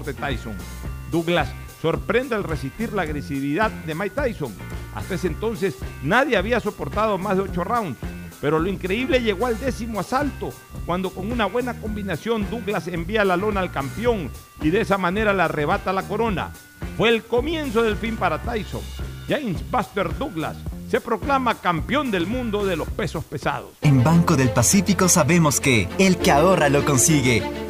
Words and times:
deporte 0.00 0.14
Tyson. 0.14 0.56
Douglas 1.10 1.48
sorprende 1.80 2.34
al 2.34 2.44
resistir 2.44 2.92
la 2.92 3.02
agresividad 3.02 3.70
de 3.70 3.94
Mike 3.94 4.14
Tyson. 4.14 4.54
Hasta 4.94 5.14
ese 5.14 5.28
entonces 5.28 5.76
nadie 6.02 6.36
había 6.36 6.60
soportado 6.60 7.18
más 7.18 7.36
de 7.36 7.42
ocho 7.42 7.64
rounds. 7.64 7.98
Pero 8.40 8.58
lo 8.58 8.70
increíble 8.70 9.20
llegó 9.20 9.46
al 9.46 9.60
décimo 9.60 10.00
asalto, 10.00 10.50
cuando 10.86 11.10
con 11.10 11.30
una 11.30 11.44
buena 11.44 11.78
combinación 11.78 12.48
Douglas 12.50 12.88
envía 12.88 13.22
la 13.22 13.36
lona 13.36 13.60
al 13.60 13.70
campeón 13.70 14.30
y 14.62 14.70
de 14.70 14.80
esa 14.80 14.96
manera 14.96 15.34
le 15.34 15.42
arrebata 15.42 15.92
la 15.92 16.04
corona. 16.04 16.50
Fue 16.96 17.10
el 17.10 17.22
comienzo 17.22 17.82
del 17.82 17.96
fin 17.96 18.16
para 18.16 18.38
Tyson. 18.42 18.80
James 19.28 19.62
Buster 19.70 20.16
Douglas 20.16 20.56
se 20.90 21.00
proclama 21.00 21.60
campeón 21.60 22.10
del 22.10 22.26
mundo 22.26 22.64
de 22.64 22.76
los 22.76 22.88
pesos 22.88 23.24
pesados. 23.24 23.70
En 23.82 24.02
Banco 24.02 24.36
del 24.36 24.50
Pacífico 24.50 25.08
sabemos 25.08 25.60
que 25.60 25.88
el 25.98 26.16
que 26.16 26.32
ahorra 26.32 26.70
lo 26.70 26.84
consigue. 26.84 27.69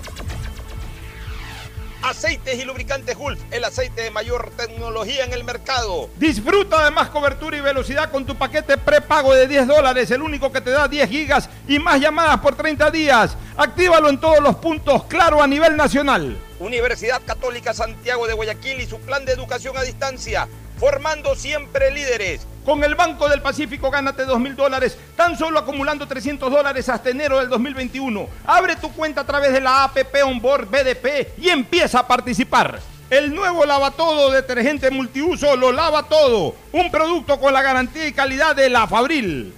Aceites 2.03 2.59
y 2.59 2.65
Lubricantes 2.65 3.17
Gulf, 3.17 3.39
el 3.51 3.63
aceite 3.63 4.01
de 4.01 4.11
mayor 4.11 4.51
tecnología 4.57 5.25
en 5.25 5.33
el 5.33 5.43
mercado. 5.43 6.09
Disfruta 6.17 6.85
de 6.85 6.91
más 6.91 7.09
cobertura 7.09 7.57
y 7.57 7.61
velocidad 7.61 8.11
con 8.11 8.25
tu 8.25 8.35
paquete 8.35 8.77
prepago 8.77 9.33
de 9.33 9.47
10 9.47 9.67
dólares, 9.67 10.09
el 10.11 10.21
único 10.21 10.51
que 10.51 10.61
te 10.61 10.71
da 10.71 10.87
10 10.87 11.09
gigas 11.09 11.49
y 11.67 11.79
más 11.79 11.99
llamadas 11.99 12.39
por 12.39 12.55
30 12.55 12.89
días. 12.91 13.37
Actívalo 13.55 14.09
en 14.09 14.19
todos 14.19 14.39
los 14.39 14.55
puntos, 14.55 15.03
claro, 15.05 15.41
a 15.41 15.47
nivel 15.47 15.77
nacional. 15.77 16.37
Universidad 16.61 17.21
Católica 17.25 17.73
Santiago 17.73 18.27
de 18.27 18.33
Guayaquil 18.33 18.79
y 18.79 18.85
su 18.85 18.99
plan 18.99 19.25
de 19.25 19.33
educación 19.33 19.75
a 19.77 19.81
distancia, 19.81 20.47
formando 20.77 21.35
siempre 21.35 21.89
líderes. 21.91 22.45
Con 22.63 22.83
el 22.83 22.93
Banco 22.93 23.27
del 23.27 23.41
Pacífico 23.41 23.89
gánate 23.89 24.25
2 24.25 24.39
mil 24.39 24.55
dólares, 24.55 24.95
tan 25.15 25.35
solo 25.37 25.57
acumulando 25.57 26.07
300 26.07 26.51
dólares 26.51 26.87
hasta 26.87 27.09
enero 27.09 27.39
del 27.39 27.49
2021. 27.49 28.29
Abre 28.45 28.75
tu 28.75 28.91
cuenta 28.93 29.21
a 29.21 29.25
través 29.25 29.51
de 29.53 29.61
la 29.61 29.85
APP 29.85 30.23
Onboard 30.23 30.67
BDP 30.69 31.39
y 31.39 31.49
empieza 31.49 31.99
a 31.99 32.07
participar. 32.07 32.79
El 33.09 33.33
nuevo 33.33 33.65
lava 33.65 33.91
todo 33.91 34.29
detergente 34.29 34.91
multiuso 34.91 35.55
lo 35.55 35.71
lava 35.71 36.03
todo. 36.03 36.55
Un 36.71 36.91
producto 36.91 37.39
con 37.39 37.53
la 37.53 37.63
garantía 37.63 38.07
y 38.07 38.13
calidad 38.13 38.55
de 38.55 38.69
la 38.69 38.87
Fabril. 38.87 39.53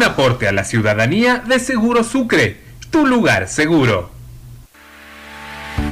Un 0.00 0.06
aporte 0.06 0.48
a 0.48 0.52
la 0.52 0.64
ciudadanía 0.64 1.44
de 1.46 1.58
Seguro 1.58 2.02
Sucre, 2.04 2.56
tu 2.90 3.06
lugar 3.06 3.48
seguro. 3.48 4.08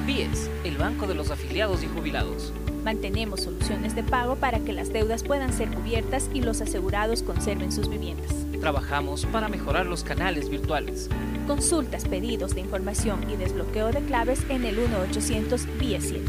BIES, 0.06 0.48
el 0.64 0.78
Banco 0.78 1.06
de 1.06 1.14
los 1.14 1.30
Afiliados 1.30 1.82
y 1.82 1.88
Jubilados. 1.88 2.54
Mantenemos 2.82 3.42
soluciones 3.42 3.94
de 3.94 4.02
pago 4.02 4.36
para 4.36 4.60
que 4.60 4.72
las 4.72 4.94
deudas 4.94 5.24
puedan 5.24 5.52
ser 5.52 5.69
cubiertas 5.69 6.30
y 6.32 6.41
los 6.41 6.62
asegurados 6.62 7.22
conserven 7.22 7.70
sus 7.70 7.91
viviendas. 7.91 8.32
Trabajamos 8.62 9.26
para 9.26 9.50
mejorar 9.50 9.84
los 9.84 10.04
canales 10.04 10.48
virtuales. 10.48 11.10
Consultas, 11.46 12.06
pedidos 12.06 12.54
de 12.54 12.62
información 12.62 13.30
y 13.30 13.36
desbloqueo 13.36 13.92
de 13.92 14.00
claves 14.00 14.40
en 14.48 14.64
el 14.64 14.78
1-800 14.78 15.66
BIES 15.78 16.04
7. 16.08 16.25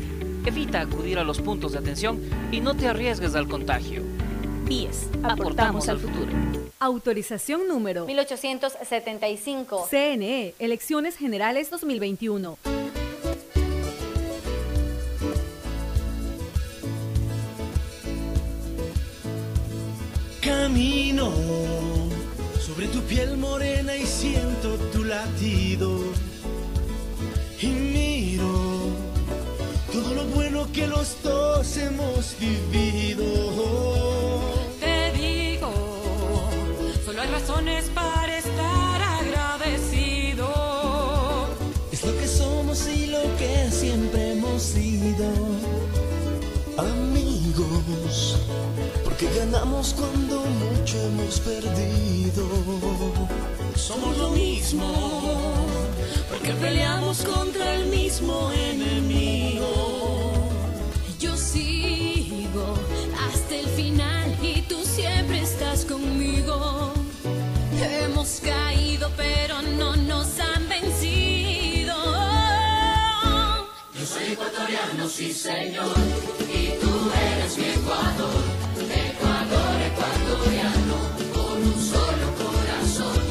Evita 0.47 0.81
acudir 0.81 1.17
a 1.17 1.23
los 1.23 1.39
puntos 1.39 1.71
de 1.71 1.77
atención 1.77 2.19
y 2.51 2.59
no 2.59 2.75
te 2.75 2.89
arriesgues 2.89 3.35
al 3.35 3.47
contagio. 3.47 4.03
BIES, 4.69 5.09
Aportamos 5.23 5.89
al 5.89 5.97
futuro. 5.97 6.31
Autorización 6.77 7.67
número 7.67 8.05
1875. 8.05 9.87
CNE, 9.89 10.53
Elecciones 10.59 11.17
Generales 11.17 11.71
2021. 11.71 12.59
Camino 20.39 21.31
sobre 22.59 22.87
tu 22.89 23.01
piel 23.01 23.37
morena 23.37 23.95
y 23.95 24.05
siento 24.05 24.75
tu 24.93 25.03
latido. 25.03 25.99
Y 27.59 27.65
miro 27.65 28.45
todo 29.91 30.13
lo 30.13 30.25
bueno 30.25 30.71
que 30.71 30.85
los 30.85 31.23
dos 31.23 31.75
hemos 31.77 32.35
vivido. 32.39 34.48
Razones 37.39 37.85
para 37.95 38.37
estar 38.37 39.01
agradecido. 39.01 40.47
Es 41.91 42.03
lo 42.03 42.17
que 42.17 42.27
somos 42.27 42.87
y 42.87 43.07
lo 43.07 43.21
que 43.37 43.69
siempre 43.71 44.33
hemos 44.33 44.61
sido. 44.61 45.27
Amigos, 46.77 48.37
porque 49.03 49.27
ganamos 49.37 49.93
cuando 49.93 50.43
mucho 50.63 50.97
hemos 51.01 51.39
perdido. 51.39 52.45
Somos 53.75 54.17
lo 54.17 54.29
mismo, 54.31 54.93
porque 56.29 56.51
peleamos 56.53 57.21
contra 57.21 57.75
el 57.75 57.87
mismo 57.87 58.51
enemigo. 58.51 59.69
Yo 61.19 61.35
sigo 61.37 62.75
hasta 63.27 63.55
el 63.55 63.67
final 63.67 64.37
y 64.41 64.61
tú 64.63 64.83
siempre 64.83 65.41
estás 65.41 65.85
conmigo. 65.85 66.98
Pero 69.19 69.61
no 69.61 69.95
nos 69.97 70.39
han 70.39 70.69
vencido. 70.69 71.93
Yo 73.93 74.05
soy 74.05 74.31
ecuatoriano, 74.31 75.09
sí 75.09 75.33
señor, 75.33 75.93
y 76.47 76.69
tú 76.79 77.11
eres 77.33 77.57
mi 77.57 77.65
Ecuador. 77.65 78.41
Ecuador, 78.89 79.81
ecuatoriano, 79.91 80.95
con 81.33 81.61
un 81.61 81.91
solo 81.91 82.33
corazón. 82.37 83.21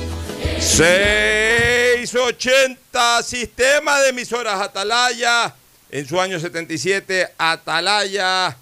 680 0.61 3.23
Sistema 3.23 3.99
de 4.01 4.11
emisoras 4.11 4.61
Atalaya. 4.61 5.55
En 5.91 6.07
su 6.07 6.21
año 6.21 6.39
77, 6.39 7.33
Atalaya, 7.39 8.59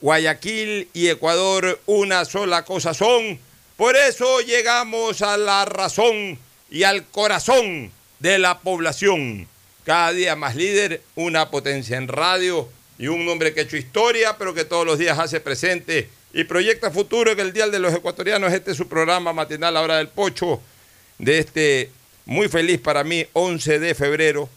Guayaquil 0.00 0.88
y 0.92 1.08
Ecuador 1.08 1.80
una 1.86 2.24
sola 2.24 2.64
cosa 2.64 2.92
son. 2.92 3.38
Por 3.76 3.94
eso 3.94 4.40
llegamos 4.40 5.22
a 5.22 5.36
la 5.36 5.64
razón 5.66 6.36
y 6.74 6.82
al 6.82 7.06
corazón 7.06 7.92
de 8.18 8.36
la 8.40 8.58
población. 8.58 9.46
Cada 9.84 10.12
día 10.12 10.34
más 10.34 10.56
líder, 10.56 11.02
una 11.14 11.48
potencia 11.48 11.96
en 11.96 12.08
radio 12.08 12.68
y 12.98 13.06
un 13.06 13.28
hombre 13.28 13.54
que 13.54 13.60
ha 13.60 13.62
hecho 13.62 13.76
historia, 13.76 14.36
pero 14.38 14.54
que 14.54 14.64
todos 14.64 14.84
los 14.84 14.98
días 14.98 15.16
hace 15.20 15.38
presente 15.38 16.08
y 16.32 16.42
proyecta 16.42 16.90
futuro 16.90 17.30
en 17.30 17.38
el 17.38 17.52
Día 17.52 17.68
de 17.68 17.78
los 17.78 17.94
Ecuatorianos. 17.94 18.52
Este 18.52 18.72
es 18.72 18.76
su 18.76 18.88
programa 18.88 19.32
matinal, 19.32 19.72
La 19.72 19.82
Hora 19.82 19.98
del 19.98 20.08
Pocho, 20.08 20.60
de 21.18 21.38
este 21.38 21.90
muy 22.24 22.48
feliz 22.48 22.80
para 22.80 23.04
mí 23.04 23.24
11 23.34 23.78
de 23.78 23.94
febrero, 23.94 24.48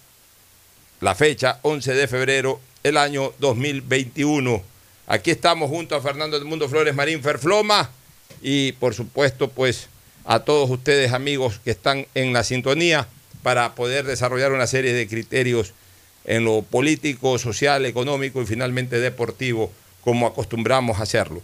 la 1.01 1.13
fecha 1.13 1.59
11 1.61 1.93
de 1.93 2.07
febrero, 2.07 2.59
el 2.81 2.97
año 2.97 3.31
2021. 3.37 4.63
Aquí 5.05 5.29
estamos 5.29 5.69
junto 5.69 5.95
a 5.95 6.01
Fernando 6.01 6.35
del 6.39 6.47
Mundo 6.47 6.67
Flores 6.67 6.95
Marín 6.95 7.21
Ferfloma 7.21 7.91
y 8.41 8.71
por 8.71 8.95
supuesto 8.95 9.49
pues 9.49 9.87
a 10.27 10.39
todos 10.39 10.69
ustedes 10.69 11.13
amigos 11.13 11.59
que 11.63 11.71
están 11.71 12.05
en 12.13 12.33
la 12.33 12.43
sintonía 12.43 13.07
para 13.43 13.73
poder 13.75 14.05
desarrollar 14.05 14.51
una 14.51 14.67
serie 14.67 14.93
de 14.93 15.07
criterios 15.07 15.73
en 16.25 16.43
lo 16.43 16.61
político, 16.61 17.39
social, 17.39 17.85
económico 17.85 18.41
y 18.41 18.45
finalmente 18.45 18.99
deportivo 18.99 19.71
como 20.01 20.27
acostumbramos 20.27 20.99
a 20.99 21.03
hacerlo. 21.03 21.41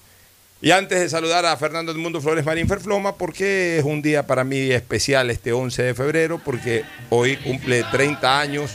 Y 0.61 0.71
antes 0.71 0.99
de 0.99 1.09
saludar 1.09 1.45
a 1.45 1.57
Fernando 1.57 1.93
del 1.93 2.01
Mundo 2.01 2.21
Flores 2.21 2.45
Marín 2.45 2.67
Ferfloma, 2.67 3.15
porque 3.15 3.79
es 3.79 3.85
un 3.85 4.01
día 4.01 4.27
para 4.27 4.43
mí 4.43 4.71
especial 4.71 5.29
este 5.29 5.53
11 5.53 5.83
de 5.83 5.93
febrero, 5.93 6.41
porque 6.43 6.83
hoy 7.09 7.37
cumple 7.37 7.83
30 7.89 8.39
años 8.39 8.71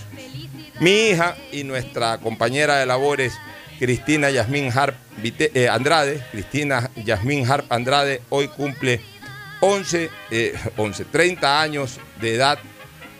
mi 0.81 1.09
hija 1.09 1.37
y 1.53 1.65
nuestra 1.65 2.19
compañera 2.19 2.77
de 2.77 2.87
labores, 2.87 3.33
Cristina 3.79 4.31
Yasmín 4.31 4.71
Harp 4.75 4.97
eh, 5.23 5.69
Andrade, 5.69 6.23
Cristina 6.31 6.91
Yasmín 6.97 7.51
Harp 7.51 7.71
Andrade, 7.71 8.23
hoy 8.29 8.49
cumple 8.49 9.01
11, 9.61 10.11
11, 10.77 11.05
30 11.05 11.61
años 11.61 11.99
de 12.21 12.35
edad 12.35 12.59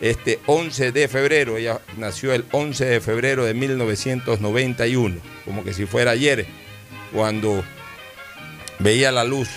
este 0.01 0.39
11 0.45 0.91
de 0.91 1.07
febrero. 1.07 1.57
Ella 1.57 1.81
nació 1.97 2.33
el 2.33 2.45
11 2.51 2.85
de 2.85 3.01
febrero 3.01 3.45
de 3.45 3.53
1991, 3.53 5.19
como 5.45 5.63
que 5.63 5.73
si 5.73 5.85
fuera 5.85 6.11
ayer, 6.11 6.45
cuando 7.13 7.63
veía 8.79 9.11
la 9.11 9.23
luz 9.23 9.49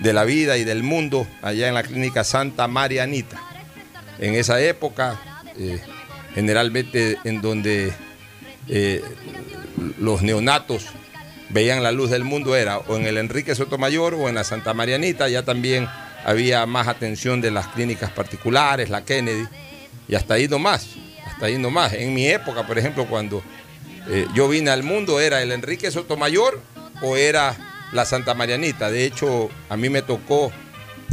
de 0.00 0.12
la 0.12 0.24
vida 0.24 0.56
y 0.58 0.64
del 0.64 0.82
mundo 0.82 1.26
allá 1.42 1.68
en 1.68 1.74
la 1.74 1.82
clínica 1.82 2.24
Santa 2.24 2.68
Marianita. 2.68 3.40
En 4.18 4.34
esa 4.34 4.60
época, 4.60 5.20
eh, 5.58 5.80
generalmente 6.34 7.18
en 7.24 7.40
donde 7.40 7.92
eh, 8.68 9.02
los 9.98 10.22
neonatos 10.22 10.86
veían 11.50 11.82
la 11.82 11.92
luz 11.92 12.10
del 12.10 12.24
mundo 12.24 12.56
era 12.56 12.78
o 12.78 12.96
en 12.96 13.06
el 13.06 13.18
Enrique 13.18 13.54
Sotomayor 13.54 14.14
o 14.14 14.28
en 14.28 14.34
la 14.34 14.44
Santa 14.44 14.74
Marianita, 14.74 15.28
ya 15.28 15.42
también 15.42 15.88
había 16.24 16.66
más 16.66 16.88
atención 16.88 17.40
de 17.40 17.50
las 17.50 17.68
clínicas 17.68 18.10
particulares, 18.10 18.90
la 18.90 19.04
Kennedy, 19.04 19.46
y 20.08 20.14
hasta 20.14 20.34
ahí 20.34 20.48
nomás, 20.48 20.88
hasta 21.24 21.46
ahí 21.46 21.58
nomás. 21.58 21.92
En 21.92 22.14
mi 22.14 22.26
época, 22.28 22.66
por 22.66 22.78
ejemplo, 22.78 23.06
cuando 23.06 23.42
eh, 24.08 24.26
yo 24.34 24.48
vine 24.48 24.70
al 24.70 24.82
mundo, 24.82 25.20
era 25.20 25.42
el 25.42 25.52
Enrique 25.52 25.90
Sotomayor 25.90 26.60
o 27.02 27.16
era 27.16 27.56
la 27.92 28.04
Santa 28.04 28.34
Marianita. 28.34 28.90
De 28.90 29.04
hecho, 29.04 29.48
a 29.68 29.76
mí 29.76 29.88
me 29.88 30.02
tocó 30.02 30.52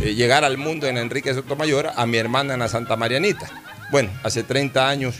eh, 0.01 0.15
llegar 0.15 0.43
al 0.43 0.57
mundo 0.57 0.87
en 0.87 0.97
Enrique 0.97 1.33
Sotomayor, 1.33 1.91
a 1.95 2.05
mi 2.05 2.17
hermana 2.17 2.53
en 2.53 2.59
la 2.59 2.67
Santa 2.67 2.95
Marianita. 2.95 3.49
Bueno, 3.91 4.09
hace 4.23 4.43
30 4.43 4.89
años, 4.89 5.15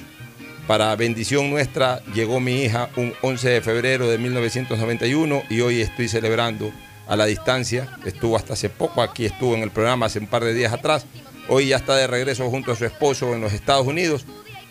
para 0.68 0.96
bendición 0.96 1.50
nuestra, 1.50 2.02
llegó 2.14 2.40
mi 2.40 2.64
hija 2.64 2.90
un 2.96 3.14
11 3.22 3.50
de 3.50 3.62
febrero 3.62 4.08
de 4.08 4.18
1991 4.18 5.44
y 5.50 5.62
hoy 5.62 5.82
estoy 5.82 6.08
celebrando 6.08 6.72
a 7.08 7.16
la 7.16 7.26
distancia. 7.26 7.98
Estuvo 8.06 8.38
hasta 8.38 8.54
hace 8.54 8.70
poco, 8.70 9.02
aquí 9.02 9.26
estuvo 9.26 9.56
en 9.56 9.64
el 9.64 9.72
programa 9.72 10.06
hace 10.06 10.20
un 10.20 10.28
par 10.28 10.44
de 10.44 10.54
días 10.54 10.72
atrás. 10.72 11.06
Hoy 11.50 11.68
ya 11.68 11.78
está 11.78 11.96
de 11.96 12.08
regreso 12.08 12.50
junto 12.50 12.72
a 12.72 12.76
su 12.76 12.86
esposo 12.86 13.34
en 13.34 13.42
los 13.42 13.52
Estados 13.52 13.86
Unidos, 13.86 14.26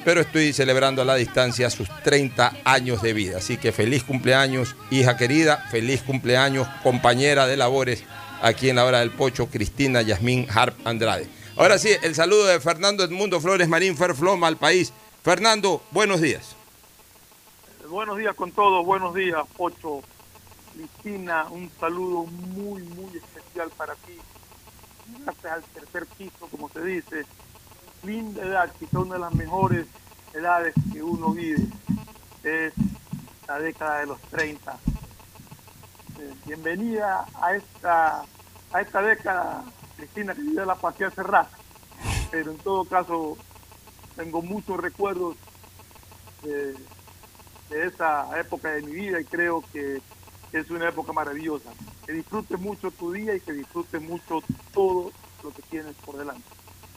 pero 0.04 0.22
estoy 0.22 0.52
celebrando 0.54 1.02
a 1.02 1.04
la 1.04 1.16
distancia 1.16 1.68
sus 1.68 1.88
30 2.02 2.60
años 2.64 3.02
de 3.02 3.12
vida. 3.12 3.38
Así 3.38 3.58
que 3.58 3.72
feliz 3.72 4.02
cumpleaños, 4.02 4.74
hija 4.90 5.16
querida, 5.18 5.66
feliz 5.70 6.02
cumpleaños, 6.02 6.66
compañera 6.82 7.46
de 7.46 7.58
labores 7.58 8.04
aquí 8.40 8.70
en 8.70 8.76
la 8.76 8.86
hora 8.86 9.00
del 9.00 9.10
pocho, 9.10 9.48
Cristina 9.48 10.00
Yasmín 10.00 10.46
Harp 10.50 10.74
Andrade. 10.86 11.26
Ahora 11.56 11.78
sí, 11.78 11.90
el 12.02 12.14
saludo 12.14 12.46
de 12.46 12.60
Fernando 12.60 13.04
Edmundo 13.04 13.40
Flores 13.40 13.68
Marín 13.68 13.96
Ferfloma 13.96 14.46
al 14.46 14.56
país. 14.56 14.92
Fernando, 15.22 15.80
buenos 15.92 16.20
días. 16.20 16.56
Buenos 17.88 18.18
días 18.18 18.34
con 18.34 18.50
todos, 18.50 18.84
buenos 18.84 19.14
días, 19.14 19.40
Pocho. 19.56 20.00
Cristina, 20.74 21.46
un 21.48 21.70
saludo 21.78 22.24
muy, 22.24 22.82
muy 22.82 23.16
especial 23.16 23.70
para 23.76 23.94
ti. 23.94 24.18
Gracias 25.22 25.52
al 25.52 25.62
tercer 25.62 26.06
piso, 26.18 26.48
como 26.50 26.68
se 26.70 26.82
dice. 26.82 27.24
Linda 28.02 28.42
edad, 28.42 28.72
quizá 28.80 28.98
una 28.98 29.14
de 29.14 29.20
las 29.20 29.32
mejores 29.34 29.86
edades 30.34 30.74
que 30.92 31.00
uno 31.04 31.30
vive. 31.30 31.68
Es 32.42 32.72
la 33.46 33.60
década 33.60 34.00
de 34.00 34.06
los 34.06 34.20
30. 34.22 34.72
Eh, 36.18 36.34
bienvenida 36.46 37.26
a 37.40 37.54
esta, 37.54 38.24
a 38.72 38.80
esta 38.80 39.02
década, 39.02 39.62
Cristina, 39.96 40.34
que 40.34 40.52
ya 40.52 40.64
la 40.64 40.74
pasé 40.74 41.04
hace 41.04 41.22
rato. 41.22 41.56
Pero 42.32 42.50
en 42.50 42.58
todo 42.58 42.84
caso, 42.86 43.36
tengo 44.16 44.42
muchos 44.42 44.78
recuerdos 44.78 45.36
de, 46.42 46.74
esa 47.70 48.28
época 48.38 48.72
de 48.72 48.82
mi 48.82 48.92
vida 48.92 49.20
y 49.20 49.24
creo 49.24 49.64
que 49.72 50.00
es 50.52 50.70
una 50.70 50.88
época 50.88 51.12
maravillosa. 51.12 51.70
Que 52.04 52.12
disfrutes 52.12 52.58
mucho 52.60 52.90
tu 52.90 53.12
día 53.12 53.34
y 53.34 53.40
que 53.40 53.52
disfrutes 53.52 54.00
mucho 54.02 54.42
todo 54.74 55.10
lo 55.42 55.50
que 55.50 55.62
tienes 55.62 55.94
por 56.04 56.18
delante. 56.18 56.44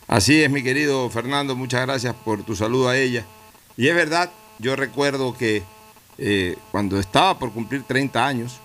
Así 0.08 0.44
es, 0.44 0.52
mi 0.52 0.64
querido 0.64 1.10
Fernando, 1.10 1.56
muchas 1.56 1.82
gracias 1.82 2.14
por 2.14 2.44
tu 2.44 2.56
saludo 2.56 2.90
a 2.90 2.98
ella. 2.98 3.26
Y 3.78 3.88
es 3.88 3.96
verdad, 3.96 4.32
yo 4.60 4.76
recuerdo 4.76 5.36
que 5.38 5.64
eh, 6.18 6.58
cuando 6.72 7.00
estaba 7.00 7.40
por 7.40 7.52
cumplir 7.52 7.84
30 7.84 8.26
años, 8.26 8.60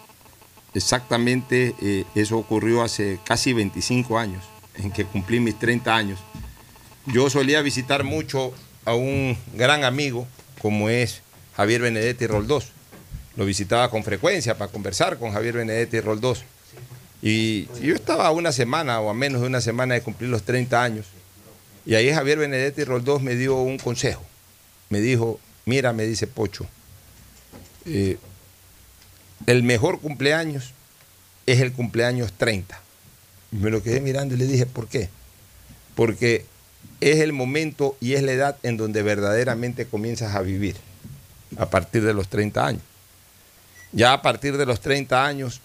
exactamente 0.75 1.75
eh, 1.81 2.05
eso 2.15 2.39
ocurrió 2.39 2.83
hace 2.83 3.19
casi 3.25 3.53
25 3.53 4.19
años, 4.19 4.45
en 4.75 4.91
que 4.91 5.05
cumplí 5.05 5.41
mis 5.41 5.59
30 5.59 5.95
años. 5.95 6.21
Yo 7.07 7.31
solía 7.31 7.63
visitar 7.63 8.05
mucho 8.05 8.53
a 8.85 8.95
un 8.95 9.37
gran 9.55 9.85
amigo 9.85 10.27
como 10.61 10.91
es 10.91 11.23
Javier 11.57 11.83
Benedetti 11.83 12.27
Roldós. 12.27 12.73
Lo 13.37 13.45
visitaba 13.45 13.91
con 13.91 14.05
frecuencia 14.05 14.59
para 14.59 14.71
conversar 14.71 15.19
con 15.19 15.33
Javier 15.33 15.55
Benedetti 15.55 16.01
Roldós. 16.01 16.45
Y 17.23 17.67
yo 17.81 17.95
estaba 17.95 18.27
a 18.27 18.31
una 18.33 18.53
semana 18.53 19.01
o 19.01 19.11
a 19.11 19.15
menos 19.15 19.41
de 19.41 19.47
una 19.47 19.61
semana 19.61 19.95
de 19.95 20.03
cumplir 20.03 20.31
los 20.31 20.43
30 20.43 20.83
años. 20.83 21.07
Y 21.87 21.95
ahí 21.95 22.13
Javier 22.13 22.39
Benedetti 22.39 22.85
Roldós 22.85 23.23
me 23.23 23.35
dio 23.35 23.57
un 23.57 23.79
consejo. 23.79 24.23
Me 24.91 25.01
dijo, 25.01 25.41
mira, 25.65 25.93
me 25.93 26.05
dice 26.05 26.27
Pocho, 26.27 26.67
eh, 27.87 28.19
el 29.47 29.63
mejor 29.63 30.01
cumpleaños 30.01 30.73
es 31.47 31.61
el 31.61 31.73
cumpleaños 31.73 32.33
30. 32.35 32.81
Y 33.53 33.57
me 33.57 33.71
lo 33.71 33.83
quedé 33.83 34.01
mirando 34.01 34.35
y 34.35 34.39
le 34.39 34.47
dije, 34.47 34.67
¿por 34.67 34.89
qué? 34.89 35.09
Porque 35.95 36.45
es 37.01 37.21
el 37.21 37.33
momento 37.33 37.97
y 38.01 38.15
es 38.15 38.23
la 38.23 38.33
edad 38.33 38.57
en 38.63 38.77
donde 38.77 39.03
verdaderamente 39.03 39.87
comienzas 39.87 40.35
a 40.35 40.43
vivir, 40.43 40.77
a 41.57 41.71
partir 41.71 42.05
de 42.05 42.15
los 42.15 42.29
30 42.29 42.67
años. 42.67 42.83
Ya 43.93 44.13
a 44.13 44.23
partir 44.23 44.57
de 44.57 44.67
los 44.67 44.81
30 44.81 45.27
años 45.27 45.61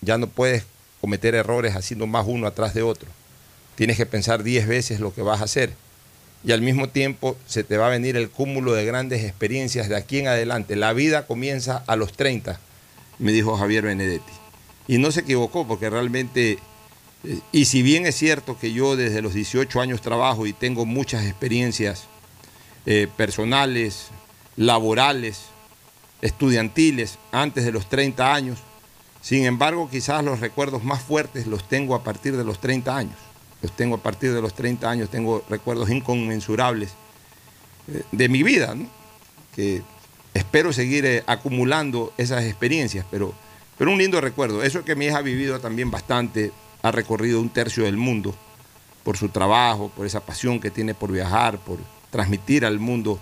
ya 0.00 0.18
no 0.18 0.26
puedes 0.26 0.64
cometer 1.00 1.34
errores 1.34 1.76
haciendo 1.76 2.06
más 2.06 2.26
uno 2.26 2.46
atrás 2.46 2.74
de 2.74 2.82
otro. 2.82 3.08
Tienes 3.76 3.96
que 3.96 4.06
pensar 4.06 4.42
10 4.42 4.66
veces 4.66 5.00
lo 5.00 5.14
que 5.14 5.22
vas 5.22 5.40
a 5.40 5.44
hacer. 5.44 5.72
Y 6.44 6.52
al 6.52 6.62
mismo 6.62 6.88
tiempo 6.88 7.36
se 7.46 7.64
te 7.64 7.76
va 7.76 7.88
a 7.88 7.90
venir 7.90 8.16
el 8.16 8.30
cúmulo 8.30 8.72
de 8.72 8.84
grandes 8.84 9.24
experiencias 9.24 9.88
de 9.88 9.96
aquí 9.96 10.18
en 10.18 10.28
adelante. 10.28 10.76
La 10.76 10.92
vida 10.92 11.26
comienza 11.26 11.82
a 11.86 11.96
los 11.96 12.12
30, 12.12 12.60
me 13.18 13.32
dijo 13.32 13.56
Javier 13.56 13.84
Benedetti. 13.84 14.32
Y 14.86 14.98
no 14.98 15.12
se 15.12 15.20
equivocó 15.20 15.66
porque 15.66 15.90
realmente, 15.90 16.58
y 17.52 17.64
si 17.64 17.82
bien 17.82 18.06
es 18.06 18.16
cierto 18.16 18.58
que 18.58 18.72
yo 18.72 18.96
desde 18.96 19.22
los 19.22 19.34
18 19.34 19.80
años 19.80 20.00
trabajo 20.00 20.46
y 20.46 20.52
tengo 20.52 20.86
muchas 20.86 21.26
experiencias 21.26 22.06
eh, 22.86 23.08
personales, 23.16 24.08
laborales, 24.56 25.46
estudiantiles 26.22 27.18
antes 27.32 27.64
de 27.64 27.72
los 27.72 27.88
30 27.88 28.34
años, 28.34 28.58
sin 29.20 29.44
embargo 29.44 29.88
quizás 29.90 30.24
los 30.24 30.40
recuerdos 30.40 30.84
más 30.84 31.02
fuertes 31.02 31.46
los 31.46 31.68
tengo 31.68 31.94
a 31.94 32.04
partir 32.04 32.36
de 32.36 32.44
los 32.44 32.60
30 32.60 32.96
años. 32.96 33.16
Los 33.60 33.72
tengo 33.72 33.96
a 33.96 34.02
partir 34.02 34.32
de 34.32 34.40
los 34.40 34.54
30 34.54 34.88
años, 34.88 35.10
tengo 35.10 35.44
recuerdos 35.48 35.90
inconmensurables 35.90 36.90
eh, 37.88 38.02
de 38.12 38.28
mi 38.28 38.44
vida, 38.44 38.76
que 39.54 39.82
espero 40.34 40.72
seguir 40.72 41.04
eh, 41.04 41.24
acumulando 41.26 42.12
esas 42.16 42.44
experiencias, 42.44 43.04
pero, 43.10 43.34
pero 43.76 43.90
un 43.90 43.98
lindo 43.98 44.20
recuerdo. 44.20 44.62
Eso 44.62 44.84
que 44.84 44.94
mi 44.94 45.06
hija 45.06 45.18
ha 45.18 45.22
vivido 45.22 45.58
también 45.58 45.90
bastante, 45.90 46.52
ha 46.82 46.90
recorrido 46.92 47.40
un 47.40 47.50
tercio 47.50 47.84
del 47.84 47.96
mundo 47.96 48.34
por 49.04 49.16
su 49.16 49.28
trabajo, 49.30 49.90
por 49.96 50.06
esa 50.06 50.20
pasión 50.20 50.60
que 50.60 50.70
tiene 50.70 50.94
por 50.94 51.10
viajar, 51.12 51.58
por 51.58 51.78
transmitir 52.10 52.64
al 52.64 52.78
mundo, 52.78 53.18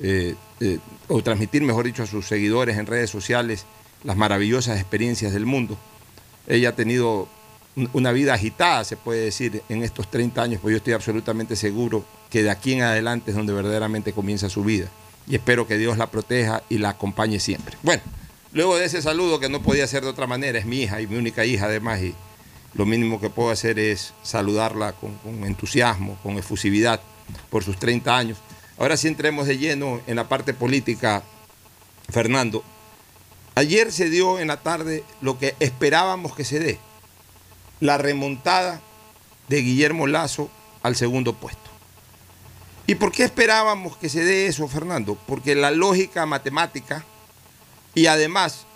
eh, 0.00 0.34
eh, 0.60 0.78
o 1.08 1.22
transmitir, 1.22 1.62
mejor 1.62 1.84
dicho, 1.84 2.02
a 2.02 2.06
sus 2.06 2.26
seguidores 2.26 2.76
en 2.78 2.86
redes 2.86 3.10
sociales 3.10 3.66
las 4.04 4.16
maravillosas 4.16 4.80
experiencias 4.80 5.32
del 5.32 5.46
mundo. 5.46 5.78
Ella 6.46 6.70
ha 6.70 6.74
tenido 6.76 7.28
un- 7.76 7.88
una 7.92 8.10
vida 8.12 8.34
agitada, 8.34 8.84
se 8.84 8.96
puede 8.96 9.20
decir, 9.24 9.62
en 9.68 9.82
estos 9.82 10.10
30 10.10 10.42
años, 10.42 10.60
pues 10.60 10.72
yo 10.72 10.78
estoy 10.78 10.92
absolutamente 10.94 11.56
seguro 11.56 12.04
que 12.30 12.42
de 12.42 12.50
aquí 12.50 12.72
en 12.72 12.82
adelante 12.82 13.30
es 13.30 13.36
donde 13.36 13.52
verdaderamente 13.52 14.12
comienza 14.12 14.48
su 14.48 14.64
vida. 14.64 14.88
Y 15.28 15.36
espero 15.36 15.66
que 15.68 15.78
Dios 15.78 15.98
la 15.98 16.08
proteja 16.10 16.62
y 16.68 16.78
la 16.78 16.90
acompañe 16.90 17.38
siempre. 17.40 17.76
Bueno, 17.82 18.02
Luego 18.54 18.76
de 18.76 18.84
ese 18.84 19.00
saludo 19.00 19.40
que 19.40 19.48
no 19.48 19.62
podía 19.62 19.86
ser 19.86 20.02
de 20.02 20.10
otra 20.10 20.26
manera, 20.26 20.58
es 20.58 20.66
mi 20.66 20.82
hija 20.82 21.00
y 21.00 21.06
mi 21.06 21.16
única 21.16 21.46
hija 21.46 21.64
además, 21.64 22.02
y 22.02 22.14
lo 22.74 22.86
mínimo 22.86 23.20
que 23.20 23.30
puedo 23.30 23.50
hacer 23.50 23.78
es 23.78 24.14
saludarla 24.22 24.92
con, 24.92 25.18
entusiasmo, 25.44 26.18
con 26.22 26.38
efusividad 26.38 27.00
por 27.50 27.64
sus 27.64 27.78
30 27.78 28.16
años. 28.16 28.38
Ahora 28.78 28.96
sí 28.96 29.08
entremos 29.08 29.46
de 29.46 29.58
lleno 29.58 30.00
en 30.06 30.16
la 30.16 30.28
parte 30.28 30.54
política, 30.54 31.22
Fernando. 32.08 32.64
Ayer 33.54 33.92
se 33.92 34.08
dio 34.08 34.38
en 34.38 34.48
la 34.48 34.58
tarde 34.58 35.04
lo 35.20 35.38
que 35.38 35.54
esperábamos 35.60 36.34
que 36.34 36.44
se 36.44 36.58
dé, 36.58 36.78
la 37.80 37.98
remontada 37.98 38.80
de 39.48 39.60
Guillermo 39.60 40.06
Lazo 40.06 40.50
al 40.82 40.96
segundo 40.96 41.34
puesto. 41.34 41.70
¿Y 42.86 42.94
por 42.94 43.12
qué 43.12 43.24
esperábamos 43.24 43.96
que 43.98 44.08
se 44.08 44.24
dé 44.24 44.46
eso, 44.46 44.66
Fernando? 44.66 45.16
Porque 45.26 45.54
la 45.54 45.70
lógica 45.70 46.26
matemática 46.26 47.04
y 47.94 48.06
además 48.06 48.66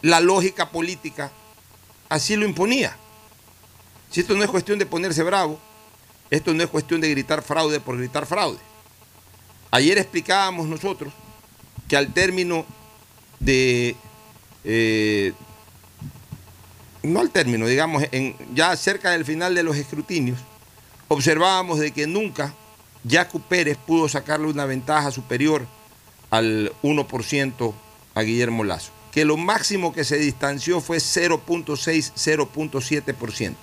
la 0.00 0.20
lógica 0.20 0.70
política 0.70 1.32
así 2.08 2.36
lo 2.36 2.46
imponía. 2.46 2.96
Si 4.10 4.20
esto 4.20 4.34
no 4.34 4.42
es 4.42 4.50
cuestión 4.50 4.78
de 4.78 4.86
ponerse 4.86 5.22
bravo, 5.22 5.58
esto 6.30 6.52
no 6.54 6.62
es 6.62 6.70
cuestión 6.70 7.00
de 7.00 7.10
gritar 7.10 7.42
fraude 7.42 7.80
por 7.80 7.96
gritar 7.98 8.26
fraude. 8.26 8.58
Ayer 9.70 9.98
explicábamos 9.98 10.66
nosotros 10.66 11.12
que 11.88 11.96
al 11.96 12.12
término 12.12 12.64
de, 13.40 13.96
eh, 14.64 15.32
no 17.02 17.20
al 17.20 17.30
término, 17.30 17.66
digamos, 17.66 18.02
ya 18.54 18.74
cerca 18.76 19.10
del 19.10 19.24
final 19.24 19.54
de 19.54 19.62
los 19.62 19.76
escrutinios, 19.76 20.38
observábamos 21.08 21.78
de 21.78 21.92
que 21.92 22.06
nunca 22.06 22.54
Jaco 23.08 23.38
Pérez 23.38 23.76
pudo 23.76 24.08
sacarle 24.08 24.48
una 24.48 24.66
ventaja 24.66 25.10
superior 25.10 25.66
al 26.30 26.72
1% 26.82 27.74
a 28.14 28.22
Guillermo 28.22 28.64
Lazo, 28.64 28.90
que 29.16 29.24
lo 29.24 29.38
máximo 29.38 29.94
que 29.94 30.04
se 30.04 30.18
distanció 30.18 30.82
fue 30.82 30.98
0.6, 30.98 32.12
0.7%. 32.12 33.54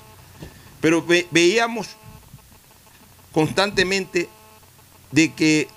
Pero 0.81 1.05
ve, 1.05 1.27
veíamos 1.29 1.89
constantemente 3.31 4.29
de 5.11 5.31
que 5.31 5.67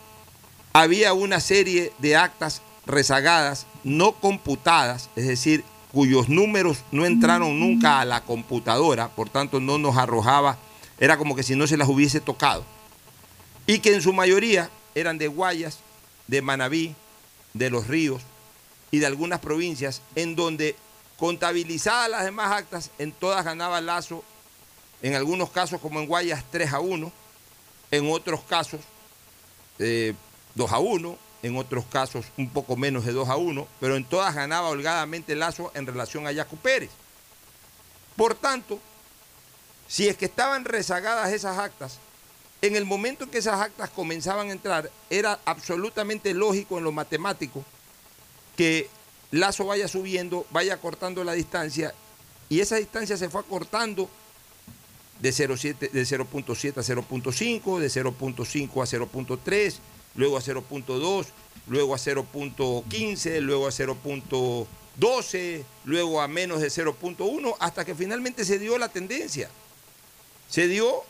había 0.73 1.12
una 1.12 1.40
serie 1.40 1.92
de 1.99 2.16
actas 2.16 2.62
rezagadas, 2.87 3.66
no 3.85 4.12
computadas, 4.12 5.11
es 5.14 5.26
decir, 5.26 5.62
cuyos 5.92 6.30
números 6.30 6.78
no 6.90 7.04
entraron 7.04 7.61
nunca 7.61 8.00
a 8.00 8.06
la 8.06 8.23
computadora, 8.23 9.09
por 9.09 9.28
tanto 9.28 9.61
no 9.61 9.76
nos 9.76 9.99
arrojaba, 9.99 10.56
era 10.99 11.18
como 11.18 11.37
que 11.37 11.42
si 11.42 11.54
no 11.54 11.66
se 11.66 11.76
las 11.76 11.90
hubiese 11.90 12.23
tocado, 12.23 12.64
y 13.66 13.80
que 13.80 13.92
en 13.92 14.00
su 14.00 14.14
mayoría 14.14 14.71
eran 14.95 15.18
de 15.18 15.28
Guayas, 15.28 15.80
de 16.28 16.40
Manabí, 16.40 16.95
de 17.52 17.68
Los 17.68 17.88
Ríos 17.88 18.23
y 18.90 18.98
de 18.98 19.06
algunas 19.06 19.40
provincias, 19.40 20.02
en 20.14 20.36
donde 20.36 20.76
contabilizadas 21.18 22.10
las 22.10 22.24
demás 22.24 22.52
actas, 22.52 22.90
en 22.98 23.12
todas 23.12 23.44
ganaba 23.44 23.80
Lazo, 23.80 24.22
en 25.02 25.14
algunos 25.14 25.50
casos 25.50 25.80
como 25.80 26.00
en 26.00 26.06
Guayas 26.06 26.44
3 26.50 26.72
a 26.72 26.80
1, 26.80 27.12
en 27.90 28.10
otros 28.10 28.40
casos 28.42 28.80
eh, 29.78 30.14
2 30.54 30.72
a 30.72 30.78
1, 30.78 31.18
en 31.42 31.56
otros 31.56 31.84
casos 31.86 32.26
un 32.36 32.50
poco 32.50 32.76
menos 32.76 33.04
de 33.04 33.12
2 33.12 33.28
a 33.28 33.36
1, 33.36 33.66
pero 33.80 33.96
en 33.96 34.04
todas 34.04 34.34
ganaba 34.34 34.68
holgadamente 34.68 35.36
Lazo 35.36 35.70
en 35.74 35.86
relación 35.86 36.26
a 36.26 36.32
Yacu 36.32 36.56
Pérez. 36.56 36.90
Por 38.16 38.34
tanto, 38.34 38.80
si 39.88 40.08
es 40.08 40.16
que 40.16 40.24
estaban 40.24 40.64
rezagadas 40.64 41.32
esas 41.32 41.58
actas, 41.58 41.98
en 42.62 42.74
el 42.74 42.86
momento 42.86 43.24
en 43.24 43.30
que 43.30 43.38
esas 43.38 43.60
actas 43.60 43.90
comenzaban 43.90 44.48
a 44.48 44.52
entrar, 44.52 44.90
era 45.10 45.38
absolutamente 45.44 46.32
lógico 46.34 46.78
en 46.78 46.84
lo 46.84 46.92
matemático 46.92 47.64
que 48.56 48.88
Lazo 49.30 49.66
vaya 49.66 49.88
subiendo, 49.88 50.46
vaya 50.50 50.78
cortando 50.78 51.25
la 51.25 51.32
distancia, 51.32 51.94
y 52.48 52.60
esa 52.60 52.76
distancia 52.76 53.16
se 53.16 53.28
fue 53.28 53.40
acortando 53.40 54.08
de 55.20 55.30
0.7 55.30 55.90
de 55.90 56.02
0.7 56.02 56.78
a 56.78 56.82
0.5, 56.82 57.78
de 57.78 57.88
0.5 57.88 58.82
a 58.82 58.86
0.3, 58.86 59.75
luego 60.14 60.36
a 60.36 60.40
0.2, 60.40 61.26
luego 61.66 61.94
a 61.94 61.98
0.15, 61.98 63.40
luego 63.40 63.66
a 63.66 63.70
0.12, 63.70 65.64
luego 65.84 66.20
a 66.20 66.28
menos 66.28 66.60
de 66.60 66.68
0.1, 66.68 67.56
hasta 67.58 67.84
que 67.84 67.94
finalmente 67.94 68.44
se 68.44 68.58
dio 68.58 68.78
la 68.78 68.88
tendencia. 68.88 69.50
Se 70.48 70.68
dio 70.68 71.02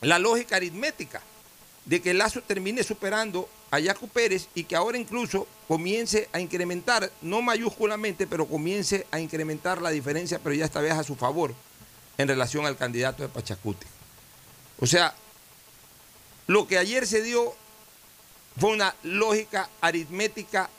la 0.00 0.18
lógica 0.18 0.56
aritmética 0.56 1.22
de 1.84 2.02
que 2.02 2.14
Lazo 2.14 2.42
termine 2.42 2.82
superando 2.82 3.48
a 3.70 3.78
Yacu 3.78 4.08
Pérez 4.08 4.48
y 4.54 4.64
que 4.64 4.76
ahora 4.76 4.98
incluso 4.98 5.46
comience 5.66 6.28
a 6.32 6.40
incrementar, 6.40 7.10
no 7.22 7.42
mayúsculamente, 7.42 8.26
pero 8.26 8.46
comience 8.46 9.06
a 9.10 9.20
incrementar 9.20 9.82
la 9.82 9.90
diferencia, 9.90 10.38
pero 10.38 10.54
ya 10.54 10.64
esta 10.64 10.80
vez 10.80 10.92
a 10.92 11.04
su 11.04 11.16
favor, 11.16 11.54
en 12.16 12.28
relación 12.28 12.66
al 12.66 12.76
candidato 12.76 13.22
de 13.22 13.28
Pachacuti. 13.28 13.86
O 14.80 14.86
sea, 14.86 15.14
lo 16.46 16.66
que 16.66 16.78
ayer 16.78 17.06
se 17.06 17.22
dio 17.22 17.54
fue 18.58 18.70
una 18.70 18.94
lógica 19.02 19.68
aritmética 19.80 20.70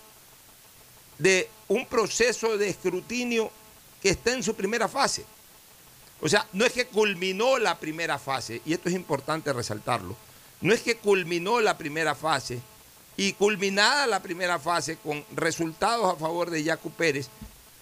de 1.17 1.49
un 1.67 1.85
proceso 1.85 2.57
de 2.57 2.69
escrutinio 2.69 3.51
que 4.01 4.09
está 4.09 4.33
en 4.33 4.43
su 4.43 4.55
primera 4.55 4.87
fase. 4.87 5.25
O 6.21 6.27
sea, 6.27 6.45
no 6.53 6.65
es 6.65 6.73
que 6.73 6.87
culminó 6.87 7.59
la 7.59 7.79
primera 7.79 8.17
fase, 8.17 8.61
y 8.65 8.73
esto 8.73 8.89
es 8.89 8.95
importante 8.95 9.53
resaltarlo, 9.53 10.15
no 10.61 10.73
es 10.73 10.81
que 10.81 10.97
culminó 10.97 11.61
la 11.61 11.77
primera 11.77 12.15
fase 12.15 12.59
y 13.19 13.33
culminada 13.33 14.07
la 14.07 14.21
primera 14.21 14.59
fase 14.59 14.95
con 14.95 15.25
resultados 15.35 16.13
a 16.13 16.15
favor 16.15 16.49
de 16.49 16.63
Yacu 16.63 16.89
Pérez, 16.89 17.27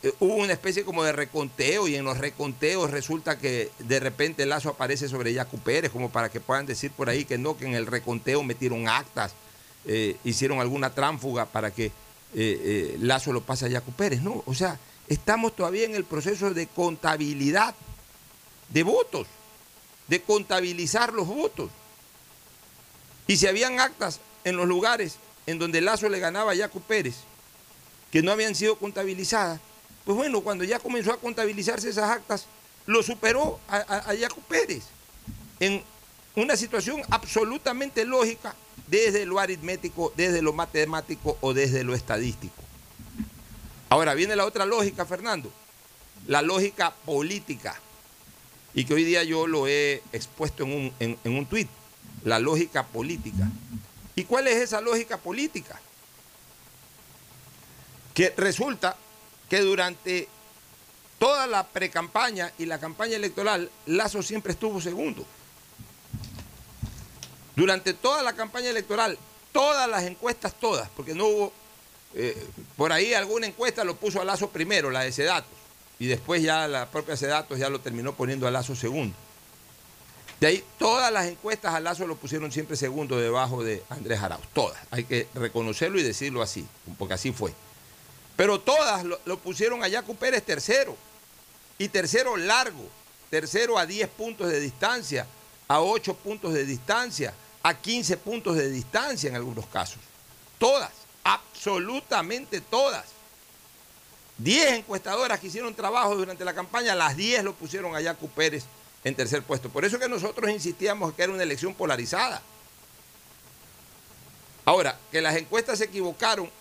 eh, 0.01 0.11
hubo 0.19 0.33
una 0.33 0.53
especie 0.53 0.83
como 0.83 1.03
de 1.03 1.11
reconteo 1.11 1.87
y 1.87 1.95
en 1.95 2.05
los 2.05 2.17
reconteos 2.17 2.89
resulta 2.89 3.37
que 3.37 3.69
de 3.77 3.99
repente 3.99 4.47
lazo 4.47 4.69
aparece 4.69 5.07
sobre 5.07 5.33
Yacu 5.33 5.59
Pérez, 5.59 5.91
como 5.91 6.09
para 6.09 6.29
que 6.29 6.39
puedan 6.39 6.65
decir 6.65 6.89
por 6.89 7.07
ahí 7.07 7.23
que 7.23 7.37
no, 7.37 7.55
que 7.55 7.65
en 7.65 7.75
el 7.75 7.85
reconteo 7.85 8.41
metieron 8.41 8.89
actas, 8.89 9.33
eh, 9.85 10.17
hicieron 10.23 10.59
alguna 10.59 10.95
tránfuga 10.95 11.45
para 11.45 11.69
que 11.69 11.91
eh, 12.33 12.97
Lazo 12.99 13.31
lo 13.31 13.41
pase 13.41 13.67
a 13.67 13.69
Yacu 13.69 13.91
Pérez. 13.91 14.23
No, 14.23 14.41
o 14.47 14.55
sea, 14.55 14.79
estamos 15.07 15.55
todavía 15.55 15.85
en 15.85 15.93
el 15.93 16.03
proceso 16.03 16.51
de 16.51 16.65
contabilidad 16.65 17.75
de 18.69 18.81
votos, 18.81 19.27
de 20.07 20.19
contabilizar 20.19 21.13
los 21.13 21.27
votos. 21.27 21.69
Y 23.27 23.37
si 23.37 23.45
habían 23.45 23.79
actas 23.79 24.19
en 24.43 24.55
los 24.55 24.67
lugares 24.67 25.17
en 25.47 25.57
donde 25.57 25.81
Lazo 25.81 26.07
le 26.09 26.19
ganaba 26.19 26.51
a 26.51 26.55
Yacu 26.55 26.81
Pérez, 26.81 27.15
que 28.11 28.21
no 28.21 28.31
habían 28.31 28.53
sido 28.53 28.77
contabilizadas, 28.77 29.59
pues 30.05 30.15
bueno, 30.15 30.41
cuando 30.41 30.63
ya 30.63 30.79
comenzó 30.79 31.11
a 31.11 31.17
contabilizarse 31.17 31.89
esas 31.89 32.09
actas, 32.09 32.45
lo 32.85 33.01
superó 33.01 33.59
a, 33.67 33.77
a, 33.77 34.13
Pérez 34.47 34.83
en 35.59 35.83
una 36.35 36.55
situación 36.55 37.01
absolutamente 37.09 38.05
lógica 38.05 38.55
desde 38.87 39.25
lo 39.25 39.39
aritmético, 39.39 40.13
desde 40.15 40.41
lo 40.41 40.53
matemático 40.53 41.37
o 41.41 41.53
desde 41.53 41.83
lo 41.83 41.95
estadístico. 41.95 42.63
Ahora 43.89 44.13
viene 44.13 44.35
la 44.35 44.45
otra 44.45 44.65
lógica, 44.65 45.05
Fernando, 45.05 45.51
la 46.27 46.41
lógica 46.41 46.93
política, 47.05 47.75
y 48.73 48.85
que 48.85 48.93
hoy 48.93 49.03
día 49.03 49.23
yo 49.23 49.47
lo 49.47 49.67
he 49.67 50.03
expuesto 50.13 50.63
en 50.63 50.71
un, 50.71 50.93
en, 50.99 51.17
en 51.23 51.33
un 51.33 51.45
tuit, 51.45 51.67
la 52.23 52.39
lógica 52.39 52.85
política. 52.85 53.49
¿Y 54.17 54.23
cuál 54.23 54.47
es 54.47 54.55
esa 54.55 54.81
lógica 54.81 55.17
política? 55.17 55.79
Que 58.15 58.33
resulta 58.35 58.97
que 59.47 59.59
durante 59.61 60.27
toda 61.19 61.45
la 61.45 61.67
precampaña 61.67 62.51
y 62.57 62.65
la 62.65 62.79
campaña 62.79 63.15
electoral, 63.15 63.69
Lazo 63.85 64.23
siempre 64.23 64.53
estuvo 64.53 64.81
segundo. 64.81 65.23
Durante 67.55 67.93
toda 67.93 68.23
la 68.23 68.33
campaña 68.33 68.71
electoral, 68.71 69.19
todas 69.51 69.87
las 69.87 70.03
encuestas, 70.05 70.55
todas, 70.59 70.89
porque 70.95 71.13
no 71.13 71.27
hubo, 71.27 71.53
eh, 72.15 72.43
por 72.75 72.91
ahí 72.91 73.13
alguna 73.13 73.45
encuesta 73.45 73.83
lo 73.83 73.97
puso 73.97 74.19
a 74.19 74.25
Lazo 74.25 74.49
primero, 74.49 74.89
la 74.89 75.01
de 75.01 75.11
Sedatos, 75.11 75.53
y 75.99 76.07
después 76.07 76.41
ya 76.41 76.67
la 76.67 76.89
propia 76.89 77.15
Sedatos 77.15 77.59
ya 77.59 77.69
lo 77.69 77.81
terminó 77.81 78.15
poniendo 78.15 78.47
a 78.47 78.51
Lazo 78.51 78.75
segundo. 78.75 79.15
De 80.39 80.47
ahí 80.47 80.63
todas 80.77 81.11
las 81.11 81.25
encuestas 81.25 81.73
a 81.73 81.79
Lazo 81.79 82.05
lo 82.05 82.15
pusieron 82.15 82.51
siempre 82.51 82.77
segundo 82.77 83.17
debajo 83.17 83.63
de 83.63 83.83
Andrés 83.89 84.21
Arauz, 84.21 84.45
todas, 84.53 84.77
hay 84.91 85.03
que 85.03 85.27
reconocerlo 85.33 85.99
y 85.99 86.03
decirlo 86.03 86.43
así, 86.43 86.67
porque 86.97 87.15
así 87.15 87.31
fue. 87.31 87.53
Pero 88.35 88.59
todas 88.59 89.03
lo, 89.03 89.39
pusieron 89.39 89.83
a 89.83 89.87
Yacu 89.87 90.15
Pérez 90.15 90.43
tercero, 90.43 90.95
y 91.79 91.89
tercero 91.89 92.37
largo, 92.37 92.87
tercero 93.31 93.79
a 93.79 93.85
10 93.87 94.09
puntos 94.09 94.49
de 94.49 94.59
distancia, 94.59 95.25
a 95.67 95.81
8 95.81 96.13
puntos 96.15 96.53
de 96.53 96.65
distancia, 96.65 97.33
a 97.63 97.73
15 97.73 98.17
puntos 98.17 98.55
de 98.55 98.69
distancia 98.69 99.29
en 99.29 99.35
algunos 99.35 99.65
casos. 99.65 99.99
Todas, 100.59 100.91
absolutamente 101.23 102.61
todas. 102.61 103.05
10 104.37 104.73
encuestadoras 104.73 105.39
que 105.39 105.47
hicieron 105.47 105.73
trabajo 105.73 106.15
durante 106.15 106.45
la 106.45 106.53
campaña, 106.53 106.93
las 106.93 107.17
10 107.17 107.43
lo 107.43 107.53
pusieron 107.53 107.95
a 107.95 108.01
Yacu 108.01 108.29
Pérez 108.29 108.65
en 109.07 109.15
tercer 109.15 109.41
puesto. 109.41 109.69
Por 109.69 109.85
eso 109.85 109.99
que 109.99 110.09
nosotros 110.09 110.51
insistíamos 110.51 111.13
que 111.13 111.23
era 111.23 111.31
una 111.31 111.43
elección 111.43 111.73
polarizada. 111.73 112.41
Ahora, 114.65 114.99
que 115.11 115.21
las 115.21 115.35
encuestas 115.37 115.77
se 115.77 115.85
equivocaron 115.85 116.51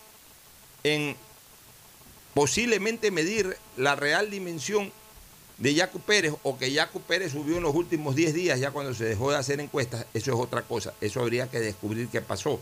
en 0.83 1.17
posiblemente 2.33 3.11
medir 3.11 3.57
la 3.75 3.95
real 3.95 4.29
dimensión 4.29 4.93
de 5.57 5.73
Yacu 5.73 5.99
Pérez 5.99 6.33
o 6.43 6.57
que 6.57 6.71
Yacu 6.71 7.01
Pérez 7.01 7.33
subió 7.33 7.57
en 7.57 7.63
los 7.63 7.75
últimos 7.75 8.15
10 8.15 8.33
días, 8.33 8.59
ya 8.59 8.71
cuando 8.71 8.93
se 8.93 9.03
dejó 9.03 9.31
de 9.31 9.37
hacer 9.37 9.59
encuestas, 9.59 10.05
eso 10.13 10.31
es 10.31 10.39
otra 10.39 10.61
cosa. 10.61 10.93
Eso 11.01 11.19
habría 11.19 11.49
que 11.49 11.59
descubrir 11.59 12.07
qué 12.07 12.21
pasó. 12.21 12.61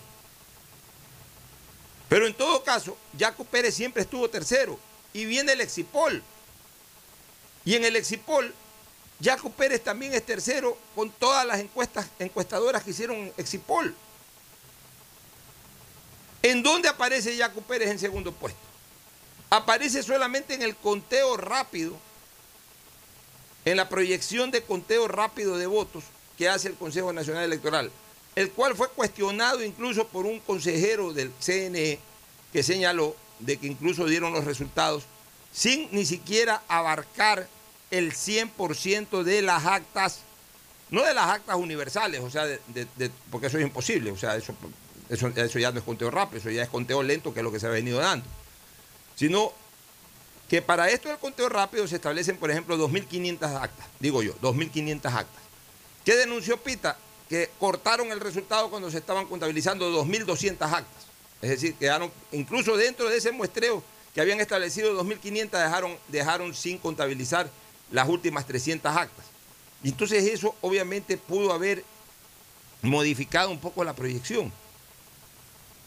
Pero 2.09 2.25
en 2.25 2.33
todo 2.33 2.63
caso, 2.63 2.97
Yacu 3.17 3.45
Pérez 3.45 3.75
siempre 3.75 4.01
estuvo 4.01 4.29
tercero 4.29 4.79
y 5.13 5.25
viene 5.25 5.51
el 5.51 5.61
Exipol. 5.61 6.23
Y 7.65 7.75
en 7.75 7.83
el 7.83 7.95
Exipol, 7.95 8.53
Yacu 9.19 9.51
Pérez 9.51 9.83
también 9.83 10.13
es 10.13 10.25
tercero 10.25 10.77
con 10.93 11.09
todas 11.09 11.45
las 11.45 11.59
encuestas, 11.59 12.07
encuestadoras 12.19 12.83
que 12.83 12.91
hicieron 12.91 13.31
Exipol. 13.37 13.95
¿En 16.41 16.61
dónde 16.61 16.89
aparece 16.89 17.35
Yacu 17.35 17.61
Pérez 17.63 17.89
en 17.89 17.99
segundo 17.99 18.31
puesto? 18.31 18.59
Aparece 19.49 20.03
solamente 20.03 20.53
en 20.53 20.61
el 20.61 20.75
conteo 20.75 21.37
rápido, 21.37 21.95
en 23.63 23.77
la 23.77 23.89
proyección 23.89 24.51
de 24.51 24.63
conteo 24.63 25.07
rápido 25.07 25.57
de 25.57 25.65
votos 25.65 26.03
que 26.37 26.49
hace 26.49 26.67
el 26.67 26.75
Consejo 26.75 27.13
Nacional 27.13 27.45
Electoral, 27.45 27.91
el 28.35 28.51
cual 28.51 28.75
fue 28.75 28.89
cuestionado 28.89 29.63
incluso 29.63 30.07
por 30.07 30.25
un 30.25 30.39
consejero 30.39 31.13
del 31.13 31.31
CNE 31.39 31.99
que 32.51 32.63
señaló 32.63 33.15
de 33.39 33.57
que 33.57 33.67
incluso 33.67 34.05
dieron 34.05 34.33
los 34.33 34.45
resultados 34.45 35.03
sin 35.51 35.87
ni 35.91 36.05
siquiera 36.05 36.61
abarcar 36.67 37.47
el 37.91 38.13
100% 38.13 39.23
de 39.23 39.41
las 39.41 39.65
actas, 39.65 40.19
no 40.89 41.03
de 41.03 41.13
las 41.13 41.29
actas 41.29 41.55
universales, 41.55 42.21
o 42.21 42.29
sea, 42.29 42.45
de- 42.45 43.11
porque 43.31 43.47
eso 43.47 43.57
es 43.57 43.63
imposible, 43.63 44.11
o 44.11 44.17
sea, 44.17 44.35
eso, 44.35 44.53
eso, 45.09 45.27
eso 45.27 45.59
ya 45.59 45.71
no 45.71 45.79
es 45.79 45.85
conteo 45.85 46.09
rápido, 46.11 46.39
eso 46.39 46.49
ya 46.49 46.63
es 46.63 46.69
conteo 46.69 47.03
lento, 47.03 47.33
que 47.33 47.39
es 47.39 47.43
lo 47.43 47.51
que 47.51 47.59
se 47.59 47.67
ha 47.67 47.69
venido 47.69 47.99
dando, 47.99 48.25
sino 49.15 49.51
que 50.49 50.61
para 50.61 50.89
esto 50.89 51.09
del 51.09 51.17
conteo 51.17 51.49
rápido 51.49 51.87
se 51.87 51.95
establecen, 51.95 52.37
por 52.37 52.51
ejemplo, 52.51 52.77
2.500 52.77 53.43
actas, 53.61 53.87
digo 53.99 54.21
yo, 54.21 54.33
2.500 54.41 55.05
actas. 55.13 55.43
¿Qué 56.03 56.15
denunció 56.15 56.57
Pita? 56.57 56.97
Que 57.27 57.49
cortaron 57.59 58.11
el 58.11 58.19
resultado 58.19 58.69
cuando 58.69 58.91
se 58.91 58.99
estaban 58.99 59.25
contabilizando 59.25 59.89
2.200 60.05 60.61
actas. 60.71 61.05
Es 61.41 61.49
decir, 61.49 61.73
quedaron, 61.75 62.11
incluso 62.31 62.77
dentro 62.77 63.09
de 63.09 63.17
ese 63.17 63.31
muestreo 63.31 63.83
que 64.13 64.21
habían 64.21 64.39
establecido 64.39 64.93
2.500, 65.03 65.49
dejaron, 65.49 65.97
dejaron 66.07 66.53
sin 66.53 66.77
contabilizar 66.77 67.49
las 67.91 68.07
últimas 68.09 68.45
300 68.45 68.95
actas. 68.95 69.25
Y 69.83 69.89
entonces 69.89 70.23
eso 70.25 70.55
obviamente 70.61 71.17
pudo 71.17 71.53
haber 71.53 71.83
modificado 72.81 73.51
un 73.51 73.59
poco 73.59 73.83
la 73.83 73.93
proyección. 73.93 74.51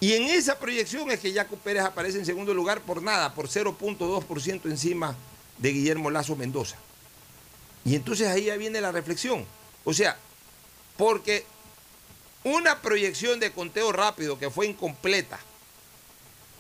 Y 0.01 0.13
en 0.13 0.25
esa 0.25 0.59
proyección 0.59 1.11
es 1.11 1.19
que 1.19 1.33
Jaco 1.33 1.57
Pérez 1.57 1.83
aparece 1.83 2.19
en 2.19 2.27
segundo 2.27 2.55
lugar 2.55 2.81
por 2.83 3.03
nada, 3.03 3.35
por 3.35 3.49
0.2% 3.49 4.67
encima 4.67 5.17
de 5.59 5.73
Guillermo 5.73 6.11
Lazo 6.11 6.37
Mendoza. 6.37 6.77
Y 7.85 7.97
entonces 7.97 8.29
ahí 8.29 8.45
ya 8.45 8.57
viene 8.57 8.81
la 8.81 8.93
reflexión. 8.93 9.45
O 9.85 9.93
sea, 9.93 10.17
porque 10.97 11.45
una 12.45 12.81
proyección 12.81 13.41
de 13.41 13.51
conteo 13.51 13.91
rápido 13.91 14.39
que 14.39 14.51
fue 14.51 14.67
incompleta 14.67 15.41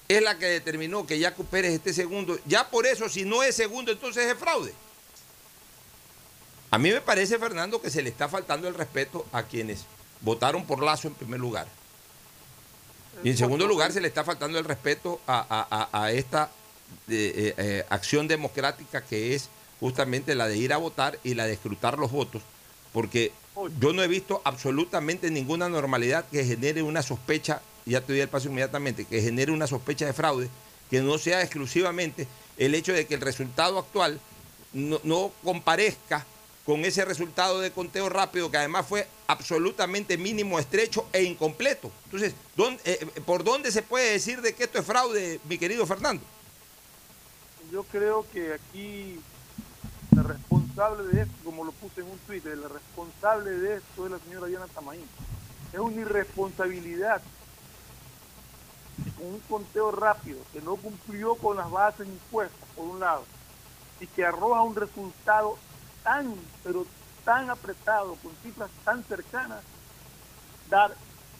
es 0.08 0.22
la 0.22 0.38
que 0.38 0.46
determinó 0.46 1.06
que 1.06 1.20
Jaco 1.20 1.44
Pérez 1.44 1.74
esté 1.74 1.92
segundo. 1.92 2.38
Ya 2.46 2.68
por 2.68 2.86
eso, 2.86 3.08
si 3.08 3.24
no 3.24 3.42
es 3.42 3.54
segundo, 3.54 3.92
entonces 3.92 4.26
es 4.26 4.38
fraude. 4.38 4.72
A 6.70 6.78
mí 6.78 6.90
me 6.90 7.00
parece, 7.00 7.38
Fernando, 7.38 7.80
que 7.80 7.90
se 7.90 8.02
le 8.02 8.10
está 8.10 8.28
faltando 8.28 8.68
el 8.68 8.74
respeto 8.74 9.26
a 9.32 9.44
quienes 9.44 9.84
votaron 10.20 10.64
por 10.66 10.82
Lazo 10.82 11.08
en 11.08 11.14
primer 11.14 11.40
lugar. 11.40 11.66
Y 13.24 13.30
en 13.30 13.36
segundo 13.36 13.66
lugar, 13.66 13.92
se 13.92 14.00
le 14.00 14.08
está 14.08 14.22
faltando 14.22 14.58
el 14.58 14.64
respeto 14.64 15.20
a, 15.26 15.38
a- 15.48 15.88
a- 15.92 16.04
a 16.04 16.12
esta 16.12 16.50
eh, 17.08 17.32
eh, 17.36 17.54
eh, 17.58 17.86
acción 17.90 18.28
democrática 18.28 19.02
que 19.02 19.34
es 19.34 19.48
justamente 19.80 20.34
la 20.34 20.46
de 20.48 20.56
ir 20.56 20.72
a 20.72 20.76
votar 20.78 21.18
y 21.24 21.34
la 21.34 21.46
de 21.46 21.52
escrutar 21.54 21.98
los 21.98 22.10
votos, 22.10 22.42
porque 22.92 23.32
yo 23.80 23.92
no 23.92 24.02
he 24.02 24.08
visto 24.08 24.40
absolutamente 24.44 25.30
ninguna 25.30 25.68
normalidad 25.68 26.24
que 26.30 26.44
genere 26.44 26.82
una 26.82 27.02
sospecha, 27.02 27.60
ya 27.86 28.00
te 28.00 28.12
doy 28.12 28.20
el 28.20 28.28
paso 28.28 28.48
inmediatamente, 28.48 29.04
que 29.04 29.20
genere 29.22 29.52
una 29.52 29.66
sospecha 29.66 30.06
de 30.06 30.12
fraude, 30.12 30.48
que 30.90 31.00
no 31.00 31.18
sea 31.18 31.42
exclusivamente 31.42 32.26
el 32.56 32.74
hecho 32.74 32.92
de 32.92 33.06
que 33.06 33.14
el 33.14 33.20
resultado 33.20 33.78
actual 33.78 34.20
no, 34.72 35.00
no 35.04 35.32
comparezca 35.44 36.24
con 36.68 36.84
ese 36.84 37.02
resultado 37.06 37.60
de 37.60 37.70
conteo 37.70 38.10
rápido, 38.10 38.50
que 38.50 38.58
además 38.58 38.84
fue 38.86 39.08
absolutamente 39.26 40.18
mínimo, 40.18 40.58
estrecho 40.58 41.06
e 41.14 41.22
incompleto. 41.22 41.90
Entonces, 42.04 42.34
¿dónde- 42.54 42.82
eh, 42.84 43.06
¿por 43.24 43.42
dónde 43.42 43.72
se 43.72 43.80
puede 43.80 44.12
decir 44.12 44.42
de 44.42 44.54
que 44.54 44.64
esto 44.64 44.78
es 44.78 44.84
fraude, 44.84 45.40
mi 45.48 45.56
querido 45.56 45.86
Fernando? 45.86 46.22
Yo 47.72 47.84
creo 47.84 48.26
que 48.34 48.52
aquí 48.52 49.18
la 50.14 50.24
responsable 50.24 51.04
de 51.04 51.22
esto, 51.22 51.32
como 51.42 51.64
lo 51.64 51.72
puse 51.72 52.02
en 52.02 52.10
un 52.10 52.18
Twitter, 52.26 52.58
la 52.58 52.68
responsable 52.68 53.50
de 53.50 53.76
esto 53.78 54.04
es 54.04 54.12
la 54.12 54.18
señora 54.18 54.46
Diana 54.48 54.66
Tamaín. 54.66 55.08
Es 55.72 55.80
una 55.80 56.02
irresponsabilidad 56.02 57.22
con 59.16 59.26
un 59.26 59.40
conteo 59.48 59.90
rápido 59.90 60.40
que 60.52 60.60
no 60.60 60.76
cumplió 60.76 61.34
con 61.36 61.56
las 61.56 61.70
bases 61.70 62.06
impuestas, 62.06 62.68
por 62.76 62.84
un 62.84 63.00
lado, 63.00 63.24
y 64.00 64.06
que 64.06 64.26
arroja 64.26 64.60
un 64.60 64.76
resultado 64.76 65.56
tan, 66.02 66.34
pero 66.62 66.86
tan 67.24 67.50
apretado, 67.50 68.14
con 68.16 68.32
cifras 68.42 68.70
tan 68.84 69.04
cercanas, 69.04 69.62
dar 70.68 70.94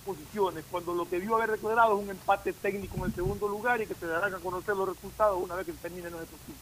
posiciones, 0.05 0.65
cuando 0.71 0.95
lo 0.95 1.09
que 1.09 1.19
debió 1.19 1.37
haber 1.37 1.51
declarado 1.53 1.97
es 1.97 2.05
un 2.05 2.11
empate 2.11 2.53
técnico 2.53 2.97
en 2.97 3.05
el 3.05 3.15
segundo 3.15 3.49
lugar 3.49 3.81
y 3.81 3.87
que 3.87 3.95
se 3.95 4.07
darán 4.07 4.35
a 4.35 4.39
conocer 4.39 4.75
los 4.77 4.89
resultados 4.89 5.43
una 5.43 5.55
vez 5.55 5.67
que 5.67 5.73
terminen 5.73 6.13
los 6.13 6.23
ejercicios. 6.23 6.59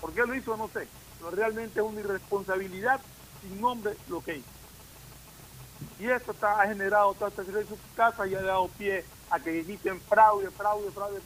¿Por 0.00 0.12
qué 0.12 0.22
lo 0.26 0.34
hizo? 0.34 0.56
No 0.56 0.68
sé, 0.68 0.86
pero 1.18 1.30
realmente 1.30 1.80
es 1.80 1.86
una 1.86 2.00
irresponsabilidad 2.00 3.00
sin 3.40 3.60
nombre 3.60 3.96
lo 4.08 4.22
que 4.22 4.36
hizo. 4.38 4.48
Y 5.98 6.08
esto 6.08 6.32
está, 6.32 6.60
ha 6.60 6.66
generado 6.66 7.14
toda 7.14 7.30
esta 7.30 7.42
de 7.42 7.66
sus 7.66 7.78
casas 7.94 8.28
y 8.28 8.34
ha 8.34 8.42
dado 8.42 8.68
pie 8.68 9.04
a 9.30 9.38
que 9.38 9.62
griten 9.62 10.00
fraude, 10.00 10.50
fraude, 10.50 10.90
fraude, 10.90 11.20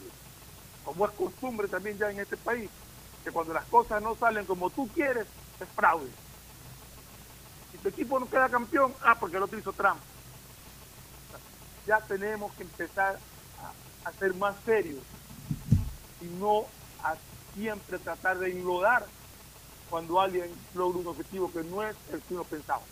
como 0.84 1.06
es 1.06 1.12
costumbre 1.12 1.68
también 1.68 1.98
ya 1.98 2.10
en 2.10 2.20
este 2.20 2.36
país, 2.36 2.70
que 3.26 3.32
cuando 3.32 3.52
las 3.52 3.64
cosas 3.64 4.00
no 4.00 4.14
salen 4.14 4.46
como 4.46 4.70
tú 4.70 4.88
quieres, 4.94 5.26
es 5.60 5.68
fraude. 5.74 6.08
Si 7.72 7.78
tu 7.78 7.88
equipo 7.88 8.20
no 8.20 8.30
queda 8.30 8.48
campeón, 8.48 8.94
ah, 9.02 9.16
porque 9.18 9.36
el 9.36 9.42
otro 9.42 9.58
hizo 9.58 9.72
trampa. 9.72 10.04
Ya 11.88 12.00
tenemos 12.02 12.52
que 12.52 12.62
empezar 12.62 13.18
a, 14.04 14.12
ser 14.12 14.32
más 14.34 14.54
serios 14.64 15.00
y 16.20 16.26
no 16.38 16.66
a 17.02 17.16
siempre 17.56 17.98
tratar 17.98 18.38
de 18.38 18.52
enlodar 18.52 19.04
cuando 19.90 20.20
alguien 20.20 20.48
logra 20.76 21.00
un 21.00 21.08
objetivo 21.08 21.50
que 21.50 21.64
no 21.64 21.82
es 21.82 21.96
el 22.12 22.20
que 22.22 22.34
uno 22.34 22.44
pensaba. 22.44 22.82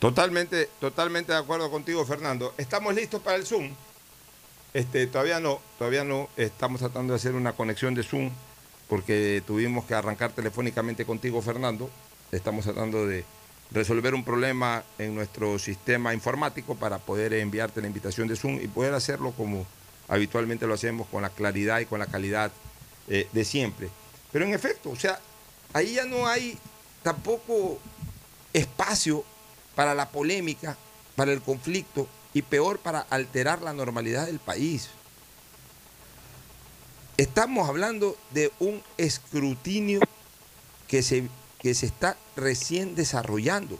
Totalmente, 0.00 0.70
totalmente 0.80 1.32
de 1.32 1.38
acuerdo 1.38 1.70
contigo, 1.70 2.04
Fernando. 2.04 2.52
¿Estamos 2.58 2.92
listos 2.96 3.22
para 3.22 3.36
el 3.36 3.46
Zoom? 3.46 3.72
Este, 4.72 5.06
todavía 5.06 5.38
no, 5.38 5.60
todavía 5.78 6.02
no. 6.02 6.28
Estamos 6.36 6.80
tratando 6.80 7.12
de 7.12 7.18
hacer 7.18 7.36
una 7.36 7.52
conexión 7.52 7.94
de 7.94 8.02
Zoom 8.02 8.32
porque 8.88 9.42
tuvimos 9.46 9.84
que 9.84 9.94
arrancar 9.94 10.32
telefónicamente 10.32 11.04
contigo, 11.04 11.40
Fernando. 11.42 11.90
Estamos 12.32 12.64
tratando 12.64 13.06
de 13.06 13.24
resolver 13.70 14.14
un 14.14 14.24
problema 14.24 14.84
en 14.98 15.14
nuestro 15.14 15.58
sistema 15.58 16.14
informático 16.14 16.74
para 16.74 16.98
poder 16.98 17.32
enviarte 17.34 17.80
la 17.80 17.86
invitación 17.86 18.28
de 18.28 18.36
Zoom 18.36 18.60
y 18.60 18.68
poder 18.68 18.94
hacerlo 18.94 19.32
como 19.32 19.66
habitualmente 20.08 20.66
lo 20.66 20.74
hacemos, 20.74 21.08
con 21.08 21.22
la 21.22 21.30
claridad 21.30 21.80
y 21.80 21.86
con 21.86 21.98
la 21.98 22.06
calidad 22.06 22.52
eh, 23.08 23.28
de 23.32 23.44
siempre. 23.44 23.88
Pero 24.32 24.44
en 24.44 24.54
efecto, 24.54 24.90
o 24.90 24.96
sea, 24.96 25.18
ahí 25.72 25.94
ya 25.94 26.04
no 26.04 26.26
hay 26.26 26.58
tampoco 27.02 27.78
espacio 28.52 29.24
para 29.74 29.94
la 29.94 30.10
polémica, 30.10 30.76
para 31.16 31.32
el 31.32 31.42
conflicto 31.42 32.08
y 32.32 32.42
peor 32.42 32.78
para 32.78 33.00
alterar 33.00 33.62
la 33.62 33.72
normalidad 33.72 34.26
del 34.26 34.38
país. 34.38 34.90
Estamos 37.16 37.68
hablando 37.68 38.16
de 38.30 38.50
un 38.58 38.82
escrutinio 38.96 40.00
que 40.88 41.02
se, 41.02 41.28
que 41.60 41.74
se 41.74 41.86
está 41.86 42.16
recién 42.36 42.94
desarrollando. 42.94 43.78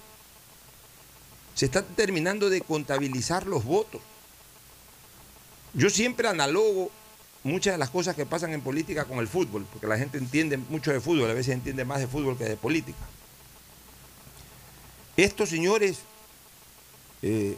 Se 1.55 1.67
está 1.67 1.83
terminando 1.83 2.49
de 2.49 2.61
contabilizar 2.61 3.47
los 3.47 3.65
votos. 3.65 4.01
Yo 5.73 5.91
siempre 5.91 6.29
analogo 6.29 6.91
muchas 7.43 7.75
de 7.75 7.79
las 7.79 7.91
cosas 7.91 8.15
que 8.15 8.25
pasan 8.25 8.53
en 8.53 8.61
política 8.61 9.05
con 9.05 9.19
el 9.19 9.29
fútbol, 9.29 9.67
porque 9.73 9.87
la 9.87 9.99
gente 9.99 10.19
entiende 10.19 10.57
mucho 10.57 10.93
de 10.93 11.01
fútbol, 11.01 11.31
a 11.31 11.35
veces 11.35 11.55
entiende 11.55 11.85
más 11.85 12.01
de 12.01 12.07
fútbol 12.07 12.39
que 12.39 12.45
de 12.45 12.57
política. 12.57 12.99
Estos 15.17 15.49
señores 15.49 16.01
eh, 17.23 17.57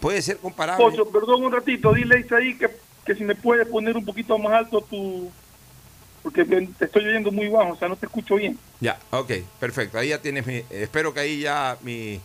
puede 0.00 0.20
ser 0.22 0.38
comparable. 0.38 0.84
Pocho, 0.84 1.06
perdón 1.06 1.44
un 1.44 1.52
ratito, 1.52 1.92
dile 1.92 2.26
ahí 2.30 2.56
que, 2.56 2.70
que 3.04 3.14
si 3.14 3.24
me 3.24 3.34
puedes 3.34 3.66
poner 3.68 3.96
un 3.96 4.04
poquito 4.04 4.38
más 4.38 4.52
alto 4.52 4.80
tu... 4.80 5.30
Porque 6.22 6.44
te 6.44 6.84
estoy 6.86 7.06
oyendo 7.06 7.30
muy 7.30 7.48
bajo, 7.48 7.72
o 7.72 7.76
sea, 7.76 7.86
no 7.86 7.96
te 7.96 8.06
escucho 8.06 8.36
bien. 8.36 8.58
Ya, 8.80 8.98
ok, 9.10 9.30
perfecto. 9.60 9.98
Ahí 9.98 10.08
ya 10.08 10.22
tienes 10.22 10.46
mi. 10.46 10.62
Espero 10.70 11.12
que 11.12 11.20
ahí 11.20 11.40
ya 11.40 11.76
mi, 11.82 12.18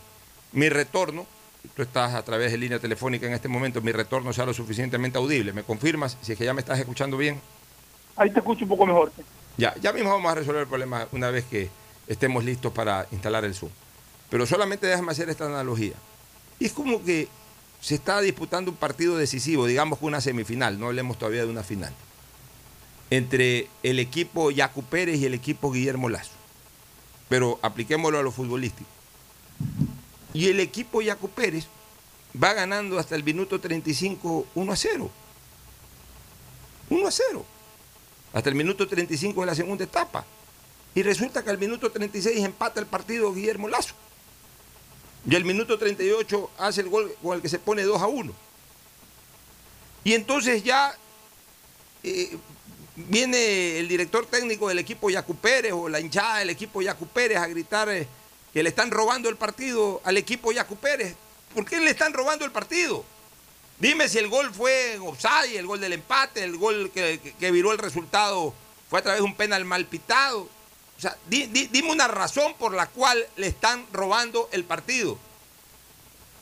mi 0.52 0.70
retorno 0.70 1.26
tú 1.74 1.82
estás 1.82 2.14
a 2.14 2.24
través 2.24 2.52
de 2.52 2.58
línea 2.58 2.78
telefónica 2.78 3.26
en 3.26 3.34
este 3.34 3.48
momento, 3.48 3.80
mi 3.80 3.92
retorno 3.92 4.32
sea 4.32 4.46
lo 4.46 4.54
suficientemente 4.54 5.18
audible. 5.18 5.52
¿Me 5.52 5.62
confirmas 5.62 6.16
si 6.22 6.32
es 6.32 6.38
que 6.38 6.44
ya 6.44 6.54
me 6.54 6.60
estás 6.60 6.78
escuchando 6.78 7.16
bien? 7.16 7.40
Ahí 8.16 8.30
te 8.30 8.38
escucho 8.38 8.64
un 8.64 8.70
poco 8.70 8.86
mejor. 8.86 9.12
Ya, 9.56 9.74
ya 9.80 9.92
mismo 9.92 10.10
vamos 10.10 10.32
a 10.32 10.34
resolver 10.34 10.62
el 10.62 10.68
problema 10.68 11.06
una 11.12 11.30
vez 11.30 11.44
que 11.44 11.68
estemos 12.06 12.44
listos 12.44 12.72
para 12.72 13.06
instalar 13.12 13.44
el 13.44 13.54
Zoom. 13.54 13.70
Pero 14.30 14.46
solamente 14.46 14.86
déjame 14.86 15.12
hacer 15.12 15.28
esta 15.28 15.46
analogía. 15.46 15.94
Y 16.58 16.66
es 16.66 16.72
como 16.72 17.02
que 17.04 17.28
se 17.80 17.94
está 17.94 18.20
disputando 18.20 18.70
un 18.70 18.76
partido 18.76 19.16
decisivo, 19.16 19.66
digamos 19.66 19.98
que 19.98 20.06
una 20.06 20.20
semifinal, 20.20 20.78
no 20.78 20.86
hablemos 20.86 21.18
todavía 21.18 21.44
de 21.44 21.50
una 21.50 21.62
final, 21.62 21.94
entre 23.08 23.68
el 23.82 23.98
equipo 23.98 24.50
Yacu 24.50 24.82
Pérez 24.84 25.18
y 25.18 25.26
el 25.26 25.34
equipo 25.34 25.72
Guillermo 25.72 26.08
Lazo. 26.08 26.32
Pero 27.28 27.58
apliquémoslo 27.62 28.18
a 28.18 28.22
lo 28.22 28.32
futbolístico. 28.32 28.88
Y 30.34 30.48
el 30.48 30.60
equipo 30.60 31.00
Yacu 31.00 31.28
Pérez 31.28 31.66
va 32.40 32.52
ganando 32.52 32.98
hasta 32.98 33.16
el 33.16 33.24
minuto 33.24 33.60
35 33.60 34.46
1 34.54 34.72
a 34.72 34.76
0. 34.76 35.10
1 36.90 37.06
a 37.06 37.10
0. 37.10 37.46
Hasta 38.32 38.48
el 38.48 38.54
minuto 38.54 38.86
35 38.86 39.40
de 39.40 39.46
la 39.46 39.54
segunda 39.54 39.84
etapa. 39.84 40.24
Y 40.94 41.02
resulta 41.02 41.42
que 41.42 41.50
al 41.50 41.58
minuto 41.58 41.90
36 41.90 42.44
empata 42.44 42.80
el 42.80 42.86
partido 42.86 43.32
Guillermo 43.32 43.68
Lazo. 43.68 43.94
Y 45.28 45.36
al 45.36 45.44
minuto 45.44 45.78
38 45.78 46.50
hace 46.58 46.80
el 46.80 46.88
gol 46.88 47.14
con 47.22 47.36
el 47.36 47.42
que 47.42 47.48
se 47.48 47.58
pone 47.58 47.82
2 47.82 48.00
a 48.00 48.06
1. 48.06 48.32
Y 50.04 50.14
entonces 50.14 50.62
ya 50.64 50.96
eh, 52.02 52.36
viene 52.96 53.78
el 53.78 53.88
director 53.88 54.24
técnico 54.26 54.68
del 54.68 54.78
equipo 54.78 55.10
Yacu 55.10 55.34
Pérez 55.36 55.72
o 55.72 55.88
la 55.88 56.00
hinchada 56.00 56.38
del 56.38 56.50
equipo 56.50 56.80
Yacu 56.80 57.06
Pérez 57.06 57.38
a 57.38 57.46
gritar 57.46 57.88
eh, 57.90 58.08
que 58.52 58.62
le 58.62 58.70
están 58.70 58.90
robando 58.90 59.28
el 59.28 59.36
partido 59.36 60.00
al 60.04 60.16
equipo 60.16 60.52
Yacu 60.52 60.76
Pérez. 60.76 61.14
¿Por 61.54 61.64
qué 61.66 61.80
le 61.80 61.90
están 61.90 62.12
robando 62.14 62.44
el 62.44 62.50
partido? 62.52 63.04
Dime 63.78 64.08
si 64.08 64.18
el 64.18 64.28
gol 64.28 64.52
fue 64.52 64.94
en 64.94 65.02
offside, 65.02 65.56
el 65.58 65.66
gol 65.66 65.80
del 65.80 65.92
empate, 65.94 66.44
el 66.44 66.56
gol 66.56 66.90
que, 66.92 67.18
que- 67.22 67.32
que 67.34 67.50
viró 67.50 67.72
el 67.72 67.78
resultado 67.78 68.54
fue 68.88 68.98
a 68.98 69.02
través 69.02 69.20
de 69.20 69.24
un 69.24 69.34
penal 69.34 69.64
mal 69.64 69.84
pitado. 69.86 70.48
O 71.00 71.02
sea, 71.02 71.16
di- 71.30 71.46
di- 71.46 71.68
dime 71.68 71.90
una 71.90 72.08
razón 72.08 72.52
por 72.58 72.74
la 72.74 72.86
cual 72.86 73.26
le 73.36 73.46
están 73.46 73.86
robando 73.90 74.50
el 74.52 74.64
partido. 74.64 75.16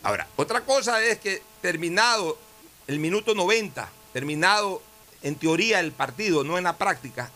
Ahora, 0.03 0.27
otra 0.35 0.63
cosa 0.63 1.01
es 1.01 1.21
que 1.21 1.41
terminado 1.63 2.37
el 2.89 2.99
minuto 2.99 3.37
90, 3.37 3.89
terminado 4.13 4.83
en 5.23 5.37
teoría 5.37 5.79
el 5.79 5.93
partido, 5.93 6.43
no 6.43 6.59
en 6.59 6.65
la 6.65 6.77
práctica, 6.77 7.31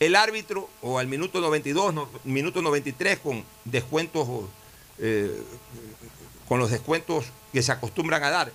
el 0.00 0.16
árbitro, 0.16 0.68
o 0.82 0.98
al 0.98 1.06
minuto 1.06 1.40
92, 1.40 1.94
no, 1.94 2.08
minuto 2.24 2.60
93, 2.60 3.20
con 3.20 3.44
descuentos, 3.64 4.26
eh, 4.98 5.42
con 6.48 6.58
los 6.58 6.72
descuentos 6.72 7.26
que 7.52 7.62
se 7.62 7.70
acostumbran 7.70 8.24
a 8.24 8.30
dar, 8.30 8.52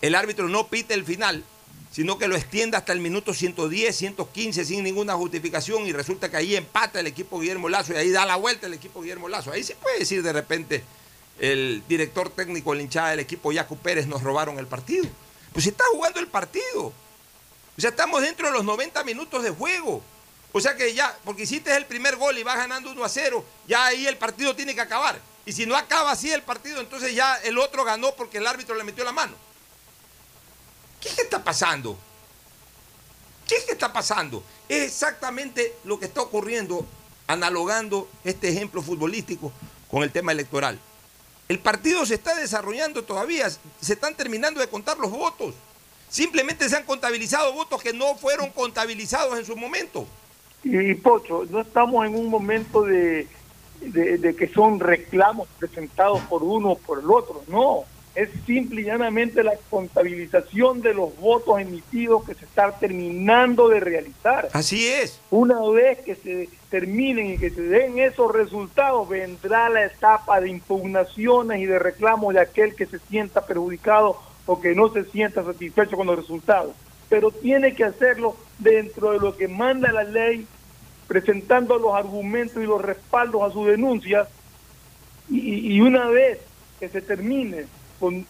el 0.00 0.14
árbitro 0.14 0.48
no 0.48 0.68
pite 0.68 0.94
el 0.94 1.04
final, 1.04 1.44
sino 1.96 2.18
que 2.18 2.28
lo 2.28 2.36
extienda 2.36 2.76
hasta 2.76 2.92
el 2.92 3.00
minuto 3.00 3.32
110, 3.32 3.96
115 3.96 4.66
sin 4.66 4.84
ninguna 4.84 5.14
justificación 5.14 5.86
y 5.86 5.94
resulta 5.94 6.30
que 6.30 6.36
ahí 6.36 6.54
empata 6.54 7.00
el 7.00 7.06
equipo 7.06 7.40
Guillermo 7.40 7.70
Lazo 7.70 7.94
y 7.94 7.96
ahí 7.96 8.10
da 8.10 8.26
la 8.26 8.36
vuelta 8.36 8.66
el 8.66 8.74
equipo 8.74 9.00
Guillermo 9.00 9.30
Lazo. 9.30 9.50
Ahí 9.50 9.64
se 9.64 9.76
puede 9.76 10.00
decir 10.00 10.22
de 10.22 10.30
repente 10.34 10.84
el 11.38 11.82
director 11.88 12.28
técnico, 12.28 12.74
el 12.74 12.82
hinchada 12.82 13.12
del 13.12 13.20
equipo 13.20 13.50
Yacu 13.50 13.78
Pérez 13.78 14.06
nos 14.06 14.22
robaron 14.22 14.58
el 14.58 14.66
partido. 14.66 15.06
Pues 15.54 15.64
se 15.64 15.70
está 15.70 15.84
jugando 15.90 16.20
el 16.20 16.26
partido. 16.26 16.88
O 17.78 17.80
sea, 17.80 17.88
estamos 17.88 18.20
dentro 18.20 18.48
de 18.48 18.52
los 18.52 18.64
90 18.66 19.02
minutos 19.02 19.42
de 19.42 19.48
juego. 19.48 20.02
O 20.52 20.60
sea 20.60 20.76
que 20.76 20.92
ya, 20.92 21.16
porque 21.24 21.44
hiciste 21.44 21.74
el 21.74 21.86
primer 21.86 22.16
gol 22.16 22.36
y 22.36 22.42
vas 22.42 22.58
ganando 22.58 22.90
1 22.90 23.04
a 23.04 23.08
0, 23.08 23.42
ya 23.66 23.86
ahí 23.86 24.06
el 24.06 24.18
partido 24.18 24.54
tiene 24.54 24.74
que 24.74 24.82
acabar. 24.82 25.18
Y 25.46 25.52
si 25.54 25.64
no 25.64 25.74
acaba 25.74 26.10
así 26.10 26.30
el 26.30 26.42
partido, 26.42 26.82
entonces 26.82 27.14
ya 27.14 27.36
el 27.36 27.56
otro 27.56 27.84
ganó 27.84 28.14
porque 28.14 28.36
el 28.36 28.46
árbitro 28.46 28.74
le 28.74 28.84
metió 28.84 29.02
la 29.02 29.12
mano. 29.12 29.45
¿Qué 31.06 31.14
que 31.14 31.22
está 31.22 31.44
pasando? 31.44 31.96
¿Qué 33.46 33.56
que 33.64 33.72
está 33.72 33.92
pasando? 33.92 34.42
Es 34.68 34.82
exactamente 34.82 35.76
lo 35.84 36.00
que 36.00 36.06
está 36.06 36.20
ocurriendo, 36.20 36.84
analogando 37.28 38.08
este 38.24 38.48
ejemplo 38.48 38.82
futbolístico 38.82 39.52
con 39.88 40.02
el 40.02 40.10
tema 40.10 40.32
electoral. 40.32 40.80
El 41.48 41.60
partido 41.60 42.04
se 42.04 42.14
está 42.14 42.34
desarrollando 42.34 43.04
todavía, 43.04 43.48
se 43.48 43.92
están 43.92 44.16
terminando 44.16 44.58
de 44.58 44.68
contar 44.68 44.98
los 44.98 45.12
votos. 45.12 45.54
Simplemente 46.08 46.68
se 46.68 46.76
han 46.76 46.84
contabilizado 46.84 47.52
votos 47.52 47.80
que 47.80 47.92
no 47.92 48.16
fueron 48.16 48.50
contabilizados 48.50 49.38
en 49.38 49.44
su 49.44 49.56
momento. 49.56 50.08
Y, 50.64 50.94
Pocho, 50.94 51.44
no 51.48 51.60
estamos 51.60 52.04
en 52.04 52.16
un 52.16 52.28
momento 52.28 52.82
de 52.82 53.28
que 53.80 54.50
son 54.52 54.80
reclamos 54.80 55.46
presentados 55.56 56.20
por 56.22 56.42
uno 56.42 56.72
o 56.72 56.78
por 56.78 56.98
el 56.98 57.08
otro, 57.08 57.44
no. 57.46 57.84
Es 58.16 58.30
simple 58.46 58.80
y 58.80 58.84
llanamente 58.84 59.44
la 59.44 59.52
contabilización 59.68 60.80
de 60.80 60.94
los 60.94 61.14
votos 61.18 61.60
emitidos 61.60 62.24
que 62.24 62.32
se 62.32 62.46
está 62.46 62.72
terminando 62.72 63.68
de 63.68 63.78
realizar. 63.78 64.48
Así 64.54 64.88
es. 64.88 65.20
Una 65.30 65.60
vez 65.68 65.98
que 65.98 66.14
se 66.14 66.48
terminen 66.70 67.34
y 67.34 67.38
que 67.38 67.50
se 67.50 67.60
den 67.60 67.98
esos 67.98 68.32
resultados, 68.32 69.06
vendrá 69.06 69.68
la 69.68 69.84
etapa 69.84 70.40
de 70.40 70.48
impugnaciones 70.48 71.60
y 71.60 71.66
de 71.66 71.78
reclamos 71.78 72.32
de 72.32 72.40
aquel 72.40 72.74
que 72.74 72.86
se 72.86 72.98
sienta 73.00 73.44
perjudicado 73.44 74.18
o 74.46 74.62
que 74.62 74.74
no 74.74 74.88
se 74.88 75.04
sienta 75.04 75.44
satisfecho 75.44 75.98
con 75.98 76.06
los 76.06 76.16
resultados. 76.16 76.74
Pero 77.10 77.30
tiene 77.30 77.74
que 77.74 77.84
hacerlo 77.84 78.34
dentro 78.58 79.12
de 79.12 79.18
lo 79.18 79.36
que 79.36 79.46
manda 79.46 79.92
la 79.92 80.04
ley, 80.04 80.46
presentando 81.06 81.78
los 81.78 81.94
argumentos 81.94 82.62
y 82.62 82.66
los 82.66 82.80
respaldos 82.80 83.42
a 83.42 83.52
sus 83.52 83.66
denuncias. 83.66 84.26
Y, 85.28 85.74
y 85.74 85.80
una 85.82 86.06
vez 86.06 86.38
que 86.80 86.88
se 86.88 87.02
termine 87.02 87.66
con 87.98 88.26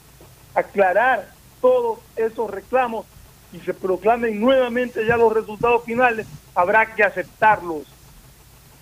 aclarar 0.54 1.30
todos 1.60 1.98
esos 2.16 2.50
reclamos 2.50 3.06
y 3.52 3.60
se 3.60 3.74
proclamen 3.74 4.40
nuevamente 4.40 5.06
ya 5.06 5.16
los 5.16 5.32
resultados 5.32 5.84
finales, 5.84 6.26
habrá 6.54 6.94
que 6.94 7.02
aceptarlos, 7.02 7.86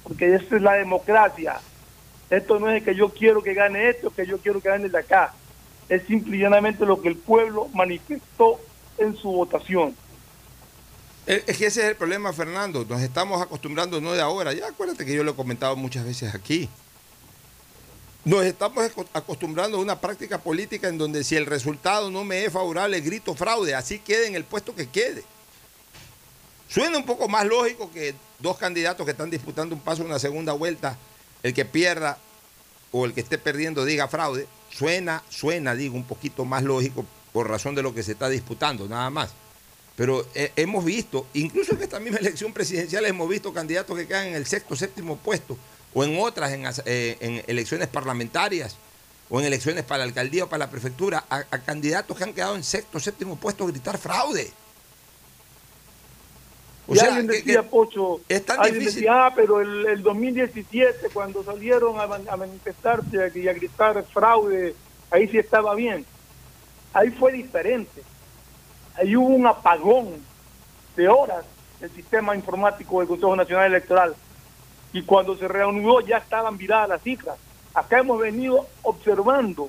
porque 0.02 0.34
esa 0.34 0.56
es 0.56 0.62
la 0.62 0.74
democracia. 0.74 1.60
Esto 2.30 2.58
no 2.58 2.70
es 2.70 2.82
que 2.82 2.94
yo 2.94 3.10
quiero 3.10 3.42
que 3.42 3.54
gane 3.54 3.90
esto, 3.90 4.10
que 4.10 4.26
yo 4.26 4.38
quiero 4.38 4.60
que 4.60 4.68
gane 4.68 4.88
de 4.88 4.98
acá. 4.98 5.34
Es 5.88 6.04
simple 6.06 6.36
y 6.36 6.40
llanamente 6.40 6.86
lo 6.86 7.00
que 7.00 7.08
el 7.08 7.16
pueblo 7.16 7.68
manifestó 7.74 8.58
en 8.98 9.14
su 9.16 9.30
votación. 9.30 9.94
Es 11.26 11.56
que 11.56 11.66
ese 11.66 11.80
es 11.80 11.88
el 11.88 11.96
problema, 11.96 12.32
Fernando. 12.32 12.84
Nos 12.84 13.00
estamos 13.00 13.40
acostumbrando 13.40 14.00
no 14.00 14.12
de 14.12 14.20
ahora. 14.20 14.52
Ya 14.52 14.66
acuérdate 14.66 15.06
que 15.06 15.14
yo 15.14 15.24
lo 15.24 15.32
he 15.32 15.34
comentado 15.34 15.74
muchas 15.76 16.04
veces 16.04 16.34
aquí. 16.34 16.68
Nos 18.24 18.44
estamos 18.44 18.82
aco- 18.84 19.06
acostumbrando 19.12 19.76
a 19.76 19.80
una 19.80 20.00
práctica 20.00 20.38
política 20.38 20.88
en 20.88 20.96
donde 20.96 21.24
si 21.24 21.36
el 21.36 21.44
resultado 21.44 22.10
no 22.10 22.24
me 22.24 22.44
es 22.44 22.52
favorable, 22.52 23.00
grito 23.00 23.34
fraude, 23.34 23.74
así 23.74 23.98
quede 23.98 24.26
en 24.26 24.34
el 24.34 24.44
puesto 24.44 24.74
que 24.74 24.88
quede. 24.88 25.22
Suena 26.68 26.96
un 26.96 27.04
poco 27.04 27.28
más 27.28 27.44
lógico 27.46 27.90
que 27.92 28.14
dos 28.38 28.56
candidatos 28.56 29.04
que 29.04 29.12
están 29.12 29.28
disputando 29.30 29.74
un 29.74 29.82
paso 29.82 30.00
en 30.02 30.08
una 30.08 30.18
segunda 30.18 30.54
vuelta, 30.54 30.96
el 31.42 31.52
que 31.52 31.66
pierda 31.66 32.18
o 32.92 33.04
el 33.04 33.12
que 33.12 33.20
esté 33.20 33.36
perdiendo 33.36 33.84
diga 33.84 34.08
fraude. 34.08 34.48
Suena, 34.70 35.22
suena, 35.28 35.74
digo, 35.74 35.94
un 35.94 36.04
poquito 36.04 36.46
más 36.46 36.62
lógico 36.62 37.04
por 37.32 37.48
razón 37.48 37.74
de 37.74 37.82
lo 37.82 37.94
que 37.94 38.02
se 38.02 38.12
está 38.12 38.30
disputando, 38.30 38.88
nada 38.88 39.10
más. 39.10 39.30
Pero 39.96 40.26
eh, 40.34 40.50
hemos 40.56 40.84
visto, 40.84 41.26
incluso 41.34 41.74
en 41.74 41.82
esta 41.82 42.00
misma 42.00 42.18
elección 42.18 42.52
presidencial 42.52 43.04
hemos 43.04 43.28
visto 43.28 43.52
candidatos 43.52 43.96
que 43.96 44.06
quedan 44.06 44.28
en 44.28 44.34
el 44.34 44.46
sexto, 44.46 44.74
séptimo 44.74 45.16
puesto, 45.18 45.56
o 45.94 46.04
en 46.04 46.18
otras, 46.20 46.52
en, 46.52 46.66
eh, 46.86 47.16
en 47.20 47.42
elecciones 47.46 47.88
parlamentarias, 47.88 48.76
o 49.30 49.40
en 49.40 49.46
elecciones 49.46 49.84
para 49.84 49.98
la 49.98 50.04
alcaldía 50.04 50.44
o 50.44 50.48
para 50.48 50.66
la 50.66 50.70
prefectura, 50.70 51.24
a, 51.30 51.38
a 51.50 51.58
candidatos 51.60 52.16
que 52.16 52.24
han 52.24 52.34
quedado 52.34 52.56
en 52.56 52.64
sexto, 52.64 53.00
séptimo 53.00 53.36
puesto 53.36 53.64
a 53.64 53.68
gritar 53.68 53.96
fraude. 53.98 54.52
O 56.86 56.94
y 56.94 56.98
sea, 56.98 57.08
alguien 57.08 57.26
decía, 57.26 57.62
que 57.62 57.68
Pocho, 57.68 58.20
es 58.28 58.44
tan 58.44 58.60
alguien 58.60 58.80
difícil. 58.80 59.00
decía, 59.02 59.26
ah, 59.26 59.32
pero 59.34 59.60
el, 59.60 59.86
el 59.86 60.02
2017, 60.02 61.08
cuando 61.14 61.42
salieron 61.42 61.98
a 61.98 62.36
manifestarse 62.36 63.32
y 63.34 63.48
a 63.48 63.54
gritar 63.54 64.04
fraude, 64.12 64.74
ahí 65.10 65.26
sí 65.28 65.38
estaba 65.38 65.74
bien. 65.74 66.04
Ahí 66.92 67.10
fue 67.10 67.32
diferente. 67.32 68.02
Ahí 68.96 69.16
hubo 69.16 69.28
un 69.28 69.46
apagón 69.46 70.10
de 70.96 71.08
horas 71.08 71.44
del 71.80 71.90
sistema 71.90 72.36
informático 72.36 72.98
del 73.00 73.08
Consejo 73.08 73.34
Nacional 73.34 73.66
Electoral. 73.66 74.14
Y 74.94 75.02
cuando 75.02 75.36
se 75.36 75.46
reanudó 75.48 76.00
ya 76.00 76.16
estaban 76.16 76.56
viradas 76.56 76.88
las 76.88 77.02
cifras. 77.02 77.36
Acá 77.74 77.98
hemos 77.98 78.18
venido 78.18 78.66
observando 78.82 79.68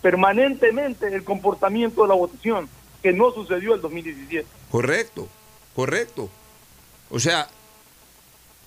permanentemente 0.00 1.08
el 1.08 1.24
comportamiento 1.24 2.02
de 2.02 2.08
la 2.08 2.14
votación, 2.14 2.68
que 3.02 3.12
no 3.12 3.32
sucedió 3.32 3.74
el 3.74 3.80
2017. 3.80 4.46
Correcto, 4.70 5.28
correcto. 5.74 6.30
O 7.10 7.18
sea, 7.18 7.48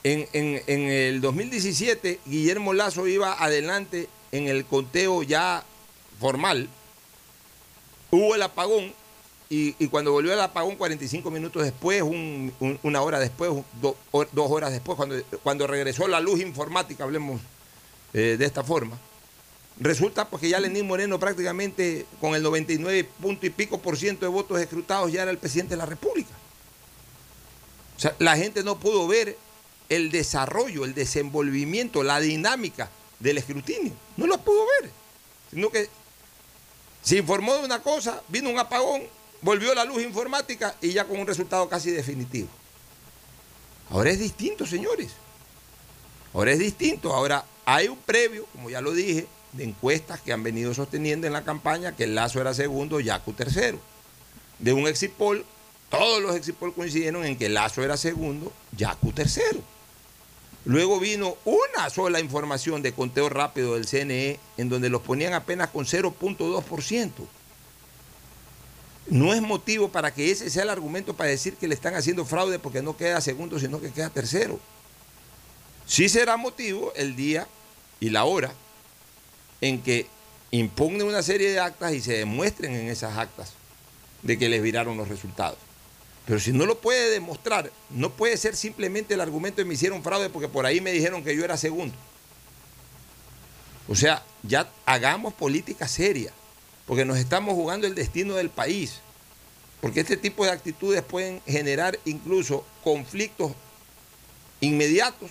en, 0.04 0.28
en- 0.34 0.62
en 0.68 0.82
el 0.89 1.22
2017 1.22 2.20
Guillermo 2.26 2.74
Lazo 2.74 3.08
iba 3.08 3.42
adelante 3.42 4.08
en 4.32 4.48
el 4.48 4.65
conteo 4.65 5.24
ya 5.24 5.63
formal. 6.20 6.68
Hubo 8.12 8.36
el 8.36 8.42
apagón 8.42 8.94
y, 9.50 9.88
cuando 9.88 10.12
volvió 10.12 10.32
el 10.34 10.40
apagón 10.42 10.76
45 10.76 11.32
minutos 11.32 11.64
después, 11.64 12.02
un- 12.04 12.54
un- 12.60 12.80
una 12.84 13.02
hora 13.02 13.20
después, 13.20 13.50
dos 13.82 14.52
horas 14.52 14.72
después, 14.72 14.96
cuando, 14.96 15.16
cuando 15.42 15.66
regresó 15.66 16.08
la 16.08 16.20
luz 16.20 16.40
informática, 16.40 17.04
hablemos 17.04 17.42
eh, 18.14 18.36
de 18.38 18.46
esta 18.46 18.64
forma, 18.64 18.98
Resulta 19.82 20.28
porque 20.28 20.50
ya 20.50 20.60
Lenín 20.60 20.86
Moreno 20.86 21.18
prácticamente 21.20 22.06
con 22.20 22.36
el 22.36 22.44
99 22.44 23.06
punto 23.22 23.46
y 23.46 23.50
pico 23.50 23.78
por 23.78 23.98
ciento 23.98 24.26
de 24.26 24.30
votos 24.30 24.60
escrutados 24.60 25.10
ya 25.10 25.22
era 25.22 25.32
el 25.32 25.38
presidente 25.38 25.76
de 25.76 25.78
la 25.78 25.86
República. 25.86 26.32
O 27.96 28.00
sea, 28.02 28.14
la 28.20 28.36
gente 28.36 28.62
no 28.62 28.78
pudo 28.78 29.08
ver 29.08 29.38
el 29.88 30.12
desarrollo, 30.12 30.84
el 30.84 30.94
desenvolvimiento, 30.94 32.04
la 32.04 32.20
dinámica 32.20 32.90
del 33.20 33.38
escrutinio. 33.38 33.94
No 34.18 34.28
lo 34.28 34.38
pudo 34.40 34.66
ver. 34.82 34.92
Sino 35.52 35.70
que 35.70 35.88
se 37.02 37.16
informó 37.18 37.54
de 37.56 37.64
una 37.64 37.82
cosa, 37.82 38.22
vino 38.28 38.50
un 38.50 38.60
apagón, 38.60 39.04
volvió 39.41 39.73
la 39.73 39.86
luz 39.86 40.04
informática 40.04 40.75
y 40.82 40.91
ya 40.91 41.06
con 41.06 41.19
un 41.19 41.28
resultado 41.28 41.67
casi 41.69 41.91
definitivo. 41.91 42.49
Ahora 43.89 44.12
es 44.12 44.19
distinto, 44.19 44.65
señores. 44.65 45.12
Ahora 46.34 46.52
es 46.52 46.60
distinto. 46.60 47.13
Ahora 47.13 47.43
hay 47.65 47.88
un 47.88 47.97
previo, 47.97 48.45
como 48.54 48.69
ya 48.69 48.82
lo 48.82 48.91
dije, 48.93 49.28
de 49.54 49.63
encuestas 49.63 50.21
que 50.21 50.34
han 50.34 50.43
venido 50.43 50.73
sosteniendo 50.73 51.28
en 51.28 51.34
la 51.34 51.43
campaña 51.43 51.95
que 51.95 52.04
el 52.04 52.15
Lazo 52.15 52.39
era 52.39 52.54
segundo, 52.54 52.99
Yacu 52.99 53.34
tercero. 53.34 53.80
De 54.60 54.73
un 54.73 54.88
exipol, 54.88 55.45
todos 55.89 56.21
los 56.21 56.36
exipol 56.36 56.73
coincidieron 56.73 57.25
en 57.25 57.38
que 57.38 57.47
el 57.47 57.56
Lazo 57.56 57.84
era 57.84 57.97
segundo, 57.97 58.52
Yacu 58.78 59.12
tercero. 59.12 59.60
Luego 60.65 60.99
vino 60.99 61.38
una 61.45 61.89
sola 61.89 62.19
información 62.19 62.82
de 62.84 62.93
conteo 62.93 63.30
rápido 63.30 63.73
del 63.73 63.88
CNE 63.88 64.39
en 64.58 64.69
donde 64.69 64.89
los 64.89 65.02
ponían 65.02 65.34
apenas 65.34 65.69
con 65.69 65.86
0.2%. 65.86 67.12
No 69.10 69.34
es 69.34 69.41
motivo 69.41 69.89
para 69.89 70.13
que 70.13 70.32
ese 70.32 70.50
sea 70.50 70.63
el 70.63 70.69
argumento 70.69 71.15
para 71.15 71.30
decir 71.30 71.56
que 71.56 71.67
le 71.67 71.74
están 71.74 71.95
haciendo 71.95 72.26
fraude 72.26 72.60
porque 72.60 72.82
no 72.82 72.95
queda 72.95 73.22
segundo, 73.22 73.60
sino 73.60 73.82
que 73.82 73.91
queda 73.91 74.10
tercero. 74.10 74.60
Sí 75.86 76.10
será 76.10 76.38
motivo 76.38 76.93
el 76.95 77.15
día 77.15 77.48
y 78.00 78.12
la 78.12 78.26
hora 78.26 78.54
en 79.62 79.82
que 79.82 80.08
impugne 80.52 81.04
una 81.04 81.24
serie 81.24 81.52
de 81.52 81.60
actas 81.60 81.93
y 81.93 82.02
se 82.02 82.13
demuestren 82.13 82.74
en 82.76 82.88
esas 82.89 83.17
actas 83.17 83.54
de 84.22 84.38
que 84.38 84.50
les 84.50 84.62
viraron 84.62 84.98
los 84.98 85.08
resultados. 85.08 85.58
Pero 86.26 86.39
si 86.39 86.52
no 86.52 86.67
lo 86.67 86.80
puede 86.80 87.10
demostrar, 87.10 87.72
no 87.89 88.12
puede 88.12 88.38
ser 88.38 88.56
simplemente 88.56 89.15
el 89.15 89.22
argumento 89.22 89.62
de 89.62 89.65
me 89.65 89.74
hicieron 89.74 90.04
fraude 90.04 90.30
porque 90.30 90.48
por 90.48 90.65
ahí 90.65 90.80
me 90.80 90.91
dijeron 90.91 91.24
que 91.24 91.36
yo 91.36 91.43
era 91.43 91.58
segundo. 91.58 91.95
O 93.88 93.95
sea, 93.95 94.24
ya 94.43 94.69
hagamos 94.86 95.34
política 95.34 95.88
seria, 95.88 96.32
porque 96.89 97.06
nos 97.06 97.19
estamos 97.19 97.54
jugando 97.54 97.86
el 97.86 97.93
destino 97.93 98.34
del 98.34 98.49
país. 98.49 99.02
Porque 99.80 99.99
este 99.99 100.17
tipo 100.17 100.43
de 100.43 100.49
actitudes 100.49 101.04
pueden 101.04 101.39
generar 101.45 101.99
incluso 102.04 102.65
conflictos 102.84 103.52
inmediatos 104.60 105.30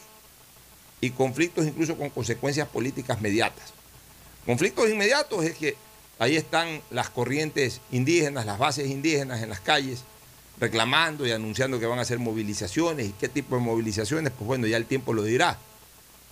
y 1.00 1.10
conflictos 1.10 1.66
incluso 1.66 1.98
con 1.98 2.10
consecuencias 2.10 2.68
políticas 2.68 3.20
mediatas. 3.20 3.72
Conflictos 4.46 4.88
inmediatos 4.88 5.44
es 5.44 5.56
que 5.56 5.74
ahí 6.20 6.36
están 6.36 6.80
las 6.92 7.10
corrientes 7.10 7.80
indígenas, 7.90 8.46
las 8.46 8.60
bases 8.60 8.88
indígenas 8.88 9.42
en 9.42 9.48
las 9.48 9.58
calles, 9.58 10.04
reclamando 10.60 11.26
y 11.26 11.32
anunciando 11.32 11.80
que 11.80 11.86
van 11.86 11.98
a 11.98 12.02
hacer 12.02 12.20
movilizaciones 12.20 13.08
y 13.08 13.12
qué 13.14 13.28
tipo 13.28 13.56
de 13.56 13.62
movilizaciones, 13.62 14.32
pues 14.32 14.46
bueno, 14.46 14.68
ya 14.68 14.76
el 14.76 14.86
tiempo 14.86 15.12
lo 15.12 15.24
dirá. 15.24 15.58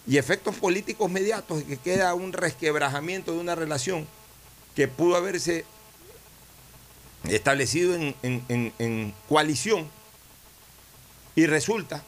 Y 0.07 0.19
efectos 0.19 0.55
políticos 0.55 1.11
mediatos, 1.11 1.65
que 1.65 1.79
queda 1.79 2.15
un 2.15 2.33
resquebrajamiento 2.33 3.33
de 3.33 3.41
una 3.41 3.57
relación 3.57 4.07
que 4.77 4.87
pudo 4.87 5.17
haberse 5.17 5.65
establecido 7.25 7.97
en, 7.97 9.15
coalición 9.29 9.91
y 11.35 11.47
resulta 11.47 12.05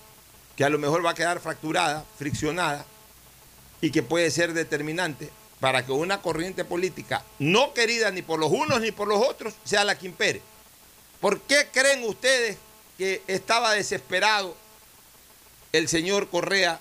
que 0.54 0.64
a 0.64 0.68
lo 0.68 0.78
mejor 0.78 1.04
va 1.04 1.11
a 1.11 1.14
quedar 1.14 1.40
fracturada, 1.40 2.04
friccionada 2.18 2.85
y 3.81 3.90
que 3.90 4.02
puede 4.02 4.31
ser 4.31 4.52
determinante 4.52 5.31
para 5.61 5.85
que 5.85 5.92
una 5.92 6.20
corriente 6.20 6.64
política 6.64 7.24
no 7.38 7.72
querida 7.72 8.11
ni 8.11 8.22
por 8.22 8.38
los 8.38 8.52
unos 8.52 8.81
ni 8.81 8.92
por 8.92 9.09
los 9.09 9.26
otros 9.26 9.54
sea 9.64 9.85
la 9.85 9.98
que 9.98 10.07
impere. 10.07 10.42
¿Por 11.20 11.40
qué 11.40 11.68
creen 11.72 12.04
ustedes 12.04 12.59
que 12.98 13.22
estaba 13.26 13.72
desesperado 13.72 14.54
el 15.72 15.88
señor 15.88 16.28
Correa 16.28 16.81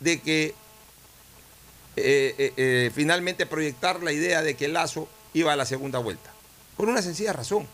de 0.00 0.20
que 0.20 0.54
eh, 1.94 2.34
eh, 2.38 2.52
eh, 2.56 2.90
finalmente 2.94 3.44
proyectar 3.44 4.02
la 4.02 4.12
idea 4.12 4.42
de 4.42 4.56
que 4.56 4.68
Lazo 4.68 5.08
iba 5.34 5.52
a 5.52 5.56
la 5.56 5.66
segunda 5.66 5.98
vuelta? 5.98 6.32
Por 6.76 6.88
una 6.88 7.02
sencilla 7.02 7.32
razón. 7.32 7.68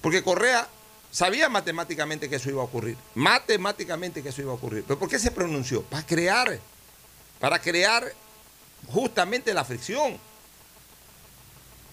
Porque 0.00 0.22
Correa 0.22 0.68
sabía 1.10 1.48
matemáticamente 1.48 2.30
que 2.30 2.36
eso 2.36 2.48
iba 2.48 2.62
a 2.62 2.64
ocurrir. 2.64 2.96
Matemáticamente 3.14 4.22
que 4.22 4.30
eso 4.30 4.40
iba 4.42 4.52
a 4.52 4.54
ocurrir. 4.54 4.84
¿Pero 4.84 4.98
por 4.98 5.08
qué 5.08 5.18
se 5.18 5.30
pronunció? 5.30 5.82
Para 5.82 6.06
crear, 6.06 6.58
para 7.40 7.58
crear 7.60 8.10
justamente 8.86 9.52
la 9.52 9.64
fricción. 9.64 10.18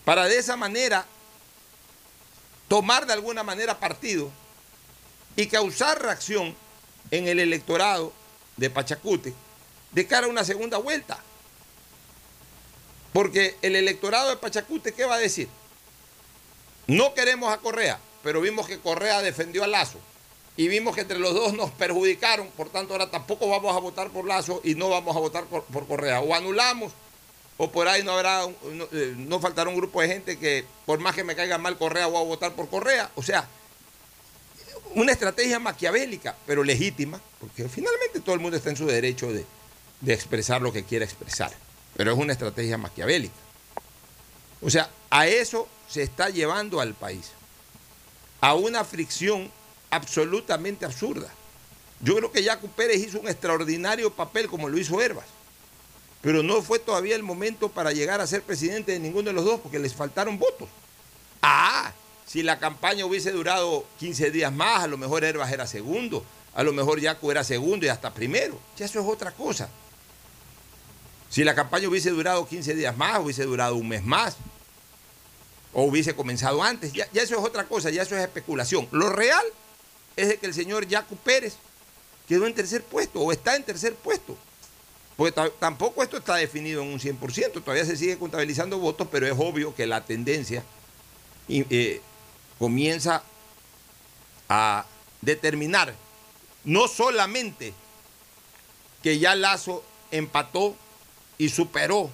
Para 0.06 0.26
de 0.26 0.38
esa 0.38 0.56
manera 0.56 1.06
tomar 2.68 3.06
de 3.06 3.14
alguna 3.14 3.44
manera 3.44 3.80
partido 3.80 4.32
y 5.36 5.48
causar 5.48 6.02
reacción 6.02 6.56
en 7.12 7.28
el 7.28 7.40
electorado 7.40 8.14
de 8.56 8.70
Pachacute 8.70 9.34
de 9.96 10.06
cara 10.06 10.28
a 10.28 10.30
una 10.30 10.44
segunda 10.44 10.78
vuelta. 10.78 11.18
Porque 13.14 13.56
el 13.62 13.78
electorado 13.78 14.30
de 14.30 14.36
Pachacute, 14.36 14.94
¿qué 14.94 15.06
va 15.06 15.16
a 15.16 15.20
decir? 15.20 15.48
No 16.86 17.14
queremos 17.14 17.52
a 17.52 17.58
Correa, 17.58 17.98
pero 18.22 18.42
vimos 18.42 18.68
que 18.68 18.78
Correa 18.78 19.22
defendió 19.22 19.64
a 19.64 19.68
Lazo 19.68 19.98
y 20.58 20.68
vimos 20.68 20.96
que 20.96 21.02
entre 21.02 21.18
los 21.18 21.34
dos 21.34 21.54
nos 21.54 21.72
perjudicaron, 21.72 22.50
por 22.50 22.70
tanto 22.70 22.94
ahora 22.94 23.10
tampoco 23.10 23.48
vamos 23.48 23.76
a 23.76 23.80
votar 23.80 24.10
por 24.10 24.28
Lazo 24.28 24.60
y 24.66 24.76
no 24.76 24.90
vamos 24.90 25.16
a 25.16 25.20
votar 25.20 25.46
por, 25.46 25.88
Correa. 25.88 26.20
O 26.20 26.36
anulamos, 26.36 26.92
o 27.56 27.72
por 27.72 27.88
ahí 27.88 28.04
no 28.04 28.12
habrá, 28.12 28.46
no, 28.74 28.88
eh, 28.92 29.14
no, 29.16 29.40
faltará 29.40 29.70
un 29.70 29.78
grupo 29.78 30.02
de 30.02 30.10
gente 30.10 30.38
que 30.38 30.66
por 30.86 31.00
más 31.00 31.16
que 31.16 31.24
me 31.24 31.38
caiga 31.38 31.58
mal 31.58 31.78
Correa, 31.78 32.08
voy 32.08 32.22
a 32.22 32.26
votar 32.26 32.54
por 32.54 32.70
Correa. 32.70 33.10
O 33.16 33.24
sea, 33.24 33.48
una 34.94 35.14
estrategia 35.14 35.58
maquiavélica, 35.58 36.36
pero 36.46 36.66
legítima, 36.66 37.22
porque 37.40 37.70
finalmente 37.70 38.20
todo 38.20 38.36
el 38.36 38.42
mundo 38.42 38.58
está 38.58 38.70
en 38.72 38.78
su 38.78 38.86
derecho 38.86 39.32
de, 39.32 39.46
de 40.02 40.14
expresar 40.14 40.62
lo 40.62 40.72
que 40.72 40.84
quiera 40.84 41.06
expresar. 41.06 41.52
Pero 41.96 42.12
es 42.12 42.18
una 42.18 42.34
estrategia 42.34 42.78
maquiavélica. 42.78 43.34
O 44.62 44.70
sea, 44.70 44.90
a 45.10 45.28
eso 45.28 45.68
se 45.88 46.04
está 46.04 46.30
llevando 46.30 46.82
al 46.82 46.94
país. 46.94 47.32
A 48.42 48.54
una 48.56 48.84
fricción 48.84 49.52
absolutamente 49.90 50.86
absurda. 50.86 51.30
Yo 52.02 52.16
creo 52.16 52.32
que 52.32 52.44
Jaco 52.44 52.68
Pérez 52.68 52.98
hizo 52.98 53.20
un 53.20 53.28
extraordinario 53.28 54.12
papel 54.12 54.48
como 54.48 54.68
lo 54.68 54.78
hizo 54.78 55.02
Herbas, 55.02 55.26
pero 56.22 56.44
no 56.44 56.62
fue 56.62 56.80
todavía 56.80 57.16
el 57.16 57.24
momento 57.24 57.70
para 57.70 57.94
llegar 57.94 58.20
a 58.20 58.28
ser 58.28 58.42
presidente 58.42 58.92
de 58.92 59.00
ninguno 59.00 59.30
de 59.30 59.34
los 59.34 59.46
dos 59.46 59.62
porque 59.62 59.80
les 59.80 59.94
faltaron 59.94 60.38
votos. 60.38 60.68
Ah, 61.42 61.94
si 62.26 62.44
la 62.44 62.60
campaña 62.60 63.06
hubiese 63.06 63.32
durado 63.32 63.86
15 64.00 64.32
días 64.32 64.52
más, 64.52 64.84
a 64.84 64.88
lo 64.88 64.98
mejor 64.98 65.24
Herbas 65.24 65.52
era 65.52 65.66
segundo, 65.68 66.26
a 66.54 66.64
lo 66.64 66.74
mejor 66.74 67.02
Jaco 67.02 67.32
era 67.32 67.44
segundo 67.44 67.86
y 67.86 67.90
hasta 67.90 68.14
primero. 68.14 68.60
Ya 68.78 68.86
eso 68.86 69.00
es 69.00 69.06
otra 69.08 69.32
cosa. 69.32 69.70
Si 71.30 71.44
la 71.44 71.56
campaña 71.56 71.88
hubiese 71.88 72.12
durado 72.12 72.48
15 72.48 72.76
días 72.76 72.96
más, 72.96 73.20
hubiese 73.20 73.44
durado 73.44 73.76
un 73.76 73.88
mes 73.88 74.04
más, 74.04 74.38
o 75.74 75.84
hubiese 75.84 76.16
comenzado 76.16 76.64
antes, 76.64 76.94
ya, 76.94 77.08
eso 77.14 77.38
es 77.38 77.44
otra 77.44 77.66
cosa, 77.66 77.90
ya 77.90 78.04
eso 78.04 78.16
es 78.16 78.24
especulación. 78.24 78.88
Lo 78.92 79.10
real 79.10 79.44
es 80.16 80.30
de 80.30 80.38
que 80.38 80.46
el 80.46 80.54
señor 80.54 80.90
Jaco 80.90 81.16
Pérez 81.18 81.56
quedó 82.28 82.48
en 82.48 82.54
tercer 82.54 82.84
puesto 82.84 83.20
o 83.20 83.32
está 83.32 83.56
en 83.56 83.64
tercer 83.64 83.94
puesto. 83.96 84.38
Porque 85.18 85.34
tampoco 85.60 86.04
esto 86.04 86.18
está 86.18 86.36
definido 86.36 86.82
en 86.82 86.90
un 86.90 87.00
100%, 87.00 87.64
todavía 87.64 87.86
se 87.86 87.96
sigue 87.96 88.18
contabilizando 88.18 88.80
votos, 88.80 89.08
pero 89.12 89.26
es 89.26 89.34
obvio 89.38 89.74
que 89.74 89.86
la 89.88 90.04
tendencia 90.06 90.64
eh, 91.48 92.02
comienza 92.60 93.24
a 94.50 94.86
determinar 95.22 95.96
no 96.66 96.88
solamente 96.88 97.74
que 99.04 99.20
ya 99.20 99.36
Lazo 99.36 99.84
empató 100.12 100.76
y 101.38 101.50
superó 101.50 102.10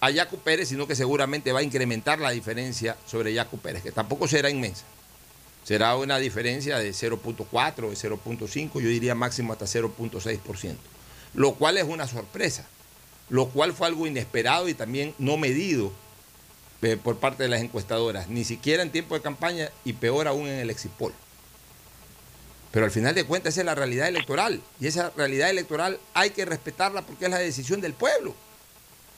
a 0.00 0.12
Jaco 0.12 0.36
Pérez, 0.36 0.68
sino 0.68 0.86
que 0.86 0.96
seguramente 0.96 1.52
va 1.52 1.60
a 1.60 1.62
incrementar 1.62 2.18
la 2.18 2.30
diferencia 2.30 2.96
sobre 3.06 3.34
Jaco 3.34 3.56
Pérez, 3.56 3.82
que 3.82 3.92
tampoco 3.92 4.26
será 4.26 4.50
inmensa 4.50 4.84
será 5.64 5.96
una 5.96 6.18
diferencia 6.18 6.78
de 6.78 6.90
0.4, 6.90 7.88
de 7.88 7.96
0.5, 7.96 8.72
yo 8.74 8.88
diría 8.88 9.14
máximo 9.14 9.52
hasta 9.52 9.66
0.6%, 9.66 10.76
lo 11.34 11.54
cual 11.54 11.78
es 11.78 11.84
una 11.84 12.06
sorpresa, 12.06 12.66
lo 13.28 13.48
cual 13.48 13.72
fue 13.72 13.86
algo 13.86 14.06
inesperado 14.06 14.68
y 14.68 14.74
también 14.74 15.14
no 15.18 15.36
medido 15.36 15.92
eh, 16.82 16.96
por 17.02 17.18
parte 17.18 17.44
de 17.44 17.48
las 17.48 17.62
encuestadoras, 17.62 18.28
ni 18.28 18.44
siquiera 18.44 18.82
en 18.82 18.90
tiempo 18.90 19.14
de 19.14 19.22
campaña 19.22 19.70
y 19.84 19.92
peor 19.92 20.26
aún 20.26 20.48
en 20.48 20.58
el 20.58 20.70
Exipol. 20.70 21.12
Pero 22.72 22.86
al 22.86 22.90
final 22.90 23.14
de 23.14 23.24
cuentas 23.24 23.52
esa 23.52 23.60
es 23.60 23.66
la 23.66 23.74
realidad 23.74 24.08
electoral 24.08 24.60
y 24.80 24.86
esa 24.86 25.10
realidad 25.10 25.50
electoral 25.50 26.00
hay 26.14 26.30
que 26.30 26.46
respetarla 26.46 27.02
porque 27.02 27.26
es 27.26 27.30
la 27.30 27.38
decisión 27.38 27.82
del 27.82 27.92
pueblo. 27.92 28.30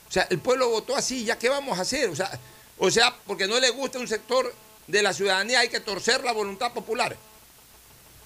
O 0.09 0.13
sea, 0.13 0.27
el 0.29 0.41
pueblo 0.41 0.69
votó 0.71 0.97
así, 0.97 1.25
¿ya 1.25 1.39
qué 1.39 1.49
vamos 1.49 1.79
a 1.79 1.83
hacer? 1.83 2.11
O 2.11 2.17
sea, 2.17 2.39
o 2.79 2.91
sea 2.91 3.17
porque 3.27 3.47
no 3.47 3.59
le 3.61 3.71
gusta 3.71 4.01
un 4.01 4.09
sector 4.09 4.53
de 4.89 5.03
la 5.03 5.13
ciudadanía 5.13 5.61
hay 5.61 5.69
que 5.69 5.79
torcer 5.79 6.25
la 6.25 6.33
voluntad 6.33 6.73
popular. 6.73 7.17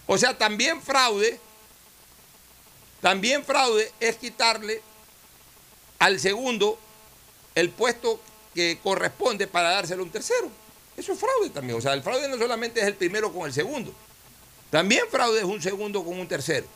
O 0.06 0.16
sea, 0.16 0.36
también 0.36 0.80
fraude, 0.80 1.38
también 3.02 3.44
fraude 3.44 3.92
es 4.00 4.16
quitarle 4.16 4.80
al 5.98 6.18
segundo 6.18 6.78
el 7.54 7.68
puesto 7.68 8.18
que 8.54 8.78
corresponde 8.82 9.46
para 9.46 9.70
dárselo 9.72 10.02
a 10.02 10.06
un 10.06 10.10
tercero. 10.10 10.50
Eso 10.96 11.12
es 11.12 11.18
fraude 11.18 11.50
también. 11.50 11.78
O 11.78 11.82
sea, 11.82 11.92
el 11.92 12.02
fraude 12.02 12.28
no 12.28 12.38
solamente 12.38 12.80
es 12.80 12.86
el 12.86 12.94
primero 12.94 13.30
con 13.30 13.46
el 13.46 13.52
segundo. 13.52 13.92
También 14.70 15.04
fraude 15.10 15.38
es 15.38 15.44
un 15.44 15.62
segundo 15.62 16.04
con 16.04 16.18
un 16.18 16.28
tercero. 16.28 16.66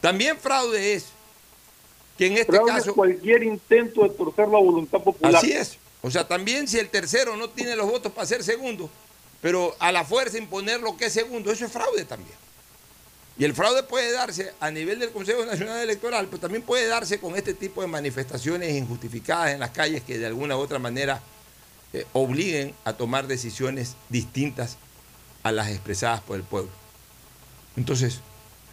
También 0.00 0.38
fraude 0.38 0.94
es 0.94 1.06
que 2.16 2.26
en 2.26 2.32
este 2.34 2.52
Fraude 2.52 2.72
caso... 2.72 2.90
es 2.90 2.96
cualquier 2.96 3.42
intento 3.42 4.02
de 4.02 4.10
torcer 4.10 4.48
la 4.48 4.58
voluntad 4.58 5.00
popular. 5.02 5.36
Así 5.36 5.52
es. 5.52 5.78
O 6.02 6.10
sea, 6.10 6.26
también 6.26 6.66
si 6.66 6.78
el 6.78 6.88
tercero 6.88 7.36
no 7.36 7.48
tiene 7.50 7.76
los 7.76 7.88
votos 7.88 8.12
para 8.12 8.26
ser 8.26 8.42
segundo, 8.42 8.90
pero 9.40 9.76
a 9.78 9.92
la 9.92 10.04
fuerza 10.04 10.38
imponer 10.38 10.80
lo 10.80 10.96
que 10.96 11.06
es 11.06 11.12
segundo, 11.12 11.52
eso 11.52 11.64
es 11.64 11.72
fraude 11.72 12.04
también. 12.04 12.36
Y 13.38 13.44
el 13.44 13.54
fraude 13.54 13.82
puede 13.82 14.12
darse 14.12 14.52
a 14.60 14.70
nivel 14.70 14.98
del 14.98 15.10
Consejo 15.10 15.44
Nacional 15.46 15.80
Electoral, 15.80 16.26
pero 16.26 16.40
también 16.40 16.62
puede 16.62 16.86
darse 16.86 17.18
con 17.18 17.34
este 17.34 17.54
tipo 17.54 17.80
de 17.80 17.88
manifestaciones 17.88 18.74
injustificadas 18.74 19.52
en 19.52 19.60
las 19.60 19.70
calles 19.70 20.02
que 20.02 20.18
de 20.18 20.26
alguna 20.26 20.56
u 20.56 20.60
otra 20.60 20.78
manera 20.78 21.22
eh, 21.92 22.04
obliguen 22.12 22.74
a 22.84 22.92
tomar 22.92 23.26
decisiones 23.26 23.96
distintas 24.08 24.76
a 25.42 25.52
las 25.52 25.68
expresadas 25.68 26.20
por 26.20 26.36
el 26.36 26.42
pueblo. 26.42 26.70
Entonces, 27.76 28.20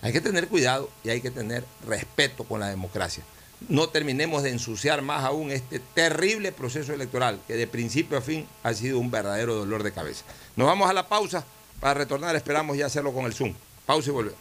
hay 0.01 0.13
que 0.13 0.21
tener 0.21 0.47
cuidado 0.47 0.89
y 1.03 1.09
hay 1.09 1.21
que 1.21 1.31
tener 1.31 1.65
respeto 1.85 2.43
con 2.43 2.59
la 2.59 2.69
democracia. 2.69 3.23
No 3.67 3.89
terminemos 3.89 4.43
de 4.43 4.51
ensuciar 4.51 5.01
más 5.01 5.25
aún 5.25 5.51
este 5.51 5.79
terrible 5.79 6.51
proceso 6.53 6.93
electoral 6.93 7.39
que 7.45 7.55
de 7.55 7.67
principio 7.67 8.17
a 8.17 8.21
fin 8.21 8.47
ha 8.63 8.73
sido 8.73 8.99
un 8.99 9.11
verdadero 9.11 9.55
dolor 9.55 9.83
de 9.83 9.91
cabeza. 9.91 10.23
Nos 10.55 10.67
vamos 10.67 10.89
a 10.89 10.93
la 10.93 11.07
pausa 11.09 11.43
para 11.81 11.93
retornar, 11.93 12.35
esperamos 12.35 12.77
ya 12.77 12.85
hacerlo 12.85 13.13
con 13.13 13.25
el 13.25 13.33
Zoom. 13.33 13.53
Pausa 13.85 14.09
y 14.09 14.13
volvemos. 14.13 14.39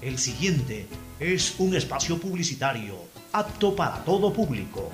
El 0.00 0.18
siguiente 0.18 0.86
es 1.18 1.54
un 1.58 1.74
espacio 1.74 2.18
publicitario 2.18 2.96
apto 3.32 3.74
para 3.74 4.04
todo 4.04 4.32
público. 4.32 4.90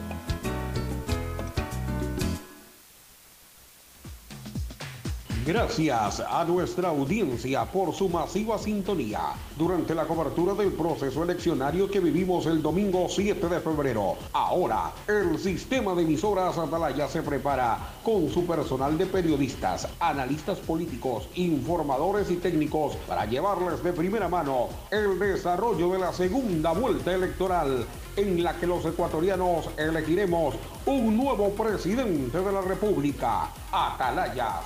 Gracias 5.53 6.21
a 6.21 6.45
nuestra 6.45 6.91
audiencia 6.91 7.65
por 7.65 7.93
su 7.93 8.09
masiva 8.09 8.57
sintonía 8.57 9.33
durante 9.59 9.97
la 9.97 10.05
cobertura 10.05 10.55
del 10.55 10.71
proceso 10.71 11.25
eleccionario 11.25 11.91
que 11.91 11.99
vivimos 11.99 12.47
el 12.47 12.63
domingo 12.63 13.09
7 13.09 13.49
de 13.49 13.59
febrero. 13.59 14.15
Ahora, 14.33 14.93
el 15.09 15.37
sistema 15.41 15.93
de 15.97 16.03
emisoras 16.03 16.57
Atalaya 16.57 17.09
se 17.09 17.23
prepara 17.23 17.79
con 18.05 18.31
su 18.31 18.47
personal 18.47 18.97
de 18.97 19.07
periodistas, 19.07 19.89
analistas 19.99 20.59
políticos, 20.59 21.29
informadores 21.35 22.31
y 22.31 22.37
técnicos 22.37 22.95
para 23.09 23.27
llevarles 23.27 23.83
de 23.83 23.93
primera 23.93 24.29
mano 24.29 24.69
el 24.93 25.19
desarrollo 25.19 25.91
de 25.91 25.99
la 25.99 26.13
segunda 26.13 26.71
vuelta 26.75 27.13
electoral 27.13 27.87
en 28.17 28.43
la 28.43 28.55
que 28.55 28.67
los 28.67 28.85
ecuatorianos 28.85 29.69
elegiremos 29.77 30.55
un 30.87 31.17
nuevo 31.17 31.51
presidente 31.51 32.39
de 32.39 32.53
la 32.53 32.61
República. 32.61 33.49
Atalaya, 33.73 34.61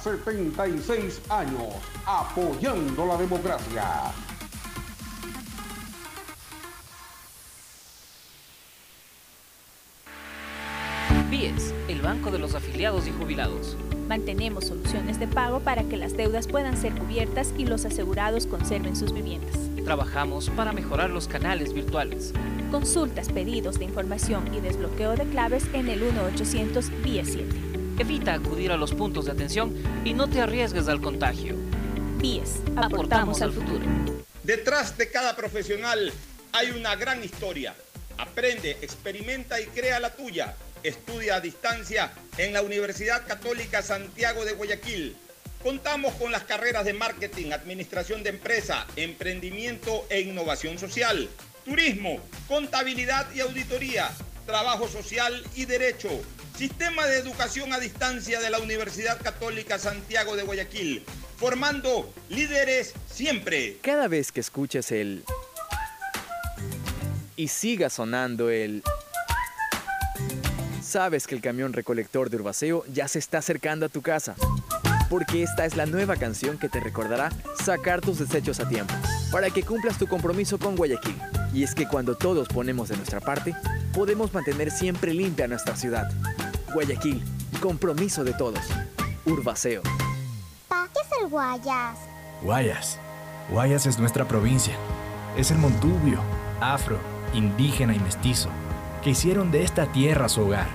76 0.83 1.21
años, 1.31 1.75
apoyando 2.05 3.07
la 3.07 3.17
democracia. 3.17 4.13
BIES, 11.31 11.75
el 11.89 12.01
banco 12.01 12.31
de 12.31 12.39
los 12.39 12.55
afiliados 12.55 13.07
y 13.07 13.13
jubilados. 13.13 13.77
Mantenemos 14.09 14.67
soluciones 14.67 15.19
de 15.19 15.27
pago 15.27 15.61
para 15.61 15.85
que 15.85 15.97
las 15.97 16.17
deudas 16.17 16.47
puedan 16.47 16.77
ser 16.77 16.95
cubiertas 16.95 17.55
y 17.57 17.67
los 17.67 17.85
asegurados 17.85 18.47
conserven 18.47 18.97
sus 18.97 19.13
viviendas. 19.13 19.57
Trabajamos 19.85 20.51
para 20.51 20.73
mejorar 20.73 21.11
los 21.11 21.29
canales 21.29 21.73
virtuales. 21.73 22.33
Consultas, 22.71 23.31
pedidos 23.31 23.79
de 23.79 23.85
información 23.85 24.53
y 24.55 24.61
desbloqueo 24.61 25.15
de 25.15 25.25
claves 25.25 25.65
en 25.73 25.89
el 25.89 26.03
1-800 26.03 27.03
BIES 27.03 27.29
7. 27.33 27.64
Evita 27.97 28.35
acudir 28.35 28.73
a 28.73 28.77
los 28.77 28.93
puntos 28.93 29.27
de 29.27 29.33
atención 29.33 29.73
y 30.05 30.15
no 30.15 30.29
te 30.29 30.41
arriesgues 30.41 30.89
al 30.89 31.01
contagio. 31.01 31.55
BIES, 32.19 32.61
aportamos 32.77 33.41
al 33.41 33.53
futuro. 33.53 33.85
Detrás 34.43 34.99
de 34.99 35.11
cada 35.11 35.37
profesional 35.37 36.13
hay 36.53 36.71
una 36.71 36.97
gran 36.97 37.23
historia. 37.23 37.75
Aprende, 38.19 38.73
experimenta 38.83 39.61
y 39.61 39.67
crea 39.67 40.01
la 40.01 40.11
tuya. 40.11 40.57
Estudia 40.83 41.37
a 41.37 41.41
distancia 41.41 42.13
en 42.37 42.53
la 42.53 42.63
Universidad 42.63 43.27
Católica 43.27 43.81
Santiago 43.81 44.45
de 44.45 44.55
Guayaquil. 44.55 45.17
Contamos 45.63 46.15
con 46.15 46.33
las 46.33 46.43
carreras 46.43 46.85
de 46.85 46.95
marketing, 46.95 47.53
administración 47.53 48.25
de 48.25 48.31
empresa, 48.31 48.87
emprendimiento 48.97 50.05
e 50.11 50.21
innovación 50.21 50.79
social, 50.79 51.29
turismo, 51.65 52.19
contabilidad 52.49 53.33
y 53.35 53.41
auditoría, 53.41 54.11
trabajo 54.45 54.89
social 54.89 55.45
y 55.55 55.65
derecho. 55.65 56.09
Sistema 56.57 57.07
de 57.07 57.19
educación 57.19 57.73
a 57.73 57.81
distancia 57.81 58.41
de 58.41 58.51
la 58.51 58.59
Universidad 58.59 59.21
Católica 59.21 59.79
Santiago 59.79 60.37
de 60.37 60.45
Guayaquil, 60.45 61.05
formando 61.37 62.13
líderes 62.29 62.95
siempre. 63.11 63.79
Cada 63.83 64.07
vez 64.07 64.31
que 64.31 64.41
escuches 64.41 64.93
el... 64.93 65.25
y 67.37 67.49
siga 67.49 67.91
sonando 67.91 68.51
el... 68.51 68.83
Sabes 70.81 71.27
que 71.27 71.35
el 71.35 71.41
camión 71.41 71.73
recolector 71.73 72.31
de 72.31 72.37
Urbaceo 72.37 72.85
ya 72.87 73.09
se 73.09 73.19
está 73.19 73.39
acercando 73.39 73.87
a 73.87 73.89
tu 73.89 74.01
casa. 74.01 74.37
Porque 75.11 75.43
esta 75.43 75.65
es 75.65 75.77
la 75.77 75.87
nueva 75.87 76.17
canción 76.17 76.57
que 76.57 76.69
te 76.69 76.79
recordará 76.79 77.31
sacar 77.65 78.01
tus 78.01 78.19
desechos 78.21 78.61
a 78.61 78.69
tiempo, 78.69 78.95
para 79.33 79.51
que 79.51 79.63
cumplas 79.63 79.99
tu 79.99 80.07
compromiso 80.07 80.59
con 80.59 80.77
Guayaquil. 80.77 81.17
Y 81.55 81.63
es 81.63 81.75
que 81.75 81.87
cuando 81.87 82.17
todos 82.17 82.49
ponemos 82.49 82.89
de 82.89 82.97
nuestra 82.97 83.21
parte, 83.21 83.55
podemos 83.95 84.35
mantener 84.35 84.73
siempre 84.73 85.15
limpia 85.15 85.47
nuestra 85.47 85.77
ciudad. 85.77 86.11
Guayaquil, 86.75 87.23
compromiso 87.63 88.25
de 88.25 88.33
todos. 88.33 88.59
Urbaceo. 89.25 89.81
Pa, 90.67 90.89
¿qué 90.93 91.01
es 91.01 91.23
el 91.23 91.29
Guayas? 91.29 91.97
Guayas. 92.43 92.99
Guayas 93.51 93.87
es 93.87 94.01
nuestra 94.01 94.27
provincia. 94.27 94.75
Es 95.37 95.53
el 95.53 95.59
montubio, 95.59 96.19
afro, 96.61 96.99
indígena 97.35 97.95
y 97.95 98.01
mestizo, 98.01 98.49
que 99.05 99.11
hicieron 99.11 99.53
de 99.53 99.63
esta 99.63 99.87
tierra 99.93 100.29
su 100.29 100.43
hogar 100.43 100.67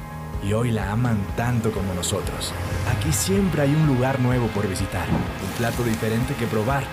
y 0.47 0.53
hoy 0.53 0.71
la 0.71 0.93
aman 0.93 1.17
tanto 1.35 1.71
como 1.71 1.93
nosotros. 1.93 2.53
Aquí 2.95 3.11
siempre 3.11 3.63
hay 3.63 3.75
un 3.75 3.85
lugar 3.85 4.21
nuevo 4.21 4.47
por 4.47 4.65
visitar, 4.65 5.07
un 5.09 5.57
plato 5.57 5.83
diferente 5.83 6.33
que 6.35 6.47
probar 6.47 6.83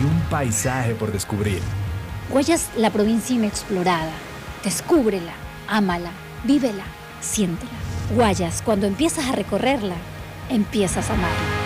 y 0.00 0.04
un 0.04 0.20
paisaje 0.30 0.94
por 0.94 1.10
descubrir. 1.10 1.60
Guayas, 2.30 2.70
la 2.76 2.90
provincia 2.90 3.36
inexplorada. 3.36 4.12
Descúbrela, 4.64 5.32
ámala, 5.68 6.10
vívela, 6.44 6.84
siéntela. 7.20 7.70
Guayas, 8.14 8.62
cuando 8.62 8.86
empiezas 8.86 9.26
a 9.28 9.32
recorrerla, 9.32 9.94
empiezas 10.50 11.08
a 11.08 11.14
amarla. 11.14 11.65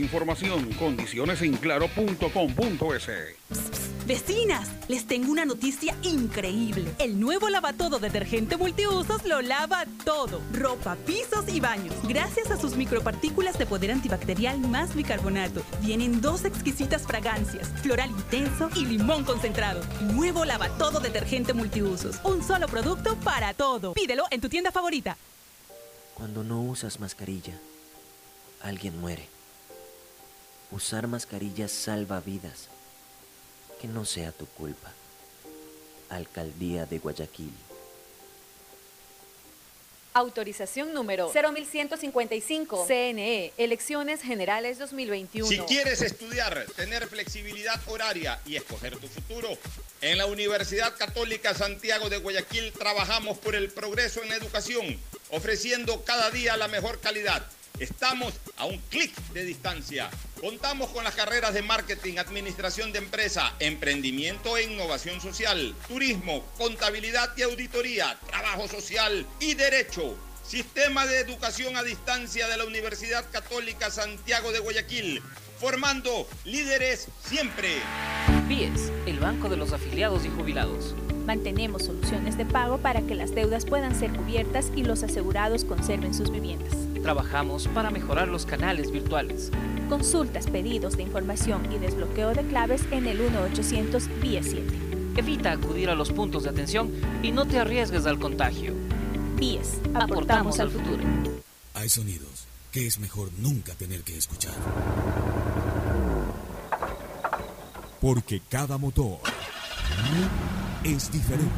información, 0.01 0.71
condiciones 0.73 1.41
en 1.41 1.53
claro.com.es. 1.57 3.09
Vecinas, 4.05 4.67
les 4.87 5.05
tengo 5.05 5.31
una 5.31 5.45
noticia 5.45 5.95
increíble. 6.01 6.91
El 6.97 7.19
nuevo 7.19 7.49
lavatodo 7.49 7.99
detergente 7.99 8.57
multiusos 8.57 9.23
lo 9.25 9.41
lava 9.41 9.85
todo. 10.03 10.41
Ropa, 10.53 10.95
pisos 11.05 11.47
y 11.47 11.59
baños. 11.59 11.95
Gracias 12.03 12.49
a 12.51 12.59
sus 12.59 12.75
micropartículas 12.75 13.57
de 13.57 13.65
poder 13.65 13.91
antibacterial 13.91 14.59
más 14.59 14.95
bicarbonato. 14.95 15.61
Vienen 15.81 16.19
dos 16.19 16.45
exquisitas 16.45 17.03
fragancias, 17.03 17.69
floral 17.81 18.09
intenso 18.09 18.69
y 18.75 18.85
limón 18.85 19.23
concentrado. 19.23 19.81
Nuevo 20.13 20.45
lavatodo 20.45 20.99
detergente 20.99 21.53
multiusos. 21.53 22.19
Un 22.23 22.43
solo 22.43 22.67
producto 22.67 23.15
para 23.17 23.53
todo. 23.53 23.93
Pídelo 23.93 24.25
en 24.31 24.41
tu 24.41 24.49
tienda 24.49 24.71
favorita. 24.71 25.15
Cuando 26.15 26.43
no 26.43 26.61
usas 26.61 26.99
mascarilla, 26.99 27.53
alguien 28.61 28.99
muere. 28.99 29.40
Usar 30.71 31.07
mascarillas 31.07 31.69
salva 31.69 32.21
vidas. 32.21 32.69
Que 33.81 33.87
no 33.87 34.05
sea 34.05 34.31
tu 34.31 34.45
culpa. 34.45 34.91
Alcaldía 36.09 36.85
de 36.85 36.99
Guayaquil. 36.99 37.51
Autorización 40.13 40.93
número 40.93 41.29
0155. 41.29 42.85
CNE, 42.85 43.53
Elecciones 43.57 44.21
Generales 44.21 44.77
2021. 44.77 45.47
Si 45.47 45.59
quieres 45.59 46.01
estudiar, 46.01 46.65
tener 46.75 47.07
flexibilidad 47.07 47.79
horaria 47.87 48.39
y 48.45 48.55
escoger 48.57 48.97
tu 48.97 49.07
futuro, 49.07 49.49
en 50.01 50.17
la 50.17 50.25
Universidad 50.25 50.97
Católica 50.97 51.53
Santiago 51.53 52.09
de 52.09 52.17
Guayaquil 52.17 52.73
trabajamos 52.73 53.37
por 53.37 53.55
el 53.55 53.71
progreso 53.71 54.21
en 54.21 54.29
la 54.29 54.35
educación, 54.35 54.99
ofreciendo 55.29 56.03
cada 56.03 56.29
día 56.29 56.57
la 56.57 56.67
mejor 56.67 56.99
calidad. 56.99 57.45
Estamos 57.79 58.33
a 58.61 58.65
un 58.65 58.77
clic 58.91 59.11
de 59.33 59.43
distancia. 59.43 60.07
Contamos 60.39 60.91
con 60.91 61.03
las 61.03 61.15
carreras 61.15 61.55
de 61.55 61.63
marketing, 61.63 62.19
administración 62.19 62.91
de 62.91 62.99
empresa, 62.99 63.55
emprendimiento 63.59 64.55
e 64.55 64.65
innovación 64.65 65.19
social, 65.19 65.73
turismo, 65.87 66.45
contabilidad 66.59 67.31
y 67.35 67.41
auditoría, 67.41 68.19
trabajo 68.27 68.67
social 68.67 69.25
y 69.39 69.55
derecho. 69.55 70.15
Sistema 70.45 71.07
de 71.07 71.19
educación 71.21 71.75
a 71.75 71.81
distancia 71.81 72.47
de 72.47 72.57
la 72.57 72.65
Universidad 72.65 73.25
Católica 73.31 73.89
Santiago 73.89 74.51
de 74.51 74.59
Guayaquil, 74.59 75.23
formando 75.59 76.27
líderes 76.45 77.07
siempre. 77.25 77.77
BIES, 78.47 78.91
el 79.07 79.19
Banco 79.19 79.49
de 79.49 79.57
los 79.57 79.73
Afiliados 79.73 80.23
y 80.23 80.29
Jubilados. 80.29 80.93
Mantenemos 81.25 81.85
soluciones 81.85 82.37
de 82.37 82.45
pago 82.45 82.77
para 82.77 83.01
que 83.01 83.15
las 83.15 83.33
deudas 83.33 83.65
puedan 83.65 83.97
ser 83.97 84.11
cubiertas 84.11 84.71
y 84.75 84.83
los 84.83 85.01
asegurados 85.01 85.65
conserven 85.65 86.13
sus 86.13 86.29
viviendas. 86.29 86.90
Trabajamos 87.01 87.67
para 87.67 87.89
mejorar 87.89 88.27
los 88.27 88.45
canales 88.45 88.91
virtuales. 88.91 89.51
Consultas, 89.89 90.47
pedidos 90.47 90.97
de 90.97 91.03
información 91.03 91.71
y 91.73 91.79
desbloqueo 91.79 92.33
de 92.33 92.43
claves 92.43 92.83
en 92.91 93.07
el 93.07 93.19
1-800-BIES 93.19 94.45
7. 94.49 94.63
Evita 95.17 95.51
acudir 95.51 95.89
a 95.89 95.95
los 95.95 96.11
puntos 96.11 96.43
de 96.43 96.51
atención 96.51 96.91
y 97.23 97.31
no 97.31 97.45
te 97.45 97.59
arriesgues 97.59 98.05
al 98.05 98.19
contagio. 98.19 98.73
BIES, 99.37 99.81
aportamos 99.95 100.59
al 100.59 100.69
futuro. 100.69 101.03
Hay 101.73 101.89
sonidos 101.89 102.45
que 102.71 102.85
es 102.85 102.99
mejor 102.99 103.29
nunca 103.39 103.73
tener 103.73 104.03
que 104.03 104.15
escuchar. 104.17 104.53
Porque 107.99 108.41
cada 108.47 108.77
motor 108.77 109.19
es 110.83 111.11
diferente. 111.11 111.51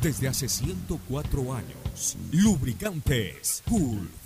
Desde 0.00 0.28
hace 0.28 0.48
104 0.48 1.54
años, 1.54 2.16
Lubricantes 2.32 3.62
Cool 3.68 4.08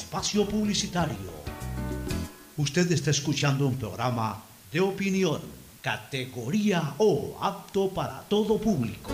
espacio 0.00 0.46
publicitario. 0.48 1.30
Usted 2.56 2.90
está 2.90 3.10
escuchando 3.10 3.66
un 3.66 3.76
programa 3.76 4.42
de 4.72 4.80
opinión, 4.80 5.42
categoría 5.82 6.94
O, 6.96 7.36
apto 7.40 7.90
para 7.90 8.22
todo 8.22 8.58
público. 8.58 9.10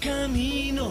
Camino 0.00 0.90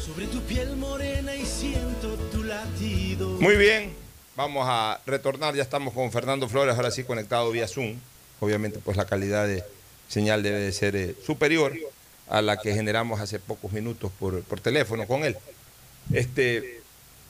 sobre 0.00 0.26
tu 0.28 0.40
piel 0.40 0.76
morena 0.76 1.34
y 1.34 1.44
siento 1.44 2.14
tu 2.32 2.42
latido. 2.42 3.28
Muy 3.38 3.56
bien, 3.56 3.92
vamos 4.34 4.64
a 4.66 4.98
retornar, 5.04 5.54
ya 5.54 5.62
estamos 5.62 5.92
con 5.92 6.10
Fernando 6.10 6.48
Flores, 6.48 6.74
ahora 6.74 6.90
sí 6.90 7.04
conectado 7.04 7.50
vía 7.50 7.68
Zoom. 7.68 7.96
Obviamente 8.40 8.78
pues 8.82 8.96
la 8.96 9.04
calidad 9.04 9.46
de 9.46 9.75
señal 10.08 10.42
debe 10.42 10.58
de 10.60 10.72
ser 10.72 10.96
eh, 10.96 11.14
superior 11.24 11.72
a 12.28 12.42
la 12.42 12.56
que 12.58 12.74
generamos 12.74 13.20
hace 13.20 13.38
pocos 13.38 13.72
minutos 13.72 14.10
por, 14.18 14.42
por 14.42 14.60
teléfono 14.60 15.06
con 15.06 15.24
él. 15.24 15.36
Este, 16.12 16.80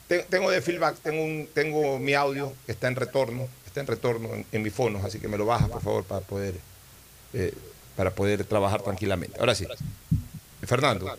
te- 0.09 0.23
tengo 0.25 0.51
de 0.51 0.61
feedback, 0.63 0.97
tengo, 0.99 1.23
un, 1.25 1.49
tengo 1.55 1.99
mi 1.99 2.15
audio 2.15 2.53
que 2.67 2.73
está 2.73 2.89
en 2.89 2.97
retorno, 2.97 3.49
está 3.67 3.81
en 3.81 3.87
retorno 3.87 4.35
en, 4.35 4.47
en 4.53 4.63
mis 4.63 4.73
fonos, 4.73 5.05
así 5.05 5.19
que 5.19 5.29
me 5.29 5.37
lo 5.39 5.47
bajas 5.47 5.69
por 5.69 5.83
favor 5.83 6.05
para 6.05 6.21
poder, 6.21 6.55
eh, 7.33 7.53
para 7.97 8.11
poder 8.11 8.45
trabajar 8.45 8.83
tranquilamente. 8.83 9.39
Ahora 9.41 9.55
sí, 9.55 9.67
Fernando, 10.63 11.17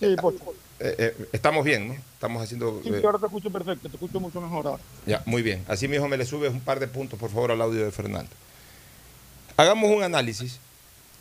Sí, 0.00 0.06
eh, 0.06 0.94
eh, 0.98 1.28
estamos 1.32 1.62
bien, 1.62 1.88
¿no? 1.88 1.94
Estamos 2.14 2.42
haciendo... 2.42 2.80
Sí, 2.82 2.88
eh, 2.88 3.00
sí, 3.00 3.06
ahora 3.06 3.18
te 3.18 3.26
escucho 3.26 3.50
perfecto, 3.50 3.88
te 3.88 3.96
escucho 3.96 4.18
mucho 4.18 4.40
mejor 4.40 4.66
ahora. 4.66 4.82
Ya, 5.06 5.22
muy 5.26 5.42
bien. 5.42 5.62
Así 5.68 5.88
mismo 5.88 6.08
me 6.08 6.16
le 6.16 6.24
subes 6.24 6.50
un 6.50 6.60
par 6.60 6.80
de 6.80 6.88
puntos, 6.88 7.18
por 7.18 7.28
favor, 7.28 7.50
al 7.50 7.60
audio 7.60 7.84
de 7.84 7.90
Fernando. 7.90 8.30
Hagamos 9.60 9.90
un 9.94 10.02
análisis 10.02 10.58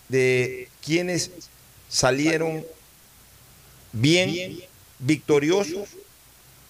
de 0.07 0.69
quienes 0.81 1.29
salieron 1.89 2.65
bien, 3.91 4.61
victoriosos 4.97 5.89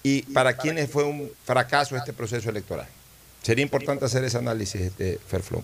y 0.01 0.24
para 0.24 0.57
quienes 0.57 0.89
fue 0.89 1.03
un 1.03 1.32
fracaso 1.43 1.95
este 1.95 2.11
proceso 2.11 2.49
electoral. 2.49 2.88
Sería 3.43 3.61
importante 3.61 4.03
hacer 4.03 4.24
ese 4.24 4.39
análisis, 4.39 4.82
este, 4.82 5.20
Ferflomo. 5.28 5.63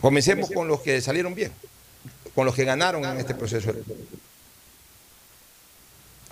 Comencemos 0.00 0.52
con 0.52 0.68
los 0.68 0.80
que 0.80 1.00
salieron 1.00 1.34
bien, 1.34 1.50
con 2.32 2.46
los 2.46 2.54
que 2.54 2.64
ganaron 2.64 3.04
en 3.04 3.18
este 3.18 3.34
proceso 3.34 3.70
electoral. 3.70 4.04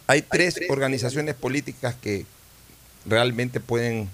Hay 0.06 0.22
tres 0.22 0.60
organizaciones 0.68 1.34
políticas 1.34 1.96
que 2.00 2.24
realmente 3.04 3.58
pueden 3.58 4.08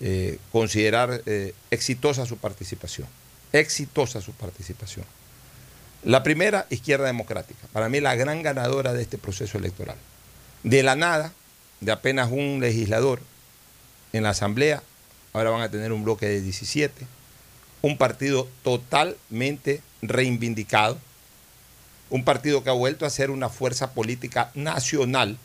eh, 0.00 0.38
considerar 0.50 1.22
eh, 1.26 1.54
exitosa 1.70 2.26
su 2.26 2.36
participación. 2.38 3.06
Exitosa 3.52 4.20
su 4.20 4.32
participación. 4.32 5.04
La 6.04 6.22
primera, 6.22 6.66
Izquierda 6.70 7.06
Democrática. 7.06 7.68
Para 7.72 7.88
mí 7.88 8.00
la 8.00 8.14
gran 8.14 8.42
ganadora 8.42 8.94
de 8.94 9.02
este 9.02 9.18
proceso 9.18 9.58
electoral. 9.58 9.96
De 10.62 10.82
la 10.82 10.96
nada, 10.96 11.32
de 11.80 11.92
apenas 11.92 12.30
un 12.30 12.60
legislador 12.60 13.20
en 14.12 14.22
la 14.22 14.30
Asamblea, 14.30 14.82
ahora 15.32 15.50
van 15.50 15.62
a 15.62 15.70
tener 15.70 15.92
un 15.92 16.04
bloque 16.04 16.26
de 16.26 16.40
17, 16.40 17.06
un 17.82 17.98
partido 17.98 18.48
totalmente 18.62 19.82
reivindicado, 20.02 20.98
un 22.08 22.24
partido 22.24 22.64
que 22.64 22.70
ha 22.70 22.74
vuelto 22.74 23.06
a 23.06 23.10
ser 23.10 23.30
una 23.30 23.48
fuerza 23.48 23.92
política 23.92 24.50
nacional, 24.54 25.38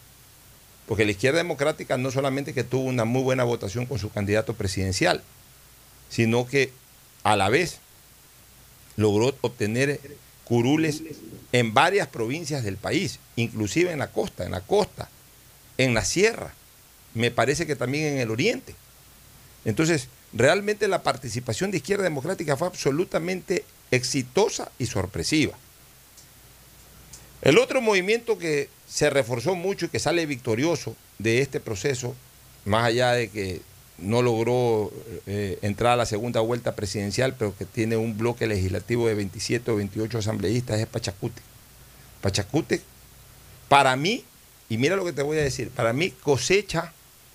porque 0.88 1.06
la 1.06 1.12
izquierda 1.12 1.40
democrática 1.40 1.98
no 1.98 2.12
solamente 2.12 2.54
que 2.54 2.64
tuvo 2.64 2.84
una 2.84 3.06
muy 3.06 3.24
buena 3.24 3.44
votación 3.44 3.86
con 3.86 4.00
su 4.00 4.10
candidato 4.12 4.54
presidencial, 4.54 5.24
sino 6.10 6.46
que 6.46 6.72
a 7.24 7.36
la 7.36 7.50
vez 7.50 7.80
logró 8.96 9.36
obtener 9.42 10.00
curules 10.44 11.02
en 11.52 11.74
varias 11.74 12.08
provincias 12.08 12.64
del 12.64 12.78
país, 12.78 13.20
inclusive 13.36 13.92
en 13.92 14.00
la 14.00 14.12
costa, 14.12 14.46
en 14.46 14.52
la 14.52 14.62
costa, 14.62 15.10
en 15.78 15.94
la 15.94 16.06
sierra, 16.06 16.54
me 17.14 17.32
parece 17.32 17.66
que 17.66 17.76
también 17.76 18.14
en 18.14 18.20
el 18.20 18.30
oriente. 18.30 18.76
Entonces, 19.64 20.10
realmente 20.34 20.88
la 20.88 21.02
participación 21.02 21.72
de 21.72 21.78
izquierda 21.78 22.04
democrática 22.04 22.56
fue 22.58 22.68
absolutamente 22.68 23.66
exitosa 23.90 24.72
y 24.78 24.86
sorpresiva. 24.86 25.58
El 27.42 27.58
otro 27.58 27.82
movimiento 27.82 28.38
que 28.38 28.70
se 28.88 29.10
reforzó 29.10 29.56
mucho 29.56 29.86
y 29.86 29.90
que 29.90 30.00
sale 30.00 30.26
victorioso 30.26 30.96
de 31.18 31.42
este 31.42 31.60
proceso, 31.60 32.16
más 32.66 32.86
allá 32.86 33.12
de 33.12 33.30
que 33.30 33.62
no 33.98 34.22
logró 34.22 34.92
eh, 35.26 35.58
entrar 35.62 35.94
a 35.94 35.96
la 35.96 36.06
segunda 36.06 36.42
vuelta 36.42 36.76
presidencial, 36.76 37.36
pero 37.38 37.56
que 37.58 37.66
tiene 37.66 37.98
un 37.98 38.18
bloque 38.18 38.48
legislativo 38.48 39.08
de 39.08 39.16
27 39.16 39.72
o 39.72 39.76
28 39.78 40.18
asambleístas, 40.18 40.80
es 40.80 40.88
Pachacute. 40.88 41.42
Pachacute, 42.22 42.82
para 43.70 43.96
mí, 43.96 44.26
y 44.70 44.78
mira 44.78 44.96
lo 44.96 45.06
que 45.06 45.14
te 45.14 45.22
voy 45.22 45.38
a 45.38 45.44
decir, 45.44 45.70
para 45.70 45.94
mí 45.94 46.12
cosecha, 46.12 46.92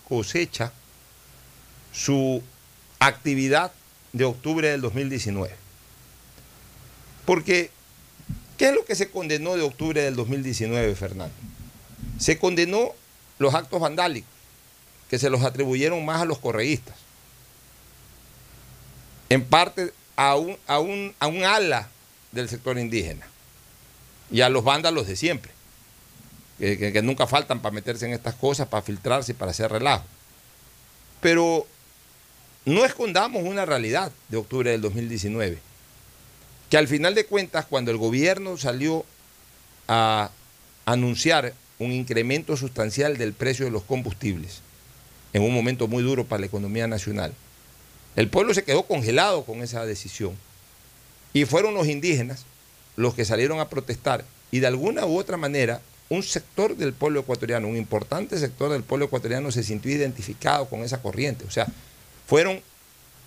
cosecha 0.09 0.73
su 1.93 2.43
actividad 2.99 3.73
de 4.13 4.25
octubre 4.25 4.69
del 4.69 4.81
2019. 4.81 5.55
Porque, 7.25 7.71
¿qué 8.61 8.69
es 8.69 8.75
lo 8.75 8.85
que 8.85 8.95
se 8.95 9.09
condenó 9.09 9.57
de 9.57 9.63
octubre 9.63 10.03
del 10.03 10.15
2019, 10.17 10.95
Fernando? 10.95 11.35
Se 12.19 12.39
condenó 12.39 12.91
los 13.39 13.55
actos 13.55 13.81
vandálicos, 13.81 14.29
que 15.09 15.19
se 15.19 15.31
los 15.31 15.43
atribuyeron 15.45 16.05
más 16.05 16.21
a 16.21 16.27
los 16.27 16.39
correístas. 16.39 16.95
en 19.31 19.43
parte 19.47 19.95
a 20.15 20.37
un, 20.37 20.59
a 20.67 20.79
un, 20.79 21.15
a 21.19 21.27
un 21.27 21.43
ala 21.43 21.89
del 22.33 22.51
sector 22.51 22.79
indígena 22.79 23.27
y 24.31 24.43
a 24.43 24.51
los 24.51 24.63
vándalos 24.63 25.07
de 25.07 25.17
siempre, 25.17 25.53
que, 26.59 27.01
nunca 27.03 27.27
faltan 27.27 27.63
para 27.63 27.75
meterse 27.75 28.05
en 28.05 28.13
estas 28.13 28.35
cosas, 28.35 28.69
para 28.69 28.83
filtrarse 28.83 29.33
y 29.33 29.37
para 29.37 29.53
hacer 29.53 29.73
relajo. 29.73 30.05
Pero 31.23 31.67
no 32.67 32.85
escondamos 32.85 33.43
una 33.43 33.65
realidad 33.65 34.13
de 34.29 34.37
octubre 34.37 34.71
del 34.71 34.83
2019, 34.83 35.70
que 36.71 36.79
al 36.79 36.89
final 36.89 37.15
de 37.15 37.27
cuentas, 37.27 37.67
cuando 37.67 37.91
el 37.91 37.97
gobierno 37.97 38.57
salió 38.57 39.05
a 39.89 40.31
anunciar 40.87 41.53
un 41.81 41.93
incremento 41.93 42.57
sustancial 42.57 43.19
del 43.19 43.33
precio 43.33 43.65
de 43.65 43.73
los 43.73 43.83
combustibles, 43.83 44.61
en 45.33 45.43
un 45.43 45.53
momento 45.53 45.89
muy 45.89 46.03
duro 46.03 46.25
para 46.25 46.41
la 46.41 46.47
economía 46.47 46.87
nacional, 46.87 47.35
el 48.15 48.29
pueblo 48.29 48.55
se 48.55 48.65
quedó 48.65 48.85
congelado 48.85 49.45
con 49.45 49.63
esa 49.63 49.85
decisión. 49.85 50.37
Y 51.33 51.45
fueron 51.45 51.75
los 51.75 51.89
indígenas 51.89 52.45
los 52.97 53.15
que 53.15 53.25
salieron 53.25 53.61
a 53.61 53.69
protestar 53.69 54.25
y 54.51 54.61
de 54.61 54.67
alguna 54.67 55.07
u 55.07 55.19
otra 55.19 55.37
manera 55.37 55.81
un 56.09 56.23
sector 56.23 56.77
del 56.77 56.93
pueblo 56.93 57.21
ecuatoriano, 57.21 57.69
un 57.69 57.77
importante 57.77 58.39
sector 58.39 58.71
del 58.71 58.83
pueblo 58.83 59.07
ecuatoriano 59.07 59.53
se 59.53 59.63
sintió 59.63 59.93
identificado 59.93 60.69
con 60.69 60.81
esa 60.83 61.01
corriente. 61.01 61.45
O 61.45 61.51
sea, 61.51 61.67
fueron 62.27 62.61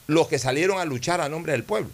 los 0.08 0.28
que 0.28 0.38
salieron 0.38 0.80
a 0.80 0.86
luchar 0.86 1.22
a 1.22 1.30
nombre 1.30 1.54
del 1.54 1.64
pueblo. 1.64 1.90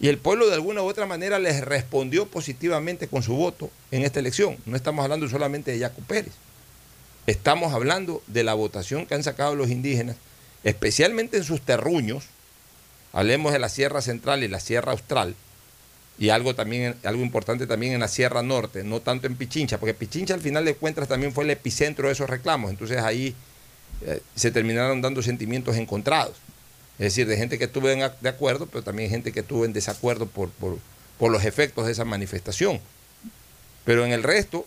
Y 0.00 0.08
el 0.08 0.18
pueblo 0.18 0.48
de 0.48 0.54
alguna 0.54 0.82
u 0.82 0.86
otra 0.86 1.06
manera 1.06 1.38
les 1.38 1.64
respondió 1.64 2.26
positivamente 2.26 3.08
con 3.08 3.22
su 3.22 3.34
voto 3.34 3.70
en 3.90 4.02
esta 4.02 4.20
elección. 4.20 4.56
No 4.66 4.76
estamos 4.76 5.02
hablando 5.02 5.28
solamente 5.28 5.70
de 5.70 5.78
Yaco 5.78 6.02
Pérez. 6.02 6.32
Estamos 7.26 7.72
hablando 7.72 8.22
de 8.26 8.44
la 8.44 8.54
votación 8.54 9.06
que 9.06 9.14
han 9.14 9.22
sacado 9.22 9.54
los 9.54 9.70
indígenas, 9.70 10.16
especialmente 10.62 11.38
en 11.38 11.44
sus 11.44 11.60
terruños. 11.62 12.24
Hablemos 13.12 13.52
de 13.52 13.60
la 13.60 13.68
Sierra 13.68 14.02
Central 14.02 14.42
y 14.42 14.48
la 14.48 14.60
Sierra 14.60 14.92
Austral. 14.92 15.34
Y 16.18 16.28
algo 16.28 16.54
también, 16.54 16.96
algo 17.04 17.22
importante 17.22 17.66
también 17.66 17.94
en 17.94 18.00
la 18.00 18.08
Sierra 18.08 18.42
Norte, 18.42 18.84
no 18.84 19.00
tanto 19.00 19.26
en 19.26 19.36
Pichincha, 19.36 19.78
porque 19.78 19.94
Pichincha 19.94 20.34
al 20.34 20.40
final 20.40 20.64
de 20.64 20.74
cuentas 20.74 21.08
también 21.08 21.32
fue 21.32 21.44
el 21.44 21.50
epicentro 21.50 22.08
de 22.08 22.12
esos 22.12 22.28
reclamos. 22.28 22.70
Entonces 22.70 22.98
ahí 22.98 23.34
eh, 24.02 24.20
se 24.34 24.50
terminaron 24.50 25.00
dando 25.00 25.22
sentimientos 25.22 25.76
encontrados. 25.76 26.36
Es 26.98 27.06
decir, 27.06 27.26
de 27.26 27.36
gente 27.36 27.58
que 27.58 27.64
estuvo 27.64 27.88
en 27.88 28.00
de 28.20 28.28
acuerdo, 28.28 28.66
pero 28.66 28.82
también 28.82 29.10
gente 29.10 29.32
que 29.32 29.40
estuvo 29.40 29.64
en 29.64 29.72
desacuerdo 29.72 30.26
por, 30.26 30.50
por, 30.50 30.78
los 31.30 31.44
efectos 31.44 31.86
de 31.86 31.92
esa 31.92 32.04
manifestación. 32.04 32.80
Pero 33.84 34.04
en 34.04 34.12
el 34.12 34.22
resto, 34.22 34.66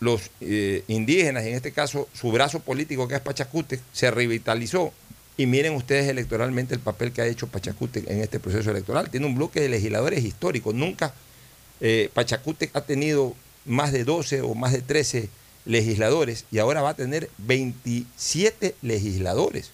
los 0.00 0.30
eh, 0.40 0.84
indígenas, 0.88 1.44
en 1.44 1.54
este 1.54 1.72
caso 1.72 2.08
su 2.12 2.32
brazo 2.32 2.60
político 2.60 3.08
que 3.08 3.14
es 3.14 3.20
Pachacútec, 3.20 3.80
se 3.92 4.10
revitalizó. 4.10 4.92
Y 5.38 5.46
miren 5.46 5.74
ustedes 5.74 6.08
electoralmente 6.08 6.74
el 6.74 6.80
papel 6.80 7.12
que 7.12 7.22
ha 7.22 7.26
hecho 7.26 7.46
Pachacútec 7.46 8.08
en 8.10 8.20
este 8.20 8.40
proceso 8.40 8.70
electoral. 8.70 9.10
Tiene 9.10 9.26
un 9.26 9.34
bloque 9.34 9.60
de 9.60 9.68
legisladores 9.68 10.24
históricos. 10.24 10.74
Nunca 10.74 11.14
eh, 11.80 12.10
Pachacútec 12.14 12.74
ha 12.74 12.82
tenido 12.82 13.34
más 13.64 13.92
de 13.92 14.04
12 14.04 14.42
o 14.42 14.54
más 14.54 14.72
de 14.72 14.82
13 14.82 15.28
legisladores 15.66 16.44
y 16.50 16.58
ahora 16.58 16.80
va 16.80 16.90
a 16.90 16.94
tener 16.94 17.28
27 17.38 18.74
legisladores. 18.82 19.70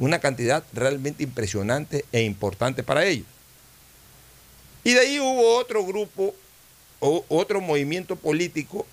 Una 0.00 0.18
cantidad 0.18 0.64
realmente 0.72 1.22
impresionante 1.22 2.04
e 2.10 2.22
importante 2.22 2.82
para 2.82 3.04
ellos. 3.04 3.26
Y 4.82 4.94
de 4.94 5.00
ahí 5.00 5.20
hubo 5.20 5.56
otro 5.56 5.84
grupo 5.84 6.34
o 6.98 7.24
otro 7.28 7.60
movimiento 7.60 8.16
político 8.16 8.86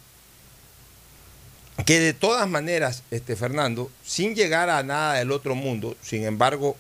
que 1.86 2.00
de 2.00 2.14
todas 2.14 2.48
maneras, 2.50 3.04
este 3.12 3.36
Fernando, 3.36 3.90
sin 4.06 4.36
llegar 4.36 4.70
a 4.70 4.84
nada 4.84 5.14
del 5.14 5.32
otro 5.32 5.56
mundo, 5.56 5.96
sin 6.02 6.26
embargo, 6.26 6.76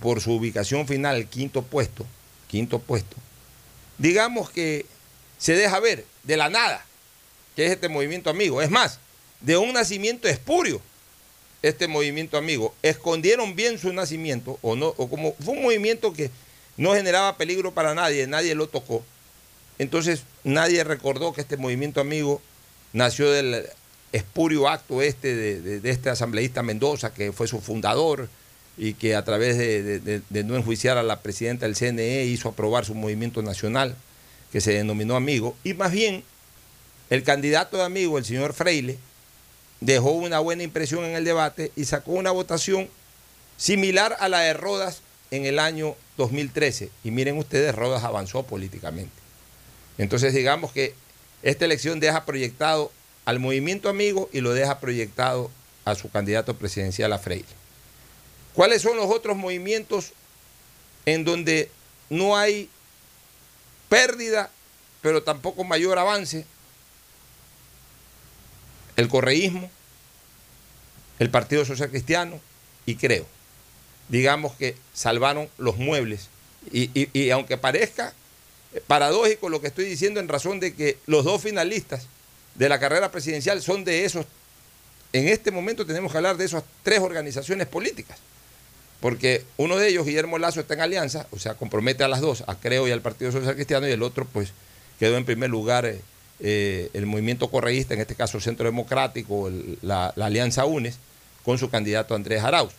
por 0.00 0.20
su 0.20 0.32
ubicación 0.32 0.88
final, 0.88 1.28
quinto 1.28 1.62
puesto, 1.62 2.06
quinto 2.48 2.78
puesto, 2.78 3.16
digamos 3.98 4.50
que 4.50 4.86
se 5.38 5.54
deja 5.54 5.78
ver 5.80 6.06
de 6.22 6.36
la 6.36 6.48
nada, 6.48 6.84
que 7.54 7.66
es 7.66 7.72
este 7.72 7.88
movimiento 7.88 8.30
amigo. 8.30 8.62
Es 8.62 8.70
más, 8.70 8.98
de 9.40 9.56
un 9.56 9.72
nacimiento 9.72 10.28
espurio, 10.28 10.80
este 11.62 11.88
movimiento 11.88 12.36
amigo. 12.36 12.74
Escondieron 12.82 13.54
bien 13.56 13.78
su 13.78 13.92
nacimiento, 13.92 14.58
o 14.62 14.76
no, 14.76 14.88
o 14.96 15.08
como 15.08 15.34
fue 15.42 15.54
un 15.54 15.62
movimiento 15.62 16.12
que 16.12 16.30
no 16.76 16.94
generaba 16.94 17.36
peligro 17.36 17.72
para 17.72 17.94
nadie, 17.94 18.26
nadie 18.26 18.54
lo 18.54 18.66
tocó. 18.68 19.04
Entonces 19.78 20.22
nadie 20.44 20.84
recordó 20.84 21.32
que 21.32 21.40
este 21.40 21.56
movimiento 21.56 22.00
amigo 22.00 22.40
nació 22.92 23.30
del 23.30 23.66
espurio 24.12 24.68
acto 24.68 25.00
este 25.02 25.34
de, 25.34 25.90
este 25.90 26.10
asambleísta 26.10 26.62
Mendoza, 26.62 27.14
que 27.14 27.32
fue 27.32 27.46
su 27.48 27.60
fundador 27.60 28.28
y 28.76 28.94
que 28.94 29.14
a 29.14 29.24
través 29.24 29.56
de- 29.58 30.20
de 30.28 30.44
no 30.44 30.56
enjuiciar 30.56 30.98
a 30.98 31.02
la 31.02 31.20
presidenta 31.20 31.66
del 31.66 31.76
CNE 31.76 32.24
hizo 32.24 32.48
aprobar 32.48 32.84
su 32.84 32.94
movimiento 32.94 33.42
nacional, 33.42 33.96
que 34.50 34.60
se 34.60 34.72
denominó 34.72 35.16
Amigo. 35.16 35.56
Y 35.64 35.74
más 35.74 35.92
bien, 35.92 36.24
el 37.10 37.22
candidato 37.22 37.76
de 37.78 37.84
Amigo, 37.84 38.18
el 38.18 38.24
señor 38.24 38.52
Freile, 38.54 38.98
dejó 39.84 40.12
una 40.12 40.38
buena 40.38 40.62
impresión 40.62 41.04
en 41.04 41.16
el 41.16 41.24
debate 41.24 41.72
y 41.74 41.84
sacó 41.86 42.12
una 42.12 42.30
votación 42.30 42.88
similar 43.56 44.16
a 44.20 44.28
la 44.28 44.40
de 44.40 44.54
Rodas 44.54 45.02
en 45.32 45.44
el 45.44 45.58
año 45.58 45.96
2013. 46.16 46.90
Y 47.02 47.10
miren 47.10 47.36
ustedes, 47.36 47.74
Rodas 47.74 48.04
avanzó 48.04 48.44
políticamente. 48.44 49.12
Entonces 49.98 50.34
digamos 50.34 50.72
que 50.72 50.94
esta 51.42 51.64
elección 51.64 51.98
deja 51.98 52.24
proyectado 52.24 52.92
al 53.24 53.40
movimiento 53.40 53.88
amigo 53.88 54.30
y 54.32 54.40
lo 54.40 54.54
deja 54.54 54.78
proyectado 54.78 55.50
a 55.84 55.96
su 55.96 56.10
candidato 56.10 56.54
presidencial 56.54 57.12
a 57.12 57.18
Freire. 57.18 57.44
¿Cuáles 58.54 58.82
son 58.82 58.96
los 58.96 59.06
otros 59.06 59.36
movimientos 59.36 60.12
en 61.06 61.24
donde 61.24 61.70
no 62.08 62.36
hay 62.36 62.68
pérdida, 63.88 64.50
pero 65.00 65.24
tampoco 65.24 65.64
mayor 65.64 65.98
avance? 65.98 66.46
El 68.96 69.08
correísmo, 69.08 69.70
el 71.18 71.30
Partido 71.30 71.64
Social 71.64 71.90
Cristiano 71.90 72.40
y 72.86 72.96
creo. 72.96 73.26
Digamos 74.08 74.54
que 74.54 74.76
salvaron 74.92 75.48
los 75.58 75.76
muebles. 75.76 76.28
Y, 76.72 76.90
y- 76.98 77.08
y 77.12 77.30
aunque 77.30 77.56
parezca 77.58 78.12
paradójico 78.86 79.48
lo 79.48 79.60
que 79.60 79.66
estoy 79.68 79.84
diciendo 79.84 80.20
en 80.20 80.28
razón 80.28 80.60
de 80.60 80.74
que 80.74 80.98
los 81.06 81.24
dos 81.24 81.42
finalistas 81.42 82.06
de 82.54 82.68
la 82.68 82.78
carrera 82.80 83.10
presidencial 83.10 83.62
son 83.62 83.84
de 83.84 84.04
esos, 84.04 84.26
en 85.12 85.28
este 85.28 85.50
momento 85.50 85.84
tenemos 85.86 86.12
que 86.12 86.18
hablar 86.18 86.36
de 86.36 86.44
esas 86.46 86.64
tres 86.82 87.00
organizaciones 87.00 87.66
políticas, 87.66 88.18
porque 89.00 89.44
uno 89.58 89.76
de 89.76 89.88
ellos, 89.88 90.06
Guillermo 90.06 90.38
Lazo, 90.38 90.60
está 90.60 90.74
en 90.74 90.80
alianza, 90.80 91.26
o 91.32 91.38
sea, 91.38 91.54
compromete 91.54 92.04
a 92.04 92.08
las 92.08 92.20
dos, 92.20 92.44
a 92.46 92.54
Creo 92.54 92.88
y 92.88 92.92
al 92.92 93.02
Partido 93.02 93.30
Social 93.32 93.54
Cristiano, 93.54 93.86
y 93.88 93.90
el 93.90 94.02
otro, 94.02 94.26
pues, 94.32 94.52
quedó 94.98 95.16
en 95.18 95.24
primer 95.26 95.50
lugar 95.50 95.84
eh, 95.84 96.00
eh, 96.42 96.90
el 96.92 97.06
movimiento 97.06 97.48
correísta, 97.50 97.94
en 97.94 98.00
este 98.00 98.14
caso 98.16 98.40
Centro 98.40 98.66
Democrático, 98.66 99.48
el- 99.48 99.78
la, 99.80 100.08
Alianza 100.08 100.64
UNES, 100.66 100.96
con 101.44 101.56
su 101.58 101.70
candidato 101.70 102.14
Andrés 102.14 102.42
Arauz. 102.42 102.72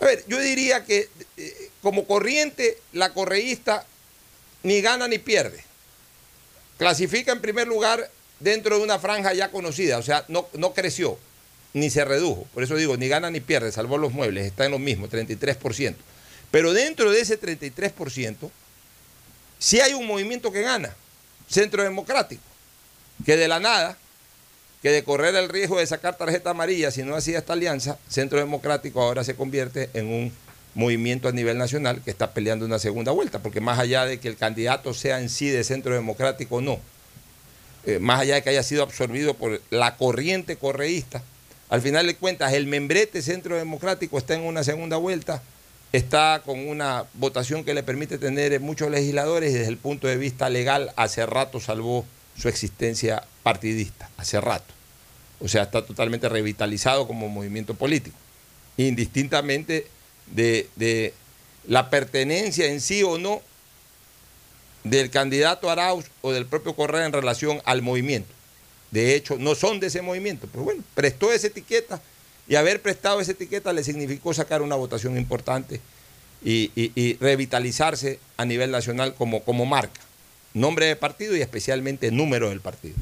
A 0.00 0.04
ver, 0.04 0.24
yo 0.28 0.38
diría 0.38 0.84
que 0.84 1.08
eh, 1.36 1.70
como 1.82 2.06
corriente, 2.06 2.78
la 2.92 3.12
correísta 3.12 3.84
ni 4.62 4.80
gana 4.80 5.08
ni 5.08 5.18
pierde. 5.18 5.62
Clasifica 6.78 7.32
en 7.32 7.40
primer 7.40 7.66
lugar 7.68 8.10
dentro 8.38 8.78
de 8.78 8.82
una 8.84 8.98
franja 8.98 9.34
ya 9.34 9.50
conocida, 9.50 9.98
o 9.98 10.02
sea, 10.02 10.24
no, 10.28 10.48
no 10.54 10.72
creció 10.72 11.18
ni 11.72 11.90
se 11.90 12.04
redujo. 12.04 12.46
Por 12.54 12.62
eso 12.62 12.74
digo, 12.76 12.96
ni 12.96 13.08
gana 13.08 13.30
ni 13.30 13.40
pierde, 13.40 13.70
salvó 13.72 13.98
los 13.98 14.12
muebles, 14.12 14.46
está 14.46 14.64
en 14.64 14.70
lo 14.72 14.78
mismo, 14.78 15.08
33%. 15.08 15.94
Pero 16.50 16.72
dentro 16.72 17.10
de 17.12 17.20
ese 17.20 17.38
33%, 17.40 18.50
sí 19.58 19.80
hay 19.80 19.92
un 19.92 20.06
movimiento 20.06 20.50
que 20.50 20.62
gana, 20.62 20.96
Centro 21.50 21.82
Democrático, 21.82 22.42
que 23.26 23.36
de 23.36 23.48
la 23.48 23.58
nada, 23.58 23.96
que 24.82 24.90
de 24.90 25.02
correr 25.04 25.34
el 25.34 25.48
riesgo 25.48 25.78
de 25.78 25.86
sacar 25.86 26.16
tarjeta 26.16 26.50
amarilla 26.50 26.90
si 26.90 27.02
no 27.02 27.16
hacía 27.16 27.38
esta 27.38 27.54
alianza, 27.54 27.98
Centro 28.08 28.38
Democrático 28.38 29.02
ahora 29.02 29.24
se 29.24 29.34
convierte 29.34 29.90
en 29.94 30.06
un 30.06 30.32
movimiento 30.74 31.28
a 31.28 31.32
nivel 31.32 31.58
nacional 31.58 32.00
que 32.02 32.10
está 32.10 32.32
peleando 32.32 32.64
una 32.64 32.78
segunda 32.78 33.10
vuelta, 33.10 33.40
porque 33.40 33.60
más 33.60 33.78
allá 33.78 34.04
de 34.04 34.20
que 34.20 34.28
el 34.28 34.36
candidato 34.36 34.94
sea 34.94 35.20
en 35.20 35.28
sí 35.28 35.48
de 35.48 35.64
Centro 35.64 35.92
Democrático 35.92 36.56
o 36.56 36.60
no, 36.60 36.78
eh, 37.84 37.98
más 37.98 38.20
allá 38.20 38.36
de 38.36 38.42
que 38.42 38.50
haya 38.50 38.62
sido 38.62 38.84
absorbido 38.84 39.34
por 39.34 39.60
la 39.70 39.96
corriente 39.96 40.56
correísta, 40.56 41.22
al 41.68 41.82
final 41.82 42.06
de 42.06 42.14
cuentas 42.14 42.52
el 42.52 42.66
membrete 42.66 43.22
Centro 43.22 43.56
Democrático 43.56 44.18
está 44.18 44.34
en 44.34 44.42
una 44.42 44.62
segunda 44.62 44.96
vuelta, 44.96 45.42
está 45.92 46.42
con 46.44 46.68
una 46.68 47.04
votación 47.14 47.64
que 47.64 47.74
le 47.74 47.82
permite 47.82 48.18
tener 48.18 48.58
muchos 48.60 48.90
legisladores 48.90 49.50
y 49.50 49.54
desde 49.54 49.68
el 49.68 49.76
punto 49.76 50.06
de 50.06 50.16
vista 50.16 50.48
legal 50.48 50.92
hace 50.96 51.26
rato 51.26 51.60
salvó 51.60 52.04
su 52.36 52.48
existencia 52.48 53.24
partidista, 53.42 54.08
hace 54.16 54.40
rato. 54.40 54.72
O 55.40 55.48
sea, 55.48 55.62
está 55.62 55.84
totalmente 55.84 56.28
revitalizado 56.28 57.06
como 57.06 57.28
movimiento 57.28 57.74
político, 57.74 58.16
indistintamente 58.76 59.86
de, 60.26 60.68
de 60.76 61.14
la 61.66 61.90
pertenencia 61.90 62.66
en 62.66 62.80
sí 62.80 63.02
o 63.02 63.18
no 63.18 63.42
del 64.84 65.10
candidato 65.10 65.70
Arauz 65.70 66.06
o 66.22 66.32
del 66.32 66.46
propio 66.46 66.74
Correa 66.74 67.04
en 67.04 67.12
relación 67.12 67.60
al 67.64 67.82
movimiento. 67.82 68.32
De 68.90 69.14
hecho, 69.14 69.36
no 69.38 69.54
son 69.54 69.80
de 69.80 69.88
ese 69.88 70.02
movimiento, 70.02 70.48
pero 70.50 70.64
bueno, 70.64 70.82
prestó 70.94 71.32
esa 71.32 71.48
etiqueta 71.48 72.00
y 72.50 72.56
haber 72.56 72.82
prestado 72.82 73.20
esa 73.20 73.30
etiqueta 73.30 73.72
le 73.72 73.84
significó 73.84 74.34
sacar 74.34 74.60
una 74.60 74.74
votación 74.74 75.16
importante 75.16 75.80
y, 76.42 77.16
revitalizarse 77.20 78.18
a 78.36 78.44
nivel 78.44 78.72
nacional 78.72 79.14
como, 79.14 79.44
como 79.44 79.66
marca. 79.66 80.00
Nombre 80.52 80.86
de 80.86 80.96
partido 80.96 81.36
y 81.36 81.42
especialmente 81.42 82.10
número 82.10 82.48
del 82.48 82.60
partido. 82.60 82.96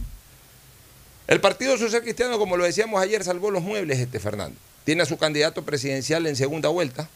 El 1.29 1.41
Partido 1.41 1.79
Social 1.79 2.03
Cristiano, 2.03 2.39
como 2.39 2.59
lo 2.59 2.65
decíamos 2.65 3.01
ayer, 3.01 3.25
salvó 3.25 3.51
los 3.51 3.63
muebles, 3.63 3.99
este 3.99 4.21
Fernando. 4.21 4.59
Tiene 4.85 5.05
a 5.05 5.07
su 5.07 5.17
candidato 5.17 5.65
presidencial 5.65 6.27
en 6.27 6.37
segunda 6.37 6.69
vuelta, 6.69 7.09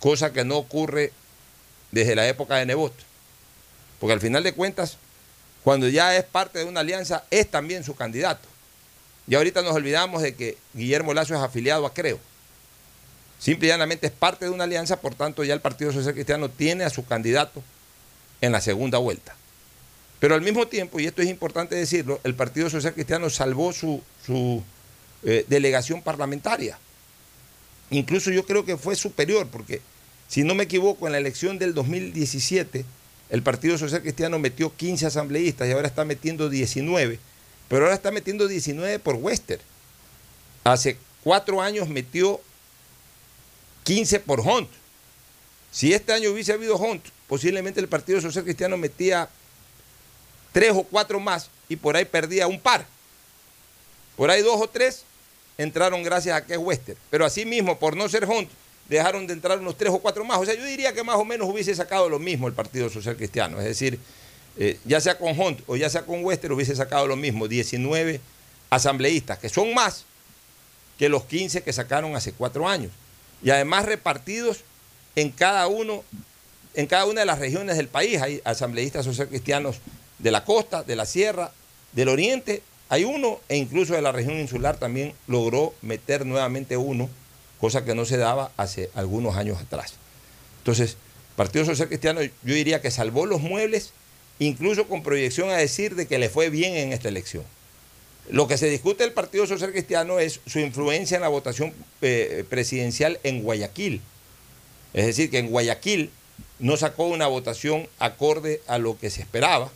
cosa 0.00 0.32
que 0.32 0.42
no 0.42 0.56
ocurre 0.56 1.12
desde 1.90 2.14
la 2.14 2.26
época 2.26 2.56
de 2.56 2.64
Nebot. 2.64 2.94
Porque 4.00 4.14
al 4.14 4.20
final 4.20 4.42
de 4.42 4.54
cuentas, 4.54 4.96
cuando 5.62 5.86
ya 5.86 6.16
es 6.16 6.24
parte 6.24 6.60
de 6.60 6.64
una 6.64 6.80
alianza, 6.80 7.24
es 7.30 7.50
también 7.50 7.84
su 7.84 7.94
candidato. 7.94 8.55
Y 9.28 9.34
ahorita 9.34 9.62
nos 9.62 9.74
olvidamos 9.74 10.22
de 10.22 10.34
que 10.34 10.56
Guillermo 10.74 11.14
Lazo 11.14 11.34
es 11.34 11.40
afiliado 11.40 11.86
a 11.86 11.92
Creo. 11.94 12.18
Simple 13.38 13.68
y 13.68 13.70
llanamente 13.70 14.06
es 14.06 14.12
parte 14.12 14.46
de 14.46 14.50
una 14.50 14.64
alianza, 14.64 15.00
por 15.00 15.14
tanto 15.14 15.44
ya 15.44 15.54
el 15.54 15.60
Partido 15.60 15.92
Social 15.92 16.14
Cristiano 16.14 16.48
tiene 16.48 16.84
a 16.84 16.90
su 16.90 17.04
candidato 17.04 17.62
en 18.40 18.52
la 18.52 18.60
segunda 18.60 18.98
vuelta. 18.98 19.34
Pero 20.20 20.34
al 20.34 20.40
mismo 20.40 20.66
tiempo, 20.66 20.98
y 20.98 21.06
esto 21.06 21.22
es 21.22 21.28
importante 21.28 21.74
decirlo, 21.74 22.20
el 22.24 22.34
Partido 22.34 22.70
Social 22.70 22.94
Cristiano 22.94 23.28
salvó 23.28 23.72
su, 23.72 24.02
su, 24.24 24.62
eh, 25.22 25.44
delegación 25.48 26.02
parlamentaria. 26.02 26.78
Incluso 27.90 28.30
yo 28.30 28.46
creo 28.46 28.64
que 28.64 28.76
fue 28.76 28.96
superior, 28.96 29.48
porque 29.48 29.80
si 30.28 30.42
no 30.42 30.54
me 30.54 30.64
equivoco, 30.64 31.06
en 31.06 31.12
la 31.12 31.18
elección 31.18 31.58
del 31.58 31.74
2017, 31.74 32.84
el 33.30 33.42
Partido 33.42 33.76
Social 33.76 34.02
Cristiano 34.02 34.38
metió 34.38 34.74
15 34.74 35.06
asambleístas 35.06 35.68
y 35.68 35.72
ahora 35.72 35.88
está 35.88 36.04
metiendo 36.04 36.48
19, 36.48 37.18
pero 37.68 37.84
ahora 37.84 37.94
está 37.94 38.10
metiendo 38.10 38.46
19 38.48 38.98
por 38.98 39.16
Wester. 39.16 39.60
Hace 40.64 40.98
cuatro 41.22 41.60
años 41.60 41.88
metió 41.88 42.40
15 43.84 44.20
por 44.20 44.40
Hunt. 44.40 44.68
Si 45.70 45.92
este 45.92 46.12
año 46.12 46.30
hubiese 46.30 46.52
habido 46.52 46.76
Hunt, 46.76 47.04
posiblemente 47.28 47.80
el 47.80 47.88
Partido 47.88 48.20
Social 48.20 48.44
Cristiano 48.44 48.76
metía 48.76 49.28
tres 50.52 50.72
o 50.74 50.84
cuatro 50.84 51.20
más 51.20 51.50
y 51.68 51.76
por 51.76 51.96
ahí 51.96 52.04
perdía 52.04 52.46
un 52.46 52.60
par. 52.60 52.86
Por 54.16 54.30
ahí 54.30 54.42
dos 54.42 54.60
o 54.60 54.68
tres 54.68 55.04
entraron 55.58 56.02
gracias 56.02 56.36
a 56.36 56.44
que 56.44 56.54
es 56.54 56.58
Wester. 56.58 56.96
Pero 57.10 57.24
así 57.24 57.44
mismo, 57.44 57.78
por 57.78 57.96
no 57.96 58.08
ser 58.08 58.24
Hunt, 58.24 58.48
dejaron 58.88 59.26
de 59.26 59.34
entrar 59.34 59.58
unos 59.58 59.76
tres 59.76 59.92
o 59.92 59.98
cuatro 59.98 60.24
más. 60.24 60.38
O 60.38 60.44
sea, 60.44 60.54
yo 60.54 60.64
diría 60.64 60.92
que 60.92 61.02
más 61.02 61.16
o 61.16 61.24
menos 61.24 61.48
hubiese 61.48 61.74
sacado 61.74 62.08
lo 62.08 62.18
mismo 62.18 62.46
el 62.46 62.54
Partido 62.54 62.88
Social 62.88 63.16
Cristiano. 63.16 63.58
Es 63.58 63.66
decir, 63.66 63.98
eh, 64.58 64.78
ya 64.84 65.00
sea 65.00 65.18
con 65.18 65.38
Hunt 65.38 65.60
o 65.66 65.76
ya 65.76 65.90
sea 65.90 66.02
con 66.06 66.24
Wester, 66.24 66.52
hubiese 66.52 66.74
sacado 66.76 67.06
lo 67.06 67.16
mismo. 67.16 67.48
19 67.48 68.20
asambleístas, 68.70 69.38
que 69.38 69.48
son 69.48 69.74
más 69.74 70.04
que 70.98 71.08
los 71.08 71.24
15 71.24 71.62
que 71.62 71.72
sacaron 71.72 72.16
hace 72.16 72.32
cuatro 72.32 72.68
años. 72.68 72.90
Y 73.42 73.50
además 73.50 73.84
repartidos 73.84 74.60
en 75.14 75.30
cada 75.30 75.66
uno, 75.66 76.04
en 76.74 76.86
cada 76.86 77.06
una 77.06 77.20
de 77.20 77.26
las 77.26 77.38
regiones 77.38 77.76
del 77.76 77.88
país. 77.88 78.20
Hay 78.22 78.40
asambleístas 78.44 79.04
social 79.04 79.28
cristianos 79.28 79.76
de 80.18 80.30
la 80.30 80.44
costa, 80.44 80.82
de 80.82 80.96
la 80.96 81.06
sierra, 81.06 81.52
del 81.92 82.08
oriente, 82.08 82.62
hay 82.88 83.04
uno, 83.04 83.40
e 83.48 83.56
incluso 83.56 83.94
de 83.94 84.02
la 84.02 84.12
región 84.12 84.38
insular 84.38 84.76
también 84.76 85.14
logró 85.26 85.74
meter 85.82 86.24
nuevamente 86.24 86.76
uno, 86.76 87.08
cosa 87.60 87.84
que 87.84 87.94
no 87.94 88.04
se 88.04 88.16
daba 88.16 88.52
hace 88.56 88.90
algunos 88.94 89.36
años 89.36 89.60
atrás. 89.60 89.94
Entonces, 90.58 90.96
Partido 91.34 91.64
Social 91.64 91.88
Cristiano 91.88 92.20
yo 92.22 92.30
diría 92.54 92.80
que 92.80 92.90
salvó 92.90 93.26
los 93.26 93.40
muebles, 93.40 93.92
incluso 94.38 94.86
con 94.88 95.02
proyección 95.02 95.50
a 95.50 95.56
decir 95.56 95.94
de 95.94 96.06
que 96.06 96.18
le 96.18 96.28
fue 96.28 96.50
bien 96.50 96.76
en 96.76 96.92
esta 96.92 97.08
elección. 97.08 97.44
Lo 98.28 98.48
que 98.48 98.58
se 98.58 98.68
discute 98.68 99.04
del 99.04 99.12
Partido 99.12 99.46
Social 99.46 99.70
Cristiano 99.70 100.18
es 100.18 100.40
su 100.46 100.58
influencia 100.58 101.14
en 101.14 101.22
la 101.22 101.28
votación 101.28 101.72
eh, 102.02 102.44
presidencial 102.48 103.20
en 103.22 103.42
Guayaquil. 103.42 104.00
Es 104.94 105.06
decir, 105.06 105.30
que 105.30 105.38
en 105.38 105.48
Guayaquil 105.48 106.10
no 106.58 106.76
sacó 106.76 107.04
una 107.06 107.28
votación 107.28 107.88
acorde 107.98 108.62
a 108.66 108.78
lo 108.78 108.98
que 108.98 109.10
se 109.10 109.22
esperaba, 109.22 109.70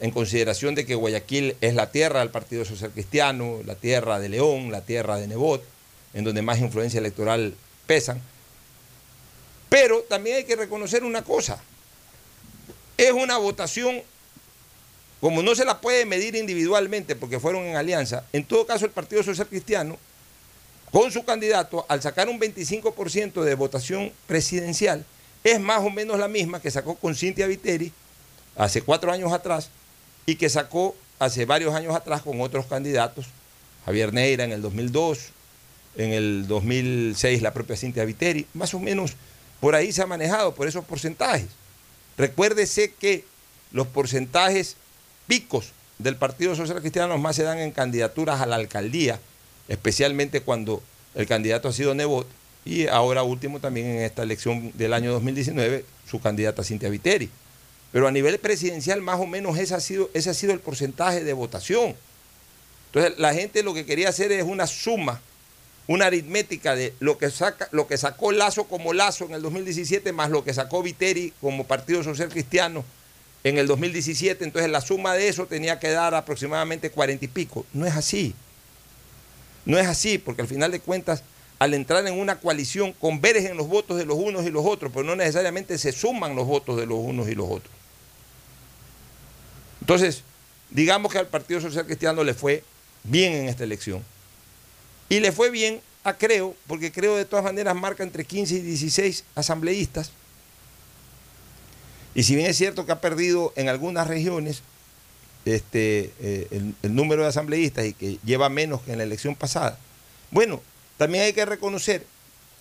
en 0.00 0.10
consideración 0.10 0.74
de 0.74 0.84
que 0.84 0.94
Guayaquil 0.94 1.56
es 1.60 1.74
la 1.74 1.90
tierra 1.90 2.20
del 2.20 2.30
Partido 2.30 2.64
Social 2.64 2.90
Cristiano, 2.92 3.60
la 3.64 3.76
tierra 3.76 4.20
de 4.20 4.28
León, 4.28 4.70
la 4.70 4.82
tierra 4.82 5.16
de 5.16 5.26
Nebot, 5.26 5.64
en 6.14 6.24
donde 6.24 6.42
más 6.42 6.60
influencia 6.60 6.98
electoral 6.98 7.54
pesan. 7.86 8.20
Pero 9.68 10.02
también 10.02 10.36
hay 10.36 10.44
que 10.44 10.56
reconocer 10.56 11.02
una 11.02 11.22
cosa, 11.22 11.62
es 12.96 13.12
una 13.12 13.36
votación, 13.38 14.02
como 15.20 15.42
no 15.42 15.54
se 15.54 15.64
la 15.64 15.80
puede 15.80 16.06
medir 16.06 16.34
individualmente 16.34 17.16
porque 17.16 17.40
fueron 17.40 17.64
en 17.64 17.76
alianza, 17.76 18.24
en 18.32 18.44
todo 18.44 18.66
caso 18.66 18.84
el 18.84 18.90
Partido 18.90 19.22
Social 19.22 19.46
Cristiano, 19.46 19.98
con 20.90 21.10
su 21.10 21.24
candidato, 21.24 21.84
al 21.88 22.00
sacar 22.00 22.28
un 22.28 22.40
25% 22.40 23.42
de 23.42 23.54
votación 23.54 24.12
presidencial, 24.26 25.04
es 25.44 25.60
más 25.60 25.80
o 25.84 25.90
menos 25.90 26.18
la 26.18 26.28
misma 26.28 26.60
que 26.60 26.70
sacó 26.70 26.94
con 26.94 27.14
Cintia 27.14 27.46
Viteri 27.46 27.92
hace 28.56 28.82
cuatro 28.82 29.12
años 29.12 29.32
atrás 29.32 29.70
y 30.24 30.36
que 30.36 30.48
sacó 30.48 30.96
hace 31.18 31.44
varios 31.44 31.74
años 31.74 31.94
atrás 31.94 32.22
con 32.22 32.40
otros 32.40 32.66
candidatos, 32.66 33.26
Javier 33.84 34.12
Neira 34.12 34.44
en 34.44 34.52
el 34.52 34.62
2002, 34.62 35.18
en 35.96 36.12
el 36.12 36.46
2006 36.48 37.42
la 37.42 37.52
propia 37.52 37.76
Cintia 37.76 38.04
Viteri, 38.04 38.46
más 38.54 38.74
o 38.74 38.80
menos 38.80 39.12
por 39.60 39.74
ahí 39.74 39.92
se 39.92 40.02
ha 40.02 40.06
manejado, 40.06 40.54
por 40.54 40.66
esos 40.66 40.84
porcentajes. 40.84 41.46
Recuérdese 42.16 42.92
que 42.92 43.24
los 43.72 43.86
porcentajes 43.86 44.76
picos 45.26 45.72
del 45.98 46.16
Partido 46.16 46.54
Social 46.54 46.80
Cristiano 46.80 47.18
más 47.18 47.36
se 47.36 47.42
dan 47.42 47.58
en 47.58 47.72
candidaturas 47.72 48.40
a 48.40 48.46
la 48.46 48.56
alcaldía, 48.56 49.20
especialmente 49.68 50.40
cuando 50.40 50.82
el 51.14 51.26
candidato 51.26 51.68
ha 51.68 51.72
sido 51.72 51.94
Nebot 51.94 52.26
y 52.64 52.88
ahora 52.88 53.22
último 53.22 53.60
también 53.60 53.86
en 53.86 54.02
esta 54.02 54.22
elección 54.22 54.72
del 54.74 54.92
año 54.92 55.12
2019 55.12 55.84
su 56.08 56.20
candidata 56.20 56.64
Cintia 56.64 56.90
Viteri. 56.90 57.30
Pero 57.92 58.08
a 58.08 58.10
nivel 58.10 58.38
presidencial 58.38 59.00
más 59.00 59.20
o 59.20 59.26
menos 59.26 59.58
ese 59.58 59.74
ha 59.74 59.80
sido, 59.80 60.10
ese 60.12 60.30
ha 60.30 60.34
sido 60.34 60.52
el 60.52 60.60
porcentaje 60.60 61.24
de 61.24 61.32
votación. 61.32 61.94
Entonces 62.88 63.18
la 63.18 63.32
gente 63.32 63.62
lo 63.62 63.72
que 63.72 63.86
quería 63.86 64.08
hacer 64.08 64.32
es 64.32 64.44
una 64.44 64.66
suma, 64.66 65.20
una 65.88 66.06
aritmética 66.06 66.74
de 66.74 66.94
lo 67.00 67.18
que, 67.18 67.30
saca, 67.30 67.68
lo 67.70 67.86
que 67.86 67.96
sacó 67.96 68.32
Lazo 68.32 68.64
como 68.64 68.92
Lazo 68.92 69.24
en 69.26 69.34
el 69.34 69.42
2017 69.42 70.12
más 70.12 70.30
lo 70.30 70.44
que 70.44 70.52
sacó 70.52 70.82
Viteri 70.82 71.32
como 71.40 71.64
Partido 71.64 72.02
Social 72.02 72.28
Cristiano 72.28 72.84
en 73.44 73.58
el 73.58 73.66
2017. 73.66 74.44
Entonces 74.44 74.70
la 74.70 74.80
suma 74.80 75.14
de 75.14 75.28
eso 75.28 75.46
tenía 75.46 75.78
que 75.78 75.90
dar 75.90 76.14
aproximadamente 76.14 76.90
cuarenta 76.90 77.24
y 77.24 77.28
pico. 77.28 77.64
No 77.72 77.86
es 77.86 77.94
así. 77.94 78.34
No 79.64 79.78
es 79.78 79.86
así, 79.86 80.18
porque 80.18 80.42
al 80.42 80.48
final 80.48 80.70
de 80.70 80.80
cuentas, 80.80 81.22
al 81.58 81.74
entrar 81.74 82.06
en 82.06 82.18
una 82.18 82.40
coalición, 82.40 82.92
convergen 82.92 83.56
los 83.56 83.68
votos 83.68 83.96
de 83.96 84.04
los 84.04 84.16
unos 84.16 84.44
y 84.44 84.50
los 84.50 84.64
otros, 84.64 84.92
pero 84.92 85.04
no 85.04 85.16
necesariamente 85.16 85.78
se 85.78 85.92
suman 85.92 86.36
los 86.36 86.46
votos 86.46 86.76
de 86.76 86.86
los 86.86 86.98
unos 86.98 87.28
y 87.28 87.34
los 87.34 87.46
otros. 87.48 87.74
Entonces, 89.80 90.22
digamos 90.70 91.12
que 91.12 91.18
al 91.18 91.28
Partido 91.28 91.60
Social 91.60 91.86
Cristiano 91.86 92.24
le 92.24 92.34
fue 92.34 92.64
bien 93.04 93.32
en 93.32 93.48
esta 93.48 93.64
elección. 93.64 94.02
Y 95.08 95.20
le 95.20 95.32
fue 95.32 95.50
bien 95.50 95.80
a 96.04 96.14
Creo, 96.14 96.54
porque 96.66 96.92
Creo 96.92 97.16
de 97.16 97.24
todas 97.24 97.44
maneras 97.44 97.74
marca 97.74 98.02
entre 98.02 98.24
15 98.24 98.54
y 98.54 98.60
16 98.60 99.24
asambleístas. 99.34 100.10
Y 102.14 102.22
si 102.22 102.34
bien 102.34 102.48
es 102.48 102.56
cierto 102.56 102.86
que 102.86 102.92
ha 102.92 103.00
perdido 103.00 103.52
en 103.56 103.68
algunas 103.68 104.06
regiones 104.06 104.62
este, 105.44 106.12
eh, 106.20 106.48
el, 106.50 106.74
el 106.82 106.94
número 106.94 107.22
de 107.22 107.28
asambleístas 107.28 107.86
y 107.86 107.92
que 107.92 108.18
lleva 108.24 108.48
menos 108.48 108.82
que 108.82 108.92
en 108.92 108.98
la 108.98 109.04
elección 109.04 109.36
pasada, 109.36 109.78
bueno, 110.30 110.62
también 110.96 111.24
hay 111.24 111.32
que 111.32 111.44
reconocer 111.44 112.06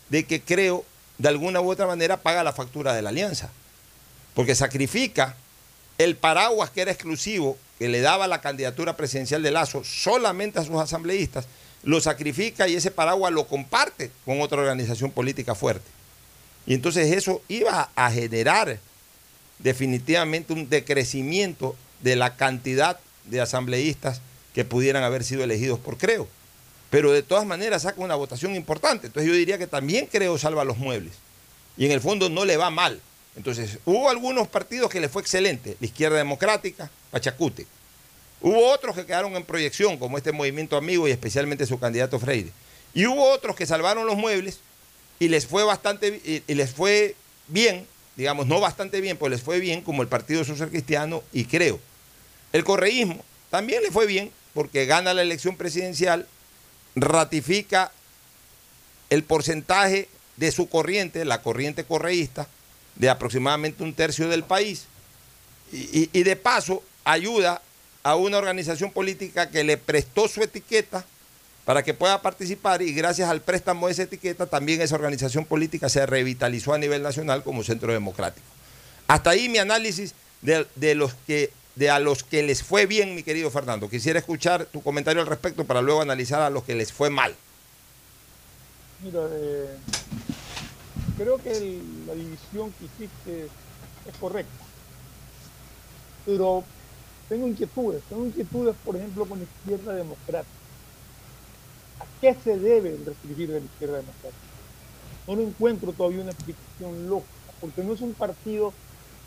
de 0.09 0.25
que 0.25 0.41
Creo 0.41 0.85
de 1.17 1.29
alguna 1.29 1.61
u 1.61 1.71
otra 1.71 1.87
manera 1.87 2.17
paga 2.17 2.43
la 2.43 2.53
factura 2.53 2.93
de 2.93 3.01
la 3.01 3.09
alianza, 3.09 3.49
porque 4.33 4.55
sacrifica 4.55 5.37
el 5.97 6.15
paraguas 6.15 6.69
que 6.69 6.81
era 6.81 6.91
exclusivo, 6.91 7.57
que 7.79 7.87
le 7.87 8.01
daba 8.01 8.27
la 8.27 8.41
candidatura 8.41 8.97
presidencial 8.97 9.41
de 9.41 9.51
Lazo 9.51 9.83
solamente 9.83 10.59
a 10.59 10.63
sus 10.63 10.75
asambleístas, 10.75 11.47
lo 11.85 12.01
sacrifica 12.01 12.67
y 12.67 12.75
ese 12.75 12.91
paraguas 12.91 13.31
lo 13.31 13.47
comparte 13.47 14.11
con 14.25 14.41
otra 14.41 14.59
organización 14.59 15.11
política 15.11 15.55
fuerte. 15.55 15.85
Y 16.65 16.73
entonces 16.73 17.13
eso 17.13 17.41
iba 17.47 17.91
a 17.95 18.11
generar 18.11 18.79
definitivamente 19.59 20.51
un 20.51 20.67
decrecimiento 20.67 21.75
de 22.01 22.15
la 22.15 22.35
cantidad 22.35 22.99
de 23.25 23.39
asambleístas 23.39 24.19
que 24.53 24.65
pudieran 24.65 25.03
haber 25.03 25.23
sido 25.23 25.43
elegidos 25.43 25.79
por 25.79 25.97
Creo. 25.97 26.27
Pero 26.89 27.11
de 27.11 27.23
todas 27.23 27.45
maneras 27.45 27.83
saca 27.83 28.01
una 28.01 28.15
votación 28.15 28.55
importante. 28.55 29.07
Entonces 29.07 29.29
yo 29.29 29.37
diría 29.37 29.57
que 29.57 29.67
también 29.67 30.07
Creo 30.11 30.37
salva 30.37 30.63
los 30.63 30.77
muebles. 30.77 31.13
Y 31.77 31.85
en 31.85 31.91
el 31.91 32.01
fondo 32.01 32.29
no 32.29 32.45
le 32.45 32.57
va 32.57 32.69
mal. 32.69 33.01
Entonces, 33.35 33.79
hubo 33.83 34.09
algunos 34.09 34.47
partidos 34.47 34.89
que 34.89 35.01
le 35.01 35.09
fue 35.09 35.21
excelente, 35.21 35.75
la 35.79 35.85
izquierda 35.85 36.17
democrática, 36.17 36.89
Pachacute. 37.11 37.67
Hubo 38.41 38.69
otros 38.71 38.95
que 38.95 39.05
quedaron 39.05 39.35
en 39.35 39.43
proyección, 39.43 39.97
como 39.97 40.17
este 40.17 40.31
movimiento 40.31 40.77
amigo 40.77 41.07
y 41.07 41.11
especialmente 41.11 41.65
su 41.65 41.79
candidato 41.79 42.19
Freire. 42.19 42.51
Y 42.93 43.05
hubo 43.07 43.29
otros 43.31 43.55
que 43.55 43.65
salvaron 43.65 44.05
los 44.05 44.15
muebles 44.15 44.59
y 45.19 45.27
les 45.29 45.45
fue 45.47 45.63
bastante 45.63 46.21
y, 46.47 46.53
les 46.53 46.71
fue 46.71 47.15
bien, 47.47 47.87
digamos, 48.15 48.45
no 48.47 48.59
bastante 48.59 49.01
bien, 49.01 49.17
pues 49.17 49.31
les 49.31 49.41
fue 49.41 49.59
bien, 49.59 49.81
como 49.81 50.01
el 50.01 50.07
Partido 50.07 50.43
Social 50.43 50.69
Cristiano 50.69 51.23
y 51.33 51.45
creo. 51.45 51.79
El 52.53 52.63
correísmo 52.63 53.23
también 53.49 53.81
le 53.83 53.91
fue 53.91 54.05
bien, 54.05 54.31
porque 54.53 54.85
gana 54.85 55.13
la 55.13 55.21
elección 55.21 55.57
presidencial, 55.57 56.27
ratifica 56.95 57.91
el 59.09 59.23
porcentaje 59.23 60.07
de 60.37 60.51
su 60.51 60.69
corriente, 60.69 61.25
la 61.25 61.41
corriente 61.41 61.83
correísta, 61.83 62.47
de 62.95 63.09
aproximadamente 63.09 63.83
un 63.83 63.93
tercio 63.93 64.29
del 64.29 64.43
país. 64.43 64.85
Y, 65.71 65.77
y- 66.01 66.09
y 66.13 66.23
de 66.23 66.35
paso 66.35 66.83
ayuda 67.03 67.61
a 68.05 68.15
una 68.15 68.37
organización 68.37 68.91
política 68.91 69.49
que 69.49 69.63
le 69.63 69.77
prestó 69.77 70.27
su 70.27 70.43
etiqueta 70.43 71.03
para 71.65 71.81
que 71.81 71.95
pueda 71.95 72.21
participar 72.21 72.83
y 72.83 72.93
gracias 72.93 73.27
al 73.27 73.41
préstamo 73.41 73.87
de 73.87 73.93
esa 73.93 74.03
etiqueta 74.03 74.45
también 74.45 74.79
esa 74.79 74.93
organización 74.93 75.43
política 75.43 75.89
se 75.89 76.05
revitalizó 76.05 76.75
a 76.75 76.77
nivel 76.77 77.01
nacional 77.01 77.41
como 77.41 77.63
centro 77.63 77.91
democrático. 77.91 78.45
Hasta 79.07 79.31
ahí 79.31 79.49
mi 79.49 79.57
análisis 79.57 80.13
de, 80.43 80.67
de 80.75 80.93
los 80.93 81.15
que 81.25 81.49
de 81.75 81.89
a 81.89 81.99
los 81.99 82.23
que 82.23 82.43
les 82.43 82.61
fue 82.61 82.85
bien, 82.85 83.15
mi 83.15 83.23
querido 83.23 83.49
Fernando. 83.49 83.89
Quisiera 83.89 84.19
escuchar 84.19 84.67
tu 84.67 84.83
comentario 84.83 85.23
al 85.23 85.27
respecto 85.27 85.65
para 85.65 85.81
luego 85.81 85.99
analizar 85.99 86.43
a 86.43 86.51
los 86.51 86.63
que 86.63 86.75
les 86.75 86.93
fue 86.93 87.09
mal. 87.09 87.35
Mira, 89.03 89.21
eh, 89.31 89.75
creo 91.17 91.37
que 91.37 91.79
la 92.05 92.13
división 92.13 92.71
que 92.73 92.85
hiciste 92.85 93.45
es 94.07 94.17
correcta. 94.19 94.53
Pero 96.27 96.63
tengo 97.27 97.47
inquietudes. 97.47 98.05
Tengo 98.07 98.25
inquietudes, 98.25 98.77
por 98.83 98.97
ejemplo, 98.97 99.27
con 99.27 99.39
la 99.39 99.45
izquierda 99.45 99.93
democrática. 99.93 100.55
¿A 101.99 102.07
qué 102.19 102.35
se 102.35 102.57
debe 102.59 102.89
el 102.95 103.05
restringir 103.05 103.51
de 103.51 103.59
la 103.61 103.65
izquierda 103.67 103.97
democrática? 103.97 104.43
No 105.27 105.35
lo 105.35 105.43
encuentro 105.43 105.95
todavía 105.95 106.21
una 106.21 106.31
explicación 106.33 107.07
lógica, 107.07 107.53
porque 107.59 107.83
no 107.83 107.93
es 107.93 108.01
un 108.01 108.15
partido 108.15 108.77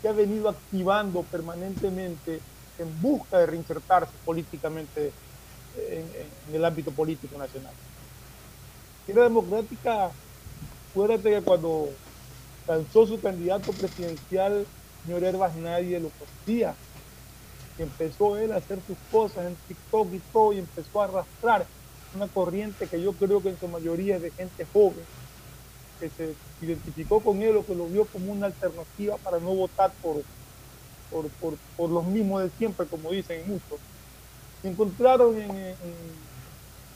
que 0.01 0.09
ha 0.09 0.13
venido 0.13 0.49
activando 0.49 1.27
permanentemente 1.27 2.45
en 2.77 3.01
busca 3.01 3.39
de 3.39 3.47
reinsertarse 3.47 4.19
políticamente 4.23 5.17
en, 5.73 6.15
en- 6.15 6.55
el 6.55 6.65
ámbito 6.65 6.93
político 6.95 7.37
nacional. 7.39 7.75
Izquierda 9.01 9.23
democrática, 9.23 10.15
acuérdate 10.91 11.31
que 11.31 11.43
cuando 11.43 11.99
lanzó 12.67 13.05
su 13.07 13.21
candidato 13.21 13.75
presidencial, 13.77 14.69
señor 15.03 15.23
Herbas, 15.25 15.55
nadie 15.55 15.99
lo 15.99 16.11
conocía. 16.13 16.79
Empezó 17.79 18.37
él 18.37 18.51
a 18.53 18.57
hacer 18.57 18.83
sus 18.83 18.99
cosas 19.09 19.47
en 19.47 19.57
TikTok 19.67 20.13
y 20.13 20.21
todo, 20.33 20.53
y 20.53 20.59
empezó 20.59 21.01
a 21.01 21.05
arrastrar 21.05 21.69
una 22.11 22.29
corriente 22.29 22.89
que 22.89 23.01
yo 23.01 23.17
creo 23.17 23.41
que 23.43 23.49
en 23.51 23.57
su 23.59 23.67
mayoría 23.69 24.17
es 24.17 24.21
de 24.23 24.33
gente 24.33 24.67
joven, 24.73 25.07
que 25.99 26.09
se 26.11 26.39
identificó 26.59 27.23
con 27.23 27.41
él 27.43 27.57
o 27.57 27.65
que 27.65 27.75
lo 27.75 27.89
vio 27.89 28.09
como 28.09 28.31
una 28.33 28.47
alternativa 28.47 29.17
para 29.19 29.39
no 29.39 29.55
votar 29.55 29.95
por, 30.01 30.25
por, 31.09 31.33
por- 31.35 31.59
por 31.75 31.91
los 31.91 32.05
mismos 32.07 32.43
de 32.43 32.51
siempre, 32.51 32.87
como 32.89 33.11
dicen 33.11 33.47
muchos. 33.47 33.81
Encontraron 34.63 35.37
en, 35.37 35.57
en- 35.57 36.31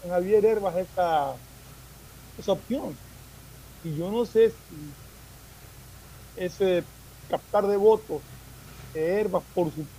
en 0.02 0.10
Javier 0.12 0.46
Herbas 0.46 0.78
esa, 0.78 1.40
esa 2.38 2.52
opción. 2.54 3.00
Y 3.84 3.98
yo 3.98 4.12
no 4.12 4.26
sé 4.26 4.52
si 4.52 4.98
ese 6.36 6.88
captar 7.28 7.68
de 7.68 7.78
votos 7.78 8.24
de 8.94 9.20
Herbas 9.22 9.46
por 9.54 9.72
su 9.74 9.90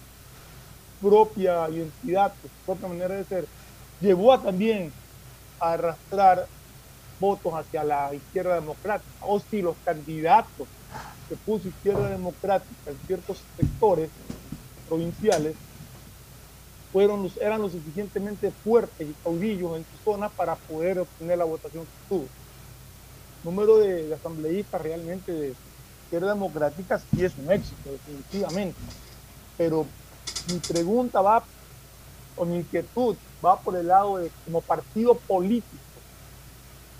propia 1.04 1.68
identidad, 1.70 2.32
su 2.40 2.48
propia 2.64 2.88
manera 2.88 3.14
de 3.14 3.24
ser, 3.24 3.46
llevó 4.00 4.32
a 4.32 4.42
también 4.42 4.92
a 5.60 5.72
arrastrar 5.74 6.46
votos 7.18 7.52
hacia 7.54 7.84
la 7.84 8.14
izquierda 8.14 8.54
democrática, 8.54 9.10
o 9.20 9.38
si 9.40 9.62
los 9.62 9.76
candidatos 9.84 10.68
que 11.28 11.36
puso 11.36 11.68
izquierda 11.68 12.10
democrática 12.10 12.90
en 12.90 12.98
ciertos 13.06 13.44
sectores 13.56 14.10
provinciales 14.88 15.56
fueron 16.92 17.22
los, 17.22 17.36
eran 17.38 17.60
lo 17.60 17.68
suficientemente 17.68 18.52
fuertes 18.52 19.08
y 19.08 19.14
caudillos 19.22 19.76
en 19.76 19.84
su 19.84 19.96
zona 19.98 20.28
para 20.30 20.56
poder 20.56 21.00
obtener 21.00 21.38
la 21.38 21.44
votación 21.44 21.84
que 21.86 21.92
tuvo. 22.08 22.28
Número 23.42 23.78
de, 23.78 24.08
de 24.08 24.14
asambleístas 24.14 24.80
realmente 24.80 25.32
de 25.32 25.56
izquierda 26.04 26.28
democrática 26.34 26.98
sí 26.98 27.24
es 27.24 27.36
un 27.36 27.50
éxito, 27.50 27.90
definitivamente. 27.92 28.78
Pero 29.56 29.86
mi 30.46 30.58
pregunta 30.58 31.20
va, 31.20 31.44
o 32.36 32.44
mi 32.44 32.56
inquietud 32.56 33.16
va 33.44 33.58
por 33.60 33.76
el 33.76 33.86
lado 33.86 34.18
de 34.18 34.30
como 34.44 34.60
partido 34.60 35.14
político 35.14 35.78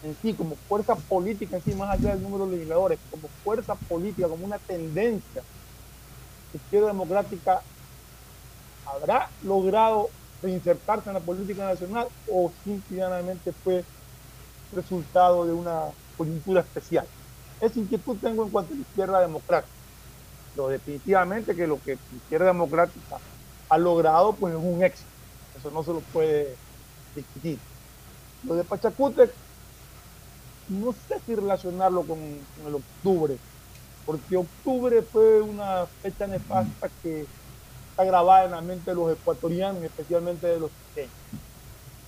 en 0.04 0.16
sí, 0.20 0.34
como 0.34 0.54
fuerza 0.68 0.94
política 0.94 1.56
en 1.56 1.64
sí, 1.64 1.74
más 1.74 1.90
allá 1.90 2.14
del 2.14 2.22
número 2.22 2.46
de 2.46 2.56
legisladores, 2.56 2.98
como 3.10 3.28
fuerza 3.42 3.74
política, 3.74 4.28
como 4.28 4.44
una 4.44 4.58
tendencia, 4.58 5.42
izquierda 6.52 6.88
democrática 6.88 7.62
habrá 8.86 9.28
logrado 9.42 10.10
reinsertarse 10.42 11.08
en 11.08 11.14
la 11.14 11.20
política 11.20 11.64
nacional 11.64 12.06
o 12.30 12.52
simplemente 12.62 13.52
fue 13.52 13.84
resultado 14.72 15.46
de 15.46 15.52
una 15.52 15.84
coyuntura 16.16 16.60
especial. 16.60 17.06
Esa 17.60 17.78
inquietud 17.78 18.16
tengo 18.20 18.44
en 18.44 18.50
cuanto 18.50 18.72
a 18.72 18.76
la 18.76 18.82
izquierda 18.82 19.20
democrática. 19.20 19.83
Pero 20.54 20.68
definitivamente 20.68 21.54
que 21.54 21.66
lo 21.66 21.80
que 21.82 21.98
izquierda 22.16 22.46
democrática 22.46 23.18
ha 23.68 23.78
logrado 23.78 24.32
pues 24.34 24.54
es 24.54 24.60
un 24.62 24.82
éxito. 24.82 25.08
Eso 25.58 25.70
no 25.70 25.82
se 25.82 25.92
lo 25.92 26.00
puede 26.00 26.54
discutir. 27.14 27.58
Lo 28.44 28.54
de 28.54 28.64
Pachacútec, 28.64 29.32
no 30.68 30.92
sé 30.92 31.20
si 31.24 31.34
relacionarlo 31.34 32.02
con, 32.02 32.18
el 32.18 32.74
octubre, 32.74 33.36
porque 34.06 34.36
octubre 34.36 35.02
fue 35.02 35.40
una 35.40 35.86
fecha 36.02 36.26
nefasta 36.26 36.90
que 37.02 37.26
está 37.90 38.04
grabada 38.04 38.44
en 38.44 38.50
la 38.50 38.60
mente 38.60 38.90
de 38.90 38.96
los 38.96 39.12
ecuatorianos, 39.12 39.82
especialmente 39.82 40.46
de 40.46 40.60
los 40.60 40.70
pequeños. 40.88 41.14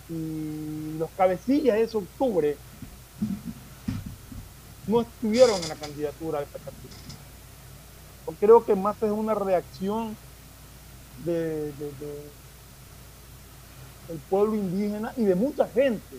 Y 0.09 0.99
los 0.99 1.11
cabecillas 1.17 1.77
de 1.77 1.83
ese 1.83 1.97
octubre 1.97 2.57
no 4.87 5.01
estuvieron 5.01 5.61
en 5.63 5.69
la 5.69 5.75
candidatura 5.75 6.41
de 6.41 6.47
Pachacútec. 6.47 7.06
Creo 8.41 8.65
que 8.65 8.75
más 8.75 8.97
es 9.03 9.11
una 9.11 9.35
reacción 9.35 10.17
de, 11.25 11.73
del 14.09 14.19
pueblo 14.29 14.55
indígena 14.55 15.13
y 15.17 15.25
de 15.25 15.35
mucha 15.35 15.67
gente 15.69 16.17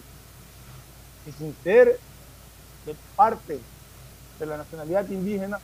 que 1.25 1.31
sin 1.33 1.55
ser 1.63 1.99
de 2.85 2.95
parte 3.15 3.59
de 4.39 4.45
la 4.45 4.57
nacionalidad 4.57 5.09
indígena 5.09 5.59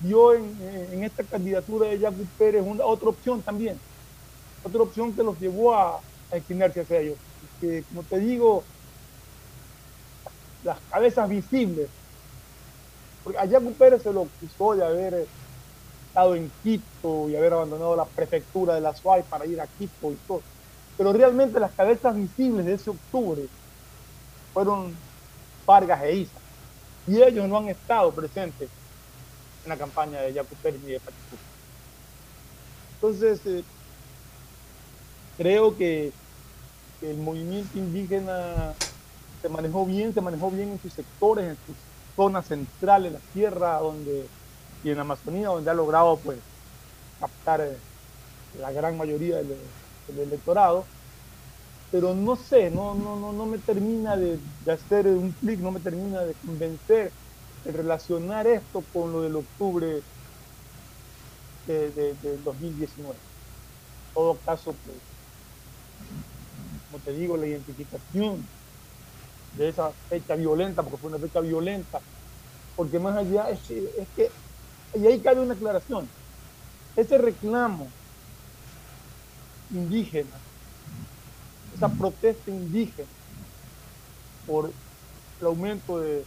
vio 0.00 0.34
en, 0.34 1.02
esta 1.04 1.24
candidatura 1.24 1.88
de 1.88 1.98
Yacu 1.98 2.26
Pérez 2.38 2.62
una, 2.64 2.84
otra 2.84 3.08
opción 3.08 3.40
también, 3.42 3.78
otra 4.62 4.82
opción 4.82 5.14
que 5.14 5.22
los 5.22 5.38
llevó 5.40 5.74
a, 5.74 6.00
a 6.30 6.36
inclinarse 6.36 6.80
hacia 6.80 7.00
ellos. 7.00 7.18
Que, 7.60 7.82
como 7.88 8.02
te 8.02 8.18
digo, 8.18 8.62
las 10.62 10.78
cabezas 10.90 11.28
visibles, 11.28 11.88
porque 13.24 13.38
a 13.38 13.46
Yacu 13.46 13.72
Pérez 13.72 14.02
se 14.02 14.12
lo 14.12 14.22
acusó 14.22 14.74
de 14.74 14.84
haber 14.84 15.26
estado 16.16 16.34
en 16.34 16.50
Quito 16.62 17.28
y 17.28 17.36
haber 17.36 17.52
abandonado 17.52 17.94
la 17.94 18.06
prefectura 18.06 18.74
de 18.74 18.80
la 18.80 18.96
SUAY 18.96 19.22
para 19.24 19.44
ir 19.44 19.60
a 19.60 19.66
Quito 19.66 20.10
y 20.10 20.14
todo. 20.26 20.40
Pero 20.96 21.12
realmente 21.12 21.60
las 21.60 21.72
cabezas 21.72 22.16
visibles 22.16 22.64
de 22.64 22.72
ese 22.72 22.88
octubre 22.88 23.42
fueron 24.54 24.96
Vargas 25.66 26.02
e 26.04 26.16
Isa. 26.16 26.38
Y 27.06 27.22
ellos 27.22 27.46
no 27.46 27.58
han 27.58 27.68
estado 27.68 28.10
presentes 28.12 28.70
en 29.64 29.68
la 29.68 29.76
campaña 29.76 30.22
de 30.22 30.32
Yacu 30.32 30.54
Pérez 30.56 30.82
de 30.82 30.98
Pachacú. 31.00 31.36
Entonces, 32.94 33.40
eh, 33.44 33.62
creo 35.36 35.76
que, 35.76 36.12
que 36.98 37.10
el 37.10 37.18
movimiento 37.18 37.76
indígena 37.76 38.72
se 39.42 39.50
manejó 39.50 39.84
bien, 39.84 40.14
se 40.14 40.22
manejó 40.22 40.50
bien 40.50 40.70
en 40.70 40.80
sus 40.80 40.94
sectores, 40.94 41.44
en 41.44 41.58
sus 41.66 41.76
zonas 42.16 42.46
centrales, 42.46 43.12
la 43.12 43.20
tierra 43.34 43.80
donde 43.80 44.26
y 44.86 44.90
en 44.92 45.00
Amazonía, 45.00 45.48
donde 45.48 45.70
ha 45.70 45.74
logrado 45.74 46.22
pues 46.22 46.44
captar 47.18 47.62
eh, 47.62 47.82
la 48.52 48.72
gran 48.72 48.96
mayoría 48.98 49.38
del, 49.38 49.74
electorado. 50.08 50.90
Pero 51.90 52.14
no 52.14 52.36
sé, 52.36 52.70
no, 52.70 52.94
no, 52.94 53.16
no, 53.18 53.32
no 53.32 53.46
me 53.46 53.60
termina 53.60 54.16
de, 54.16 54.38
de 54.40 54.72
hacer 54.72 55.06
un 55.08 55.34
clic, 55.34 55.60
no 55.60 55.72
me 55.72 55.80
termina 55.80 56.24
de 56.24 56.36
convencer 56.36 57.14
de 57.64 57.72
relacionar 57.72 58.46
esto 58.46 58.86
con 58.92 59.12
lo 59.12 59.22
del 59.22 59.36
octubre 59.36 60.04
de, 61.64 61.92
de- 61.92 62.14
del 62.16 62.42
2019. 62.42 63.20
En 63.20 64.12
todo 64.14 64.42
caso, 64.42 64.78
pues, 64.78 65.02
como 66.86 67.00
te 67.02 67.12
digo, 67.12 67.36
la 67.36 67.46
identificación 67.48 68.50
de 69.50 69.68
esa 69.68 69.94
fecha 70.08 70.36
violenta, 70.36 70.82
porque 70.84 70.98
fue 71.00 71.10
una 71.10 71.20
fecha 71.20 71.40
violenta, 71.40 72.04
porque 72.74 73.00
más 73.00 73.16
allá 73.18 73.50
es 73.50 73.70
es 73.70 74.10
que 74.14 74.36
y 74.94 75.06
ahí 75.06 75.20
cabe 75.20 75.40
una 75.40 75.54
aclaración, 75.54 76.08
ese 76.96 77.18
reclamo 77.18 77.88
indígena, 79.70 80.36
esa 81.74 81.88
protesta 81.88 82.50
indígena 82.50 83.08
por 84.46 84.72
el 85.40 85.46
aumento 85.46 86.00
de, 86.00 86.24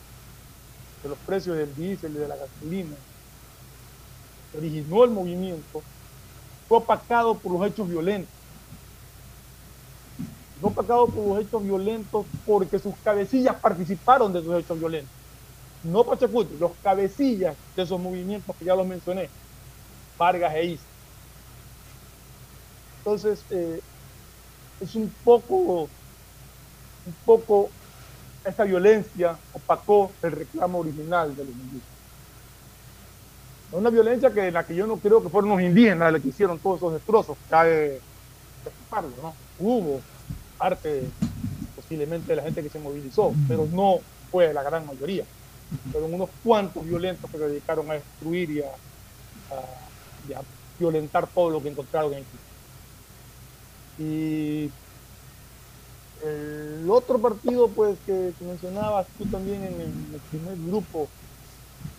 de 1.03 1.09
los 1.09 1.17
precios 1.19 1.57
del 1.57 1.73
diésel 1.75 2.11
y 2.15 2.19
de 2.19 2.27
la 2.27 2.35
gasolina, 2.35 2.95
originó 4.57 5.03
el 5.03 5.11
movimiento, 5.11 5.83
fue 6.67 6.77
opacado 6.77 7.39
por 7.39 7.53
los 7.53 7.67
hechos 7.67 7.89
violentos. 7.89 8.33
Fue 10.59 10.69
opacado 10.71 11.07
por 11.07 11.25
los 11.25 11.45
hechos 11.45 11.63
violentos 11.63 12.27
porque 12.45 12.79
sus 12.79 12.97
cabecillas 12.97 13.59
participaron 13.59 14.33
de 14.33 14.39
esos 14.39 14.59
hechos 14.59 14.77
violentos. 14.77 15.18
No 15.83 16.03
Pachacuti, 16.03 16.57
los 16.59 16.71
cabecillas 16.83 17.55
de 17.75 17.83
esos 17.83 17.99
movimientos 17.99 18.55
que 18.57 18.65
ya 18.65 18.75
los 18.75 18.85
mencioné, 18.85 19.29
Vargas 20.17 20.53
e 20.55 20.65
Isa. 20.65 20.83
Entonces, 22.99 23.43
eh, 23.49 23.79
es 24.81 24.95
un 24.95 25.11
poco, 25.23 25.83
un 25.83 27.15
poco 27.25 27.69
esta 28.43 28.63
violencia 28.63 29.37
opacó 29.53 30.11
el 30.21 30.31
reclamo 30.31 30.79
original 30.79 31.35
de 31.35 31.43
los 31.43 31.53
indígenas. 31.53 31.99
Una 33.71 33.89
violencia 33.89 34.31
que 34.31 34.51
la 34.51 34.65
que 34.65 34.75
yo 34.75 34.87
no 34.87 34.97
creo 34.97 35.21
que 35.21 35.29
fueron 35.29 35.51
los 35.51 35.61
indígenas 35.61 36.11
los 36.11 36.21
que 36.21 36.29
hicieron 36.29 36.57
todos 36.59 36.77
esos 36.77 36.93
destrozos, 36.93 37.37
cabe 37.49 38.01
¿no? 39.21 39.33
Hubo 39.59 40.01
parte 40.57 41.03
posiblemente 41.75 42.29
de 42.29 42.35
la 42.37 42.43
gente 42.43 42.63
que 42.63 42.69
se 42.69 42.79
movilizó, 42.79 43.33
pero 43.47 43.67
no 43.71 43.99
fue 44.31 44.51
la 44.53 44.63
gran 44.63 44.85
mayoría. 44.85 45.23
Fueron 45.91 46.13
unos 46.13 46.29
cuantos 46.43 46.85
violentos 46.85 47.29
que 47.29 47.37
se 47.37 47.47
dedicaron 47.47 47.89
a 47.91 47.95
destruir 47.95 48.49
y 48.49 48.61
a, 48.61 48.71
violentar 50.79 51.27
todo 51.27 51.49
lo 51.49 51.61
que 51.61 51.69
encontraron 51.69 52.13
en 52.13 52.23
Quito. 52.23 52.43
Y 53.99 54.71
el 56.25 56.89
otro 56.89 57.19
partido, 57.19 57.67
pues, 57.67 57.97
que, 58.05 58.33
mencionabas 58.39 59.07
tú 59.17 59.25
también 59.25 59.63
en 59.63 59.73
el, 59.73 60.21
primer 60.29 60.57
grupo, 60.57 61.09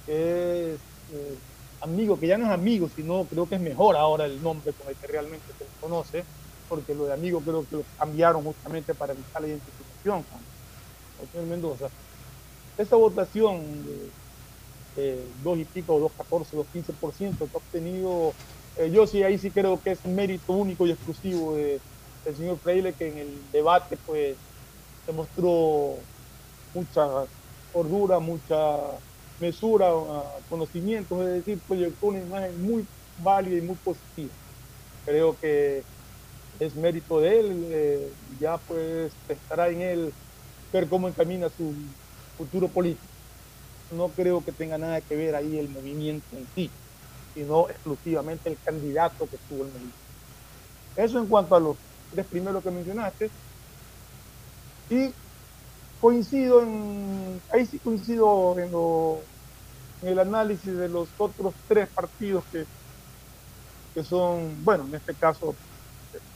que 0.07 0.73
es 0.75 0.81
eh, 1.13 1.39
amigo, 1.81 2.19
que 2.19 2.27
ya 2.27 2.39
no 2.39 2.47
es 2.47 2.51
amigo, 2.51 2.89
sino 2.95 3.25
creo 3.25 3.49
que 3.49 3.57
es 3.57 3.61
mejor 3.61 3.97
ahora 3.97 4.27
el 4.27 4.43
nombre 4.43 4.73
con 4.73 4.89
el 4.89 4.97
que 4.97 5.07
realmente 5.07 5.47
se 5.59 5.65
conoce, 5.81 6.25
porque 6.69 6.95
lo 6.95 7.07
de 7.07 7.15
amigo 7.15 7.41
creo 7.41 7.67
que 7.69 7.77
lo 7.77 7.85
cambiaron 7.99 8.45
justamente 8.45 8.95
para 8.95 9.13
evitar 9.13 9.43
la 9.43 9.49
identificación 9.49 10.23
con 10.23 10.41
el 11.23 11.29
señor 11.33 11.47
Mendoza. 11.47 11.89
Esta 12.81 12.97
votación 12.97 13.85
de, 14.97 15.33
dos 15.43 15.59
y 15.59 15.65
pico, 15.67 15.99
dos 16.01 16.13
14, 16.17 16.57
dos 16.57 16.67
15% 16.73 17.39
que 17.39 17.45
ha 17.45 17.59
obtenido, 17.59 18.33
eh, 18.77 18.91
yo 18.91 19.07
sí 19.07 19.23
ahí 19.23 19.39
sí 19.39 19.53
creo 19.53 19.83
que 19.83 19.93
es 19.93 20.05
mérito 20.07 20.55
único 20.55 20.87
y 20.87 20.93
exclusivo 20.93 21.57
de 21.57 21.83
el 22.25 22.37
señor 22.37 22.59
Freire 22.61 22.95
que 22.95 23.09
en 23.09 23.19
el 23.19 23.51
debate 23.51 23.99
pues 24.07 24.39
demostró 25.07 25.97
mucha 26.73 27.03
cordura, 27.73 28.19
mucha 28.19 28.57
mesura, 29.39 29.95
uh, 29.97 30.43
conocimientos, 30.49 31.21
es 31.27 31.45
decir, 31.45 31.63
proyectó 31.67 32.07
una 32.09 32.21
imagen 32.21 32.63
muy 32.63 32.89
válida 33.17 33.59
y 33.59 33.63
muy 33.63 33.77
positiva. 33.77 34.35
Creo 35.05 35.39
que 35.39 35.85
es 36.61 36.77
mérito 36.77 37.21
de 37.21 37.41
él, 37.41 37.69
eh, 37.71 38.15
ya 38.41 38.59
pues 38.59 39.13
estará 39.29 39.69
en 39.71 39.83
él 39.83 40.15
ver 40.73 40.89
cómo 40.89 41.09
encamina 41.09 41.51
su 41.51 41.75
futuro 42.41 42.73
político. 42.73 43.07
No 43.91 44.15
creo 44.15 44.45
que 44.45 44.53
tenga 44.53 44.79
nada 44.79 45.03
que 45.03 45.17
ver 45.17 45.35
ahí 45.35 45.59
el 45.59 45.69
movimiento 45.71 46.37
en 46.37 46.49
sí, 46.55 46.75
sino 47.35 47.69
exclusivamente 47.71 48.51
el 48.51 48.61
candidato 48.61 49.29
que 49.29 49.39
tuvo 49.49 49.65
el 49.67 49.73
movimiento. 49.73 49.99
Eso 50.97 51.19
en 51.19 51.29
cuanto 51.29 51.55
a 51.57 51.61
los 51.61 51.79
tres 52.11 52.27
primeros 52.29 52.63
que 52.63 52.71
mencionaste. 52.71 53.33
Y 54.91 55.15
coincido 56.01 56.63
en, 56.63 57.43
ahí 57.51 57.67
sí 57.67 57.81
coincido 57.81 58.59
en, 58.59 58.73
en 60.03 60.09
el 60.09 60.19
análisis 60.19 60.75
de 60.77 60.89
los 60.89 61.15
otros 61.19 61.55
tres 61.69 61.91
partidos 61.95 62.45
que, 62.53 62.67
que 63.95 64.05
son, 64.05 64.63
bueno, 64.65 64.87
en 64.87 64.95
este 64.95 65.17
caso 65.17 65.59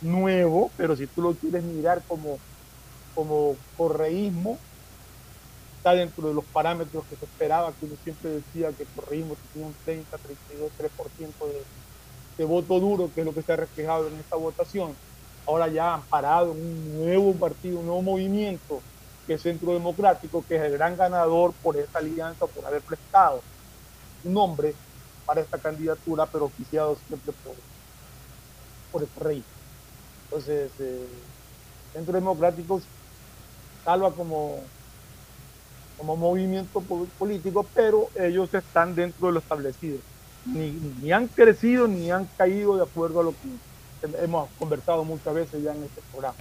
nuevo, 0.00 0.74
pero 0.76 0.96
si 0.96 1.08
tú 1.08 1.22
lo 1.22 1.38
quieres 1.38 1.64
mirar 1.64 2.04
como, 2.06 2.42
como 3.14 3.60
correísmo, 3.76 4.64
está 5.84 5.94
dentro 5.94 6.28
de 6.28 6.34
los 6.34 6.44
parámetros 6.46 7.04
que 7.10 7.16
se 7.16 7.26
esperaba, 7.26 7.72
que 7.72 7.84
uno 7.84 7.94
siempre 8.02 8.30
decía 8.30 8.72
que 8.72 8.86
correísmo 8.96 9.36
tenía 9.52 9.68
un 9.68 9.74
30, 9.84 10.16
32, 10.16 10.72
3% 10.78 11.46
de, 11.46 11.62
de 12.38 12.44
voto 12.44 12.80
duro, 12.80 13.10
que 13.14 13.20
es 13.20 13.26
lo 13.26 13.34
que 13.34 13.42
se 13.42 13.52
ha 13.52 13.56
reflejado 13.56 14.08
en 14.08 14.14
esta 14.14 14.36
votación 14.36 14.94
ahora 15.46 15.68
ya 15.68 15.94
han 15.94 16.02
parado 16.02 16.52
un 16.52 17.04
nuevo 17.04 17.34
partido, 17.34 17.78
un 17.78 17.86
nuevo 17.86 18.02
movimiento, 18.02 18.80
que 19.26 19.34
es 19.34 19.42
Centro 19.42 19.72
Democrático, 19.72 20.44
que 20.46 20.56
es 20.56 20.62
el 20.62 20.72
gran 20.72 20.96
ganador 20.96 21.52
por 21.62 21.76
esta 21.76 21.98
alianza, 21.98 22.46
por 22.46 22.64
haber 22.64 22.82
prestado 22.82 23.42
un 24.24 24.32
nombre 24.32 24.74
para 25.26 25.40
esta 25.40 25.58
candidatura, 25.58 26.26
pero 26.26 26.46
oficiado 26.46 26.96
siempre 27.06 27.32
por, 27.44 27.54
por 28.90 29.02
el 29.02 29.08
rey. 29.16 29.44
Entonces, 30.24 30.70
eh, 30.78 31.06
Centro 31.92 32.14
Democrático 32.14 32.80
salva 33.84 34.12
como, 34.12 34.62
como 35.96 36.16
movimiento 36.16 36.82
político, 37.18 37.66
pero 37.74 38.08
ellos 38.16 38.52
están 38.52 38.94
dentro 38.94 39.28
de 39.28 39.34
lo 39.34 39.38
establecido. 39.40 39.98
Ni, 40.44 41.10
han 41.10 41.28
crecido 41.28 41.86
ni 41.88 42.10
han 42.10 42.26
caído 42.36 42.76
de 42.76 42.82
acuerdo 42.82 43.20
a 43.20 43.24
lo 43.24 43.30
que 43.32 44.22
hemos 44.22 44.50
conversado 44.58 45.04
muchas 45.04 45.34
veces 45.34 45.62
ya 45.62 45.72
en 45.72 45.82
este 45.82 46.02
programa. 46.10 46.36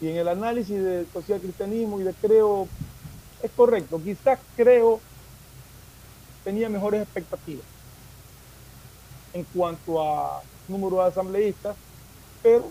Y 0.00 0.08
en 0.08 0.16
el 0.18 0.28
análisis 0.28 0.82
de 0.82 1.06
social 1.12 1.40
cristianismo 1.40 2.00
y 2.00 2.04
de 2.04 2.12
creo, 2.14 2.68
es 3.42 3.50
correcto, 3.52 4.00
quizás 4.02 4.38
creo 4.56 5.00
tenía 6.44 6.68
mejores 6.68 7.02
expectativas 7.02 7.64
en 9.32 9.44
cuanto 9.44 10.00
a 10.00 10.40
número 10.68 10.96
de 11.02 11.08
asambleístas, 11.08 11.76
pero, 12.42 12.70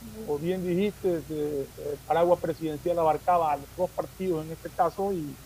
como 0.00 0.38
bien 0.38 0.62
dijiste, 0.62 1.24
el 1.28 1.98
paraguas 2.06 2.40
presidencial 2.40 2.98
abarcaba 2.98 3.52
a 3.52 3.56
los 3.58 3.68
dos 3.76 3.90
partidos 3.90 4.44
en 4.44 4.52
este 4.52 4.70
caso 4.70 5.12
y, 5.12 5.36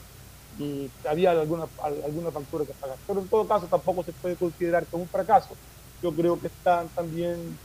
había 1.05 1.33
alguna, 1.33 1.69
alguna 1.83 2.31
factura 2.31 2.65
que 2.65 2.75
pagar. 2.75 2.97
Pero 3.07 3.21
en 3.21 3.29
todo 3.29 3.49
caso 3.49 3.69
tampoco 3.69 4.05
se 4.05 4.13
puede 4.13 4.37
considerar 4.37 4.87
como 4.89 5.05
un 5.05 5.09
fracaso, 5.11 5.57
yo 6.01 6.15
creo 6.15 6.41
que 6.41 6.47
están 6.49 6.91
también 6.91 7.59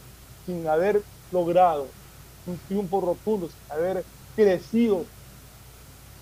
sin 0.46 0.68
haber 0.68 1.04
logrado 1.30 1.92
un 2.46 2.58
triunfo 2.66 3.02
rotundo, 3.02 3.50
sin 3.50 3.62
haber 3.70 4.06
crecido 4.36 5.06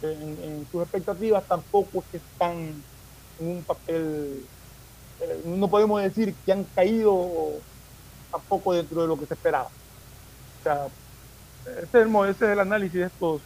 en, 0.02 0.68
sus 0.70 0.82
expectativas, 0.82 1.48
tampoco 1.48 2.04
que 2.12 2.18
están 2.18 2.84
en 3.40 3.48
un 3.48 3.64
papel, 3.64 4.46
eh, 5.20 5.42
no 5.46 5.70
podemos 5.70 6.02
decir 6.02 6.36
que 6.46 6.52
han 6.52 6.66
caído 6.76 7.62
tampoco 8.32 8.74
dentro 8.74 9.02
de 9.02 9.08
lo 9.08 9.18
que 9.18 9.26
se 9.26 9.36
esperaba. 9.36 9.70
Sea, 10.68 10.88
ese 11.84 12.46
es 12.46 12.52
el, 12.52 12.60
análisis 12.60 12.94
de 12.94 13.06
estos 13.06 13.42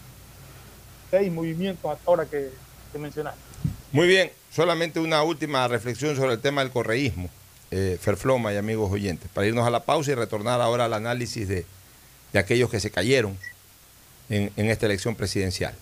seis 1.10 1.32
movimientos 1.32 1.92
hasta 1.92 2.04
ahora 2.10 2.26
que, 2.26 2.50
que 2.92 2.98
mencionaste. 2.98 3.40
Muy 3.92 4.08
bien, 4.08 4.32
solamente 4.52 5.00
una 5.00 5.22
última 5.22 5.68
reflexión 5.68 6.16
sobre 6.16 6.34
el 6.34 6.40
tema 6.40 6.62
del 6.62 6.72
correísmo 6.72 7.30
eh, 7.74 7.98
Ferfloma 8.02 8.52
y 8.52 8.58
amigos 8.58 8.92
oyentes, 8.92 9.30
para 9.34 9.48
irnos 9.48 9.66
a 9.66 9.70
la 9.70 9.86
pausa 9.86 10.12
y 10.12 10.16
retornar 10.16 10.60
ahora 10.60 10.86
al 10.86 10.94
análisis 10.94 11.48
de, 11.48 11.66
aquellos 12.34 12.70
que 12.70 12.82
se 12.82 12.92
cayeron 12.92 13.38
en, 14.30 14.52
esta 14.70 14.88
elección 14.88 15.16
presidencial, 15.16 15.74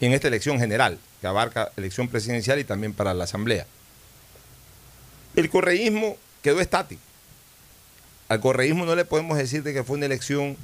en 0.00 0.12
esta 0.12 0.28
elección 0.28 0.60
general, 0.60 1.00
que 1.20 1.26
abarca 1.26 1.72
elección 1.76 2.06
presidencial 2.06 2.60
y 2.60 2.64
también 2.64 2.94
para 2.94 3.12
la 3.12 3.24
Asamblea. 3.24 3.66
El 5.34 5.50
correísmo 5.50 6.16
quedó 6.42 6.60
estático. 6.60 7.02
Al 8.28 8.40
correísmo 8.40 8.84
no 8.84 8.94
le 8.94 9.04
podemos 9.04 9.36
decir 9.36 9.64
de 9.64 9.74
que 9.74 9.82
fue 9.82 9.96
una 9.96 10.06
elección, 10.06 10.56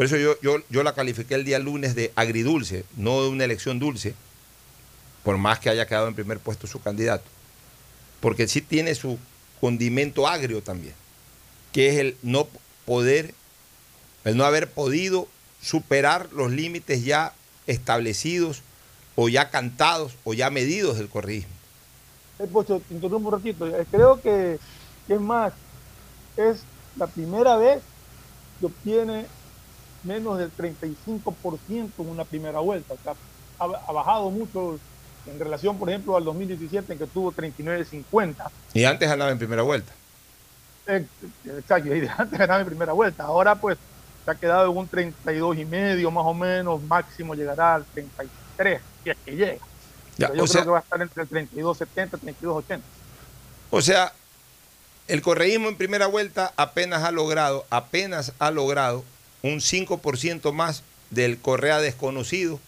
por 0.00 0.06
eso 0.06 0.16
yo, 0.16 0.40
yo, 0.40 0.62
yo 0.70 0.82
la 0.82 0.94
califiqué 0.94 1.34
el 1.34 1.44
día 1.44 1.58
lunes 1.58 1.94
de 1.94 2.10
agridulce, 2.16 2.86
no 2.96 3.22
de 3.22 3.28
una 3.28 3.44
elección 3.44 3.78
dulce, 3.78 4.14
por 5.22 5.36
más 5.36 5.58
que 5.58 5.68
haya 5.68 5.86
quedado 5.86 6.08
en 6.08 6.14
primer 6.14 6.38
puesto 6.38 6.66
su 6.66 6.80
candidato, 6.80 7.26
porque 8.20 8.48
sí 8.48 8.62
tiene 8.62 8.94
su 8.94 9.18
condimento 9.60 10.26
agrio 10.26 10.62
también, 10.62 10.94
que 11.70 11.90
es 11.90 11.98
el 11.98 12.16
no 12.22 12.48
poder, 12.86 13.34
el 14.24 14.38
no 14.38 14.46
haber 14.46 14.70
podido 14.70 15.28
superar 15.60 16.32
los 16.32 16.50
límites 16.50 17.04
ya 17.04 17.34
establecidos 17.66 18.62
o 19.16 19.28
ya 19.28 19.50
cantados 19.50 20.16
o 20.24 20.32
ya 20.32 20.48
medidos 20.48 20.96
del 20.96 21.10
correísmo. 21.10 21.52
Eh, 22.38 22.46
Pocho, 22.46 22.80
interrumpo 22.88 23.28
un 23.28 23.34
ratito. 23.34 23.66
Eh, 23.66 23.84
creo 23.90 24.18
que, 24.22 24.58
es 25.08 25.20
más, 25.20 25.52
es 26.38 26.62
la 26.96 27.06
primera 27.06 27.56
vez 27.56 27.82
que 28.60 28.64
obtiene 28.64 29.26
menos 30.04 30.38
del 30.38 30.50
35% 30.56 31.90
en 31.98 32.08
una 32.08 32.24
primera 32.24 32.60
vuelta. 32.60 32.94
O 32.94 32.98
sea, 33.02 33.14
ha, 33.58 33.64
ha 33.64 33.92
bajado 33.92 34.30
mucho 34.30 34.78
en 35.26 35.38
relación, 35.38 35.78
por 35.78 35.88
ejemplo, 35.88 36.16
al 36.16 36.24
2017 36.24 36.92
en 36.92 36.98
que 36.98 37.06
tuvo 37.06 37.32
39.50. 37.32 38.50
Y 38.74 38.84
antes 38.84 39.08
ganaba 39.08 39.30
en 39.30 39.38
primera 39.38 39.62
vuelta. 39.62 39.92
Eh, 40.86 41.06
exacto, 41.46 41.94
y 41.94 42.06
antes 42.18 42.38
ganaba 42.38 42.60
en 42.60 42.66
primera 42.66 42.92
vuelta. 42.92 43.24
Ahora 43.24 43.54
pues 43.54 43.78
se 44.24 44.30
ha 44.30 44.34
quedado 44.34 44.70
en 44.70 44.76
un 44.76 44.88
32 44.88 45.58
y 45.58 45.64
medio 45.64 46.10
más 46.10 46.24
o 46.26 46.34
menos, 46.34 46.82
máximo 46.82 47.34
llegará 47.34 47.76
al 47.76 47.84
33, 47.84 48.80
si 49.02 49.10
es 49.10 49.16
que 49.24 49.36
llega. 49.36 49.66
yo 50.18 50.44
creo 50.44 50.64
que 50.64 50.70
va 50.70 50.78
a 50.78 50.82
estar 50.82 51.00
entre 51.00 51.22
el 51.22 51.28
32.70 51.28 52.18
y 52.22 52.44
32.80. 52.44 52.80
O 53.70 53.82
sea, 53.82 54.12
el 55.06 55.22
correísmo 55.22 55.68
en 55.68 55.76
primera 55.76 56.06
vuelta 56.06 56.52
apenas 56.56 57.04
ha 57.04 57.12
logrado, 57.12 57.66
apenas 57.70 58.32
ha 58.38 58.50
logrado 58.50 59.04
un 59.42 59.60
5% 59.60 60.52
más 60.52 60.82
del 61.10 61.38
Correa 61.38 61.80
desconocido 61.80 62.60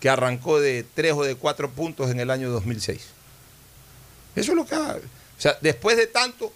que 0.00 0.08
arrancó 0.08 0.60
de 0.60 0.84
tres 0.94 1.12
o 1.14 1.22
de 1.24 1.34
cuatro 1.34 1.70
puntos 1.70 2.10
en 2.10 2.20
el 2.20 2.30
año 2.30 2.50
2006. 2.50 3.00
Eso 4.36 4.52
es 4.52 4.56
lo 4.56 4.66
que... 4.66 4.74
ha- 4.74 4.96
O 4.96 5.40
sea, 5.40 5.56
después 5.60 5.96
de 5.96 6.06
tanto, 6.06 6.52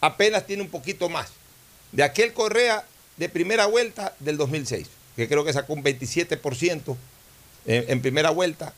apenas 0.00 0.46
tiene 0.46 0.62
un 0.62 0.68
poquito 0.68 1.08
más. 1.08 1.28
De 1.92 2.02
aquel 2.02 2.32
Correa 2.32 2.84
de 3.16 3.28
primera 3.28 3.66
vuelta 3.66 4.14
del 4.20 4.36
2006, 4.36 4.86
que 5.16 5.28
creo 5.28 5.44
que 5.44 5.52
sacó 5.52 5.72
un 5.72 5.82
27% 5.82 6.96
en, 7.66 8.00
primera 8.00 8.30
vuelta 8.30 8.72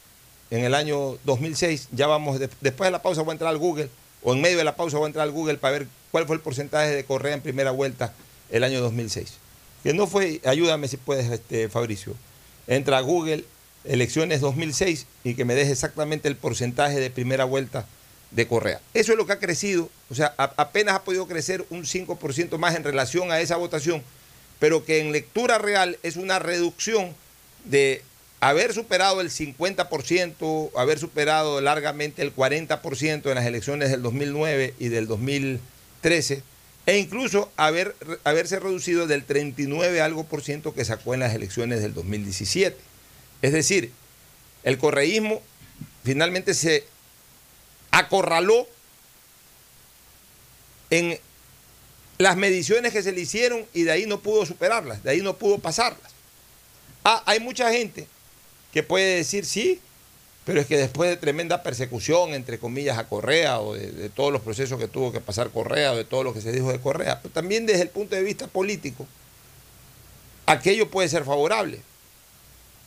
en 0.51 0.65
el 0.65 0.75
año 0.75 1.19
2006. 1.25 1.89
Ya 1.93 2.07
vamos, 2.07 2.39
de- 2.39 2.49
después 2.61 2.87
de 2.89 2.93
la 2.93 3.03
pausa 3.03 3.23
voy 3.23 3.31
a 3.31 3.35
entrar 3.35 3.51
al 3.51 3.59
Google, 3.59 3.91
o 4.23 4.33
en 4.33 4.41
medio 4.41 4.57
de 4.59 4.65
la 4.65 4.77
pausa 4.77 4.97
voy 4.99 5.07
a 5.07 5.09
entrar 5.09 5.25
al 5.25 5.33
Google 5.33 5.59
para 5.59 5.79
ver 5.79 5.87
cuál 6.11 6.27
fue 6.27 6.37
el 6.37 6.43
porcentaje 6.43 6.91
de 6.95 7.05
Correa 7.05 7.35
en 7.35 7.41
primera 7.43 7.71
vuelta 7.73 8.15
el 8.51 8.65
año 8.65 8.81
2006. 8.81 9.35
Que 9.83 9.93
no 9.93 10.07
fue, 10.07 10.41
ayúdame 10.45 10.89
si 10.89 10.97
puedes, 10.97 11.31
este, 11.31 11.69
Fabricio. 11.69 12.15
Entra 12.67 12.99
a 12.99 13.01
Google, 13.01 13.45
elecciones 13.85 14.41
2006, 14.41 15.07
y 15.25 15.35
que 15.35 15.45
me 15.45 15.55
deje 15.55 15.73
exactamente 15.73 16.29
el 16.29 16.37
porcentaje 16.37 17.01
de 17.01 17.11
primera 17.11 17.45
vuelta 17.45 17.87
de 18.31 18.47
Correa. 18.47 18.81
Eso 18.95 19.13
es 19.13 19.19
lo 19.19 19.27
que 19.27 19.33
ha 19.33 19.39
crecido, 19.39 19.91
o 20.11 20.15
sea, 20.15 20.35
apenas 20.37 20.95
ha 20.95 21.03
podido 21.03 21.27
crecer 21.27 21.65
un 21.71 21.85
5% 21.85 22.59
más 22.59 22.75
en 22.75 22.85
relación 22.85 23.31
a 23.31 23.41
esa 23.41 23.57
votación, 23.57 24.03
pero 24.59 24.85
que 24.85 25.01
en 25.01 25.13
lectura 25.13 25.59
real 25.59 25.99
es 26.03 26.17
una 26.17 26.39
reducción 26.39 27.15
de 27.65 28.03
haber 28.41 28.73
superado 28.73 29.21
el 29.21 29.31
50%, 29.31 30.71
haber 30.77 30.99
superado 30.99 31.61
largamente 31.61 32.23
el 32.23 32.35
40% 32.35 33.29
en 33.29 33.35
las 33.35 33.47
elecciones 33.47 33.91
del 33.91 34.03
2009 34.03 34.75
y 34.79 34.89
del 34.89 35.07
2013, 35.07 36.43
e 36.87 36.99
incluso 36.99 37.51
haber, 37.57 37.95
haberse 38.25 38.59
reducido 38.59 39.07
del 39.07 39.25
39 39.25 40.01
algo 40.01 40.25
por 40.25 40.43
ciento 40.43 40.75
que 40.75 40.85
sacó 40.85 41.15
en 41.15 41.21
las 41.21 41.35
elecciones 41.35 41.81
del 41.81 41.95
2017. 41.95 42.77
Es 43.43 43.53
decir, 43.53 43.93
el 44.65 44.79
correísmo 44.79 45.43
finalmente 46.05 46.55
se 46.55 46.85
acorraló 47.91 48.67
en 50.91 51.19
las 52.19 52.37
mediciones 52.37 52.93
que 52.93 53.03
se 53.03 53.13
le 53.13 53.21
hicieron 53.21 53.67
y 53.73 53.83
de 53.83 53.93
ahí 53.93 54.07
no 54.07 54.21
pudo 54.21 54.45
superarlas, 54.47 55.03
de 55.03 55.11
ahí 55.11 55.21
no 55.21 55.37
pudo 55.37 55.59
pasarlas. 55.59 56.13
Ah, 57.05 57.23
hay 57.27 57.41
mucha 57.41 57.71
gente 57.73 58.07
que 58.73 58.83
puede 58.83 59.17
decir 59.17 59.45
sí, 59.45 59.81
pero 60.45 60.61
es 60.61 60.67
que 60.67 60.77
después 60.77 61.09
de 61.09 61.17
tremenda 61.17 61.63
persecución, 61.63 62.35
entre 62.35 62.59
comillas, 62.59 62.99
a 62.99 63.09
Correa, 63.09 63.61
o 63.61 63.75
de, 63.75 64.09
todos 64.09 64.33
los 64.33 64.43
procesos 64.43 64.79
que 64.79 64.89
tuvo 64.89 65.13
que 65.13 65.21
pasar 65.21 65.51
Correa, 65.51 65.93
o 65.93 65.97
de 65.97 66.05
todo 66.05 66.25
lo 66.25 66.35
que 66.35 66.41
se 66.41 66.51
dijo 66.51 66.73
de 66.73 66.81
Correa, 66.81 67.21
pero 67.23 67.33
también 67.33 67.65
desde 67.65 67.83
el 67.83 67.89
punto 67.91 68.17
de 68.17 68.23
vista 68.23 68.49
político, 68.49 69.07
aquello 70.47 70.91
puede 70.91 71.09
ser 71.09 71.25
favorable. 71.25 71.81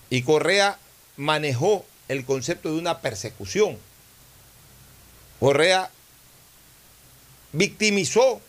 Y 0.09 0.23
Correa 0.23 0.77
manejó 1.15 1.85
el 2.09 2.25
concepto 2.25 2.71
de 2.71 2.77
una 2.77 2.99
persecución. 2.99 3.77
Correa 5.39 5.89
victimizó 7.53 8.41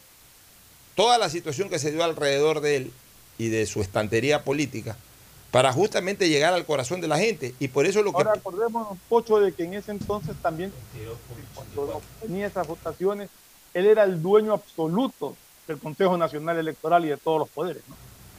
toda 0.96 1.16
la 1.16 1.30
situación 1.30 1.70
que 1.70 1.78
se 1.78 1.92
dio 1.92 2.02
alrededor 2.02 2.60
de 2.60 2.76
él 2.76 2.92
y 3.38 3.48
de 3.48 3.66
su 3.66 3.82
estantería 3.82 4.42
política 4.42 4.96
para 5.56 5.72
justamente 5.72 6.28
llegar 6.28 6.52
al 6.52 6.66
corazón 6.66 7.00
de 7.00 7.08
la 7.08 7.16
gente. 7.16 7.54
Y 7.58 7.68
por 7.68 7.86
eso 7.86 8.02
lo 8.02 8.12
que... 8.12 8.18
Ahora 8.18 8.34
acordémonos, 8.34 8.98
Pocho, 9.08 9.40
de 9.40 9.54
que 9.54 9.64
en 9.64 9.72
ese 9.72 9.90
entonces 9.90 10.36
también, 10.42 10.70
cuando 11.54 12.02
tenía 12.20 12.46
esas 12.46 12.66
votaciones, 12.66 13.30
él 13.72 13.86
era 13.86 14.04
el 14.04 14.20
dueño 14.20 14.52
absoluto 14.52 15.34
del 15.66 15.78
Consejo 15.78 16.18
Nacional 16.18 16.58
Electoral 16.58 17.06
y 17.06 17.08
de 17.08 17.16
todos 17.16 17.38
los 17.38 17.48
poderes. 17.48 17.82
¿no? 17.88 17.94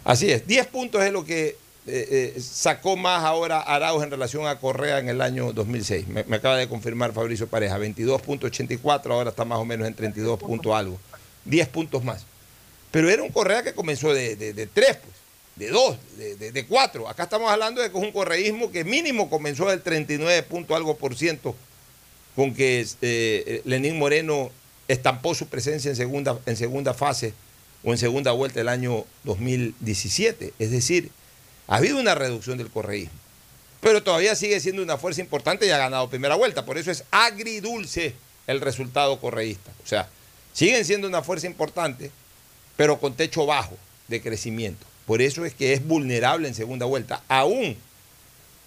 Así 0.06 0.30
es, 0.32 0.46
10 0.46 0.68
puntos 0.68 1.02
es 1.02 1.12
lo 1.12 1.26
que 1.26 1.58
eh, 1.88 2.36
eh, 2.38 2.40
sacó 2.40 2.96
más 2.96 3.24
ahora 3.24 3.62
Arauz 3.62 4.04
en 4.04 4.12
relación 4.12 4.46
a 4.46 4.60
Correa 4.60 5.00
en 5.00 5.10
el 5.10 5.20
año 5.20 5.54
2006. 5.54 6.08
Me, 6.10 6.24
me 6.26 6.36
acaba 6.36 6.58
de 6.58 6.70
confirmar 6.70 7.14
Fabricio 7.14 7.48
Pareja, 7.48 7.80
22.84, 7.80 9.12
ahora 9.12 9.32
está 9.32 9.44
más 9.44 9.58
o 9.58 9.66
menos 9.66 9.88
en 9.88 9.96
32 9.96 10.38
puntos 10.38 10.72
algo. 10.72 11.00
10 11.46 11.68
puntos 11.70 12.04
más. 12.04 12.28
Pero 12.92 13.10
era 13.10 13.24
un 13.24 13.30
Correa 13.30 13.64
que 13.64 13.74
comenzó 13.74 14.14
de, 14.14 14.36
de, 14.36 14.54
de 14.54 14.68
3, 14.68 14.98
pues, 14.98 15.17
de 15.58 15.70
2, 15.70 15.98
de, 16.18 16.52
de, 16.52 16.66
4. 16.66 17.10
Acá 17.10 17.24
estamos 17.24 17.50
hablando 17.52 17.82
de 17.82 17.92
que 17.92 17.98
es 17.98 18.04
un 18.04 18.12
correísmo 18.12 18.72
que 18.72 18.84
mínimo 18.84 19.30
comenzó 19.30 19.68
del 19.68 19.82
39 19.82 20.44
punto 20.44 20.76
algo 20.76 20.98
por 20.98 21.16
ciento 21.16 21.56
con 22.36 22.54
que 22.54 22.86
eh, 23.02 23.62
Lenín 23.66 23.98
Moreno 23.98 24.52
estampó 24.88 25.34
su 25.34 25.48
presencia 25.48 25.90
en 25.90 25.96
segunda, 25.96 26.38
en 26.46 26.56
segunda 26.56 26.94
fase 26.94 27.34
o 27.84 27.92
en 27.92 27.98
segunda 27.98 28.32
vuelta 28.32 28.62
el 28.62 28.70
año 28.70 29.06
2017. 29.24 30.54
Es 30.60 30.72
decir, 30.72 31.10
ha 31.68 31.78
habido 31.78 32.00
una 32.00 32.14
reducción 32.14 32.60
del 32.60 32.70
correísmo, 32.70 33.18
pero 33.82 34.04
todavía 34.04 34.36
sigue 34.36 34.60
siendo 34.60 34.84
una 34.84 34.98
fuerza 34.98 35.22
importante 35.22 35.66
y 35.66 35.72
ha 35.72 35.80
ganado 35.80 36.10
primera 36.10 36.36
vuelta. 36.36 36.64
Por 36.64 36.78
eso 36.78 36.92
es 36.92 37.04
agridulce 37.10 38.14
el 38.46 38.62
resultado 38.62 39.20
correísta. 39.20 39.72
O 39.84 39.88
sea, 39.88 40.08
siguen 40.54 40.86
siendo 40.86 41.08
una 41.08 41.24
fuerza 41.24 41.48
importante, 41.48 42.12
pero 42.76 43.00
con 43.00 43.16
techo 43.16 43.48
bajo 43.48 43.76
de 44.08 44.22
crecimiento. 44.22 44.86
Por 45.08 45.22
eso 45.22 45.46
es 45.46 45.54
que 45.54 45.72
es 45.72 45.88
vulnerable 45.88 46.50
en 46.50 46.54
segunda 46.54 46.86
vuelta, 46.86 47.24
aún 47.30 47.78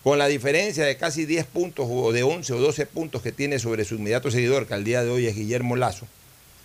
con 0.03 0.19
la 0.19 0.27
diferencia 0.27 0.87
de 0.87 0.97
casi 0.97 1.27
10 1.27 1.45
puntos 1.45 1.87
o 1.89 2.13
de 2.13 2.23
11 2.23 2.55
o 2.55 2.59
12 2.59 2.87
puntos 2.87 3.21
que 3.21 3.31
tiene 3.31 3.59
sobre 3.59 3.85
su 3.85 3.97
inmediato 3.97 4.31
seguidor, 4.31 4.67
que 4.67 4.73
al 4.73 4.83
día 4.83 5.05
de 5.05 5.11
hoy 5.11 5.27
es 5.27 5.37
Guillermo 5.37 5.77
Lazo. 5.77 6.09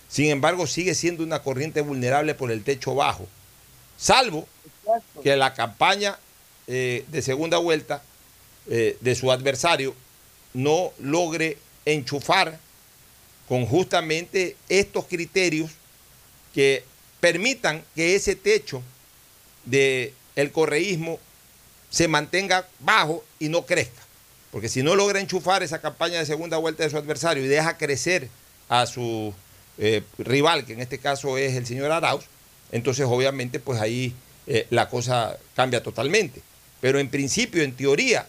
Sin 0.08 0.30
embargo, 0.30 0.66
sigue 0.66 0.94
siendo 0.94 1.22
una 1.22 1.42
corriente 1.42 1.82
vulnerable 1.82 2.34
por 2.34 2.50
el 2.50 2.64
techo 2.64 2.94
bajo, 2.94 3.28
salvo 3.98 4.48
que 5.22 5.36
la 5.36 5.52
campaña 5.52 6.18
eh, 6.66 7.04
de 7.08 7.20
segunda 7.20 7.58
vuelta 7.58 8.02
eh, 8.70 8.96
de 9.02 9.14
su 9.14 9.30
adversario 9.30 9.94
no 10.54 10.92
logre 10.98 11.58
enchufar 11.84 12.58
con 13.46 13.66
justamente 13.66 14.56
estos 14.70 15.04
criterios 15.04 15.70
que 16.54 16.82
permitan 17.20 17.84
que 17.94 18.14
ese 18.14 18.36
techo 18.36 18.82
del 19.66 20.14
el 20.34 20.52
correísmo 20.52 21.18
se 21.90 22.08
mantenga 22.08 22.66
bajo 22.80 23.24
y 23.38 23.48
no 23.48 23.66
crezca. 23.66 24.02
Porque 24.50 24.68
si 24.68 24.82
no 24.82 24.94
logra 24.96 25.20
enchufar 25.20 25.62
esa 25.62 25.80
campaña 25.80 26.18
de 26.18 26.26
segunda 26.26 26.56
vuelta 26.56 26.82
de 26.82 26.90
su 26.90 26.96
adversario 26.96 27.44
y 27.44 27.48
deja 27.48 27.76
crecer 27.76 28.28
a 28.68 28.86
su 28.86 29.34
eh, 29.78 30.02
rival, 30.18 30.64
que 30.64 30.72
en 30.72 30.80
este 30.80 30.98
caso 30.98 31.36
es 31.36 31.54
el 31.54 31.66
señor 31.66 31.92
Arauz, 31.92 32.24
entonces 32.72 33.06
obviamente 33.06 33.60
pues 33.60 33.80
ahí 33.80 34.14
eh, 34.46 34.66
la 34.70 34.88
cosa 34.88 35.36
cambia 35.54 35.82
totalmente. 35.82 36.42
Pero 36.80 36.98
en 36.98 37.08
principio, 37.10 37.62
en 37.62 37.74
teoría, 37.74 38.26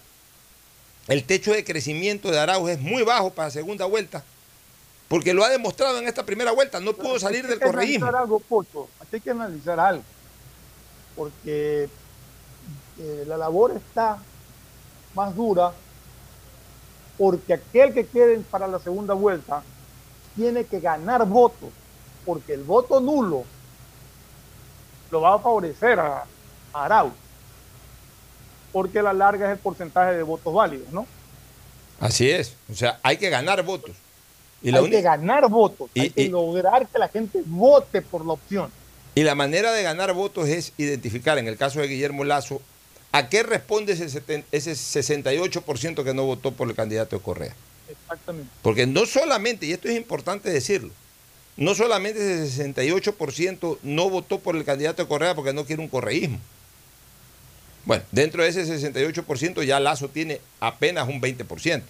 el 1.07 1.23
techo 1.23 1.51
de 1.51 1.63
crecimiento 1.63 2.31
de 2.31 2.39
Arauz 2.39 2.71
es 2.71 2.79
muy 2.79 3.03
bajo 3.03 3.31
para 3.31 3.49
segunda 3.49 3.85
vuelta, 3.85 4.23
porque 5.07 5.33
lo 5.33 5.43
ha 5.43 5.49
demostrado 5.49 5.99
en 5.99 6.07
esta 6.07 6.25
primera 6.25 6.51
vuelta, 6.51 6.79
no 6.79 6.93
pudo 6.93 7.19
salir 7.19 7.47
del 7.47 7.59
correísmo. 7.59 8.07
Hay 8.07 8.11
que 8.11 8.17
analizar 8.17 8.21
algo, 8.21 8.39
Pocho, 8.39 8.89
hay 9.11 9.21
que 9.21 9.31
analizar 9.31 9.79
algo, 9.79 10.03
porque 11.18 11.89
eh, 12.99 13.24
la 13.28 13.36
labor 13.36 13.72
está 13.76 14.20
más 15.15 15.36
dura 15.36 15.74
porque 17.18 17.53
aquel 17.53 17.93
que 17.93 18.05
quede 18.05 18.39
para 18.39 18.68
la 18.68 18.80
segunda 18.80 19.13
vuelta 19.13 19.63
tiene 20.36 20.65
que 20.65 20.80
ganar 20.80 21.26
votos, 21.26 21.70
porque 22.26 22.53
el 22.53 22.63
voto 22.63 22.99
nulo 22.99 23.43
lo 25.09 25.22
va 25.22 25.36
a 25.36 25.39
favorecer 25.39 25.99
a, 25.99 26.26
a 26.74 26.86
Arauz, 26.86 27.13
porque 28.72 29.01
la 29.01 29.13
larga 29.13 29.47
es 29.47 29.53
el 29.53 29.57
porcentaje 29.57 30.13
de 30.13 30.24
votos 30.24 30.53
válidos, 30.53 30.91
¿no? 30.91 31.07
Así 31.99 32.30
es, 32.30 32.55
o 32.72 32.76
sea, 32.76 32.99
hay 33.01 33.18
que 33.18 33.30
ganar 33.30 33.63
votos. 33.63 33.95
Y 34.61 34.76
hay 34.76 34.89
que 34.89 35.01
ganar 35.01 35.49
votos, 35.49 35.89
y, 35.93 36.01
hay 36.01 36.09
que 36.11 36.24
y, 36.24 36.30
lograr 36.30 36.88
que 36.88 36.99
la 36.99 37.07
gente 37.07 37.41
vote 37.45 38.01
por 38.03 38.26
la 38.26 38.34
opción. 38.34 38.72
Y 39.18 39.24
la 39.24 39.34
manera 39.34 39.74
de 39.74 39.82
ganar 39.82 40.13
votos 40.13 40.47
es 40.47 40.74
identificar, 40.78 41.39
en 41.39 41.47
el 41.47 41.57
caso 41.57 41.80
de 41.80 41.88
Guillermo 41.88 42.24
Lazo, 42.24 42.61
a 43.11 43.30
qué 43.30 43.41
responde 43.41 43.93
ese, 43.93 44.09
70, 44.09 44.47
ese 44.51 44.74
68% 44.74 46.03
que 46.03 46.13
no 46.13 46.26
votó 46.26 46.51
por 46.51 46.70
el 46.70 46.76
candidato 46.76 47.15
de 47.18 47.24
Correa. 47.24 47.55
Exactamente. 47.89 48.51
Porque 48.61 48.86
no 48.86 49.07
solamente, 49.07 49.65
y 49.65 49.72
esto 49.72 49.88
es 49.88 49.97
importante 49.97 50.51
decirlo, 50.51 50.91
no 51.55 51.74
solamente 51.74 52.43
ese 52.43 52.72
68% 52.72 53.80
no 53.82 54.07
votó 54.07 54.38
por 54.38 54.55
el 54.55 54.63
candidato 54.63 55.01
de 55.01 55.09
Correa 55.09 55.34
porque 55.34 55.51
no 55.51 55.65
quiere 55.65 55.82
un 55.82 55.89
correísmo. 55.89 56.39
Bueno, 57.86 58.03
dentro 58.11 58.43
de 58.43 58.49
ese 58.49 58.68
68% 58.68 59.63
ya 59.63 59.80
Lazo 59.80 60.09
tiene 60.09 60.41
apenas 60.59 61.07
un 61.07 61.20
20%. 61.20 61.82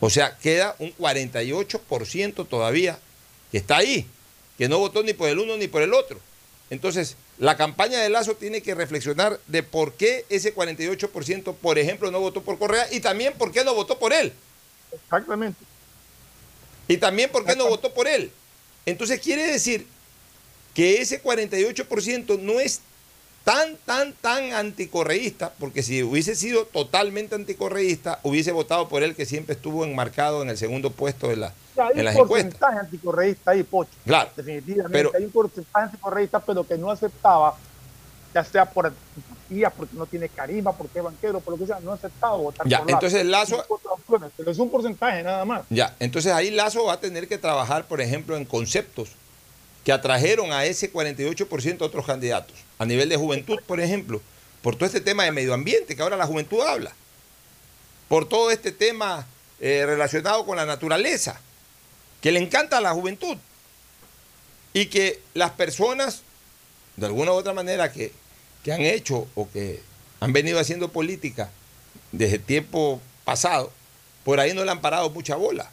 O 0.00 0.10
sea, 0.10 0.36
queda 0.36 0.76
un 0.78 0.94
48% 0.96 2.46
todavía 2.46 2.98
que 3.50 3.56
está 3.56 3.78
ahí, 3.78 4.06
que 4.62 4.68
no 4.68 4.78
votó 4.78 5.02
ni 5.02 5.12
por 5.12 5.28
el 5.28 5.40
uno 5.40 5.56
ni 5.56 5.66
por 5.66 5.82
el 5.82 5.92
otro. 5.92 6.20
Entonces, 6.70 7.16
la 7.36 7.56
campaña 7.56 7.98
de 7.98 8.08
Lazo 8.08 8.36
tiene 8.36 8.62
que 8.62 8.76
reflexionar 8.76 9.40
de 9.48 9.64
por 9.64 9.94
qué 9.94 10.24
ese 10.28 10.54
48%, 10.54 11.56
por 11.56 11.80
ejemplo, 11.80 12.12
no 12.12 12.20
votó 12.20 12.42
por 12.42 12.60
Correa 12.60 12.86
y 12.92 13.00
también 13.00 13.32
por 13.32 13.50
qué 13.50 13.64
no 13.64 13.74
votó 13.74 13.98
por 13.98 14.12
él. 14.12 14.32
Exactamente. 14.92 15.64
Y 16.86 16.96
también 16.98 17.28
por 17.28 17.44
qué 17.44 17.56
no 17.56 17.66
votó 17.66 17.92
por 17.92 18.06
él. 18.06 18.30
Entonces 18.86 19.18
quiere 19.18 19.48
decir 19.48 19.84
que 20.76 21.02
ese 21.02 21.20
48% 21.20 22.38
no 22.38 22.60
es 22.60 22.82
tan, 23.44 23.76
tan, 23.84 24.12
tan 24.14 24.52
anticorreísta, 24.52 25.52
porque 25.58 25.82
si 25.82 26.02
hubiese 26.02 26.34
sido 26.34 26.64
totalmente 26.66 27.34
anticorreísta, 27.34 28.20
hubiese 28.22 28.52
votado 28.52 28.88
por 28.88 29.02
él 29.02 29.14
que 29.16 29.26
siempre 29.26 29.54
estuvo 29.54 29.84
enmarcado 29.84 30.42
en 30.42 30.50
el 30.50 30.56
segundo 30.58 30.90
puesto 30.90 31.28
de 31.28 31.36
la, 31.36 31.52
hay 31.76 31.98
en 31.98 32.04
las 32.04 32.14
un 32.16 32.22
encuestas. 32.22 32.52
porcentaje 32.54 32.78
anticorreísta 32.78 33.50
ahí, 33.50 33.62
Pocho. 33.62 33.90
Claro. 34.04 34.30
Definitivamente. 34.36 34.92
Pero- 34.92 35.10
hay 35.16 35.24
un 35.24 35.30
porcentaje 35.30 35.84
anticorreísta, 35.86 36.40
pero 36.40 36.66
que 36.66 36.78
no 36.78 36.90
aceptaba, 36.90 37.56
ya 38.34 38.44
sea 38.44 38.64
por 38.64 38.86
antipatía, 38.86 39.70
porque 39.70 39.96
no 39.96 40.06
tiene 40.06 40.28
carisma, 40.28 40.72
porque 40.72 40.98
es 40.98 41.04
banquero, 41.04 41.40
por 41.40 41.54
lo 41.54 41.58
que 41.58 41.66
sea, 41.66 41.80
no 41.80 41.92
aceptaba 41.92 42.36
votar 42.36 42.66
Ya, 42.68 42.78
por 42.78 42.86
Lazo. 42.90 42.96
entonces 43.06 43.26
Lazo- 43.26 43.64
opciones, 43.90 44.30
Pero 44.36 44.50
es 44.50 44.58
un 44.58 44.70
porcentaje 44.70 45.22
nada 45.22 45.44
más. 45.44 45.62
Ya, 45.68 45.94
entonces 45.98 46.32
ahí 46.32 46.50
Lazo 46.50 46.84
va 46.84 46.94
a 46.94 47.00
tener 47.00 47.26
que 47.28 47.38
trabajar, 47.38 47.86
por 47.86 48.00
ejemplo, 48.00 48.36
en 48.36 48.44
conceptos 48.44 49.10
que 49.84 49.92
atrajeron 49.92 50.52
a 50.52 50.64
ese 50.64 50.92
48% 50.92 51.80
a 51.80 51.84
otros 51.84 52.06
candidatos. 52.06 52.56
A 52.78 52.84
nivel 52.84 53.08
de 53.08 53.16
juventud, 53.16 53.58
por 53.66 53.80
ejemplo, 53.80 54.20
por 54.62 54.76
todo 54.76 54.86
este 54.86 55.00
tema 55.00 55.24
de 55.24 55.32
medio 55.32 55.54
ambiente 55.54 55.96
que 55.96 56.02
ahora 56.02 56.16
la 56.16 56.26
juventud 56.26 56.60
habla. 56.60 56.92
Por 58.08 58.28
todo 58.28 58.50
este 58.50 58.72
tema 58.72 59.26
eh, 59.60 59.84
relacionado 59.86 60.44
con 60.46 60.56
la 60.56 60.66
naturaleza, 60.66 61.40
que 62.20 62.32
le 62.32 62.40
encanta 62.40 62.78
a 62.78 62.80
la 62.80 62.92
juventud. 62.92 63.36
Y 64.72 64.86
que 64.86 65.20
las 65.34 65.50
personas, 65.50 66.22
de 66.96 67.06
alguna 67.06 67.32
u 67.32 67.34
otra 67.34 67.52
manera, 67.52 67.92
que, 67.92 68.12
que 68.62 68.72
han 68.72 68.80
hecho 68.80 69.26
o 69.34 69.50
que 69.50 69.82
han 70.20 70.32
venido 70.32 70.58
haciendo 70.58 70.90
política 70.90 71.50
desde 72.12 72.38
tiempo 72.38 73.00
pasado, 73.24 73.72
por 74.24 74.40
ahí 74.40 74.54
no 74.54 74.64
le 74.64 74.70
han 74.70 74.80
parado 74.80 75.10
mucha 75.10 75.36
bola. 75.36 75.70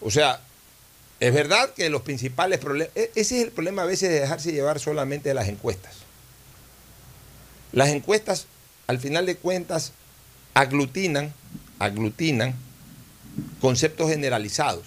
O 0.00 0.10
sea, 0.10 0.40
es 1.22 1.32
verdad 1.32 1.72
que 1.72 1.88
los 1.88 2.02
principales 2.02 2.58
problemas, 2.58 2.96
e- 2.96 3.12
ese 3.14 3.38
es 3.38 3.44
el 3.44 3.52
problema 3.52 3.82
a 3.82 3.86
veces 3.86 4.08
de 4.10 4.18
dejarse 4.18 4.50
llevar 4.50 4.80
solamente 4.80 5.28
de 5.28 5.36
las 5.36 5.46
encuestas. 5.46 5.94
Las 7.70 7.90
encuestas, 7.90 8.46
al 8.88 8.98
final 8.98 9.24
de 9.24 9.36
cuentas, 9.36 9.92
aglutinan, 10.52 11.32
aglutinan 11.78 12.56
conceptos 13.60 14.10
generalizados. 14.10 14.84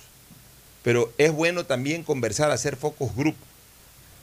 Pero 0.84 1.14
es 1.18 1.32
bueno 1.32 1.66
también 1.66 2.04
conversar, 2.04 2.52
hacer 2.52 2.76
focus 2.76 3.16
group 3.16 3.38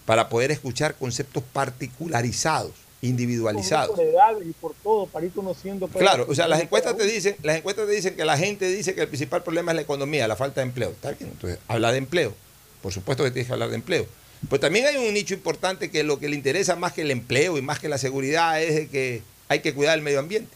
para 0.05 0.29
poder 0.29 0.51
escuchar 0.51 0.97
conceptos 0.97 1.43
particularizados, 1.51 2.75
individualizados. 3.03 3.97
Por 3.97 4.05
edades 4.07 4.47
y 4.47 4.53
por 4.53 4.75
todo, 4.83 5.07
para 5.07 5.27
ir 5.27 5.33
conociendo. 5.33 5.89
pues, 5.89 6.03
Claro, 6.03 6.25
o 6.29 6.35
sea, 6.35 6.49
las 6.49 6.63
encuestas 6.63 6.97
te 6.97 7.05
dicen, 7.05 7.37
las 7.43 7.57
encuestas 7.57 7.87
te 7.87 7.93
dicen 7.93 8.17
que 8.17 8.25
la 8.25 8.39
gente 8.39 8.67
dice 8.69 8.95
que 8.95 9.03
el 9.03 9.09
principal 9.09 9.43
problema 9.43 9.73
es 9.73 9.77
la 9.77 9.83
economía, 9.83 10.27
la 10.29 10.37
falta 10.37 10.61
de 10.61 10.69
empleo. 10.69 10.91
Está 10.91 11.11
bien, 11.11 11.31
entonces 11.33 11.59
habla 11.69 11.93
de 11.93 11.99
empleo. 11.99 12.33
Por 12.81 12.93
supuesto 12.93 13.25
que 13.25 13.31
tienes 13.31 13.49
que 13.49 13.53
hablar 13.53 13.71
de 13.71 13.77
empleo. 13.77 14.07
Pues 14.49 14.61
también 14.61 14.87
hay 14.87 14.97
un 14.97 15.13
nicho 15.13 15.35
importante 15.35 15.91
que 15.91 16.05
lo 16.05 16.19
que 16.19 16.29
le 16.29 16.37
interesa 16.37 16.77
más 16.77 16.93
que 16.93 17.03
el 17.03 17.11
empleo 17.11 17.59
y 17.59 17.63
más 17.63 17.79
que 17.79 17.89
la 17.89 17.99
seguridad 17.99 18.63
es 18.63 18.75
de 18.75 18.89
que 18.89 19.23
hay 19.49 19.61
que 19.61 19.75
cuidar 19.75 19.99
el 19.99 20.03
medio 20.03 20.21
ambiente. 20.21 20.51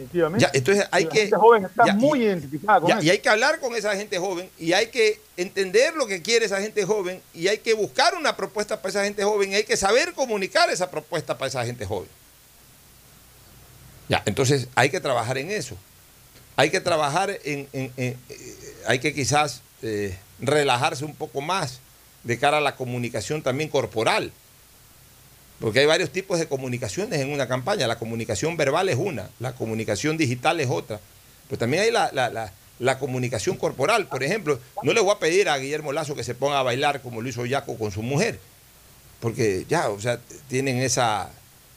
Definitivamente. 0.00 0.44
Ya, 0.44 0.50
entonces 0.54 0.86
hay 0.90 1.04
la 1.04 1.10
que 1.10 1.18
gente 1.20 1.36
joven 1.36 1.64
está 1.64 1.86
ya, 1.86 1.94
muy 1.94 2.22
identificada 2.22 2.80
con 2.80 2.88
Ya, 2.90 2.96
eso. 2.96 3.04
y 3.06 3.10
hay 3.10 3.18
que 3.18 3.28
hablar 3.28 3.60
con 3.60 3.74
esa 3.74 3.94
gente 3.96 4.18
joven 4.18 4.50
y 4.58 4.72
hay 4.72 4.86
que 4.88 5.20
entender 5.36 5.94
lo 5.94 6.06
que 6.06 6.22
quiere 6.22 6.46
esa 6.46 6.60
gente 6.60 6.84
joven 6.84 7.20
y 7.34 7.48
hay 7.48 7.58
que 7.58 7.74
buscar 7.74 8.14
una 8.14 8.36
propuesta 8.36 8.76
para 8.80 8.90
esa 8.90 9.04
gente 9.04 9.24
joven 9.24 9.52
y 9.52 9.54
hay 9.56 9.64
que 9.64 9.76
saber 9.76 10.12
comunicar 10.12 10.70
esa 10.70 10.90
propuesta 10.90 11.36
para 11.38 11.48
esa 11.48 11.64
gente 11.64 11.84
joven. 11.86 12.08
Ya, 14.08 14.22
entonces 14.26 14.68
hay 14.74 14.90
que 14.90 15.00
trabajar 15.00 15.38
en 15.38 15.50
eso. 15.50 15.76
Hay 16.56 16.70
que 16.70 16.80
trabajar 16.80 17.30
en, 17.44 17.68
en- 17.72 17.92
en- 17.96 18.16
eh, 18.28 18.74
hay 18.86 18.98
que 19.00 19.12
quizás 19.12 19.62
eh, 19.82 20.16
relajarse 20.40 21.04
un 21.04 21.14
poco 21.14 21.40
más 21.40 21.80
de 22.22 22.38
cara 22.38 22.58
a 22.58 22.60
la 22.60 22.76
comunicación 22.76 23.42
también 23.42 23.68
corporal. 23.68 24.32
Porque 25.60 25.80
hay 25.80 25.86
varios 25.86 26.10
tipos 26.10 26.38
de 26.38 26.46
comunicaciones 26.48 27.20
en 27.20 27.32
una 27.32 27.48
campaña. 27.48 27.86
La 27.86 27.98
comunicación 27.98 28.56
verbal 28.56 28.88
es 28.88 28.96
una, 28.96 29.30
la 29.40 29.52
comunicación 29.52 30.16
digital 30.16 30.60
es 30.60 30.68
otra. 30.70 31.00
Pero 31.48 31.58
también 31.58 31.82
hay 31.84 31.90
la, 31.90 32.10
la- 32.12 32.28
la- 32.30 32.52
la 32.78 32.98
comunicación 32.98 33.56
corporal. 33.56 34.06
Por 34.06 34.22
ejemplo, 34.22 34.60
no 34.82 34.92
le 34.92 35.00
voy 35.00 35.14
a 35.14 35.18
pedir 35.18 35.48
a 35.48 35.56
Guillermo 35.56 35.92
Lazo 35.94 36.14
que 36.14 36.22
se 36.24 36.34
ponga 36.34 36.58
a 36.58 36.62
bailar 36.62 37.00
como 37.00 37.22
lo 37.22 37.28
hizo 37.30 37.46
Yaco 37.46 37.78
con 37.78 37.90
su 37.90 38.02
mujer. 38.02 38.38
Porque 39.20 39.64
ya, 39.66 39.88
o 39.88 39.98
sea, 39.98 40.20
tienen 40.48 40.76
esa 40.82 41.30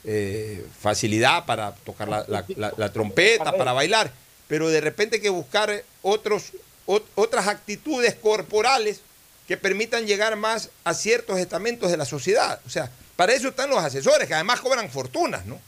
eh, 0.03 0.65
facilidad 0.81 1.45
para 1.45 1.73
tocar 1.73 2.09
la, 2.09 2.91
trompeta, 2.91 3.53
para 3.53 3.71
bailar. 3.71 4.11
Pero 4.49 4.67
de 4.67 4.81
repente 4.81 5.15
hay 5.17 5.21
que 5.21 5.29
buscar 5.29 5.83
otros, 6.01 6.51
ot- 6.85 7.05
otras 7.15 7.47
actitudes 7.47 8.15
corporales 8.15 8.99
que 9.47 9.55
permitan 9.55 10.05
llegar 10.05 10.35
más 10.35 10.69
a 10.83 10.93
ciertos 10.93 11.39
estamentos 11.39 11.89
de 11.91 11.97
la 11.97 12.05
sociedad. 12.05 12.59
O 12.65 12.69
sea, 12.69 12.91
para 13.19 13.33
eso 13.33 13.49
están 13.49 13.69
los 13.69 13.83
asesores, 13.83 14.29
que 14.29 14.33
además 14.33 14.61
cobran 14.61 14.89
fortunas, 14.89 15.45
¿no? 15.45 15.59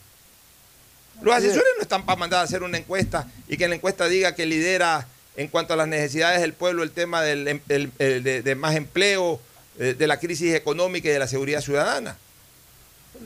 Los 1.20 1.34
asesores 1.34 1.68
no 1.76 1.82
están 1.82 2.06
para 2.06 2.16
mandar 2.18 2.40
a 2.40 2.44
hacer 2.44 2.62
una 2.62 2.78
encuesta 2.78 3.28
y 3.46 3.58
que 3.58 3.68
la 3.68 3.74
encuesta 3.74 4.06
diga 4.08 4.34
que 4.34 4.46
lidera 4.46 5.06
en 5.36 5.48
cuanto 5.48 5.74
a 5.74 5.76
las 5.76 5.86
necesidades 5.86 6.40
del 6.40 6.54
pueblo 6.54 6.82
el 6.82 6.92
tema 6.92 7.20
del, 7.20 7.46
em- 7.46 7.60
el- 7.68 7.92
el- 7.98 8.22
de, 8.22 8.40
de 8.40 8.54
más 8.54 8.74
empleo, 8.74 9.38
eh, 9.78 9.94
de 9.98 10.06
la 10.06 10.18
crisis 10.18 10.54
económica 10.54 11.10
y 11.10 11.12
de 11.12 11.18
la 11.18 11.28
seguridad 11.28 11.60
ciudadana. 11.60 12.16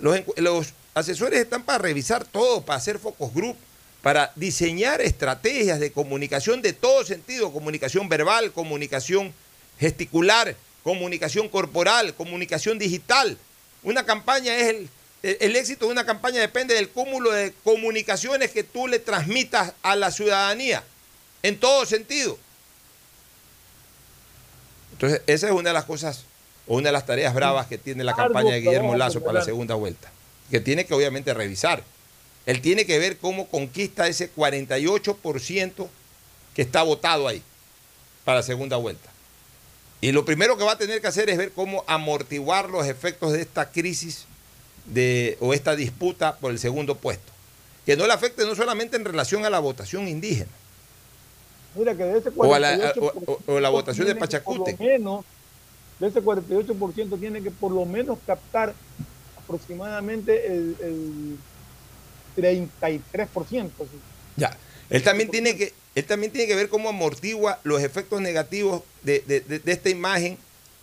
Los, 0.02 0.20
los 0.38 0.72
asesores 0.94 1.38
están 1.38 1.62
para 1.62 1.78
revisar 1.78 2.24
todo, 2.24 2.62
para 2.62 2.78
hacer 2.78 2.98
focus 2.98 3.32
group, 3.32 3.56
para 4.02 4.32
diseñar 4.34 5.00
estrategias 5.00 5.78
de 5.78 5.92
comunicación 5.92 6.62
de 6.62 6.72
todo 6.72 7.04
sentido, 7.04 7.52
comunicación 7.52 8.08
verbal, 8.08 8.50
comunicación 8.50 9.32
gesticular, 9.78 10.56
comunicación 10.82 11.48
corporal, 11.48 12.12
comunicación 12.14 12.76
digital. 12.80 13.38
Una 13.86 14.04
campaña 14.04 14.52
es 14.56 14.66
el, 14.68 14.88
el- 15.22 15.36
el 15.40 15.56
éxito 15.56 15.86
de 15.86 15.92
una 15.92 16.04
campaña 16.04 16.40
depende 16.40 16.74
del 16.74 16.88
cúmulo 16.88 17.30
de 17.30 17.54
comunicaciones 17.62 18.50
que 18.50 18.64
tú 18.64 18.88
le 18.88 18.98
transmitas 18.98 19.72
a 19.82 19.94
la 19.94 20.10
ciudadanía, 20.10 20.82
en 21.44 21.58
todo 21.60 21.86
sentido. 21.86 22.36
Entonces, 24.92 25.22
esa 25.28 25.46
es 25.46 25.52
una 25.52 25.70
de 25.70 25.74
las 25.74 25.84
cosas, 25.84 26.24
o 26.66 26.76
una 26.76 26.88
de 26.88 26.92
las 26.94 27.06
tareas 27.06 27.32
bravas 27.32 27.68
que 27.68 27.78
tiene 27.78 28.02
la 28.02 28.12
campaña 28.14 28.54
de 28.54 28.60
Guillermo 28.60 28.96
Lazo 28.98 29.20
para 29.20 29.34
la 29.34 29.44
segunda 29.44 29.74
vuelta, 29.76 30.10
que 30.50 30.58
tiene 30.58 30.84
que 30.84 30.92
obviamente 30.94 31.32
revisar. 31.32 31.84
Él 32.44 32.60
tiene 32.60 32.86
que 32.86 32.98
ver 32.98 33.18
cómo 33.18 33.46
conquista 33.48 34.08
ese 34.08 34.32
48% 34.34 35.88
que 36.54 36.62
está 36.62 36.82
votado 36.82 37.28
ahí 37.28 37.40
para 38.24 38.38
la 38.38 38.42
segunda 38.42 38.76
vuelta. 38.78 39.10
Y 40.06 40.12
lo 40.12 40.24
primero 40.24 40.56
que 40.56 40.62
va 40.62 40.70
a 40.74 40.78
tener 40.78 41.00
que 41.00 41.08
hacer 41.08 41.28
es 41.30 41.36
ver 41.36 41.50
cómo 41.50 41.82
amortiguar 41.88 42.70
los 42.70 42.86
efectos 42.86 43.32
de 43.32 43.40
esta 43.40 43.72
crisis 43.72 44.26
de, 44.84 45.36
o 45.40 45.52
esta 45.52 45.74
disputa 45.74 46.36
por 46.36 46.52
el 46.52 46.60
segundo 46.60 46.94
puesto. 46.94 47.32
Que 47.84 47.96
no 47.96 48.06
le 48.06 48.12
afecte 48.12 48.44
no 48.46 48.54
solamente 48.54 48.96
en 48.96 49.04
relación 49.04 49.44
a 49.44 49.50
la 49.50 49.58
votación 49.58 50.06
indígena 50.06 50.52
Mira 51.74 51.96
que 51.96 52.04
de 52.04 52.18
ese 52.18 52.30
48%, 52.32 52.36
o, 52.36 52.54
a 52.54 52.58
la, 52.60 52.92
o- 53.00 53.32
o- 53.32 53.52
o 53.54 53.58
la 53.58 53.68
votación 53.68 54.06
de 54.06 54.14
Pachacute. 54.14 54.74
Por 54.76 54.86
lo 54.86 54.92
menos, 54.92 55.24
de 55.98 56.06
ese 56.06 56.22
48% 56.22 57.18
tiene 57.18 57.42
que 57.42 57.50
por 57.50 57.72
lo 57.72 57.84
menos 57.84 58.16
captar 58.24 58.74
aproximadamente 59.36 60.46
el, 60.46 61.36
el 62.36 62.60
33%. 62.70 63.00
sí. 63.50 63.70
Ya. 64.36 64.56
Él 64.88 65.02
también 65.02 65.28
tiene 65.32 65.56
que, 65.56 65.74
él 65.96 66.04
también 66.04 66.30
tiene 66.32 66.46
que 66.46 66.54
ver 66.54 66.68
cómo 66.68 66.88
amortigua 66.88 67.58
los 67.64 67.82
efectos 67.82 68.20
negativos 68.20 68.82
de, 69.02 69.24
de- 69.26 69.40
de- 69.40 69.58
de 69.58 69.72
esta 69.72 69.88
imagen 69.90 70.38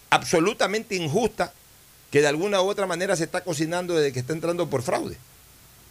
absolutamente 0.10 0.96
injusta 0.96 1.54
que 2.12 2.22
de 2.22 2.28
alguna 2.28 2.62
u 2.62 2.68
otra 2.70 2.86
manera 2.86 3.16
se 3.16 3.24
está 3.24 3.42
cocinando 3.44 3.96
desde 3.96 4.12
que 4.14 4.20
está 4.20 4.34
entrando 4.34 4.70
por 4.70 4.84
fraude. 4.84 5.18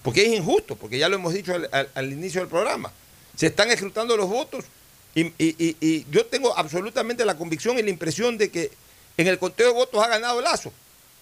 Porque 0.03 0.23
es 0.27 0.33
injusto, 0.33 0.77
porque 0.77 0.99
ya 0.99 1.09
lo 1.09 1.17
hemos 1.17 1.33
dicho 1.35 1.55
al, 1.55 1.69
al- 1.73 1.89
al 1.95 2.13
inicio 2.13 2.41
del 2.41 2.49
programa. 2.51 2.93
Se 3.37 3.47
están 3.47 3.71
escrutando 3.71 4.17
los 4.17 4.29
votos 4.29 4.65
y, 5.15 5.23
y- 5.27 5.33
y- 5.39 5.77
y 5.81 6.07
yo 6.11 6.27
tengo 6.27 6.57
absolutamente 6.57 7.25
la 7.25 7.37
convicción 7.37 7.79
y 7.79 7.83
la 7.83 7.91
impresión 7.91 8.39
de 8.39 8.51
que 8.51 8.71
en 9.17 9.27
el 9.29 9.39
conteo 9.39 9.69
de 9.69 9.73
votos 9.75 10.03
ha 10.05 10.09
ganado 10.09 10.41
Lazo. 10.41 10.73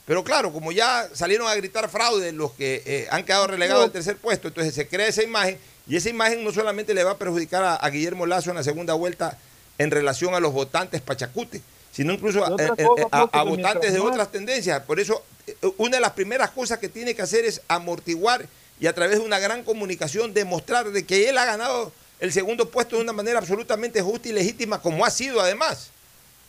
Pero 0.07 0.25
claro, 0.25 0.53
como 0.53 0.73
ya 0.73 1.09
salieron 1.15 1.47
a 1.49 1.55
gritar 1.55 1.89
fraude 1.89 2.33
los 2.33 2.53
que 2.53 2.83
eh, 2.85 3.07
han 3.11 3.25
quedado 3.25 3.47
relegados 3.47 3.85
al 3.85 3.93
tercer 3.93 4.17
puesto, 4.17 4.49
entonces 4.49 4.75
se 4.75 4.89
crea 4.89 5.07
esa 5.07 5.23
imagen 5.23 5.59
y 5.87 5.97
esa 5.97 6.09
imagen 6.09 6.45
no 6.45 6.53
solamente 6.53 6.95
le 6.95 7.05
va 7.05 7.13
a 7.13 7.19
perjudicar 7.19 7.63
a, 7.65 7.77
a 7.77 7.91
Guillermo 7.91 8.27
Lazo 8.27 8.51
en 8.51 8.57
la 8.57 8.63
segunda 8.65 8.95
vuelta 8.95 9.39
en 9.79 9.91
relación 9.91 10.35
a 10.35 10.41
los 10.41 10.53
votantes 10.53 11.01
pachacute, 11.01 11.63
sino 11.93 12.13
incluso 12.13 12.45
a, 12.45 12.51
eh, 12.63 12.71
eh, 12.77 12.87
a- 13.11 13.29
a 13.33 13.43
votantes 13.43 13.93
de 13.93 13.99
otras 14.01 14.31
tendencias. 14.31 14.83
Por 14.83 15.01
eso, 15.01 15.23
eh, 15.47 15.57
una 15.79 15.97
de 15.97 16.01
las 16.01 16.13
primeras 16.13 16.51
cosas 16.51 16.79
que 16.79 16.89
tiene 16.89 17.15
que 17.15 17.23
hacer 17.23 17.45
es 17.45 17.63
amortiguar 17.69 18.47
y 18.79 18.87
a 18.87 18.95
través 18.95 19.19
de 19.19 19.25
una 19.25 19.39
gran 19.39 19.65
comunicación 19.65 20.33
demostrar 20.35 20.91
de 20.91 21.05
que 21.05 21.29
él 21.29 21.39
ha 21.39 21.45
ganado 21.47 21.93
el 22.21 22.33
segundo 22.33 22.69
puesto 22.71 22.97
de 22.97 23.03
una 23.03 23.13
manera 23.15 23.39
absolutamente 23.39 24.03
justa 24.03 24.29
y 24.29 24.33
legítima, 24.33 24.81
como 24.81 25.05
ha 25.05 25.11
sido 25.11 25.41
además. 25.41 25.89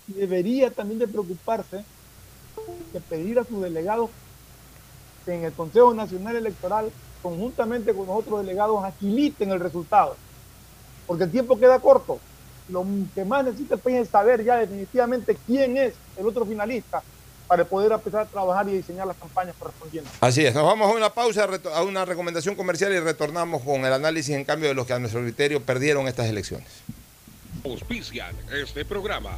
debería 0.08 0.70
también 0.72 1.00
de 1.00 1.08
preocuparse 1.08 1.84
de 2.94 3.00
pedir 3.02 3.40
a 3.40 3.46
sus 3.46 3.62
delegados 3.62 4.10
que 5.26 5.34
en 5.34 5.46
el 5.46 5.54
Consejo 5.54 5.94
Nacional 5.94 6.36
Electoral, 6.36 6.92
conjuntamente 7.22 7.94
con 7.94 8.08
los 8.08 8.18
otros 8.18 8.46
delegados, 8.46 8.84
agiliten 8.84 9.52
el 9.52 9.60
resultado. 9.60 10.16
Porque 11.08 11.26
el 11.26 11.32
tiempo 11.32 11.58
queda 11.58 11.80
corto. 11.80 12.20
Lo 12.70 12.86
que 13.14 13.26
más 13.26 13.44
necesita 13.44 13.76
el 13.76 13.82
país 13.82 13.98
es 13.98 14.10
saber 14.10 14.44
ya 14.44 14.58
definitivamente 14.58 15.38
quién 15.46 15.78
es 15.78 15.94
el 16.18 16.26
otro 16.26 16.46
finalista 16.46 17.04
para 17.48 17.66
poder 17.66 17.92
empezar 17.92 18.22
a 18.22 18.26
trabajar 18.26 18.70
y 18.70 18.78
diseñar 18.78 19.06
las 19.06 19.18
campañas 19.18 19.54
correspondientes. 19.60 20.14
Así 20.22 20.46
es, 20.46 20.56
nos 20.56 20.64
vamos 20.64 20.90
a 20.90 20.96
una 20.96 21.10
pausa, 21.10 21.50
a 21.74 21.84
una 21.84 22.06
recomendación 22.06 22.56
comercial 22.56 22.94
y 22.94 23.00
retornamos 23.00 23.62
con 23.64 23.84
el 23.84 23.92
análisis 23.92 24.34
en 24.36 24.46
cambio 24.46 24.70
de 24.70 24.74
los 24.74 24.88
que 24.88 24.94
a 24.94 25.00
nuestro 25.00 25.22
criterio 25.22 25.62
perdieron 25.62 26.08
estas 26.08 26.28
elecciones. 26.28 26.70
Auspician 27.66 28.34
este 28.54 28.86
programa. 28.86 29.38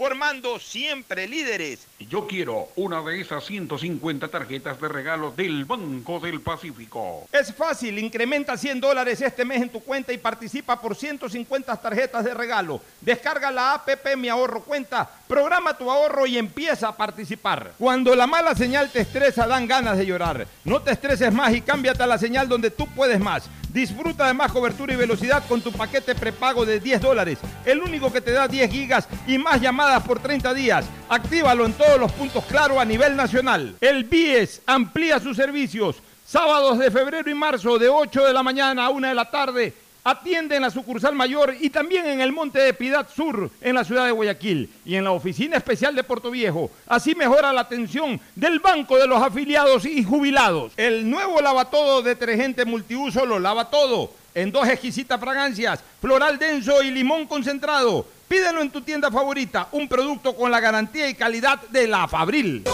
formando 0.00 0.58
siempre 0.58 1.28
líderes. 1.28 1.86
Yo 1.98 2.26
quiero 2.26 2.68
una 2.76 3.02
de 3.02 3.20
esas 3.20 3.44
150 3.44 4.28
tarjetas 4.28 4.80
de 4.80 4.88
regalo 4.88 5.30
del 5.30 5.66
Banco 5.66 6.18
del 6.18 6.40
Pacífico. 6.40 7.28
Es 7.30 7.54
fácil, 7.54 7.98
incrementa 7.98 8.56
100 8.56 8.80
dólares 8.80 9.20
este 9.20 9.44
mes 9.44 9.60
en 9.60 9.68
tu 9.68 9.80
cuenta 9.80 10.10
y 10.14 10.16
participa 10.16 10.80
por 10.80 10.96
150 10.96 11.76
tarjetas 11.76 12.24
de 12.24 12.32
regalo. 12.32 12.80
Descarga 13.02 13.50
la 13.50 13.74
APP 13.74 14.16
Mi 14.16 14.30
Ahorro 14.30 14.62
Cuenta, 14.62 15.06
programa 15.28 15.76
tu 15.76 15.90
ahorro 15.90 16.24
y 16.24 16.38
empieza 16.38 16.88
a 16.88 16.96
participar. 16.96 17.72
Cuando 17.76 18.16
la 18.16 18.26
mala 18.26 18.54
señal 18.54 18.88
te 18.88 19.00
estresa, 19.00 19.46
dan 19.46 19.68
ganas 19.68 19.98
de 19.98 20.06
llorar. 20.06 20.46
No 20.64 20.80
te 20.80 20.92
estreses 20.92 21.30
más 21.30 21.52
y 21.52 21.60
cámbiate 21.60 22.02
a 22.02 22.06
la 22.06 22.16
señal 22.16 22.48
donde 22.48 22.70
tú 22.70 22.86
puedes 22.86 23.20
más. 23.20 23.50
Disfruta 23.72 24.26
de 24.26 24.34
más 24.34 24.50
cobertura 24.50 24.92
y 24.92 24.96
velocidad 24.96 25.44
con 25.48 25.60
tu 25.60 25.70
paquete 25.70 26.16
prepago 26.16 26.66
de 26.66 26.80
10 26.80 27.00
dólares, 27.00 27.38
el 27.64 27.80
único 27.80 28.12
que 28.12 28.20
te 28.20 28.32
da 28.32 28.48
10 28.48 28.70
gigas 28.70 29.08
y 29.28 29.38
más 29.38 29.60
llamadas 29.60 30.02
por 30.02 30.18
30 30.18 30.52
días. 30.54 30.84
Actívalo 31.08 31.64
en 31.66 31.72
todos 31.74 32.00
los 32.00 32.10
puntos 32.12 32.44
claro 32.46 32.80
a 32.80 32.84
nivel 32.84 33.14
nacional. 33.14 33.76
El 33.80 34.04
BIES 34.04 34.62
amplía 34.66 35.20
sus 35.20 35.36
servicios. 35.36 35.96
Sábados 36.26 36.78
de 36.78 36.90
febrero 36.90 37.30
y 37.30 37.34
marzo 37.34 37.78
de 37.78 37.88
8 37.88 38.24
de 38.24 38.32
la 38.32 38.42
mañana 38.42 38.86
a 38.86 38.90
1 38.90 39.08
de 39.08 39.14
la 39.14 39.30
tarde 39.30 39.74
Atiende 40.02 40.56
en 40.56 40.62
la 40.62 40.70
sucursal 40.70 41.14
mayor 41.14 41.54
y 41.60 41.68
también 41.68 42.06
en 42.06 42.22
el 42.22 42.32
Monte 42.32 42.58
de 42.58 42.72
Piedad 42.72 43.06
Sur, 43.14 43.50
en 43.60 43.74
la 43.74 43.84
ciudad 43.84 44.06
de 44.06 44.12
Guayaquil, 44.12 44.70
y 44.86 44.96
en 44.96 45.04
la 45.04 45.10
oficina 45.10 45.58
especial 45.58 45.94
de 45.94 46.04
Puerto 46.04 46.30
Viejo. 46.30 46.70
Así 46.86 47.14
mejora 47.14 47.52
la 47.52 47.60
atención 47.60 48.18
del 48.34 48.60
Banco 48.60 48.96
de 48.96 49.06
los 49.06 49.22
Afiliados 49.22 49.84
y 49.84 50.02
Jubilados. 50.02 50.72
El 50.78 51.10
nuevo 51.10 51.42
lavatodo 51.42 52.00
detergente 52.00 52.64
multiuso 52.64 53.26
lo 53.26 53.38
lava 53.38 53.68
todo, 53.68 54.12
en 54.34 54.50
dos 54.50 54.66
exquisitas 54.68 55.20
fragancias, 55.20 55.80
floral 56.00 56.38
denso 56.38 56.82
y 56.82 56.90
limón 56.90 57.26
concentrado. 57.26 58.06
Pídelo 58.26 58.62
en 58.62 58.70
tu 58.70 58.80
tienda 58.80 59.10
favorita, 59.10 59.68
un 59.72 59.86
producto 59.86 60.34
con 60.34 60.50
la 60.50 60.60
garantía 60.60 61.10
y 61.10 61.14
calidad 61.14 61.60
de 61.68 61.86
la 61.86 62.08
Fabril. 62.08 62.64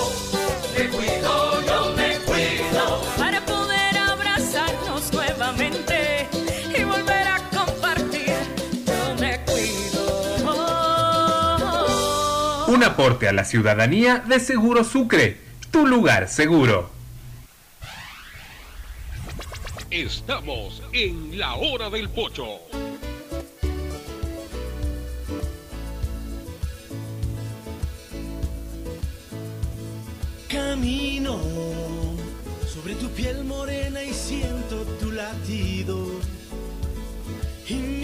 Un 12.76 12.84
aporte 12.84 13.26
a 13.26 13.32
la 13.32 13.46
ciudadanía 13.46 14.18
de 14.18 14.38
Seguro 14.38 14.84
Sucre, 14.84 15.38
tu 15.70 15.86
lugar 15.86 16.28
seguro. 16.28 16.90
Estamos 19.90 20.82
en 20.92 21.38
la 21.38 21.54
hora 21.54 21.88
del 21.88 22.10
pocho. 22.10 22.60
Camino 30.46 31.40
sobre 32.68 32.94
tu 32.96 33.08
piel 33.08 33.42
morena 33.44 34.02
y 34.02 34.12
siento 34.12 34.82
tu 35.00 35.12
latido. 35.12 35.96
Y 37.66 37.95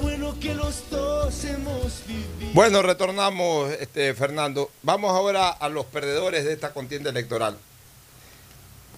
bueno 0.00 0.38
que 0.40 0.54
los 0.54 0.88
dos 0.90 1.44
hemos 1.44 2.02
vivido. 2.06 2.52
Bueno, 2.52 2.82
retornamos, 2.82 3.70
este, 3.72 4.14
Fernando. 4.14 4.70
Vamos 4.82 5.10
ahora 5.10 5.48
a 5.48 5.68
los 5.68 5.86
perdedores 5.86 6.44
de 6.44 6.52
esta 6.52 6.72
contienda 6.72 7.10
electoral. 7.10 7.56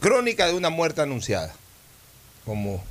Crónica 0.01 0.47
de 0.47 0.55
una 0.55 0.70
muerte 0.70 1.01
anunciada, 1.01 1.55
como 2.45 2.83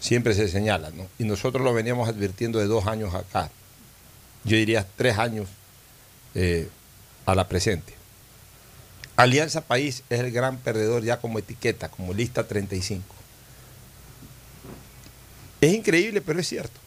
siempre 0.00 0.34
se 0.34 0.48
señala, 0.48 0.90
¿no? 0.90 1.06
Y 1.18 1.24
nosotros 1.24 1.62
lo 1.62 1.74
veníamos 1.74 2.08
advirtiendo 2.08 2.58
de 2.58 2.66
dos 2.66 2.86
años 2.86 3.14
acá. 3.14 3.50
Yo 4.44 4.56
diría 4.56 4.86
tres 4.96 5.18
años 5.18 5.48
eh, 6.34 6.68
a 7.26 7.34
la 7.34 7.48
presente. 7.48 7.94
Alianza 9.16 9.60
País 9.60 10.02
es 10.08 10.20
el 10.20 10.32
gran 10.32 10.56
perdedor 10.56 11.04
ya 11.04 11.20
como 11.20 11.38
etiqueta, 11.38 11.88
como 11.88 12.14
lista 12.14 12.44
35. 12.44 13.04
Es 15.60 15.72
increíble, 15.72 16.20
pero 16.20 16.40
es 16.40 16.48
cierto. 16.48 16.80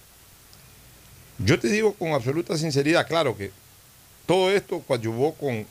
Yo 1.38 1.60
te 1.60 1.68
digo 1.68 1.94
con 1.94 2.14
absoluta 2.14 2.57
sinceridad, 2.57 3.07
claro 3.07 3.36
que 3.38 3.52
todo 4.26 4.52
esto 4.52 4.80
coadyuvó 4.82 5.34
con, 5.36 5.66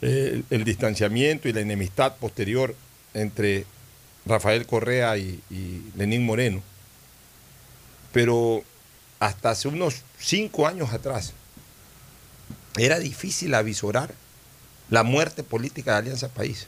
el, 0.00 0.44
el 0.50 0.64
distanciamiento 0.64 1.48
y 1.48 1.52
la 1.52 1.60
enemistad 1.60 2.16
posterior 2.16 2.74
entre 3.14 3.64
Rafael 4.26 4.66
Correa 4.66 5.16
y, 5.16 5.40
y 5.50 5.82
Lenín 5.96 6.24
Moreno. 6.24 6.62
Pero 8.12 8.62
hasta 9.20 9.50
hace 9.50 9.68
unos 9.68 10.02
cinco 10.18 10.66
años 10.66 10.92
atrás 10.92 11.32
era 12.76 12.98
difícil 12.98 13.54
avisorar 13.54 14.12
la 14.90 15.02
muerte 15.02 15.42
política 15.42 15.92
de 15.92 15.98
Alianza 15.98 16.28
País. 16.28 16.66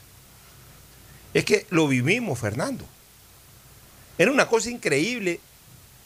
Es 1.33 1.45
que 1.45 1.65
lo 1.69 1.87
vivimos, 1.87 2.39
Fernando. 2.39 2.85
Era 4.17 4.31
una 4.31 4.47
cosa 4.47 4.69
increíble 4.69 5.39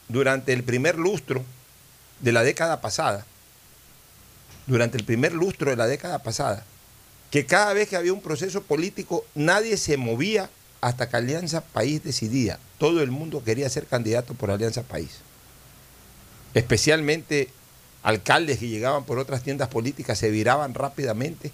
durante 0.08 0.52
el 0.52 0.62
primer 0.64 0.98
lustro 0.98 1.44
de 2.20 2.32
la 2.32 2.42
década 2.42 2.80
pasada, 2.80 3.24
durante 4.66 4.96
el 4.96 5.04
primer 5.04 5.32
lustro 5.32 5.70
de 5.70 5.76
la 5.76 5.86
década 5.86 6.20
pasada, 6.20 6.64
que 7.30 7.46
cada 7.46 7.72
vez 7.72 7.88
que 7.88 7.96
había 7.96 8.12
un 8.12 8.20
proceso 8.20 8.62
político 8.62 9.24
nadie 9.34 9.76
se 9.76 9.96
movía 9.96 10.50
hasta 10.80 11.08
que 11.08 11.16
Alianza 11.16 11.60
País 11.62 12.02
decidía. 12.04 12.58
Todo 12.78 13.02
el 13.02 13.10
mundo 13.10 13.42
quería 13.44 13.68
ser 13.70 13.86
candidato 13.86 14.34
por 14.34 14.50
Alianza 14.50 14.82
País. 14.82 15.20
Especialmente 16.54 17.48
alcaldes 18.02 18.58
que 18.58 18.68
llegaban 18.68 19.04
por 19.04 19.18
otras 19.18 19.42
tiendas 19.42 19.68
políticas 19.68 20.18
se 20.18 20.30
viraban 20.30 20.74
rápidamente 20.74 21.52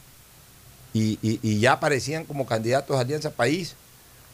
y, 0.95 1.19
y- 1.23 1.61
ya 1.61 1.73
aparecían 1.73 2.25
como 2.25 2.47
candidatos 2.47 2.97
a 2.97 3.01
Alianza 3.01 3.31
País, 3.31 3.75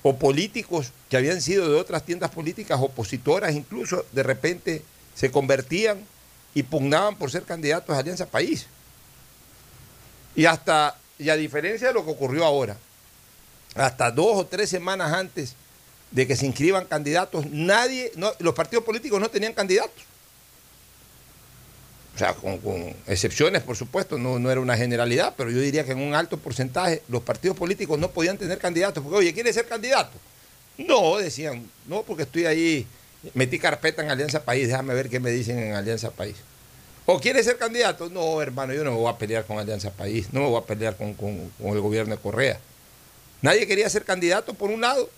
o 0.07 0.15
políticos 0.17 0.93
que 1.09 1.17
habían 1.17 1.41
sido 1.41 1.67
de 1.67 1.77
otras 1.77 2.05
tiendas 2.05 2.31
políticas, 2.31 2.79
opositoras 2.79 3.55
incluso, 3.55 4.05
de 4.13 4.23
repente 4.23 4.83
se 5.15 5.31
convertían 5.31 6.05
y 6.53 6.63
pugnaban 6.63 7.17
por 7.17 7.31
ser 7.31 7.45
candidatos 7.45 7.97
a 7.97 8.01
Alianza 8.01 8.27
País. 8.27 8.67
Y 10.37 10.45
hasta, 10.45 10.99
y 11.19 11.31
a 11.31 11.37
diferencia 11.37 11.89
de 11.89 11.95
lo 11.95 12.05
que 12.05 12.11
ocurrió 12.11 12.45
ahora, 12.45 12.77
hasta 13.75 14.11
dos 14.11 14.37
o 14.37 14.45
tres 14.45 14.69
semanas 14.69 15.11
antes 15.11 15.55
de 16.11 16.27
que 16.27 16.37
se 16.37 16.45
inscriban 16.45 16.85
candidatos, 16.85 17.47
nadie, 17.47 18.13
los 18.41 18.55
partidos 18.55 18.85
políticos 18.85 19.19
no 19.19 19.31
tenían 19.31 19.55
candidatos. 19.55 20.05
O 22.15 22.19
sea, 22.19 22.33
con, 22.35 22.61
excepciones, 23.09 23.63
por 23.63 23.77
supuesto, 23.77 24.19
no, 24.19 24.51
era 24.51 24.61
una 24.61 24.77
generalidad, 24.77 25.35
pero 25.37 25.51
yo 25.51 25.59
diría 25.59 25.85
que 25.85 25.93
en 25.93 25.99
un 25.99 26.15
alto 26.15 26.39
porcentaje 26.39 27.03
los 27.09 27.23
partidos 27.23 27.57
políticos 27.57 27.99
no 27.99 28.11
podían 28.11 28.39
tener 28.39 28.59
candidatos. 28.59 29.03
Porque, 29.03 29.19
oye, 29.19 29.35
¿quiere 29.35 29.53
ser 29.53 29.67
candidato? 29.67 30.13
No, 30.79 31.17
decían, 31.17 31.69
no, 31.87 32.03
porque 32.03 32.23
estoy 32.23 32.47
ahí, 32.47 32.87
metí 33.35 33.59
carpeta 33.59 34.03
en 34.03 34.11
Alianza 34.11 34.45
País, 34.45 34.69
déjame 34.69 34.95
ver 34.95 35.09
qué 35.09 35.19
me 35.19 35.31
dicen 35.31 35.59
en 35.59 35.73
Alianza 35.75 36.11
País. 36.13 36.37
¿O 37.07 37.19
quiere 37.21 37.43
ser 37.43 37.59
candidato? 37.59 38.09
No, 38.09 38.41
hermano, 38.41 38.73
yo 38.73 38.85
no 38.85 38.93
me 38.93 38.97
voy 38.97 39.13
a 39.13 39.19
pelear 39.19 39.45
con 39.45 39.59
Alianza 39.59 39.91
País, 39.91 40.29
no 40.33 40.41
me 40.41 40.47
voy 40.49 40.59
a 40.63 40.65
pelear 40.65 40.97
con- 40.97 41.15
con 41.15 41.51
el 41.61 41.81
gobierno 41.81 42.15
de 42.15 42.21
Correa. 42.23 42.59
Nadie 43.43 43.67
quería 43.67 43.89
ser 43.91 44.05
candidato 44.05 44.55
por 44.55 44.71
un 44.71 44.81
lado, 44.81 45.11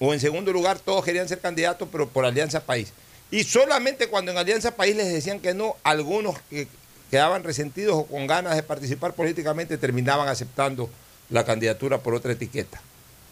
o 0.00 0.12
en 0.12 0.20
segundo 0.20 0.52
lugar 0.52 0.78
todos 0.80 1.04
querían 1.04 1.28
ser 1.28 1.38
candidatos, 1.40 1.88
pero 1.90 2.08
por 2.08 2.24
Alianza 2.24 2.60
País. 2.60 2.92
Y 3.30 3.44
solamente 3.44 4.08
cuando 4.08 4.32
en 4.32 4.38
Alianza 4.38 4.74
País 4.74 4.96
les 4.96 5.12
decían 5.12 5.40
que 5.40 5.54
no, 5.54 5.76
algunos 5.84 6.36
que 6.50 6.66
quedaban 7.10 7.44
resentidos 7.44 7.96
o 7.96 8.06
con 8.06 8.26
ganas 8.26 8.56
de 8.56 8.62
participar 8.62 9.14
políticamente, 9.14 9.78
terminaban 9.78 10.28
aceptando 10.28 10.90
la 11.28 11.44
candidatura 11.44 11.98
por 11.98 12.14
otra 12.14 12.32
etiqueta. 12.32 12.80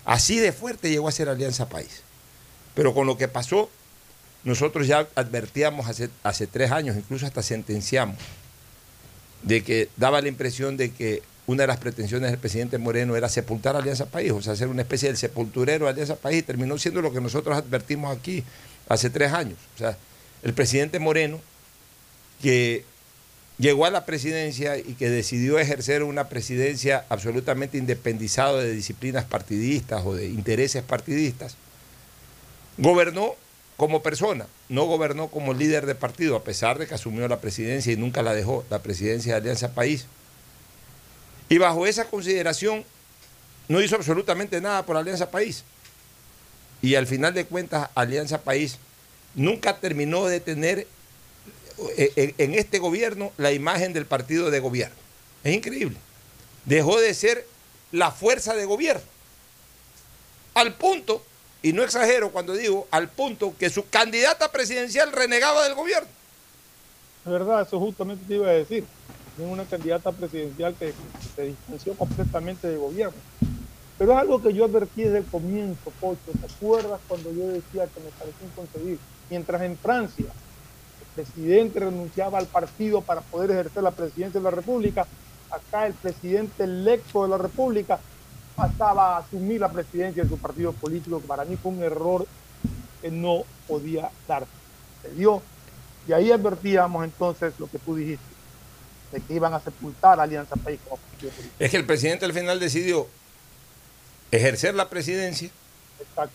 Así 0.05 0.39
de 0.39 0.53
fuerte 0.53 0.91
llegó 0.91 1.09
a 1.09 1.13
ser 1.13 1.29
Alianza 1.29 1.69
País. 1.69 2.03
Pero 2.75 2.95
con 2.95 3.07
lo 3.07 3.19
que 3.19 3.29
pasó, 3.29 3.71
nosotros 4.45 4.87
ya 4.87 5.09
advertíamos 5.15 5.89
hace, 5.89 6.11
hace 6.23 6.47
tres 6.47 6.71
años, 6.71 6.97
incluso 6.97 7.27
hasta 7.27 7.43
sentenciamos, 7.43 8.17
de 9.43 9.63
que 9.63 9.89
daba 9.97 10.21
la 10.21 10.29
impresión 10.29 10.77
de 10.77 10.93
que 10.93 11.23
una 11.47 11.63
de 11.63 11.69
las 11.69 11.79
pretensiones 11.79 12.31
del 12.31 12.39
presidente 12.39 12.79
Moreno 12.79 13.17
era 13.17 13.29
sepultar 13.29 13.75
Alianza 13.75 14.07
País, 14.07 14.33
o 14.33 14.43
sea, 14.43 14.53
hacer 14.53 14.69
una 14.69 14.83
especie 14.83 15.09
del 15.09 15.17
sepulturero 15.17 15.87
de 15.87 15.93
Alianza 15.93 16.17
País, 16.17 16.41
y 16.41 16.43
terminó 16.43 16.79
siendo 16.79 17.01
lo 17.01 17.13
que 17.13 17.21
nosotros 17.21 17.57
advertimos 17.57 18.17
aquí 18.17 18.45
hace 18.89 19.11
tres 19.11 19.33
años. 19.33 19.59
O 19.75 19.79
sea, 19.79 19.97
el 20.43 20.55
presidente 20.55 20.99
Moreno, 20.99 21.41
que 22.43 22.85
llegó 23.59 23.87
a 23.87 23.91
la 23.91 24.07
presidencia 24.07 24.77
y 24.79 24.95
que 24.95 25.11
decidió 25.11 25.59
ejercer 25.59 26.03
una 26.03 26.29
presidencia 26.29 27.05
absolutamente 27.09 27.77
independizada 27.79 28.61
de 28.61 28.73
disciplinas 28.73 29.25
partidistas 29.25 30.03
o 30.05 30.15
de 30.15 30.27
intereses 30.27 30.83
partidistas, 30.83 31.57
gobernó 32.79 33.35
como 33.77 34.03
persona, 34.03 34.47
no 34.69 34.87
gobernó 34.87 35.29
como 35.29 35.55
líder 35.55 35.87
de 35.87 35.95
partido, 35.95 36.37
a 36.37 36.45
pesar 36.45 36.79
de 36.79 36.87
que 36.87 36.95
asumió 36.95 37.29
la 37.29 37.41
presidencia 37.41 37.93
y 37.93 37.97
nunca 37.97 38.23
la 38.23 38.35
dejó, 38.35 38.65
la 38.71 38.81
presidencia 38.81 39.35
de 39.35 39.39
Alianza 39.39 39.75
País. 39.75 40.07
Y 41.49 41.59
bajo 41.59 41.87
esa 41.87 42.05
consideración 42.05 42.85
no 43.69 43.81
hizo 43.81 43.97
absolutamente 43.97 44.61
nada 44.61 44.85
por 44.85 44.97
Alianza 44.97 45.31
País. 45.31 45.65
Y 46.81 46.95
al 46.95 47.07
final 47.07 47.35
de 47.35 47.45
cuentas, 47.45 47.91
Alianza 47.95 48.43
País 48.43 48.79
nunca 49.35 49.79
terminó 49.79 50.27
de 50.27 50.41
tener 50.41 50.87
eh, 51.97 52.35
en 52.39 52.55
este 52.55 52.79
gobierno 52.79 53.33
la 53.37 53.53
imagen 53.53 53.93
del 53.93 54.07
partido 54.07 54.51
de 54.51 54.61
gobierno. 54.61 54.97
Es 55.45 55.55
increíble. 55.55 55.97
Dejó 56.65 57.01
de 57.01 57.15
ser 57.15 57.47
la 57.93 58.11
fuerza 58.11 58.55
de 58.55 58.65
gobierno. 58.65 59.03
Al 60.55 60.75
punto, 60.75 61.23
y 61.63 61.73
no 61.73 61.83
exagero 61.83 62.31
cuando 62.31 62.55
digo, 62.55 62.87
al 62.91 63.09
punto 63.09 63.55
que 63.59 63.71
su 63.71 63.89
candidata 63.89 64.51
presidencial 64.51 65.13
renegaba 65.13 65.65
del 65.65 65.75
gobierno. 65.75 66.09
Es 67.25 67.33
verdad, 67.33 67.63
eso 67.63 67.79
justamente 67.79 68.25
te 68.27 68.35
iba 68.35 68.49
a 68.49 68.53
decir. 68.53 68.85
Es 69.39 69.45
una 69.45 69.65
candidata 69.65 70.11
presidencial 70.11 70.75
que 70.75 70.93
se 71.37 71.43
distanció 71.43 71.95
completamente 71.95 72.67
del 72.67 72.79
gobierno. 72.79 73.19
Pero 73.99 74.13
es 74.13 74.19
algo 74.19 74.41
que 74.41 74.55
yo 74.55 74.65
advertí 74.65 75.03
desde 75.03 75.19
el 75.19 75.25
comienzo, 75.25 75.91
Pocho. 76.01 76.21
¿Te 76.41 76.47
acuerdas 76.47 77.01
cuando 77.09 77.33
yo 77.33 77.49
decía 77.49 77.87
que 77.87 78.01
me 78.01 78.11
parecía 78.11 78.47
inconcebible? 78.47 78.99
Mientras 79.29 79.63
en 79.63 79.77
Francia 79.77 80.27
el 80.27 81.25
presidente 81.25 81.81
renunciaba 81.81 82.39
al 82.39 82.47
partido 82.47 83.03
para 83.03 83.21
poder 83.23 83.51
ejercer 83.51 83.83
la 83.83 83.91
presidencia 83.91 84.39
de 84.39 84.45
la 84.45 84.53
República, 84.53 85.07
acá 85.51 85.87
el 85.87 85.95
presidente 85.95 86.65
electo 86.65 87.25
de 87.25 87.29
la 87.31 87.39
República 87.39 87.99
pasaba 88.55 89.17
a 89.17 89.19
asumir 89.19 89.61
la 89.61 89.71
presidencia 89.71 90.23
de 90.23 90.29
su 90.29 90.39
partido 90.39 90.73
político, 90.73 91.21
que 91.21 91.27
para 91.27 91.45
mí 91.45 91.57
fue 91.57 91.73
un 91.73 91.83
error 91.83 92.27
que 93.03 93.11
no 93.11 93.43
podía 93.67 94.11
darse. 94.27 94.51
Se 95.03 95.11
dio. 95.11 95.43
Y 96.07 96.13
ahí 96.13 96.31
advertíamos 96.31 97.05
entonces 97.05 97.53
lo 97.59 97.69
que 97.69 97.79
tú 97.79 97.97
dijiste, 97.97 98.25
de 99.13 99.21
que 99.21 99.35
iban 99.35 99.55
a 99.55 99.61
sepultar 99.61 100.19
a 100.21 100.23
Alianza 100.23 100.57
País 100.57 100.81
partido 100.89 101.31
político. 101.31 101.55
Es 101.59 101.71
que 101.71 101.77
el 101.77 101.85
presidente 101.85 102.25
al 102.25 102.33
final 102.33 102.61
decidió 102.61 103.07
ejercer 104.31 104.75
la 104.75 104.89
presidencia, 104.91 105.51
Exacto. 106.01 106.35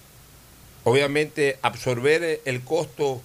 obviamente 0.84 1.57
absorber 1.61 2.41
el 2.45 2.64
costo 2.64 3.22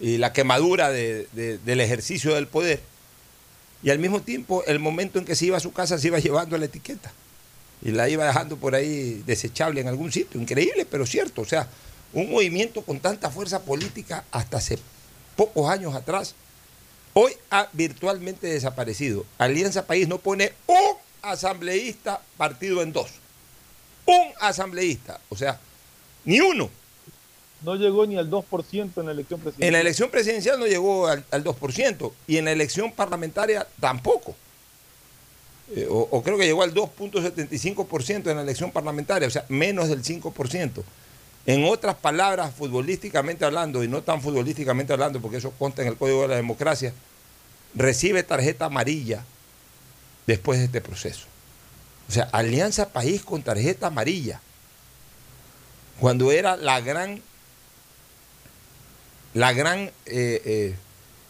y 0.00 0.16
la 0.18 0.32
quemadura 0.32 0.90
de- 0.90 1.26
de- 1.32 1.58
del 1.58 1.80
ejercicio 1.80 2.34
del 2.34 2.46
poder, 2.46 2.80
y 3.82 3.90
al 3.90 3.98
mismo 3.98 4.20
tiempo 4.22 4.62
el 4.66 4.78
momento 4.78 5.18
en 5.18 5.24
que 5.24 5.34
se 5.34 5.46
iba 5.46 5.56
a 5.56 5.60
su 5.60 5.72
casa 5.72 5.98
se 5.98 6.08
iba 6.08 6.18
llevando 6.18 6.56
la 6.58 6.66
etiqueta 6.66 7.12
y 7.82 7.92
la 7.92 8.08
iba 8.08 8.26
dejando 8.26 8.56
por 8.56 8.74
ahí 8.74 9.22
desechable 9.26 9.80
en 9.80 9.88
algún 9.88 10.12
sitio. 10.12 10.38
Increíble, 10.40 10.84
pero 10.84 11.06
cierto. 11.06 11.40
O 11.42 11.46
sea, 11.46 11.66
un 12.12 12.30
movimiento 12.30 12.82
con 12.82 13.00
tanta 13.00 13.30
fuerza 13.30 13.60
política 13.62 14.24
hasta 14.32 14.58
hace 14.58 14.78
pocos 15.36 15.70
años 15.70 15.94
atrás, 15.94 16.34
hoy 17.14 17.32
ha 17.50 17.68
virtualmente 17.72 18.46
desaparecido. 18.48 19.24
Alianza 19.38 19.86
País 19.86 20.08
no 20.08 20.18
pone 20.18 20.52
un 20.66 20.96
asambleísta 21.22 22.20
partido 22.36 22.82
en 22.82 22.92
dos. 22.92 23.10
Un 24.10 24.32
asambleísta. 24.40 25.20
O 25.28 25.36
sea, 25.36 25.58
ni 26.24 26.40
uno. 26.40 26.70
No 27.62 27.76
llegó 27.76 28.06
ni 28.06 28.16
al 28.16 28.30
2% 28.30 28.90
en 28.96 29.06
la 29.06 29.12
elección 29.12 29.40
presidencial. 29.40 29.66
En 29.66 29.72
la 29.72 29.80
elección 29.80 30.10
presidencial 30.10 30.58
no 30.58 30.66
llegó 30.66 31.06
al, 31.06 31.24
al 31.30 31.44
2% 31.44 32.12
y 32.26 32.38
en 32.38 32.46
la 32.46 32.52
elección 32.52 32.90
parlamentaria 32.92 33.66
tampoco. 33.78 34.34
Eh, 35.76 35.86
o, 35.88 36.08
o 36.10 36.22
creo 36.22 36.38
que 36.38 36.46
llegó 36.46 36.62
al 36.62 36.74
2.75% 36.74 38.30
en 38.30 38.36
la 38.36 38.42
elección 38.42 38.72
parlamentaria, 38.72 39.28
o 39.28 39.30
sea, 39.30 39.44
menos 39.48 39.88
del 39.88 40.02
5%. 40.02 40.82
En 41.46 41.64
otras 41.64 41.96
palabras, 41.96 42.54
futbolísticamente 42.54 43.44
hablando, 43.44 43.84
y 43.84 43.88
no 43.88 44.02
tan 44.02 44.20
futbolísticamente 44.20 44.92
hablando, 44.92 45.20
porque 45.20 45.38
eso 45.38 45.52
consta 45.58 45.82
en 45.82 45.88
el 45.88 45.96
Código 45.96 46.22
de 46.22 46.28
la 46.28 46.36
Democracia, 46.36 46.92
recibe 47.74 48.22
tarjeta 48.22 48.66
amarilla 48.66 49.24
después 50.26 50.58
de 50.58 50.66
este 50.66 50.80
proceso. 50.80 51.26
O 52.10 52.12
sea, 52.12 52.28
Alianza 52.32 52.88
País 52.88 53.22
con 53.22 53.40
tarjeta 53.42 53.86
amarilla. 53.86 54.40
Cuando 56.00 56.32
era 56.32 56.56
la 56.56 56.80
gran, 56.80 57.22
la 59.32 59.52
gran, 59.52 59.78
eh, 59.78 59.92
eh, 60.06 60.76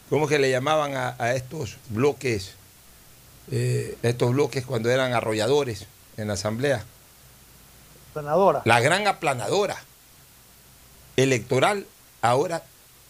¿cómo 0.08 0.26
que 0.26 0.38
le 0.38 0.50
llamaban 0.50 0.96
a, 0.96 1.16
a 1.18 1.34
estos 1.34 1.76
bloques? 1.90 2.54
eh, 3.50 3.98
estos 4.02 4.32
bloques 4.32 4.64
cuando 4.64 4.90
eran 4.90 5.12
arrolladores 5.12 5.86
en 6.16 6.28
la 6.28 6.34
asamblea. 6.34 6.84
Senadora. 8.14 8.62
La 8.64 8.80
gran 8.80 9.06
aplanadora 9.06 9.76
electoral 11.16 11.86
ahora 12.22 12.62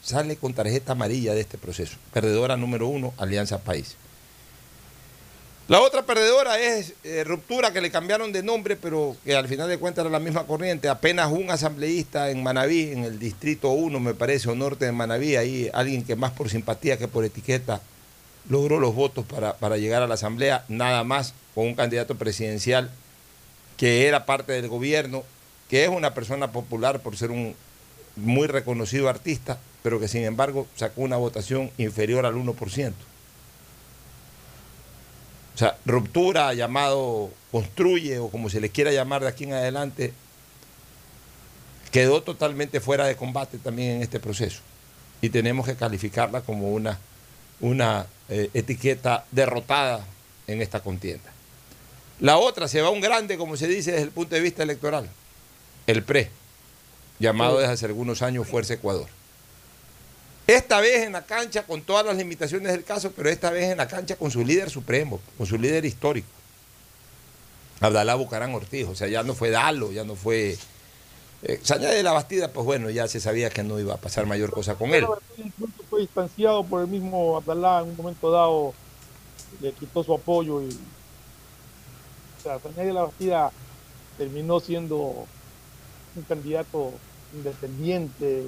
sale 0.03 0.37
con 0.37 0.55
tarjeta 0.55 0.93
amarilla 0.93 1.35
de 1.35 1.43
este 1.43 1.59
proceso. 1.59 1.97
Perdedora 2.13 2.57
número 2.57 2.89
uno, 2.89 3.15
Alianza 3.19 3.59
País. 3.59 3.97
La 5.71 5.81
otra 5.81 6.03
perdedora 6.03 6.59
es 6.59 6.95
eh, 7.05 7.23
Ruptura, 7.23 7.73
que 7.73 7.81
le 7.81 7.93
cambiaron 7.93 8.33
de 8.33 8.43
nombre, 8.43 8.75
pero 8.75 9.17
que 9.25 9.37
al 9.37 9.47
final 9.47 9.69
de 9.69 9.79
cuentas 9.79 10.03
era 10.03 10.11
la 10.11 10.19
misma 10.19 10.45
corriente. 10.45 10.89
Apenas 10.89 11.31
un 11.31 11.49
asambleísta 11.49 12.31
en 12.31 12.43
Manabí, 12.43 12.91
en 12.91 13.05
el 13.05 13.21
distrito 13.21 13.71
1, 13.71 14.01
me 14.01 14.15
parece, 14.15 14.51
o 14.51 14.57
norte 14.57 14.87
de 14.87 14.91
Manabí, 14.91 15.37
ahí 15.37 15.71
alguien 15.73 16.03
que 16.03 16.17
más 16.17 16.33
por 16.33 16.51
simpatía 16.51 16.99
que 16.99 17.07
por 17.07 17.25
etiqueta 17.25 17.81
logró 18.49 18.81
los 18.81 18.97
votos 18.97 19.25
para, 19.27 19.55
para 19.59 19.77
llegar 19.77 20.03
a 20.03 20.09
la 20.09 20.15
asamblea, 20.15 20.65
nada 20.67 21.05
más 21.05 21.35
con 21.55 21.69
un 21.69 21.77
candidato 21.77 22.17
presidencial 22.17 22.91
que 23.77 24.09
era 24.09 24.27
parte 24.27 24.51
del 24.51 24.67
gobierno, 24.67 25.23
que 25.69 25.85
es 25.85 25.89
una 25.89 26.15
persona 26.15 26.51
popular 26.51 26.99
por 26.99 27.17
ser 27.17 27.31
un 27.31 27.55
muy 28.17 28.49
reconocido 28.49 29.09
artista, 29.09 29.61
pero 29.85 30.01
que 30.01 30.09
sin 30.09 30.25
embargo 30.25 30.67
sacó 30.75 31.03
una 31.03 31.17
votación 31.17 31.71
inferior 31.79 32.27
al 32.27 32.35
1%. 32.35 32.93
O 35.55 35.59
sea, 35.59 35.77
ruptura, 35.85 36.55
llamado 36.55 37.31
construye 37.51 38.19
o 38.19 38.29
como 38.29 38.49
se 38.49 38.61
le 38.61 38.71
quiera 38.71 38.93
llamar 38.93 39.23
de 39.23 39.29
aquí 39.29 39.45
en 39.45 39.53
adelante, 39.53 40.13
quedó 41.91 42.23
totalmente 42.23 42.81
fuera 42.81 43.07
de 43.07 43.17
combate 43.17 43.59
también 43.59 43.97
en 43.97 44.03
este 44.03 44.21
proceso. 44.21 44.61
Y 45.21 45.29
tenemos 45.29 45.67
que 45.67 45.75
calificarla 45.75 46.41
como 46.41 46.73
una, 46.73 46.99
una 47.61 48.07
eh, 48.29 48.49
etiqueta 48.55 49.25
derrotada 49.31 50.07
en 50.47 50.63
esta 50.63 50.81
contienda. 50.81 51.31
La 52.21 52.39
otra 52.39 52.69
se 52.69 52.81
va 52.81 52.91
un 52.91 53.01
grande, 53.01 53.37
como 53.37 53.57
se 53.57 53.67
dice 53.67 53.93
desde 53.93 54.05
el 54.05 54.11
punto 54.11 54.35
de 54.35 54.41
vista 54.41 54.63
electoral, 54.63 55.09
el 55.87 56.03
PRE, 56.03 56.31
llamado 57.19 57.59
desde 57.59 57.73
hace 57.73 57.87
algunos 57.87 58.23
años 58.23 58.47
Fuerza 58.47 58.75
Ecuador. 58.75 59.09
Esta 60.57 60.81
vez 60.81 61.07
en 61.07 61.13
la 61.13 61.23
cancha 61.23 61.63
con 61.63 61.83
todas 61.83 62.05
las 62.05 62.17
limitaciones 62.17 62.73
del 62.73 62.83
caso, 62.83 63.13
pero 63.13 63.29
esta 63.29 63.51
vez 63.51 63.71
en 63.71 63.79
la 63.79 63.87
cancha 63.87 64.17
con 64.17 64.33
su 64.33 64.45
líder 64.45 64.69
supremo, 64.69 65.21
con 65.39 65.47
su 65.47 65.57
líder 65.57 65.85
histórico, 65.85 66.27
Abdalá 67.79 68.17
Bucarán 68.17 68.53
Ortiz. 68.53 68.89
O 68.89 68.97
sea, 68.97 69.07
ya 69.07 69.23
no 69.23 69.35
fue 69.35 69.51
Dalo, 69.51 69.93
ya 69.93 70.03
no 70.03 70.17
fue... 70.17 70.59
Eh, 71.45 72.03
la 72.03 72.11
Bastida, 72.11 72.53
pues 72.53 72.67
bueno, 72.67 72.91
ya 72.91 73.07
se 73.07 73.21
sabía 73.21 73.49
que 73.49 73.63
no 73.63 73.79
iba 73.79 73.95
a 73.95 73.99
pasar 73.99 74.27
mayor 74.27 74.51
cosa 74.51 74.75
con 74.75 74.93
él. 74.93 75.07
Fue 75.89 76.01
distanciado 76.01 76.65
por 76.65 76.83
el 76.83 76.89
mismo 76.89 77.37
Abdalá 77.37 77.83
en 77.83 77.91
un 77.91 77.97
momento 77.97 78.33
dado, 78.33 78.75
le 79.61 79.71
quitó 79.71 80.03
su 80.03 80.13
apoyo 80.13 80.63
y 80.63 80.69
o 82.39 82.43
sea, 82.43 82.59
la 82.93 83.03
Bastida 83.03 83.53
terminó 84.19 84.59
siendo 84.59 84.97
un 86.17 86.23
candidato 86.29 86.93
independiente, 87.35 88.45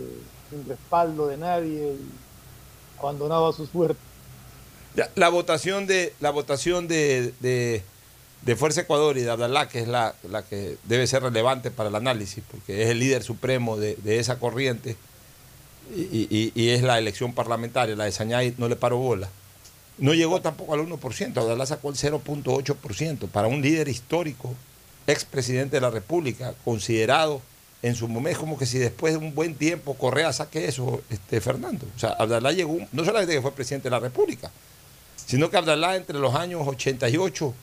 sin 0.50 0.66
respaldo 0.68 1.28
de 1.28 1.36
nadie, 1.36 1.94
y 1.94 2.98
abandonado 3.00 3.48
a 3.48 3.52
su 3.52 3.66
suerte. 3.66 4.00
La 5.14 5.28
votación 5.30 5.86
de 5.86 6.12
la 6.20 6.30
votación 6.30 6.86
de, 6.88 7.32
de- 7.40 7.82
Fuerza 8.56 8.82
Ecuador 8.82 9.16
y 9.16 9.22
de 9.22 9.30
Abdalá, 9.30 9.68
que 9.68 9.80
es 9.80 9.88
la, 9.88 10.14
la 10.28 10.42
que 10.42 10.76
debe 10.84 11.06
ser 11.06 11.22
relevante 11.22 11.70
para 11.70 11.88
el 11.88 11.94
análisis, 11.94 12.42
porque 12.50 12.82
es 12.82 12.90
el 12.90 12.98
líder 12.98 13.22
supremo 13.22 13.76
de, 13.78 13.94
de 14.02 14.18
esa 14.18 14.38
corriente 14.38 14.96
y, 15.96 16.00
y- 16.30 16.52
y 16.54 16.68
es 16.70 16.82
la 16.82 16.98
elección 16.98 17.32
parlamentaria. 17.34 17.96
La 17.96 18.04
de 18.04 18.12
Sañay 18.12 18.54
no 18.58 18.68
le 18.68 18.76
paró 18.76 18.98
bola. 18.98 19.28
No 19.98 20.12
llegó 20.14 20.40
tampoco 20.42 20.74
al 20.74 20.80
1%, 20.80 21.36
Abdalá 21.36 21.64
sacó 21.66 21.88
el 21.90 21.96
0.8%. 21.96 23.28
Para 23.28 23.46
un 23.48 23.62
líder 23.62 23.88
histórico, 23.88 24.54
expresidente 25.06 25.76
de 25.76 25.80
la 25.80 25.90
República, 25.90 26.54
considerado 26.64 27.40
en 27.82 27.96
su 27.96 28.08
momento 28.08 28.40
como 28.40 28.56
que 28.56 28.64
si 28.64 28.78
después 28.78 29.12
de 29.14 29.18
un 29.18 29.34
buen 29.34 29.54
tiempo 29.56 29.94
Correa 29.94 30.32
saque 30.32 30.66
eso, 30.66 31.02
este, 31.10 31.40
Fernando. 31.40 31.86
O 31.96 31.98
sea, 31.98 32.10
Abdalá 32.10 32.52
llegó, 32.52 32.78
no 32.92 33.04
solamente 33.04 33.34
que 33.34 33.42
fue 33.42 33.52
presidente 33.52 33.84
de 33.84 33.90
la 33.90 33.98
República, 33.98 34.50
sino 35.26 35.50
que 35.50 35.56
Abdalá 35.56 35.96
entre 35.96 36.18
los 36.18 36.34
años 36.34 36.62
88 36.66 37.54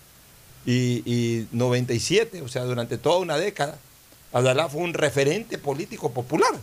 y, 0.66 1.04
y 1.06 1.48
97, 1.54 2.42
o 2.42 2.48
sea, 2.48 2.64
durante 2.64 2.98
toda 2.98 3.20
una 3.20 3.38
década, 3.38 3.78
Abdalá 4.34 4.68
fue 4.70 4.82
un 4.82 4.94
referente 4.94 5.58
político 5.58 6.12
popular. 6.12 6.54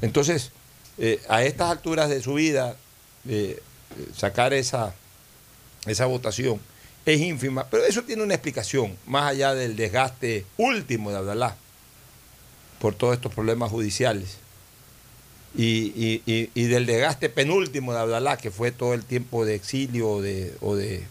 Entonces, 0.00 0.52
eh, 0.98 1.20
a 1.28 1.42
estas 1.42 1.70
alturas 1.70 2.08
de 2.08 2.22
su 2.22 2.34
vida, 2.34 2.76
eh, 3.28 3.60
eh, 3.98 4.08
sacar 4.16 4.52
esa, 4.52 4.94
esa 5.86 6.06
votación 6.06 6.60
es 7.04 7.20
ínfima, 7.20 7.66
pero 7.68 7.84
eso 7.84 8.02
tiene 8.02 8.22
una 8.22 8.34
explicación, 8.34 8.96
más 9.06 9.30
allá 9.30 9.54
del 9.54 9.76
desgaste 9.76 10.44
último 10.56 11.10
de 11.10 11.16
Abdalá 11.18 11.56
por 12.80 12.94
todos 12.94 13.14
estos 13.14 13.32
problemas 13.34 13.70
judiciales 13.70 14.36
y, 15.56 15.92
y- 16.26 16.50
y- 16.54 16.64
del 16.64 16.86
desgaste 16.86 17.28
penúltimo 17.28 17.92
de 17.92 17.98
Abdalá, 18.00 18.36
que 18.38 18.50
fue 18.50 18.72
todo 18.72 18.94
el 18.94 19.04
tiempo 19.04 19.44
de 19.44 19.54
exilio 19.54 20.08
o 20.10 20.22
de, 20.22 20.54
o 20.60 20.74
de 20.76 21.04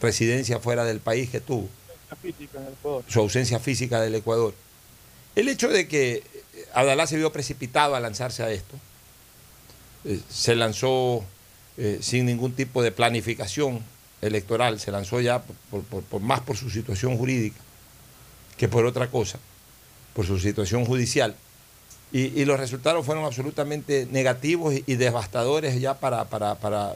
residencia 0.00 0.58
fuera 0.60 0.84
del 0.84 1.00
país 1.00 1.30
que 1.30 1.40
tuvo 1.40 1.68
su 3.08 3.20
ausencia 3.20 3.58
física 3.58 4.00
del 4.00 4.14
Ecuador. 4.14 4.54
El 5.34 5.48
hecho 5.48 5.68
de 5.68 5.88
que 5.88 6.22
Abdalá 6.74 7.06
se 7.06 7.16
vio 7.16 7.32
precipitado 7.32 7.94
a 7.94 8.00
lanzarse 8.00 8.42
a 8.42 8.50
esto, 8.50 8.74
eh, 10.04 10.20
se 10.28 10.54
lanzó 10.54 11.24
eh, 11.78 11.98
sin 12.02 12.26
ningún 12.26 12.52
tipo 12.52 12.82
de 12.82 12.92
planificación 12.92 13.80
electoral, 14.26 14.78
se 14.80 14.90
lanzó 14.90 15.20
ya 15.20 15.42
por, 15.70 15.82
por- 15.82 16.20
más 16.20 16.40
por 16.40 16.56
su 16.56 16.70
situación 16.70 17.16
jurídica 17.16 17.56
que 18.56 18.68
por 18.68 18.86
otra 18.86 19.08
cosa, 19.08 19.38
por 20.14 20.26
su 20.26 20.38
situación 20.38 20.84
judicial. 20.84 21.34
Y, 22.12 22.44
los 22.46 22.58
resultados 22.58 23.04
fueron 23.04 23.24
absolutamente 23.24 24.06
negativos 24.10 24.72
y, 24.74 24.84
y 24.86 24.94
devastadores 24.94 25.78
ya 25.80 25.94
para, 25.94 26.24
para, 26.24 26.54
para, 26.54 26.94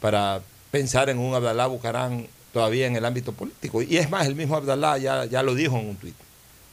para 0.00 0.42
pensar 0.70 1.08
en 1.08 1.18
un 1.18 1.34
Abdalá 1.34 1.66
Bucarán 1.66 2.26
todavía 2.52 2.86
en 2.86 2.96
el 2.96 3.04
ámbito 3.04 3.32
político. 3.32 3.80
Y 3.80 3.96
es 3.96 4.10
más, 4.10 4.26
el 4.26 4.34
mismo 4.34 4.56
Abdalá 4.56 4.98
ya, 4.98 5.24
ya 5.24 5.42
lo 5.42 5.54
dijo 5.54 5.78
en 5.78 5.88
un 5.90 5.96
tuit. 5.96 6.16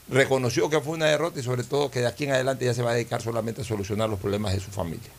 Reconoció 0.10 0.70
que 0.70 0.82
fue 0.82 0.94
una 0.96 1.06
derrota 1.06 1.40
y 1.40 1.44
sobre 1.44 1.64
todo 1.64 1.92
que 1.92 2.00
de 2.00 2.08
aquí 2.08 2.24
en 2.26 2.32
adelante 2.32 2.66
ya 2.66 2.74
se 2.74 2.82
va 2.82 2.92
a 2.92 2.94
dedicar 2.96 3.22
solamente 3.22 3.62
a 3.62 3.64
solucionar 3.64 4.10
los 4.10 4.20
problemas 4.20 4.54
de 4.54 4.60
su 4.60 4.72
familia. 4.72 5.10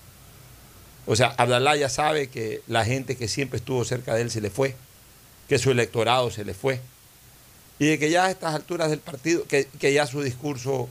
O 1.10 1.16
sea, 1.16 1.34
Abdalá 1.38 1.74
ya 1.74 1.88
sabe 1.88 2.28
que 2.28 2.60
la 2.66 2.84
gente 2.84 3.16
que 3.16 3.28
siempre 3.28 3.56
estuvo 3.56 3.82
cerca 3.86 4.14
de 4.14 4.20
él 4.20 4.30
se 4.30 4.42
le 4.42 4.50
fue, 4.50 4.76
que 5.48 5.58
su 5.58 5.70
electorado 5.70 6.30
se 6.30 6.44
le 6.44 6.52
fue, 6.52 6.82
y 7.78 7.86
de 7.86 7.98
que 7.98 8.10
ya 8.10 8.26
a 8.26 8.30
estas 8.30 8.54
alturas 8.54 8.90
del 8.90 8.98
partido, 9.00 9.44
que, 9.44 9.66
que 9.80 9.94
ya 9.94 10.06
su 10.06 10.20
discurso 10.20 10.86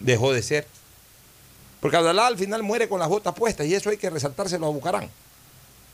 dejó 0.00 0.32
de 0.32 0.42
ser. 0.42 0.66
Porque 1.80 1.96
Abdalá 1.96 2.26
al 2.26 2.36
final 2.36 2.64
muere 2.64 2.88
con 2.88 2.98
las 2.98 3.08
botas 3.08 3.34
puestas 3.34 3.68
y 3.68 3.74
eso 3.74 3.88
hay 3.88 3.98
que 3.98 4.10
resaltárselo 4.10 4.66
a 4.66 4.70
Bucarán. 4.70 5.08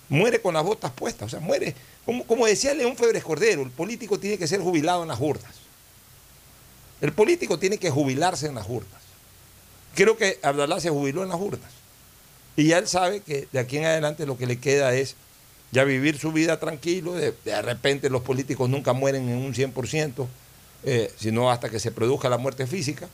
Muere 0.09 0.41
con 0.41 0.55
las 0.55 0.65
botas 0.65 0.91
puestas, 0.93 1.27
o 1.27 1.29
sea, 1.29 1.41
muere, 1.41 1.75
como, 2.07 2.25
como 2.25 2.47
decía 2.47 2.73
León 2.73 2.97
Febres 2.97 3.23
Cordero, 3.23 3.61
el 3.61 3.71
político 3.71 4.19
tiene 4.19 4.39
que 4.39 4.47
ser 4.47 4.63
jubilado 4.63 5.03
en 5.03 5.09
las 5.09 5.21
urnas. 5.21 5.53
El 7.03 7.13
político 7.13 7.59
tiene 7.59 7.77
que 7.77 7.91
jubilarse 7.91 8.47
en 8.47 8.55
las 8.55 8.67
urnas. 8.67 9.03
Creo 9.95 10.17
que 10.17 10.39
Abdalá 10.43 10.81
se 10.81 10.89
jubiló 10.89 11.23
en 11.23 11.29
las 11.29 11.41
urnas. 11.41 11.82
Y 12.57 12.67
ya 12.67 12.79
él 12.79 12.87
sabe 12.87 13.21
que 13.21 13.49
de 13.53 13.59
aquí 13.59 13.79
en 13.79 13.87
adelante 13.87 14.27
lo 14.27 14.37
que 14.37 14.47
le 14.47 14.59
queda 14.59 14.95
es 14.95 15.17
ya 15.71 15.85
vivir 15.85 16.19
su 16.19 16.33
vida 16.33 16.61
tranquilo. 16.61 17.15
De, 17.15 17.35
de 17.45 17.63
repente 17.63 18.11
los 18.11 18.23
políticos 18.23 18.69
nunca 18.69 18.93
mueren 18.93 19.29
en 19.29 19.39
un 19.39 19.55
100%, 19.55 20.27
eh, 20.85 21.13
sino 21.17 21.51
hasta 21.51 21.71
que 21.71 21.81
se 21.81 21.91
produzca 21.91 22.29
la 22.29 22.39
muerte 22.39 22.67
física. 22.67 23.09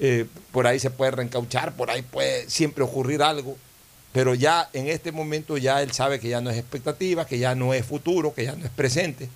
Eh, 0.00 0.26
por 0.52 0.66
ahí 0.66 0.78
se 0.78 0.90
puede 0.90 1.12
reencauchar, 1.12 1.74
por 1.74 1.90
ahí 1.90 2.02
puede 2.02 2.50
siempre 2.50 2.82
ocurrir 2.82 3.22
algo. 3.22 3.56
Pero 4.12 4.34
ya 4.34 4.68
en 4.72 4.88
este 4.88 5.12
momento 5.12 5.58
ya 5.58 5.82
él 5.82 5.92
sabe 5.92 6.18
que 6.18 6.28
ya 6.28 6.40
no 6.40 6.50
es 6.50 6.58
expectativa, 6.58 7.26
que 7.26 7.38
ya 7.38 7.54
no 7.54 7.74
es 7.74 7.84
futuro, 7.84 8.34
que 8.34 8.44
ya 8.44 8.56
no 8.56 8.64
es 8.64 8.70
presente. 8.70 9.28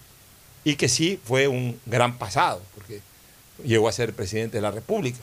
Y 0.64 0.74
que 0.74 0.88
sí 0.88 1.20
fue 1.22 1.48
un 1.48 1.78
gran 1.86 2.18
pasado, 2.18 2.62
porque 2.74 3.00
llegó 3.64 3.88
a 3.88 3.92
ser 3.92 4.12
presidente 4.12 4.58
de 4.58 4.62
la 4.62 4.70
República 4.70 5.20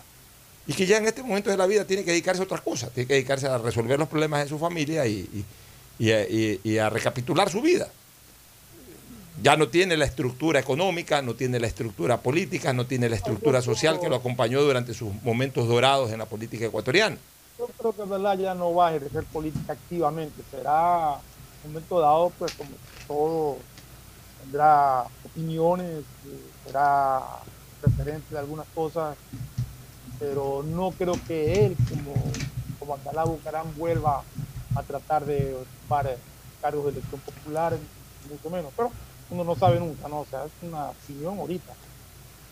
y 0.68 0.73
que 0.73 0.85
ya 0.85 0.98
en 0.98 1.06
este 1.07 1.23
momento 1.23 1.49
de 1.49 1.57
la 1.57 1.65
vida 1.65 1.85
tiene 1.85 2.03
que 2.03 2.11
dedicarse 2.11 2.41
a 2.41 2.45
otras 2.45 2.61
cosas, 2.61 2.91
tiene 2.91 3.07
que 3.07 3.14
dedicarse 3.14 3.48
a 3.48 3.57
resolver 3.57 3.98
los 3.98 4.07
problemas 4.10 4.44
de 4.44 4.49
su 4.49 4.60
familia 4.60 5.06
y, 5.07 5.45
y- 5.99 6.60
y 6.64 6.77
a, 6.77 6.89
recapitular 6.89 7.49
su 7.49 7.61
vida. 7.61 7.88
Ya 9.41 9.56
no 9.56 9.68
tiene 9.69 9.95
la 9.98 10.06
estructura 10.06 10.60
económica, 10.60 11.22
no 11.22 11.35
tiene 11.35 11.60
la 11.60 11.68
estructura 11.68 12.18
política, 12.18 12.73
no 12.73 12.85
tiene 12.88 13.07
la 13.07 13.15
estructura 13.15 13.61
social 13.61 13.99
que 13.99 14.10
lo 14.10 14.15
acompañó 14.15 14.61
durante 14.61 14.94
sus 14.95 15.14
momentos 15.23 15.68
dorados 15.68 16.11
en 16.11 16.18
la 16.19 16.26
política 16.26 16.65
ecuatoriana. 16.65 17.18
Yo 17.60 17.68
creo 17.77 17.94
que 17.94 18.02
Abdalá 18.02 18.35
ya 18.35 18.53
no 18.56 18.73
va 18.73 18.89
a 18.89 18.95
ejercer 18.95 19.23
política 19.26 19.73
activamente, 19.73 20.41
será 20.52 21.14
un 21.64 21.72
momento 21.72 21.99
dado, 21.99 22.31
pues 22.38 22.52
como 22.53 22.69
todo, 23.07 23.57
tendrá 24.44 25.03
opiniones, 25.23 25.99
eh, 25.99 26.39
será 26.65 27.22
referente 27.84 28.26
de 28.34 28.39
algunas 28.39 28.65
cosas, 28.73 29.15
pero 30.19 30.64
no 30.64 30.91
creo 30.91 31.15
que 31.27 31.65
él, 31.65 31.77
como, 31.89 32.14
como 32.80 32.94
Abdalá 32.95 33.23
Bucarán, 33.26 33.76
vuelva 33.76 34.23
a 34.76 34.84
tratar 34.84 35.26
de 35.26 35.56
ocupar 35.56 36.07
eh, 36.07 36.18
cargos 36.61 36.85
de 36.85 36.91
elección 36.91 37.22
popular, 37.22 37.77
mucho 38.30 38.49
menos, 38.49 38.72
pero 38.76 38.91
uno 39.30 39.44
no 39.44 39.56
sabe 39.56 39.80
nunca, 39.80 40.07
¿no? 40.07 40.22
O 40.22 40.26
sea, 40.30 40.45
es 40.45 40.52
una 40.61 40.89
opinión 40.89 41.38
ahorita, 41.39 41.73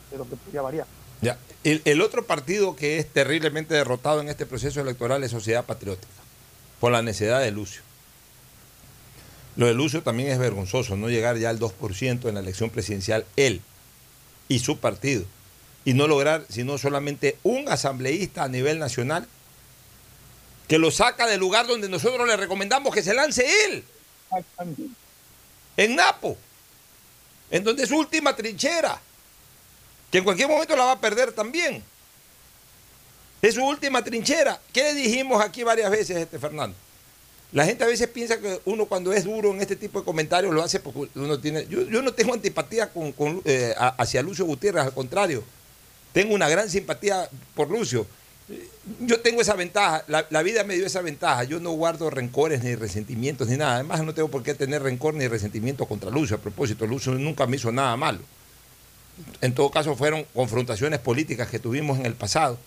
pero 0.10 0.28
que 0.28 0.36
podría 0.36 0.62
variar. 0.62 0.88
Ya. 1.22 1.38
El, 1.64 1.82
el 1.86 2.02
otro 2.02 2.26
partido 2.26 2.76
que 2.76 3.00
es 3.00 3.12
terriblemente 3.12 3.74
derrotado 3.74 4.22
en 4.22 4.30
este 4.30 4.46
proceso 4.46 4.82
electoral 4.82 5.24
es 5.24 5.32
Sociedad 5.32 5.66
Patriótica, 5.66 6.14
por 6.80 6.92
la 6.92 7.02
necesidad 7.02 7.40
de 7.40 7.52
Lucio. 7.52 7.82
Lo 9.56 9.68
de 9.68 9.74
Lucio 9.74 10.04
también 10.04 10.30
es 10.30 10.38
vergonzoso, 10.38 10.98
no 10.98 11.10
llegar 11.10 11.38
ya 11.38 11.50
al 11.50 11.60
2% 11.60 12.28
en 12.28 12.34
la 12.34 12.42
elección 12.42 12.70
presidencial, 12.70 13.26
él 13.38 13.62
y 14.48 14.60
su 14.60 14.78
partido, 14.78 15.26
y 15.86 15.94
no 15.94 16.08
lograr 16.08 16.46
sino 16.50 16.78
solamente 16.78 17.38
un 17.44 17.70
asambleísta 17.70 18.44
a 18.44 18.50
nivel 18.50 18.80
nacional 18.80 19.28
que 20.68 20.80
lo 20.80 20.92
saca 20.92 21.28
del 21.28 21.40
lugar 21.40 21.68
donde 21.68 21.88
nosotros 21.88 22.28
le 22.28 22.36
recomendamos 22.36 22.94
que 22.94 23.04
se 23.04 23.14
lance 23.14 23.46
él, 23.66 23.84
en 25.78 25.96
Napo, 25.96 26.36
en 27.52 27.64
donde 27.64 27.84
es 27.84 27.90
su 27.90 27.98
última 27.98 28.36
trinchera 28.36 29.00
que 30.12 30.20
en 30.20 30.24
cualquier 30.24 30.48
momento 30.48 30.76
la 30.76 30.86
va 30.86 30.92
a 30.94 31.00
perder 31.00 31.34
también. 31.34 31.84
Es 33.42 33.56
su 33.56 33.66
última 33.66 34.04
trinchera. 34.04 34.60
¿Qué 34.72 34.94
dijimos 34.94 35.44
aquí 35.44 35.64
varias 35.64 35.92
veces, 35.92 36.18
este 36.18 36.40
Fernando? 36.40 36.76
La 37.52 37.66
gente 37.66 37.84
a 37.84 37.88
veces 37.88 38.08
piensa 38.08 38.40
que 38.40 38.60
uno 38.66 38.86
cuando 38.86 39.14
es 39.14 39.24
duro 39.24 39.52
en 39.52 39.62
este 39.62 39.76
tipo 39.76 40.00
de 40.00 40.06
comentarios 40.06 40.54
lo 40.54 40.64
hace 40.64 40.80
porque 40.80 41.10
uno 41.20 41.40
tiene... 41.40 41.68
Yo, 41.68 41.82
yo 41.84 42.02
no 42.02 42.14
tengo 42.14 42.34
antipatía 42.34 42.92
con, 42.92 43.12
con, 43.12 43.42
eh, 43.46 43.74
hacia 43.78 44.22
Lucio 44.22 44.46
Gutiérrez, 44.46 44.84
al 44.84 44.94
contrario. 44.94 45.44
Tengo 46.16 46.34
una 46.34 46.48
gran 46.48 46.70
simpatía 46.70 47.30
por 47.56 47.70
Lucio. 47.70 48.08
Yo 49.02 49.20
tengo 49.20 49.42
esa 49.42 49.54
ventaja, 49.56 50.06
la, 50.08 50.44
vida 50.44 50.64
me 50.64 50.76
dio 50.76 50.86
esa 50.86 51.02
ventaja. 51.02 51.44
Yo 51.44 51.60
no 51.60 51.72
guardo 51.72 52.10
rencores 52.10 52.64
ni 52.64 52.74
resentimientos 52.74 53.50
ni 53.50 53.58
nada. 53.58 53.74
Además 53.74 54.02
no 54.02 54.14
tengo 54.14 54.30
por 54.30 54.42
qué 54.42 54.54
tener 54.54 54.82
rencor 54.82 55.14
ni 55.14 55.28
resentimiento 55.28 55.86
contra 55.88 56.10
Lucio. 56.10 56.38
A 56.38 56.40
propósito, 56.40 56.88
Lucio 56.88 57.12
nunca 57.16 57.46
me 57.48 57.58
hizo 57.58 57.70
nada 57.70 57.98
malo. 57.98 58.20
En 59.42 59.54
todo 59.54 59.70
caso 59.70 59.94
fueron 59.98 60.26
confrontaciones 60.34 61.00
políticas 61.00 61.50
que 61.50 61.60
tuvimos 61.60 62.00
en 62.00 62.06
el 62.06 62.14
pasado, 62.14 62.58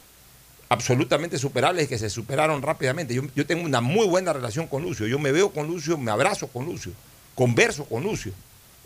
absolutamente 0.69 1.39
superables 1.39 1.87
y 1.87 1.89
que 1.89 1.97
se 1.97 2.11
superaron 2.11 2.61
rápidamente. 2.61 3.19
Yo 3.35 3.47
tengo 3.47 3.65
una 3.65 3.81
muy 3.81 4.07
buena 4.07 4.35
relación 4.35 4.67
con 4.67 4.83
Lucio. 4.83 5.07
Yo 5.07 5.19
me 5.19 5.33
veo 5.33 5.53
con 5.53 5.67
Lucio, 5.69 5.97
me 5.97 6.11
abrazo 6.11 6.49
con 6.49 6.67
Lucio, 6.67 6.93
converso 7.35 7.87
con 7.87 8.03
Lucio. 8.03 8.35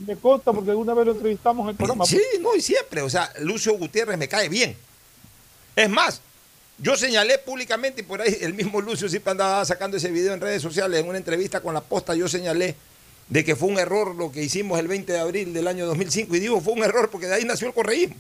Me 0.07 0.17
consta 0.17 0.53
porque 0.53 0.71
alguna 0.71 0.95
vez 0.95 1.07
lo 1.07 1.13
entrevistamos 1.13 1.65
en 1.65 1.71
el 1.71 1.77
programa. 1.77 2.05
Sí, 2.07 2.21
no, 2.41 2.55
y 2.57 2.61
siempre. 2.61 3.03
O 3.03 3.11
sea, 3.11 3.33
Lucio 3.41 3.73
Gutiérrez 3.75 4.19
me 4.19 4.29
cae 4.29 4.49
bien. 4.49 4.77
Es 5.77 5.89
más, 5.89 6.21
yo 6.79 6.97
señalé 6.97 7.39
públicamente, 7.39 8.01
y 8.01 8.05
por 8.05 8.21
ahí 8.21 8.37
el 8.41 8.55
mismo 8.55 8.81
Lucio 8.81 9.09
siempre 9.09 9.31
andaba 9.31 9.65
sacando 9.65 9.97
ese 9.97 10.11
video 10.11 10.35
en 10.35 10.41
redes 10.41 10.63
sociales, 10.63 11.01
en 11.01 11.09
una 11.09 11.19
entrevista 11.19 11.61
con 11.61 11.75
la 11.75 11.81
posta, 11.81 12.15
yo 12.15 12.29
señalé 12.29 12.75
de 13.29 13.45
que 13.45 13.57
fue 13.57 13.69
un 13.69 13.79
error 13.79 14.15
lo 14.15 14.31
que 14.33 14.43
hicimos 14.43 14.79
el 14.79 14.89
20 14.89 15.13
de 15.13 15.19
abril 15.19 15.55
del 15.55 15.67
año 15.69 15.87
2005. 15.87 16.35
Y 16.37 16.41
digo, 16.41 16.61
fue 16.61 16.73
un 16.75 16.83
error 16.83 17.09
porque 17.11 17.27
de 17.29 17.35
ahí 17.35 17.45
nació 17.45 17.69
el 17.69 17.75
correísmo. 17.75 18.17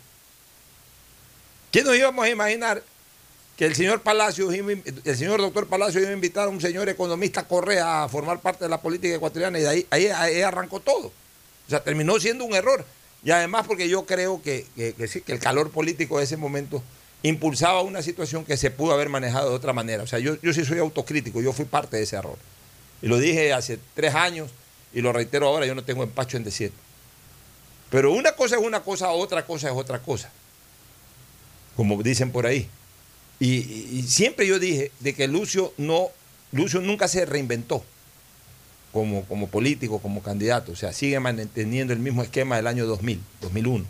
¿Quién 1.70 1.84
nos 1.86 1.96
íbamos 1.96 2.24
a 2.24 2.28
imaginar 2.30 2.82
que 3.56 3.66
el 3.66 3.74
señor 3.74 4.00
in- 4.66 4.82
el 5.04 5.16
señor 5.16 5.40
doctor 5.40 5.66
Palacios 5.66 6.02
iba 6.02 6.10
a 6.10 6.14
invitar 6.14 6.46
a 6.46 6.48
un 6.50 6.60
señor 6.60 6.88
economista 6.88 7.46
Correa 7.46 8.04
a 8.04 8.08
formar 8.08 8.40
parte 8.40 8.64
de 8.64 8.70
la 8.70 8.80
política 8.80 9.14
ecuatoriana 9.14 9.58
y 9.58 9.62
de 9.62 9.68
ahí, 9.68 9.86
ahí 9.90 10.42
arrancó 10.42 10.80
todo? 10.80 11.12
O 11.66 11.70
sea, 11.70 11.82
terminó 11.82 12.18
siendo 12.20 12.44
un 12.44 12.54
error. 12.54 12.84
Y 13.24 13.30
además 13.30 13.66
porque 13.66 13.88
yo 13.88 14.04
creo 14.04 14.42
que, 14.42 14.66
que- 14.76 15.08
sí, 15.08 15.20
que 15.20 15.32
el 15.32 15.38
calor 15.38 15.70
político 15.70 16.18
de 16.18 16.24
ese 16.24 16.36
momento 16.36 16.82
impulsaba 17.22 17.82
una 17.82 18.02
situación 18.02 18.44
que 18.44 18.56
se 18.56 18.70
pudo 18.72 18.92
haber 18.94 19.08
manejado 19.08 19.50
de 19.50 19.54
otra 19.56 19.72
manera. 19.72 20.02
O 20.02 20.06
sea, 20.08 20.18
yo, 20.18 20.40
yo 20.42 20.52
sí 20.52 20.64
soy 20.64 20.78
autocrítico, 20.80 21.40
yo 21.40 21.52
fui 21.52 21.64
parte 21.64 21.96
de 21.96 22.02
ese 22.02 22.16
error. 22.16 22.36
Y 23.00 23.06
lo 23.06 23.18
dije 23.18 23.52
hace 23.52 23.78
tres 23.94 24.14
años 24.14 24.50
y 24.92 25.00
lo 25.02 25.12
reitero 25.12 25.46
ahora, 25.48 25.66
yo 25.66 25.74
no 25.74 25.84
tengo 25.84 26.02
empacho 26.02 26.36
en 26.36 26.44
decirlo. 26.44 26.76
Pero 27.90 28.12
una 28.12 28.32
cosa 28.32 28.56
es 28.56 28.62
una 28.62 28.80
cosa, 28.82 29.10
otra 29.12 29.46
cosa 29.46 29.68
es 29.68 29.74
otra 29.76 30.00
cosa. 30.00 30.30
Como 31.76 32.02
dicen 32.02 32.30
por 32.32 32.46
ahí. 32.46 32.68
Y, 33.38 33.54
y- 33.58 33.88
y 33.98 34.02
siempre 34.02 34.46
yo 34.46 34.58
dije 34.58 34.90
de 35.00 35.14
que 35.14 35.26
Lucio 35.28 35.72
no, 35.78 36.08
Lucio 36.52 36.80
nunca 36.80 37.08
se 37.08 37.24
reinventó 37.24 37.84
como, 38.92 39.24
como 39.24 39.48
político, 39.48 40.00
como 40.00 40.22
candidato. 40.22 40.72
O 40.72 40.76
sea, 40.76 40.92
sigue 40.92 41.18
manteniendo 41.20 41.92
el 41.92 41.98
mismo 41.98 42.22
esquema 42.22 42.56
del 42.56 42.66
año 42.66 42.86
2000, 42.86 43.20
2001, 43.40 43.84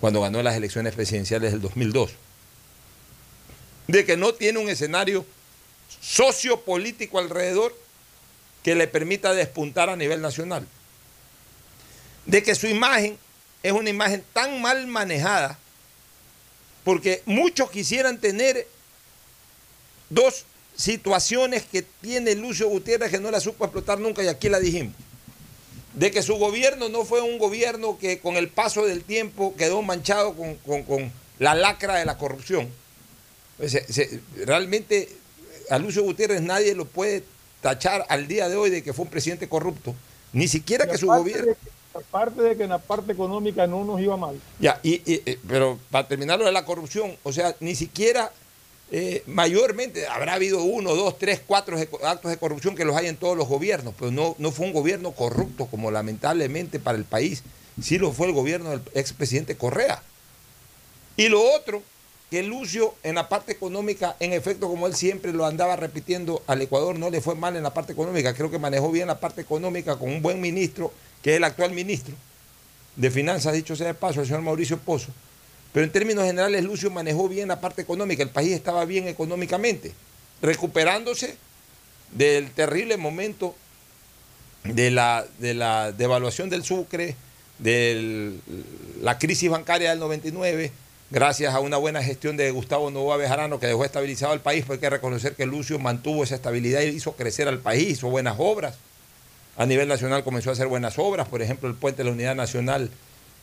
cuando 0.00 0.20
ganó 0.20 0.42
las 0.42 0.56
elecciones 0.56 0.94
presidenciales 0.94 1.52
del 1.52 1.60
2002. 1.60 2.12
De 3.88 4.04
que 4.04 4.16
no 4.16 4.32
tiene 4.34 4.58
un 4.58 4.68
escenario 4.68 5.26
sociopolítico 6.00 7.18
alrededor 7.18 7.76
que 8.62 8.74
le 8.74 8.86
permita 8.86 9.34
despuntar 9.34 9.90
a 9.90 9.96
nivel 9.96 10.20
nacional. 10.20 10.66
De 12.26 12.42
que 12.42 12.54
su 12.54 12.68
imagen 12.68 13.18
es 13.62 13.72
una 13.72 13.90
imagen 13.90 14.24
tan 14.32 14.60
mal 14.62 14.86
manejada 14.86 15.58
porque 16.84 17.22
muchos 17.26 17.70
quisieran 17.70 18.18
tener 18.18 18.66
dos 20.08 20.44
situaciones 20.80 21.64
que 21.64 21.82
tiene 21.82 22.34
Lucio 22.34 22.68
Gutiérrez 22.68 23.10
que 23.10 23.20
no 23.20 23.30
la 23.30 23.38
supo 23.40 23.64
explotar 23.64 24.00
nunca 24.00 24.22
y 24.22 24.28
aquí 24.28 24.48
la 24.48 24.58
dijimos. 24.58 24.94
De 25.94 26.10
que 26.10 26.22
su 26.22 26.36
gobierno 26.36 26.88
no 26.88 27.04
fue 27.04 27.20
un 27.20 27.38
gobierno 27.38 27.98
que 27.98 28.18
con 28.20 28.36
el 28.36 28.48
paso 28.48 28.86
del 28.86 29.02
tiempo 29.04 29.54
quedó 29.56 29.82
manchado 29.82 30.34
con, 30.34 30.54
con- 30.56 30.84
con 30.84 31.12
la 31.38 31.54
lacra 31.54 31.96
de 31.96 32.04
la 32.06 32.16
corrupción. 32.16 32.68
Pues, 33.58 33.72
se- 33.72 34.20
realmente 34.46 35.08
a 35.68 35.78
Lucio 35.78 36.02
Gutiérrez 36.02 36.40
nadie 36.40 36.74
lo 36.74 36.86
puede 36.86 37.24
tachar 37.60 38.06
al 38.08 38.26
día 38.26 38.48
de 38.48 38.56
hoy 38.56 38.70
de 38.70 38.82
que 38.82 38.92
fue 38.94 39.04
un 39.04 39.10
presidente 39.10 39.48
corrupto. 39.48 39.94
Ni 40.32 40.48
siquiera 40.48 40.86
que 40.86 40.96
su 40.96 41.08
gobierno... 41.08 41.52
aparte 41.92 42.40
de 42.40 42.56
que 42.56 42.62
en 42.62 42.70
la 42.70 42.78
parte 42.78 43.12
económica 43.12 43.66
no 43.66 43.84
nos 43.84 44.00
iba 44.00 44.16
mal. 44.16 44.40
Ya, 44.60 44.80
y, 44.82 44.94
y- 45.12 45.22
eh, 45.26 45.38
pero 45.46 45.78
para 45.90 46.08
terminar 46.08 46.38
lo 46.38 46.46
de 46.46 46.52
la 46.52 46.64
corrupción, 46.64 47.16
o 47.24 47.32
sea, 47.32 47.54
ni 47.60 47.74
siquiera 47.74 48.32
eh, 48.92 49.22
mayormente 49.26 50.06
habrá 50.08 50.34
habido 50.34 50.64
uno, 50.64 50.94
dos, 50.94 51.18
tres, 51.18 51.40
cuatro 51.46 51.76
actos 52.02 52.30
de 52.30 52.36
corrupción 52.36 52.74
que 52.74 52.84
los 52.84 52.96
hay 52.96 53.06
en 53.06 53.16
todos 53.16 53.36
los 53.36 53.46
gobiernos, 53.46 53.94
pero 53.98 54.10
no, 54.10 54.34
no 54.38 54.50
fue 54.50 54.66
un 54.66 54.72
gobierno 54.72 55.12
corrupto 55.12 55.66
como 55.66 55.90
lamentablemente 55.90 56.80
para 56.80 56.98
el 56.98 57.04
país, 57.04 57.44
sí 57.80 57.98
lo 57.98 58.12
fue 58.12 58.26
el 58.26 58.32
gobierno 58.32 58.70
del 58.70 58.82
expresidente 58.94 59.56
Correa. 59.56 60.02
Y 61.16 61.28
lo 61.28 61.40
otro, 61.40 61.82
que 62.30 62.42
Lucio 62.42 62.94
en 63.02 63.16
la 63.16 63.28
parte 63.28 63.52
económica, 63.52 64.16
en 64.20 64.32
efecto, 64.32 64.68
como 64.68 64.86
él 64.86 64.94
siempre 64.94 65.32
lo 65.32 65.46
andaba 65.46 65.76
repitiendo, 65.76 66.42
al 66.46 66.62
Ecuador 66.62 66.98
no 66.98 67.10
le 67.10 67.20
fue 67.20 67.34
mal 67.34 67.56
en 67.56 67.62
la 67.62 67.74
parte 67.74 67.92
económica, 67.92 68.34
creo 68.34 68.50
que 68.50 68.58
manejó 68.58 68.90
bien 68.90 69.06
la 69.08 69.20
parte 69.20 69.42
ecuómica 69.42 69.98
con 69.98 70.10
un 70.10 70.22
buen 70.22 70.40
ministro, 70.40 70.92
que 71.22 71.32
es 71.32 71.36
el 71.36 71.44
actual 71.44 71.72
ministro 71.72 72.14
de 72.96 73.10
Finanzas, 73.10 73.52
dicho 73.52 73.76
sea 73.76 73.88
de 73.88 73.94
paso, 73.94 74.20
el 74.20 74.26
señor 74.26 74.42
Mauricio 74.42 74.78
Pozo. 74.78 75.12
Pero 75.72 75.84
en 75.84 75.92
términos 75.92 76.24
generales, 76.24 76.64
Lucio 76.64 76.90
manejó 76.90 77.28
bien 77.28 77.48
la 77.48 77.60
parte 77.60 77.82
económica, 77.82 78.22
el 78.22 78.30
país 78.30 78.52
estaba 78.52 78.84
bien 78.84 79.06
económicamente, 79.06 79.92
recuperándose 80.42 81.36
del 82.12 82.50
terrible 82.50 82.96
momento 82.96 83.54
de 84.64 84.90
la, 84.90 85.26
de 85.38 85.54
la 85.54 85.92
devaluación 85.92 86.50
del 86.50 86.64
sucre, 86.64 87.14
de 87.58 88.34
la 89.00 89.18
crisis 89.18 89.50
bancaria 89.50 89.90
del 89.90 90.00
99, 90.00 90.72
gracias 91.10 91.54
a 91.54 91.60
una 91.60 91.76
buena 91.76 92.02
gestión 92.02 92.36
de 92.36 92.50
Gustavo 92.50 92.90
Novoa 92.90 93.16
Bejarano 93.16 93.60
que 93.60 93.66
dejó 93.66 93.84
estabilizado 93.84 94.32
el 94.34 94.40
país, 94.40 94.64
pues 94.66 94.78
hay 94.78 94.80
que 94.80 94.90
reconocer 94.90 95.34
que 95.34 95.46
Lucio 95.46 95.78
mantuvo 95.78 96.24
esa 96.24 96.34
estabilidad 96.34 96.80
y 96.82 96.86
hizo 96.86 97.12
crecer 97.12 97.48
al 97.48 97.58
país, 97.58 97.90
hizo 97.90 98.08
buenas 98.08 98.36
obras. 98.38 98.76
A 99.56 99.66
nivel 99.66 99.88
nacional 99.88 100.24
comenzó 100.24 100.50
a 100.50 100.52
hacer 100.54 100.68
buenas 100.68 100.98
obras, 100.98 101.28
por 101.28 101.42
ejemplo, 101.42 101.68
el 101.68 101.74
puente 101.74 101.98
de 101.98 102.04
la 102.04 102.12
Unidad 102.12 102.34
Nacional, 102.34 102.90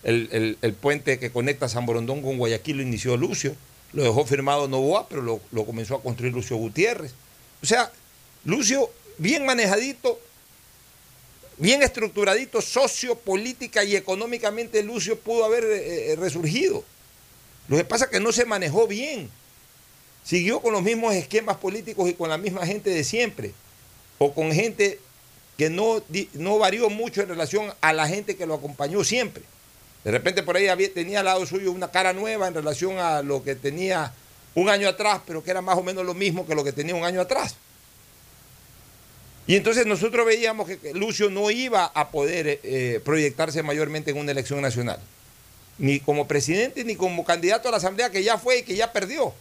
el, 0.04 0.78
puente 0.80 1.20
que 1.20 1.32
conecta 1.32 1.68
San 1.68 1.86
Borondón 1.86 2.22
con 2.22 2.38
Guayaquil 2.38 2.78
lo 2.78 2.84
inició 2.84 3.18
Lucio, 3.18 3.56
lo 3.94 4.04
dejó 4.04 4.26
firmado 4.26 4.68
Novoa, 4.68 5.08
pero 5.10 5.22
lo, 5.22 5.66
comenzó 5.66 5.96
a 5.96 6.02
construir 6.02 6.34
Lucio 6.34 6.58
Gutiérrez. 6.58 7.14
O 7.62 7.66
sea, 7.66 7.92
Lucio, 8.46 8.90
bien 9.18 9.46
manejadito, 9.46 10.20
bien 11.58 11.82
estructuradito, 11.82 12.62
sociopolítica 12.62 13.84
y 13.84 13.96
económicamente 13.96 14.84
Lucio 14.84 15.18
pudo 15.20 15.46
haber 15.46 15.64
eh, 15.64 16.12
eh, 16.12 16.16
resurgido. 16.16 16.84
Lo 17.68 17.78
que 17.78 17.84
pasa 17.84 18.06
es 18.06 18.12
que 18.12 18.20
no 18.20 18.32
se 18.32 18.46
manejó 18.46 18.88
bien. 18.88 19.30
Siguió 20.24 20.62
con 20.62 20.74
los 20.74 20.84
mismos 20.84 21.16
esquemas 21.16 21.58
políticos 21.58 22.10
y 22.10 22.14
con 22.14 22.30
la 22.30 22.38
misma 22.38 22.66
gente 22.66 22.90
de 22.90 23.04
siempre. 23.04 23.54
O 24.20 24.34
con 24.34 24.52
gente 24.52 25.00
que 25.58 25.70
no 25.70 26.60
varió 26.60 26.90
mucho 26.90 27.22
en 27.22 27.30
relación 27.30 27.74
a 27.82 27.94
la 27.94 28.08
gente 28.08 28.36
que 28.36 28.46
lo 28.46 28.54
acompañó 28.54 29.04
siempre. 29.04 29.44
De 30.08 30.14
repente 30.14 30.42
por 30.42 30.56
ahí 30.56 30.88
tenía 30.88 31.20
al 31.20 31.26
lado 31.26 31.46
suyo 31.46 31.70
una 31.70 31.92
cara 31.92 32.14
nueva 32.14 32.48
en 32.48 32.54
relación 32.54 32.98
a 32.98 33.22
lo 33.22 33.44
que 33.44 33.56
tenía 33.56 34.14
un 34.56 34.70
año 34.70 34.88
atrás, 34.88 35.20
pero 35.28 35.44
que 35.44 35.52
era 35.52 35.62
más 35.62 35.78
o 35.78 35.84
menos 35.84 36.06
lo 36.06 36.14
mismo 36.14 36.48
que 36.48 36.56
lo 36.56 36.64
que 36.64 36.72
tenía 36.72 36.96
un 36.96 37.04
año 37.04 37.20
atrás. 37.20 37.56
Y 39.48 39.58
entonces 39.58 39.86
nosotros 39.86 40.26
veíamos 40.26 40.66
que 40.66 40.80
que 40.80 40.94
Lucio 40.94 41.30
no 41.30 41.52
iba 41.52 41.84
a 41.84 42.10
poder 42.10 42.48
eh, 42.48 42.60
eh, 42.64 43.02
proyectarse 43.04 43.62
mayormente 43.64 44.12
en 44.12 44.18
una 44.18 44.32
elección 44.32 44.62
nacional. 44.62 44.98
Ni 45.78 46.00
como 46.00 46.26
presidente 46.26 46.86
ni 46.86 46.96
como 46.96 47.26
candidato 47.26 47.68
a 47.68 47.72
la 47.72 47.78
Asamblea 47.78 48.10
que 48.10 48.24
ya 48.24 48.38
fue 48.38 48.60
y 48.60 48.64
que 48.64 48.78
ya 48.78 48.94
perdió. 48.94 49.34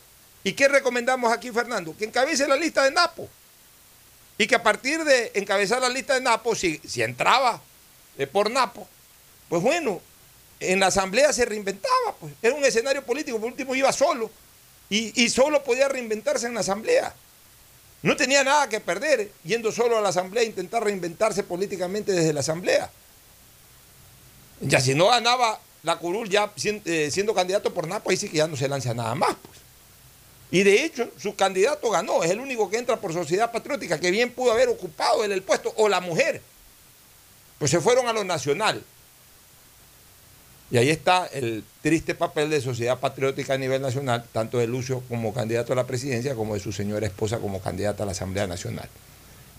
¿Y 0.42 0.54
qué 0.54 0.66
recomendamos 0.66 1.32
aquí, 1.32 1.52
Fernando? 1.52 1.96
Que 1.96 2.06
encabece 2.06 2.48
la 2.48 2.56
lista 2.56 2.82
de 2.82 2.90
Napo. 2.90 3.28
Y 4.36 4.48
que 4.48 4.56
a 4.56 4.64
partir 4.64 5.04
de 5.04 5.30
encabezar 5.34 5.80
la 5.80 5.88
lista 5.88 6.14
de 6.14 6.22
Napo, 6.22 6.56
si, 6.56 6.80
si 6.84 7.02
entraba 7.02 7.62
eh, 8.18 8.26
por 8.26 8.50
Napo, 8.50 8.88
pues 9.48 9.62
bueno, 9.62 10.02
en 10.60 10.80
la 10.80 10.86
Asamblea 10.86 11.32
se 11.32 11.44
reinventaba. 11.44 12.14
Pues. 12.18 12.32
Era 12.42 12.54
un 12.54 12.64
escenario 12.64 13.04
político, 13.04 13.38
por 13.38 13.48
último 13.48 13.74
iba 13.74 13.92
solo. 13.92 14.30
Y, 14.88 15.28
solo 15.30 15.64
podía 15.64 15.88
reinventarse 15.88 16.46
en 16.46 16.54
la 16.54 16.60
Asamblea. 16.60 17.12
No 18.02 18.16
tenía 18.16 18.44
nada 18.44 18.68
que 18.68 18.78
perder 18.78 19.20
eh, 19.20 19.32
yendo 19.42 19.72
solo 19.72 19.98
a 19.98 20.00
la 20.00 20.10
Asamblea 20.10 20.44
e 20.44 20.46
intentar 20.46 20.84
reinventarse 20.84 21.42
políticamente 21.42 22.12
desde 22.12 22.32
la 22.32 22.40
Asamblea. 22.40 22.88
Ya 24.60 24.80
si 24.80 24.94
no 24.94 25.08
ganaba 25.08 25.60
la 25.82 25.98
curul 25.98 26.28
ya 26.28 26.52
eh, 26.84 27.10
siendo 27.10 27.34
candidato 27.34 27.74
por 27.74 27.88
Napo, 27.88 28.10
ahí 28.10 28.16
sí 28.16 28.28
que 28.28 28.36
ya 28.36 28.46
no 28.46 28.56
se 28.56 28.68
lanza 28.68 28.94
nada 28.94 29.14
más. 29.16 29.34
Pues. 29.42 29.58
Y 30.52 30.62
de 30.62 30.84
hecho, 30.84 31.10
su 31.18 31.34
candidato 31.34 31.90
ganó, 31.90 32.22
es 32.22 32.30
el 32.30 32.38
único 32.38 32.70
que 32.70 32.78
entra 32.78 32.96
por 32.96 33.12
sociedad 33.12 33.50
patriótica, 33.50 33.98
que 33.98 34.12
bien 34.12 34.32
pudo 34.32 34.52
haber 34.52 34.68
ocupado 34.68 35.24
él 35.24 35.32
el 35.32 35.42
puesto, 35.42 35.72
o 35.76 35.88
la 35.88 36.00
mujer. 36.00 36.40
Pues 37.58 37.70
se 37.70 37.80
fueron 37.80 38.06
a 38.06 38.12
lo 38.12 38.22
nacional. 38.22 38.84
Y 40.70 40.78
ahí 40.78 40.90
está 40.90 41.26
el 41.26 41.62
triste 41.80 42.14
papel 42.14 42.50
de 42.50 42.60
sociedad 42.60 42.98
patriótica 42.98 43.54
a 43.54 43.58
nivel 43.58 43.80
nacional, 43.80 44.24
tanto 44.32 44.58
de 44.58 44.66
Lucio 44.66 45.02
como 45.08 45.32
candidato 45.32 45.72
a 45.72 45.76
la 45.76 45.86
presidencia, 45.86 46.34
como 46.34 46.54
de 46.54 46.60
su 46.60 46.72
señora 46.72 47.06
esposa 47.06 47.38
como 47.38 47.60
candidata 47.60 48.02
a 48.02 48.06
la 48.06 48.12
Asamblea 48.12 48.46
Nacional. 48.48 48.88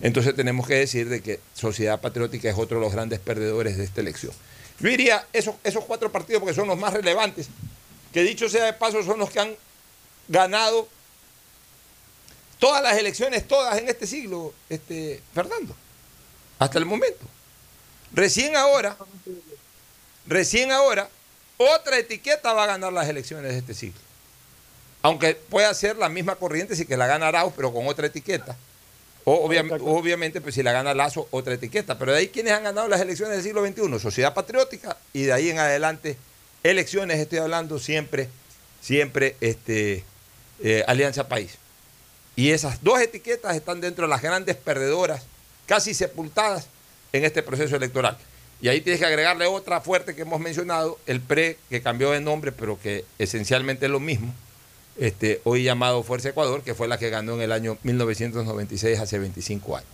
Entonces 0.01 0.35
tenemos 0.35 0.67
que 0.67 0.75
decir 0.75 1.07
de 1.07 1.21
que 1.21 1.39
Sociedad 1.53 2.01
Patriótica 2.01 2.49
es 2.49 2.57
otro 2.57 2.77
de 2.77 2.83
los 2.83 2.93
grandes 2.93 3.19
perdedores 3.19 3.77
de 3.77 3.85
esta 3.85 4.01
elección. 4.01 4.33
Yo 4.79 4.89
diría 4.89 5.25
esos, 5.33 5.55
esos 5.63 5.85
cuatro 5.85 6.11
partidos 6.11 6.41
porque 6.41 6.53
son 6.53 6.67
los 6.67 6.77
más 6.77 6.93
relevantes, 6.93 7.47
que 8.13 8.21
dicho 8.23 8.49
sea 8.49 8.65
de 8.65 8.73
paso 8.73 9.01
son 9.03 9.17
los 9.17 9.31
que 9.31 9.39
han 9.39 9.55
ganado 10.27 10.87
todas 12.59 12.83
las 12.83 12.97
elecciones, 12.97 13.47
todas 13.47 13.77
en 13.77 13.87
este 13.87 14.05
siglo, 14.05 14.53
este, 14.69 15.21
Fernando, 15.33 15.75
hasta 16.59 16.77
el 16.77 16.85
momento. 16.85 17.25
Recién 18.13 18.55
ahora, 18.55 18.97
recién 20.27 20.71
ahora, 20.71 21.09
otra 21.57 21.97
etiqueta 21.97 22.53
va 22.53 22.63
a 22.63 22.67
ganar 22.67 22.93
las 22.93 23.07
elecciones 23.09 23.51
de 23.53 23.59
este 23.59 23.73
siglo. 23.73 23.99
Aunque 25.01 25.35
pueda 25.35 25.73
ser 25.73 25.95
la 25.97 26.09
misma 26.09 26.35
corriente, 26.35 26.75
si 26.75 26.85
que 26.85 26.97
la 26.97 27.07
gana 27.07 27.27
Arauz, 27.27 27.53
pero 27.55 27.73
con 27.73 27.87
otra 27.87 28.07
etiqueta. 28.07 28.55
O 29.23 29.45
obvia- 29.47 29.63
obviamente, 29.81 30.39
pues 30.41 30.55
si 30.55 30.63
la 30.63 30.71
gana 30.71 30.93
Lazo, 30.93 31.27
otra 31.31 31.53
etiqueta. 31.53 31.97
Pero 31.97 32.11
de 32.13 32.19
ahí, 32.19 32.27
¿quiénes 32.29 32.53
han 32.53 32.63
ganado 32.63 32.87
las 32.87 33.01
elecciones 33.01 33.35
del 33.35 33.43
siglo 33.43 33.65
XXI? 33.65 33.99
Sociedad 33.99 34.33
Patriótica 34.33 34.97
y 35.13 35.23
de 35.23 35.33
ahí 35.33 35.49
en 35.49 35.59
adelante, 35.59 36.17
elecciones, 36.63 37.19
estoy 37.19 37.39
hablando 37.39 37.77
siempre, 37.79 38.29
siempre, 38.81 39.35
este, 39.41 40.03
eh, 40.63 40.83
Alianza 40.87 41.27
País. 41.27 41.51
Y 42.35 42.51
esas 42.51 42.83
dos 42.83 42.99
etiquetas 43.01 43.55
están 43.55 43.81
dentro 43.81 44.05
de 44.05 44.09
las 44.09 44.21
grandes 44.21 44.55
perdedoras, 44.55 45.23
casi 45.65 45.93
sepultadas 45.93 46.67
en 47.11 47.25
este 47.25 47.43
proceso 47.43 47.75
electoral. 47.75 48.17
Y 48.59 48.69
ahí 48.69 48.81
tienes 48.81 48.99
que 48.99 49.05
agregarle 49.05 49.45
otra 49.45 49.81
fuerte 49.81 50.15
que 50.15 50.23
hemos 50.23 50.39
mencionado, 50.39 50.97
el 51.05 51.21
PRE, 51.21 51.57
que 51.69 51.81
cambió 51.81 52.11
de 52.11 52.21
nombre, 52.21 52.51
pero 52.51 52.79
que 52.81 53.05
esencialmente 53.19 53.85
es 53.85 53.91
lo 53.91 53.99
mismo, 53.99 54.33
este, 54.97 55.41
hoy 55.43 55.63
llamado 55.63 56.01
Fuerza 56.01 56.29
Ecuador, 56.29 56.63
que 56.63 56.73
fue 56.73 56.87
la 56.87 56.97
que 56.97 57.09
ganó 57.11 57.35
en 57.35 57.41
el 57.41 57.51
año 57.51 57.77
1996, 57.83 58.99
hace 58.99 59.19
25 59.19 59.77
años. 59.77 59.89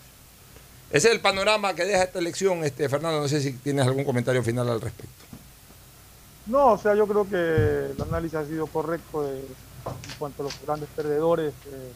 Ese 0.91 1.07
es 1.09 1.13
el 1.15 1.19
panorama 1.19 1.73
que 1.73 1.83
deja 1.85 2.03
esta 2.03 2.19
elección, 2.19 2.63
este, 2.63 2.87
Fernando. 2.87 3.19
No 3.19 3.27
sé 3.27 3.41
si 3.41 3.51
tienes 3.53 3.85
algún 3.85 4.05
comentario 4.05 4.43
final 4.43 4.69
al 4.69 4.79
respecto. 4.79 5.11
No, 6.45 6.73
o 6.73 6.77
sea, 6.77 6.93
yo 6.95 7.07
creo 7.07 7.27
que 7.27 7.91
el 7.93 8.01
análisis 8.01 8.35
ha 8.35 8.45
sido 8.45 8.67
correcto 8.67 9.23
de- 9.23 9.39
en 9.39 10.15
cuanto 10.19 10.43
a 10.43 10.45
los 10.45 10.61
grandes 10.65 10.87
perdedores. 10.95 11.53
eh, 11.67 11.91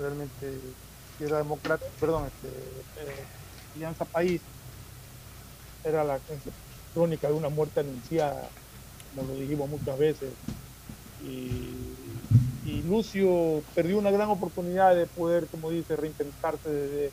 realmente 0.00 0.52
Izquierda 1.12 1.38
Democrática, 1.38 1.90
perdón, 1.98 2.26
este, 2.26 2.46
eh, 3.10 3.24
Alianza 3.74 4.04
País, 4.04 4.40
era 5.84 6.04
la 6.04 6.18
crónica 6.94 7.28
de 7.28 7.34
una 7.34 7.48
muerte 7.48 7.80
anunciada, 7.80 8.48
como 9.14 9.32
lo 9.32 9.38
dijimos 9.38 9.68
muchas 9.68 9.98
veces. 9.98 10.30
Y, 11.22 11.74
Lucio 12.86 13.62
perdió 13.74 13.98
una 13.98 14.10
gran 14.10 14.28
oportunidad 14.28 14.94
de 14.94 15.06
poder, 15.06 15.46
como 15.46 15.70
dice, 15.70 15.96
reintentarse 15.96 16.70
desde... 16.70 17.10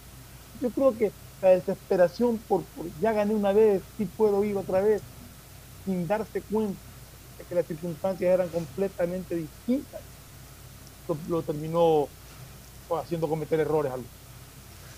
Yo 0.62 0.70
creo 0.70 0.98
que 0.98 1.12
la 1.42 1.50
desesperación 1.50 2.38
por, 2.38 2.64
por 2.64 2.86
ya 3.02 3.12
gané 3.12 3.34
una 3.34 3.52
vez, 3.52 3.82
sí 3.98 4.06
puedo 4.06 4.44
ir 4.44 4.56
otra 4.56 4.82
vez, 4.82 5.02
sin 5.86 6.08
darse 6.08 6.42
cuenta 6.42 6.80
de 7.38 7.44
que 7.46 7.56
las 7.56 7.66
circunstancias 7.66 8.34
eran 8.34 8.48
completamente 8.50 9.36
distintas, 9.36 10.02
lo, 11.08 11.18
lo 11.28 11.42
terminó 11.42 12.08
haciendo 12.98 13.28
cometer 13.28 13.60
errores 13.60 13.92
a 13.92 13.98
Lucio. 13.98 14.12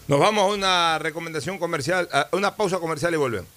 Nos 0.08 0.20
vamos 0.20 0.44
a 0.44 0.54
una 0.54 1.00
recomendación 1.00 1.58
comercial, 1.58 2.08
a 2.12 2.30
una 2.34 2.56
pausa 2.56 2.80
comercial 2.80 3.14
y 3.14 3.18
volvemos. 3.18 3.57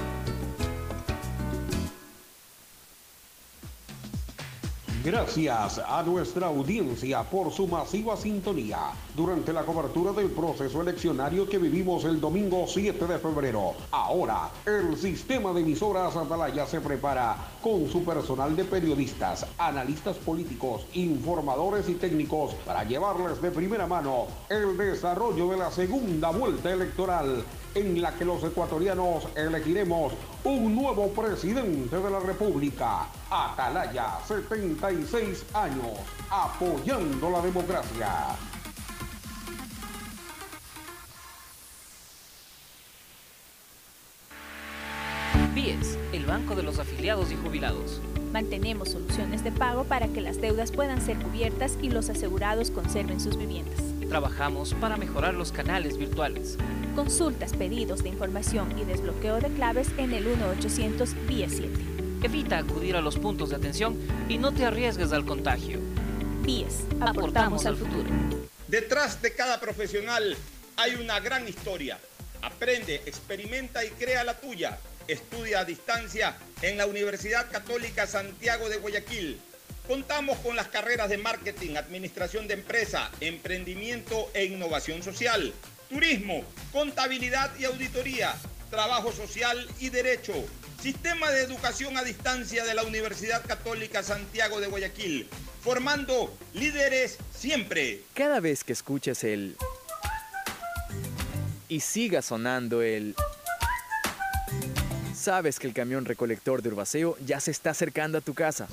Gracias 5.03 5.79
a 5.79 6.03
nuestra 6.03 6.45
audiencia 6.45 7.23
por 7.23 7.51
su 7.51 7.65
masiva 7.65 8.15
sintonía 8.15 8.91
durante 9.15 9.51
la 9.51 9.63
cobertura 9.63 10.11
del 10.11 10.29
proceso 10.29 10.79
eleccionario 10.79 11.49
que 11.49 11.57
vivimos 11.57 12.03
el 12.05 12.21
domingo 12.21 12.65
7 12.67 13.07
de 13.07 13.17
febrero. 13.17 13.73
Ahora, 13.89 14.51
el 14.63 14.95
sistema 14.95 15.53
de 15.53 15.61
emisoras 15.61 16.15
Atalaya 16.15 16.67
se 16.67 16.81
prepara 16.81 17.35
con 17.63 17.89
su 17.89 18.05
personal 18.05 18.55
de 18.55 18.63
periodistas, 18.63 19.47
analistas 19.57 20.17
políticos, 20.17 20.85
informadores 20.93 21.89
y 21.89 21.95
técnicos 21.95 22.53
para 22.63 22.83
llevarles 22.83 23.41
de 23.41 23.49
primera 23.49 23.87
mano 23.87 24.27
el 24.49 24.77
desarrollo 24.77 25.49
de 25.49 25.57
la 25.57 25.71
segunda 25.71 26.29
vuelta 26.29 26.71
electoral 26.71 27.43
en 27.75 28.01
la 28.01 28.13
que 28.13 28.25
los 28.25 28.43
ecuatorianos 28.43 29.27
elegiremos 29.35 30.13
un 30.43 30.75
nuevo 30.75 31.09
presidente 31.09 31.97
de 31.97 32.09
la 32.09 32.19
República. 32.19 33.07
Atalaya, 33.29 34.19
76 34.27 35.45
años, 35.53 35.99
apoyando 36.29 37.29
la 37.29 37.41
democracia. 37.41 38.09
BIES, 45.53 45.97
el 46.13 46.25
banco 46.25 46.55
de 46.55 46.63
los 46.63 46.79
afiliados 46.79 47.31
y 47.31 47.35
jubilados. 47.35 48.01
Mantenemos 48.31 48.91
soluciones 48.91 49.43
de 49.43 49.51
pago 49.51 49.83
para 49.83 50.07
que 50.07 50.21
las 50.21 50.39
deudas 50.39 50.71
puedan 50.71 51.01
ser 51.01 51.17
cubiertas 51.17 51.77
y 51.81 51.89
los 51.89 52.09
asegurados 52.09 52.71
conserven 52.71 53.19
sus 53.19 53.37
viviendas. 53.37 53.81
Trabajamos 54.07 54.73
para 54.75 54.95
mejorar 54.95 55.33
los 55.33 55.51
canales 55.51 55.97
virtuales. 55.97 56.57
Consultas, 56.95 57.53
pedidos 57.53 58.03
de 58.03 58.09
información 58.09 58.77
y 58.77 58.83
desbloqueo 58.83 59.39
de 59.39 59.47
claves 59.53 59.87
en 59.97 60.13
el 60.13 60.25
1-800 60.27 61.25
BIES 61.25 61.51
7. 61.57 61.69
Evita 62.23 62.57
acudir 62.57 62.97
a 62.97 63.01
los 63.01 63.17
puntos 63.17 63.49
de 63.49 63.55
atención 63.55 63.97
y 64.27 64.37
no 64.37 64.51
te 64.51 64.65
arriesgues 64.65 65.13
al 65.13 65.25
contagio. 65.25 65.79
BIES, 66.43 66.83
aportamos 66.99 67.65
al 67.65 67.77
futuro. 67.77 68.09
Detrás 68.67 69.21
de 69.21 69.33
cada 69.33 69.59
profesional 69.61 70.35
hay 70.75 70.95
una 70.95 71.21
gran 71.21 71.47
historia. 71.47 71.97
Aprende, 72.41 72.95
experimenta 73.05 73.85
y 73.85 73.89
crea 73.91 74.25
la 74.25 74.33
tuya. 74.33 74.77
Estudia 75.07 75.61
a 75.61 75.65
distancia 75.65 76.37
en 76.61 76.77
la 76.77 76.87
Universidad 76.87 77.49
Católica 77.49 78.05
Santiago 78.05 78.67
de 78.67 78.77
Guayaquil. 78.77 79.39
Contamos 79.87 80.37
con 80.39 80.55
las 80.55 80.67
carreras 80.67 81.09
de 81.09 81.17
marketing, 81.17 81.75
administración 81.75 82.47
de 82.47 82.53
empresa, 82.55 83.09
emprendimiento 83.19 84.29
e 84.33 84.45
innovación 84.45 85.03
social, 85.03 85.53
turismo, 85.91 86.43
contabilidad 86.71 87.51
y 87.59 87.65
auditoría, 87.65 88.33
trabajo 88.69 89.11
social 89.11 89.67
y 89.79 89.89
derecho. 89.89 90.33
Sistema 90.81 91.29
de 91.29 91.43
educación 91.43 91.97
a 91.97 92.03
distancia 92.03 92.63
de 92.63 92.73
la 92.73 92.83
Universidad 92.83 93.45
Católica 93.45 94.01
Santiago 94.01 94.61
de 94.61 94.67
Guayaquil, 94.67 95.29
formando 95.61 96.35
líderes 96.53 97.17
siempre. 97.37 98.01
Cada 98.15 98.39
vez 98.39 98.63
que 98.63 98.73
escuches 98.73 99.23
el... 99.25 99.57
y 101.67 101.81
siga 101.81 102.21
sonando 102.21 102.81
el... 102.81 103.13
Sabes 105.13 105.59
que 105.59 105.67
el 105.67 105.73
camión 105.73 106.05
recolector 106.05 106.63
de 106.63 106.69
Urbaceo 106.69 107.17
ya 107.23 107.39
se 107.39 107.51
está 107.51 107.71
acercando 107.71 108.17
a 108.17 108.21
tu 108.21 108.33
casa. 108.33 108.67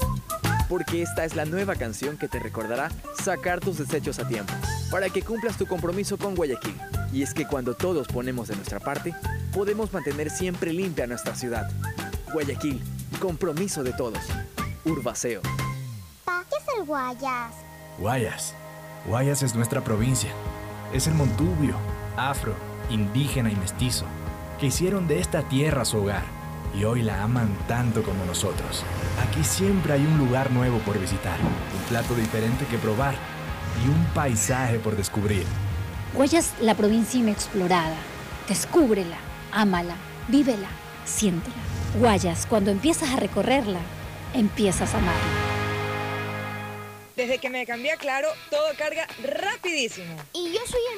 Porque 0.69 1.03
esta 1.03 1.25
es 1.25 1.35
la 1.35 1.45
nueva 1.45 1.75
canción 1.75 2.17
que 2.17 2.29
te 2.29 2.39
recordará 2.39 2.91
sacar 3.23 3.59
tus 3.59 3.79
desechos 3.79 4.19
a 4.19 4.29
tiempo, 4.29 4.53
para 4.91 5.11
que 5.11 5.23
cumplas 5.23 5.59
tu 5.59 5.67
compromiso 5.67 6.17
con 6.17 6.35
Guayaquil. 6.35 6.77
Y 7.13 7.23
es 7.23 7.33
que 7.35 7.47
cuando 7.47 7.75
todos 7.75 8.07
ponemos 8.09 8.49
de 8.49 8.57
nuestra 8.57 8.81
parte, 8.81 9.15
podemos 9.53 9.93
mantener 9.93 10.31
siempre 10.31 10.73
limpia 10.73 11.07
nuestra 11.07 11.35
ciudad. 11.35 11.71
Guayaquil, 12.33 12.81
compromiso 13.21 13.83
de 13.83 13.93
todos. 13.93 14.21
Urbaceo. 14.85 15.41
Pa, 16.25 16.45
¿qué 16.49 16.57
es 16.57 16.79
el 16.79 16.85
Guayas? 16.85 17.55
Guayas. 17.99 18.55
Guayas 19.07 19.43
es 19.43 19.55
nuestra 19.55 19.83
provincia. 19.83 20.31
Es 20.93 21.07
el 21.07 21.15
Montubio, 21.15 21.77
afro, 22.17 22.55
indígena 22.91 23.51
y 23.51 23.57
mestizo, 23.57 24.05
que 24.61 24.67
hicieron 24.67 25.09
de 25.09 25.21
esta 25.21 25.43
tierra 25.49 25.85
su 25.85 25.99
hogar 25.99 26.39
y 26.79 26.85
hoy 26.85 27.03
la 27.03 27.23
aman 27.23 27.49
tanto 27.67 28.03
como 28.03 28.25
nosotros. 28.25 28.85
Aquí 29.27 29.43
siempre 29.45 29.95
hay 29.95 30.05
un 30.05 30.19
lugar 30.19 30.51
nuevo 30.51 30.79
por 30.79 30.99
visitar, 30.99 31.39
un 31.41 31.89
plato 31.89 32.15
diferente 32.15 32.67
que 32.67 32.79
probar 32.79 33.15
y 33.85 33.89
un 33.89 34.05
paisaje 34.15 34.79
por 34.79 34.97
descubrir. 34.97 35.45
Guayas, 36.15 36.55
la 36.61 36.75
provincia 36.75 37.21
inexplorada. 37.21 37.97
Descúbrela, 38.49 39.19
ámala, 39.53 39.95
vívela, 40.29 40.69
siéntela. 41.05 41.55
Guayas, 41.99 42.47
cuando 42.47 42.71
empiezas 42.71 43.11
a 43.11 43.17
recorrerla, 43.17 43.81
empiezas 44.35 44.95
a 44.95 44.99
amarla. 44.99 45.49
Desde 47.15 47.39
que 47.39 47.51
me 47.51 47.67
cambié 47.67 47.93
a 47.93 47.97
Claro, 47.97 48.29
todo 48.49 48.69
carga 48.79 49.07
rapidísimo. 49.23 50.17
Y 50.33 50.53
yo 50.53 50.61
soy 50.67 50.81
el 50.95 50.98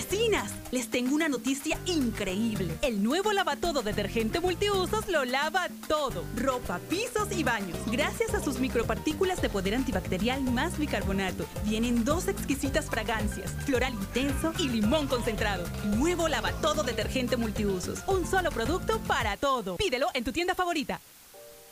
Vecinas, 0.00 0.50
les 0.70 0.88
tengo 0.88 1.14
una 1.14 1.28
noticia 1.28 1.78
increíble. 1.84 2.74
El 2.80 3.02
nuevo 3.02 3.34
lavatodo 3.34 3.82
detergente 3.82 4.40
multiusos 4.40 5.06
lo 5.08 5.26
lava 5.26 5.68
todo. 5.88 6.24
Ropa, 6.36 6.78
pisos 6.88 7.30
y 7.32 7.42
baños. 7.42 7.76
Gracias 7.84 8.32
a 8.32 8.42
sus 8.42 8.58
micropartículas 8.60 9.42
de 9.42 9.50
poder 9.50 9.74
antibacterial 9.74 10.42
más 10.42 10.78
bicarbonato. 10.78 11.44
Vienen 11.66 12.02
dos 12.02 12.28
exquisitas 12.28 12.86
fragancias, 12.86 13.52
floral 13.66 13.92
intenso 13.92 14.54
y 14.58 14.70
limón 14.70 15.06
concentrado. 15.06 15.64
Nuevo 15.84 16.28
lavatodo 16.28 16.82
detergente 16.82 17.36
multiusos. 17.36 17.98
Un 18.06 18.26
solo 18.26 18.50
producto 18.52 19.00
para 19.00 19.36
todo. 19.36 19.76
Pídelo 19.76 20.06
en 20.14 20.24
tu 20.24 20.32
tienda 20.32 20.54
favorita. 20.54 20.98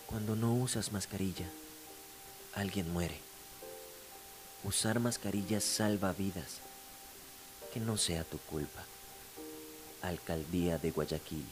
Cuando 0.05 0.37
no 0.37 0.53
usas 0.53 0.93
mascarilla, 0.93 1.47
alguien 2.55 2.93
muere. 2.93 3.17
Usar 4.65 5.01
mascarillas 5.01 5.65
salva 5.65 6.13
vidas. 6.13 6.68
Que 7.73 7.81
no 7.81 7.97
sea 7.97 8.25
tu 8.25 8.39
culpa. 8.39 8.85
Alcaldía 10.03 10.79
de 10.79 10.91
Guayaquil. 10.91 11.45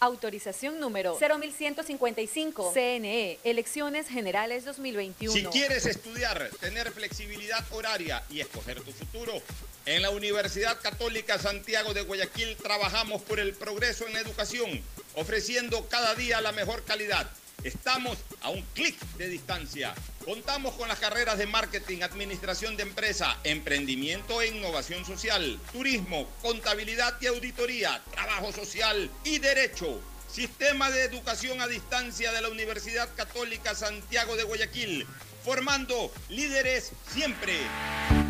Autorización 0.00 0.80
número 0.80 1.16
0155. 1.16 2.72
CNE, 2.74 3.38
Elecciones 3.44 4.08
Generales 4.08 4.64
2021. 4.64 5.32
Si 5.32 5.44
quieres 5.44 5.86
estudiar, 5.86 6.50
tener 6.60 6.90
flexibilidad 6.90 7.64
horaria 7.70 8.24
y 8.28 8.40
escoger 8.40 8.80
tu 8.80 8.90
futuro, 8.90 9.40
en 9.86 10.02
la 10.02 10.10
Universidad 10.10 10.80
Católica 10.80 11.38
Santiago 11.38 11.94
de 11.94 12.02
Guayaquil 12.02 12.56
trabajamos 12.56 13.22
por 13.22 13.38
el 13.38 13.54
progreso 13.54 14.04
en 14.08 14.14
la 14.14 14.20
educación, 14.20 14.82
ofreciendo 15.14 15.86
cada 15.88 16.16
día 16.16 16.40
la 16.40 16.50
mejor 16.50 16.82
calidad. 16.82 17.30
Estamos 17.62 18.18
a 18.40 18.50
un 18.50 18.62
clic 18.74 18.98
de 19.18 19.28
distancia. 19.28 19.94
Contamos 20.24 20.74
con 20.74 20.86
las 20.86 21.00
carreras 21.00 21.36
de 21.36 21.46
marketing, 21.46 22.02
administración 22.02 22.76
de 22.76 22.84
empresa, 22.84 23.38
emprendimiento 23.42 24.40
e 24.40 24.48
innovación 24.48 25.04
social, 25.04 25.58
turismo, 25.72 26.28
contabilidad 26.42 27.16
y 27.20 27.26
auditoría, 27.26 28.00
trabajo 28.12 28.52
social 28.52 29.10
y 29.24 29.38
derecho. 29.38 30.00
Sistema 30.28 30.90
de 30.90 31.04
Educación 31.04 31.60
a 31.60 31.66
Distancia 31.66 32.30
de 32.32 32.40
la 32.40 32.50
Universidad 32.50 33.08
Católica 33.16 33.74
Santiago 33.74 34.36
de 34.36 34.44
Guayaquil, 34.44 35.06
formando 35.44 36.12
líderes 36.28 36.92
siempre. 37.12 37.54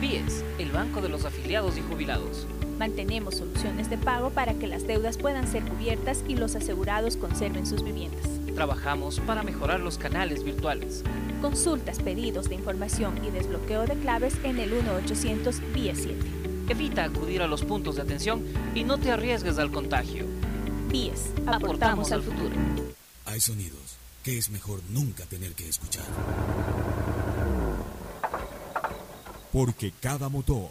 BIES, 0.01 0.43
el 0.59 0.73
banco 0.73 1.03
de 1.03 1.11
los 1.11 1.27
afiliados 1.27 1.77
y 1.77 1.83
jubilados. 1.83 2.47
Mantenemos 2.83 3.37
soluciones 3.37 3.89
de 3.91 3.97
pago 3.97 4.31
para 4.31 4.55
que 4.55 4.67
las 4.67 4.89
deudas 4.89 5.17
puedan 5.17 5.47
ser 5.47 5.63
cubiertas 5.63 6.25
y 6.27 6.35
los 6.35 6.57
asegurados 6.57 7.17
conserven 7.17 7.65
sus 7.65 7.85
viviendas. 7.85 8.27
Trabajamos 8.57 9.21
para 9.21 9.45
mejorar 9.45 9.79
los 9.79 9.99
canales 9.99 10.43
virtuales. 10.43 11.05
Consultas, 11.41 12.01
pedidos 12.01 12.49
de 12.49 12.57
información 12.57 13.25
y 13.25 13.31
desbloqueo 13.31 13.87
de 13.87 13.95
claves 14.01 14.35
en 14.43 14.59
el 14.59 14.73
1800 14.73 15.61
BIES 15.73 15.99
7. 16.03 16.17
Evita 16.71 17.05
acudir 17.05 17.43
a 17.43 17.47
los 17.47 17.63
puntos 17.63 17.95
de 17.95 18.03
atención 18.03 18.45
y 18.75 18.83
no 18.83 18.99
te 18.99 19.13
arriesgues 19.13 19.61
al 19.61 19.71
contagio. 19.71 20.27
BIES, 20.89 21.35
Aportamos 21.47 21.63
aportamos 21.63 22.11
al 22.11 22.19
al 22.19 22.25
futuro. 22.25 22.57
Hay 23.27 23.39
sonidos 23.39 23.97
que 24.25 24.39
es 24.39 24.51
mejor 24.51 24.81
nunca 24.89 25.25
tener 25.27 25.53
que 25.53 25.69
escuchar. 25.69 26.07
Porque 29.53 29.93
cada 30.01 30.29
motor 30.29 30.71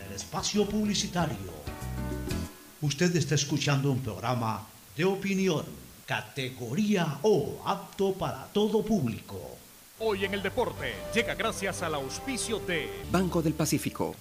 espacio 0.31 0.65
publicitario. 0.65 1.51
Usted 2.79 3.13
está 3.17 3.35
escuchando 3.35 3.91
un 3.91 3.99
programa 3.99 4.65
de 4.95 5.03
opinión, 5.03 5.65
categoría 6.05 7.19
O, 7.23 7.61
apto 7.65 8.13
para 8.13 8.45
todo 8.53 8.81
público. 8.81 9.57
Hoy 9.99 10.23
en 10.23 10.33
el 10.33 10.41
deporte 10.41 10.93
llega 11.13 11.35
gracias 11.35 11.83
al 11.83 11.95
auspicio 11.95 12.59
de 12.59 12.89
Banco 13.11 13.41
del 13.41 13.53
Pacífico. 13.55 14.15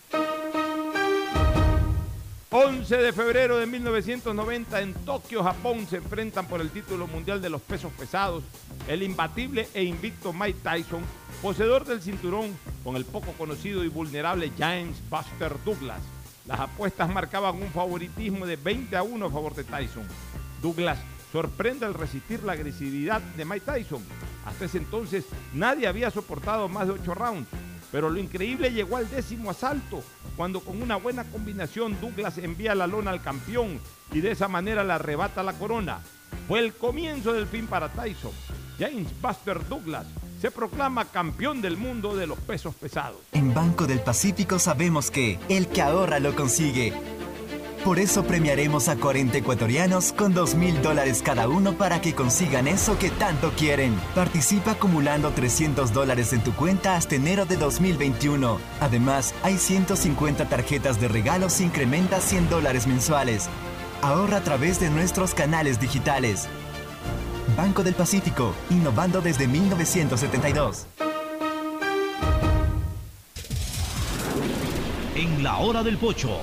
11 2.50 2.96
de 2.96 3.12
febrero 3.12 3.58
de 3.58 3.66
1990 3.66 4.80
en 4.80 4.94
Tokio, 4.94 5.44
Japón, 5.44 5.86
se 5.88 5.98
enfrentan 5.98 6.48
por 6.48 6.60
el 6.60 6.70
título 6.70 7.06
mundial 7.06 7.40
de 7.40 7.50
los 7.50 7.62
pesos 7.62 7.92
pesados 7.92 8.42
el 8.88 9.04
imbatible 9.04 9.68
e 9.72 9.84
invicto 9.84 10.32
Mike 10.32 10.58
Tyson, 10.64 11.04
poseedor 11.40 11.84
del 11.84 12.02
cinturón 12.02 12.56
con 12.84 12.96
el 12.96 13.04
poco 13.04 13.32
conocido 13.32 13.84
y 13.84 13.88
vulnerable 13.88 14.52
James 14.58 14.96
Buster 15.08 15.56
Douglas. 15.64 16.00
Las 16.46 16.60
apuestas 16.60 17.12
marcaban 17.12 17.62
un 17.62 17.70
favoritismo 17.70 18.46
de 18.46 18.56
20 18.56 18.96
a 18.96 19.02
1 19.02 19.26
a 19.26 19.30
favor 19.30 19.54
de 19.54 19.64
Tyson. 19.64 20.06
Douglas 20.62 20.98
sorprende 21.32 21.86
al 21.86 21.94
resistir 21.94 22.42
la 22.42 22.52
agresividad 22.52 23.20
de 23.20 23.44
Mike 23.44 23.66
Tyson. 23.66 24.02
Hasta 24.44 24.64
ese 24.64 24.78
entonces 24.78 25.24
nadie 25.54 25.86
había 25.86 26.10
soportado 26.10 26.68
más 26.68 26.86
de 26.86 26.94
8 26.94 27.14
rounds, 27.14 27.48
pero 27.92 28.10
lo 28.10 28.18
increíble 28.18 28.72
llegó 28.72 28.96
al 28.96 29.10
décimo 29.10 29.50
asalto, 29.50 30.02
cuando 30.36 30.60
con 30.60 30.80
una 30.82 30.96
buena 30.96 31.24
combinación 31.24 32.00
Douglas 32.00 32.38
envía 32.38 32.74
la 32.74 32.86
lona 32.86 33.10
al 33.10 33.22
campeón 33.22 33.80
y 34.12 34.20
de 34.20 34.32
esa 34.32 34.48
manera 34.48 34.82
le 34.82 34.92
arrebata 34.92 35.42
la 35.42 35.52
corona. 35.52 36.00
Fue 36.48 36.60
el 36.60 36.74
comienzo 36.74 37.32
del 37.32 37.46
fin 37.46 37.66
para 37.66 37.90
Tyson. 37.90 38.32
James 38.78 39.08
Buster 39.20 39.68
Douglas 39.68 40.06
se 40.40 40.50
proclama 40.50 41.04
campeón 41.04 41.60
del 41.60 41.76
mundo 41.76 42.16
de 42.16 42.26
los 42.26 42.38
pesos 42.38 42.74
pesados. 42.74 43.18
En 43.32 43.52
Banco 43.52 43.86
del 43.86 44.00
Pacífico 44.00 44.58
sabemos 44.58 45.10
que 45.10 45.38
el 45.48 45.68
que 45.68 45.82
ahorra 45.82 46.18
lo 46.18 46.34
consigue. 46.34 46.94
Por 47.84 47.98
eso 47.98 48.24
premiaremos 48.24 48.88
a 48.88 48.96
40 48.96 49.38
ecuatorianos 49.38 50.12
con 50.12 50.34
2 50.34 50.54
mil 50.54 50.82
dólares 50.82 51.22
cada 51.22 51.48
uno 51.48 51.74
para 51.74 52.02
que 52.02 52.14
consigan 52.14 52.68
eso 52.68 52.98
que 52.98 53.10
tanto 53.10 53.52
quieren. 53.52 53.98
Participa 54.14 54.72
acumulando 54.72 55.30
300 55.30 55.92
dólares 55.92 56.32
en 56.34 56.42
tu 56.42 56.52
cuenta 56.52 56.96
hasta 56.96 57.14
enero 57.14 57.46
de 57.46 57.56
2021. 57.56 58.58
Además, 58.80 59.34
hay 59.42 59.56
150 59.56 60.46
tarjetas 60.48 61.00
de 61.00 61.08
regalos 61.08 61.60
incrementa 61.60 62.20
100 62.20 62.50
dólares 62.50 62.86
mensuales. 62.86 63.48
Ahorra 64.02 64.38
a 64.38 64.44
través 64.44 64.78
de 64.78 64.90
nuestros 64.90 65.34
canales 65.34 65.80
digitales. 65.80 66.48
Banco 67.56 67.82
del 67.82 67.94
Pacífico, 67.94 68.54
innovando 68.70 69.20
desde 69.20 69.46
1972. 69.46 70.86
En 75.14 75.42
la 75.42 75.58
hora 75.58 75.82
del 75.82 75.98
pocho 75.98 76.38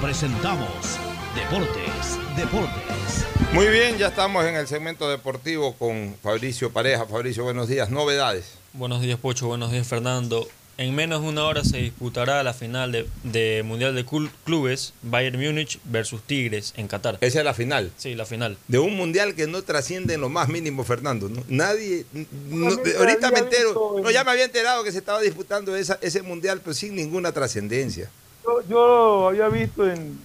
presentamos 0.00 0.98
Deportes, 1.34 2.18
Deportes. 2.36 3.26
Muy 3.52 3.66
bien, 3.68 3.98
ya 3.98 4.08
estamos 4.08 4.44
en 4.44 4.56
el 4.56 4.66
segmento 4.66 5.08
deportivo 5.08 5.74
con 5.74 6.14
Fabricio 6.22 6.72
Pareja. 6.72 7.06
Fabricio, 7.06 7.44
buenos 7.44 7.68
días. 7.68 7.90
Novedades. 7.90 8.54
Buenos 8.72 9.00
días, 9.00 9.18
Pocho. 9.18 9.48
Buenos 9.48 9.72
días, 9.72 9.86
Fernando. 9.86 10.46
En 10.80 10.94
menos 10.94 11.20
de 11.20 11.28
una 11.28 11.44
hora 11.44 11.62
se 11.62 11.76
disputará 11.76 12.42
la 12.42 12.54
final 12.54 12.90
de, 12.90 13.06
de 13.22 13.62
Mundial 13.62 13.94
de 13.94 14.06
Clubes 14.46 14.94
Bayern 15.02 15.38
Múnich 15.38 15.78
versus 15.84 16.22
Tigres 16.22 16.72
en 16.74 16.88
Qatar. 16.88 17.18
Esa 17.20 17.40
es 17.40 17.44
la 17.44 17.52
final. 17.52 17.92
Sí, 17.98 18.14
la 18.14 18.24
final. 18.24 18.56
De 18.66 18.78
un 18.78 18.96
mundial 18.96 19.34
que 19.34 19.46
no 19.46 19.60
trasciende 19.60 20.14
en 20.14 20.22
lo 20.22 20.30
más 20.30 20.48
mínimo, 20.48 20.82
Fernando. 20.82 21.28
¿no? 21.28 21.42
Nadie. 21.48 22.06
no- 22.48 22.68
ahorita 22.98 23.30
me 23.30 23.40
entero. 23.40 23.98
en- 23.98 24.04
No, 24.04 24.10
ya 24.10 24.24
me 24.24 24.30
había 24.30 24.46
enterado 24.46 24.82
que 24.82 24.90
se 24.90 24.96
estaba 24.96 25.20
disputando 25.20 25.76
esa- 25.76 25.98
ese 26.00 26.22
mundial, 26.22 26.62
pero 26.64 26.72
sin 26.72 26.94
ninguna 26.94 27.30
trascendencia. 27.30 28.08
Yo, 28.42 28.62
yo 28.66 29.28
había 29.28 29.48
visto 29.50 29.84
en, 29.86 29.98
en 29.98 30.18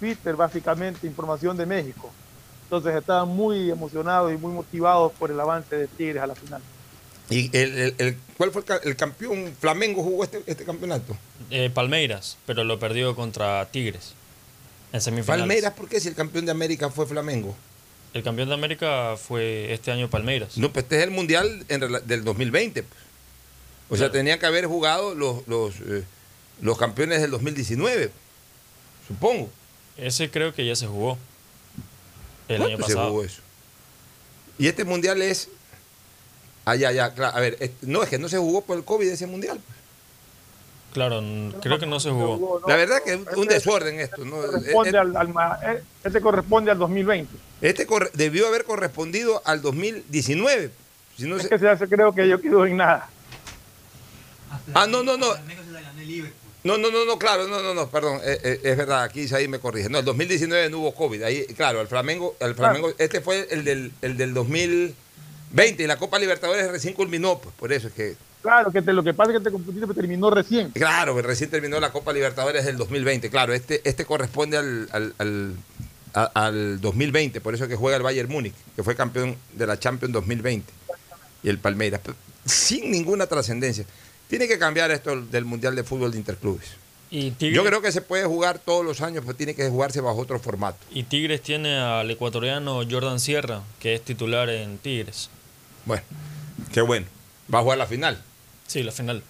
Twitter 0.00 0.34
básicamente 0.34 1.06
información 1.06 1.56
de 1.56 1.64
México. 1.66 2.10
Entonces 2.64 2.92
estaban 2.96 3.28
muy 3.28 3.70
emocionados 3.70 4.32
y 4.32 4.36
muy 4.36 4.52
motivados 4.52 5.12
por 5.12 5.30
el 5.30 5.38
avance 5.38 5.76
de 5.76 5.86
Tigres 5.86 6.20
a 6.24 6.26
la 6.26 6.34
final. 6.34 6.60
¿Y 7.30 7.48
el, 7.56 7.78
el- 7.78 7.94
el- 7.98 8.16
cuál 8.36 8.50
fue 8.50 8.60
el, 8.62 8.66
ca- 8.66 8.80
el 8.84 8.96
campeón? 8.96 9.54
¿Flamengo 9.60 10.02
jugó 10.02 10.24
este, 10.24 10.42
este 10.46 10.64
campeonato? 10.64 11.16
Eh, 11.50 11.70
Palmeiras, 11.72 12.36
pero 12.46 12.64
lo 12.64 12.78
perdió 12.78 13.14
contra 13.14 13.66
Tigres 13.70 14.12
en 14.92 15.00
semifinales. 15.00 15.40
Palmeiras, 15.42 15.72
¿por 15.74 15.88
qué 15.88 16.00
si 16.00 16.08
el 16.08 16.14
campeón 16.14 16.44
de 16.46 16.50
América 16.50 16.90
fue 16.90 17.06
Flamengo? 17.06 17.54
El 18.12 18.24
campeón 18.24 18.48
de 18.48 18.54
América 18.54 19.16
fue 19.16 19.72
este 19.72 19.92
año 19.92 20.10
Palmeiras. 20.10 20.58
No, 20.58 20.72
pues 20.72 20.82
este 20.84 20.96
es 20.98 21.04
el 21.04 21.10
mundial 21.12 21.64
en 21.68 21.80
del 22.06 22.24
2020. 22.24 22.82
pues. 22.82 23.00
O 23.88 23.96
sea, 23.96 24.10
tenían 24.10 24.38
que 24.40 24.46
haber 24.46 24.66
jugado 24.66 25.14
los, 25.14 25.46
los, 25.46 25.76
eh, 25.86 26.02
los 26.60 26.76
campeones 26.76 27.20
del 27.20 27.30
2019, 27.30 28.10
supongo. 29.06 29.48
Ese 29.96 30.28
creo 30.30 30.52
que 30.52 30.66
ya 30.66 30.74
se 30.74 30.86
jugó 30.88 31.18
el 32.48 32.56
¿Cuándo 32.58 32.66
año 32.66 32.76
se 32.78 32.82
pasado. 32.94 33.10
jugó 33.10 33.22
eso? 33.24 33.42
Y 34.58 34.66
este 34.66 34.84
mundial 34.84 35.22
es. 35.22 35.48
Ah, 36.70 36.76
ya, 36.76 36.92
ya, 36.92 37.12
claro. 37.14 37.36
A 37.36 37.40
ver, 37.40 37.58
no, 37.82 38.02
es 38.02 38.08
que 38.08 38.18
no 38.18 38.28
se 38.28 38.38
jugó 38.38 38.60
por 38.60 38.76
el 38.76 38.84
COVID 38.84 39.08
ese 39.08 39.26
mundial. 39.26 39.60
Claro, 40.92 41.22
creo 41.62 41.78
que 41.78 41.86
no 41.86 41.98
se 42.00 42.10
jugó. 42.10 42.60
La 42.66 42.76
verdad 42.76 43.02
que 43.04 43.12
es 43.14 43.20
un 43.36 43.46
desorden 43.46 43.98
esto. 44.00 44.24
¿no? 44.24 44.36
Corresponde 44.36 44.98
al, 44.98 45.16
al 45.16 45.28
ma- 45.28 45.58
este 46.04 46.20
corresponde 46.20 46.70
al 46.70 46.78
2020. 46.78 47.32
Este 47.60 47.86
corre- 47.86 48.10
debió 48.14 48.46
haber 48.48 48.64
correspondido 48.64 49.42
al 49.44 49.62
2019. 49.62 50.70
Si 51.16 51.24
no 51.26 51.36
Es 51.36 51.42
se- 51.42 51.48
que 51.48 51.58
se 51.58 51.68
hace, 51.68 51.88
creo 51.88 52.12
que 52.12 52.28
yo 52.28 52.40
quedo 52.40 52.66
en 52.66 52.76
nada. 52.76 53.08
Ah, 54.74 54.86
no, 54.86 55.02
no, 55.02 55.16
no. 55.16 55.26
No, 56.62 56.76
no, 56.76 56.90
no, 56.90 57.04
no, 57.06 57.18
claro, 57.18 57.48
no, 57.48 57.62
no, 57.62 57.72
no, 57.72 57.88
perdón, 57.88 58.20
eh, 58.22 58.38
eh, 58.42 58.60
es 58.64 58.76
verdad, 58.76 59.04
aquí 59.04 59.26
ahí 59.34 59.48
me 59.48 59.58
corrige. 59.60 59.88
No, 59.88 59.98
el 60.00 60.04
2019 60.04 60.68
no 60.68 60.80
hubo 60.80 60.94
COVID, 60.94 61.22
ahí, 61.22 61.46
claro, 61.56 61.80
el 61.80 61.86
Flamengo, 61.88 62.36
el 62.38 62.54
Flamengo, 62.54 62.92
este 62.98 63.22
fue 63.22 63.48
el 63.50 63.64
del, 63.64 63.92
el 64.02 64.16
del 64.18 64.34
2020 65.50 65.82
y 65.82 65.86
la 65.86 65.96
Copa 65.96 66.18
Libertadores 66.18 66.70
recién 66.70 66.94
culminó, 66.94 67.38
pues 67.38 67.54
por 67.56 67.72
eso 67.72 67.88
es 67.88 67.92
que, 67.94 68.16
Claro, 68.42 68.72
que 68.72 68.80
te- 68.80 68.92
lo 68.94 69.02
que 69.02 69.12
pasa 69.12 69.32
es 69.32 69.38
que 69.38 69.44
te 69.44 69.50
confundiste, 69.50 69.86
pero 69.86 69.94
terminó 70.00 70.30
recién. 70.30 70.70
claro, 70.70 71.14
que 71.14 71.22
recién 71.22 71.50
terminó 71.50 71.78
la 71.78 71.92
Copa 71.92 72.12
Libertadores 72.12 72.64
del 72.64 72.76
2020, 72.78 73.28
claro, 73.30 73.52
este, 73.52 73.80
este 73.84 74.04
corresponde 74.06 74.56
al, 74.56 74.88
al, 74.92 75.14
al, 75.18 75.54
a- 76.14 76.30
al 76.46 76.80
2020, 76.80 77.40
por 77.42 77.54
eso 77.54 77.64
es 77.64 77.70
que 77.70 77.76
juega 77.76 77.96
el 77.98 78.02
Bayern 78.02 78.30
Múnich, 78.30 78.54
que 78.76 78.82
fue 78.82 78.94
campeón 78.96 79.36
de 79.54 79.66
la 79.66 79.78
Champions 79.78 80.12
2020, 80.14 80.72
y 81.42 81.48
el 81.50 81.58
Palmeiras. 81.58 82.00
sin 82.46 82.90
ninguna 82.90 83.26
trascendencia. 83.26 83.84
Tiene 84.28 84.46
que 84.48 84.58
cambiar 84.58 84.90
esto 84.92 85.20
del 85.20 85.44
Mundial 85.44 85.74
de 85.76 85.82
Fútbol 85.84 86.12
de 86.12 86.18
Interclubes. 86.18 86.68
Y 87.12 87.34
Yo 87.52 87.64
creo 87.64 87.82
que 87.82 87.90
se 87.90 88.00
puede 88.02 88.24
jugar 88.24 88.60
todos 88.60 88.84
los 88.84 89.00
años, 89.00 89.24
pero 89.26 89.36
tiene 89.36 89.54
que 89.56 89.68
jugarse 89.68 90.00
bajo 90.00 90.18
otro 90.18 90.38
formato. 90.38 90.78
y 90.92 91.02
Tigres 91.02 91.42
tiene 91.42 91.76
al 91.76 92.08
ecuatoriano 92.10 92.80
Jordan 92.88 93.18
Sierra, 93.20 93.62
que 93.80 93.94
es 93.96 94.02
titular 94.02 94.48
en 94.48 94.78
Tigres. 94.78 95.28
Bueno, 95.84 96.02
qué 96.72 96.80
bueno. 96.80 97.06
Va 97.52 97.60
a 97.60 97.62
jugar 97.62 97.78
la 97.78 97.86
final. 97.86 98.22
Sí, 98.66 98.82
la 98.82 98.92
final. 98.92 99.22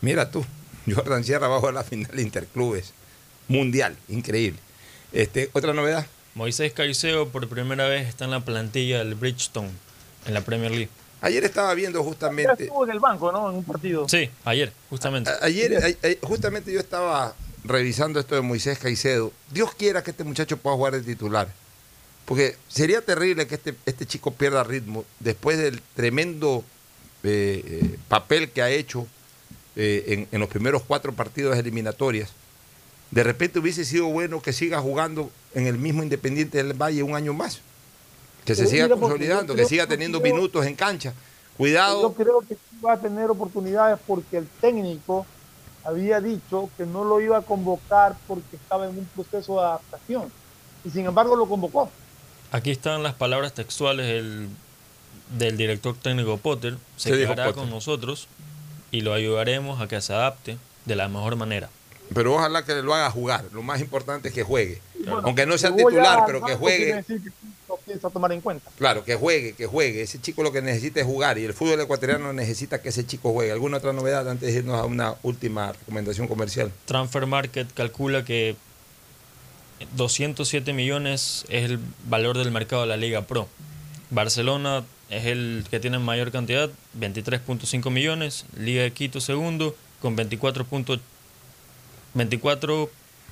Mira 0.00 0.30
tú, 0.30 0.44
Jordan 0.92 1.24
Sierra 1.24 1.48
va 1.48 1.56
a 1.56 1.58
jugar 1.60 1.74
la 1.74 1.84
final 1.84 2.10
de 2.14 2.22
Interclubes. 2.22 2.92
Mundial, 3.48 3.96
increíble. 4.08 4.58
Este, 5.12 5.50
Otra 5.52 5.72
novedad. 5.74 6.06
Moisés 6.34 6.72
Caicedo 6.72 7.28
por 7.28 7.46
primera 7.48 7.86
vez 7.88 8.08
está 8.08 8.24
en 8.24 8.30
la 8.30 8.40
plantilla 8.40 8.98
del 8.98 9.14
Bridgestone 9.14 9.70
en 10.26 10.34
la 10.34 10.40
Premier 10.40 10.70
League. 10.70 10.88
Ayer 11.20 11.44
estaba 11.44 11.72
viendo 11.74 12.02
justamente. 12.02 12.64
estuvo 12.64 12.84
en 12.84 12.90
el 12.90 13.00
banco, 13.00 13.30
¿no? 13.30 13.50
En 13.50 13.56
un 13.56 13.64
partido. 13.64 14.08
Sí, 14.08 14.30
ayer, 14.44 14.72
justamente. 14.90 15.30
A- 15.30 15.38
Ayer, 15.44 15.76
a- 15.76 16.26
justamente 16.26 16.72
yo 16.72 16.80
estaba 16.80 17.34
revisando 17.64 18.18
esto 18.18 18.34
de 18.34 18.40
Moisés 18.40 18.78
Caicedo. 18.78 19.32
Dios 19.50 19.74
quiera 19.74 20.02
que 20.02 20.10
este 20.12 20.24
muchacho 20.24 20.56
pueda 20.56 20.74
jugar 20.76 20.94
de 20.94 21.02
titular. 21.02 21.48
Porque 22.24 22.56
sería 22.68 23.00
terrible 23.04 23.46
que 23.46 23.56
este, 23.56 23.74
este 23.84 24.06
chico 24.06 24.30
pierda 24.32 24.62
ritmo 24.64 25.04
después 25.20 25.58
del 25.58 25.80
tremendo 25.94 26.64
eh, 27.24 27.62
eh, 27.66 27.98
papel 28.08 28.50
que 28.50 28.62
ha 28.62 28.70
hecho 28.70 29.06
eh, 29.76 30.04
en, 30.08 30.28
en 30.30 30.40
los 30.40 30.48
primeros 30.48 30.82
cuatro 30.82 31.12
partidos 31.12 31.56
eliminatorias. 31.58 32.30
De 33.10 33.22
repente 33.22 33.58
hubiese 33.58 33.84
sido 33.84 34.06
bueno 34.06 34.40
que 34.40 34.52
siga 34.52 34.80
jugando 34.80 35.30
en 35.54 35.66
el 35.66 35.76
mismo 35.78 36.02
Independiente 36.02 36.62
del 36.62 36.74
Valle 36.74 37.02
un 37.02 37.14
año 37.14 37.34
más. 37.34 37.60
Que 38.44 38.54
se 38.54 38.66
siga 38.66 38.88
consolidando, 38.88 39.54
que 39.54 39.64
siga 39.66 39.86
teniendo 39.86 40.20
creo- 40.20 40.34
minutos 40.34 40.66
en 40.66 40.74
cancha. 40.74 41.12
Cuidado. 41.56 42.02
Yo 42.02 42.14
creo 42.14 42.40
que 42.40 42.56
va 42.84 42.94
a 42.94 43.00
tener 43.00 43.30
oportunidades 43.30 43.98
porque 44.06 44.38
el 44.38 44.48
técnico 44.60 45.26
había 45.84 46.20
dicho 46.20 46.70
que 46.76 46.86
no 46.86 47.04
lo 47.04 47.20
iba 47.20 47.36
a 47.38 47.42
convocar 47.42 48.16
porque 48.26 48.56
estaba 48.56 48.88
en 48.88 48.98
un 48.98 49.04
proceso 49.14 49.54
de 49.60 49.66
adaptación. 49.66 50.32
Y 50.84 50.90
sin 50.90 51.04
embargo 51.06 51.36
lo 51.36 51.46
convocó. 51.46 51.90
Aquí 52.52 52.70
están 52.70 53.02
las 53.02 53.14
palabras 53.14 53.54
textuales 53.54 54.06
del, 54.06 54.48
del 55.38 55.56
director 55.56 55.96
técnico 55.96 56.36
Potter. 56.36 56.76
Se 56.96 57.10
¿Qué 57.10 57.16
dijo 57.16 57.32
quedará 57.32 57.48
Potter? 57.50 57.62
con 57.62 57.70
nosotros 57.70 58.28
y 58.90 59.00
lo 59.00 59.14
ayudaremos 59.14 59.80
a 59.80 59.88
que 59.88 60.00
se 60.02 60.12
adapte 60.12 60.58
de 60.84 60.96
la 60.96 61.08
mejor 61.08 61.36
manera. 61.36 61.70
Pero 62.14 62.34
ojalá 62.34 62.62
que 62.64 62.74
lo 62.82 62.92
haga 62.94 63.10
jugar. 63.10 63.46
Lo 63.52 63.62
más 63.62 63.80
importante 63.80 64.28
es 64.28 64.34
que 64.34 64.42
juegue. 64.42 64.82
Bueno, 64.98 65.22
Aunque 65.24 65.46
no 65.46 65.56
sea 65.56 65.74
titular, 65.74 66.24
pero 66.26 66.44
que 66.44 66.54
juegue. 66.56 66.94
decir 66.96 67.22
que 67.22 67.30
piensa 67.86 68.10
tomar 68.10 68.30
en 68.32 68.42
cuenta. 68.42 68.70
Claro, 68.76 69.02
que 69.02 69.14
juegue, 69.14 69.54
que 69.54 69.64
juegue. 69.66 70.02
Ese 70.02 70.20
chico 70.20 70.42
lo 70.42 70.52
que 70.52 70.60
necesita 70.60 71.00
es 71.00 71.06
jugar 71.06 71.38
y 71.38 71.44
el 71.46 71.54
fútbol 71.54 71.80
ecuatoriano 71.80 72.34
necesita 72.34 72.82
que 72.82 72.90
ese 72.90 73.06
chico 73.06 73.32
juegue. 73.32 73.50
¿Alguna 73.50 73.78
otra 73.78 73.94
novedad 73.94 74.28
antes 74.28 74.52
de 74.52 74.58
irnos 74.58 74.78
a 74.78 74.84
una 74.84 75.14
última 75.22 75.72
recomendación 75.72 76.28
comercial? 76.28 76.70
Transfer 76.84 77.24
Market 77.26 77.72
calcula 77.72 78.26
que 78.26 78.56
207 79.96 80.72
millones 80.72 81.44
es 81.48 81.64
el 81.70 81.78
valor 82.08 82.38
del 82.38 82.50
mercado 82.50 82.82
de 82.82 82.88
la 82.88 82.96
Liga 82.96 83.22
Pro. 83.22 83.48
Barcelona 84.10 84.84
es 85.10 85.26
el 85.26 85.64
que 85.70 85.80
tiene 85.80 85.98
mayor 85.98 86.30
cantidad, 86.32 86.70
23.5 86.98 87.90
millones. 87.90 88.44
Liga 88.56 88.82
de 88.82 88.92
Quito 88.92 89.20
segundo 89.20 89.76
con 90.00 90.16
24. 90.16 90.64
punto- 90.64 90.98
24 92.14 92.90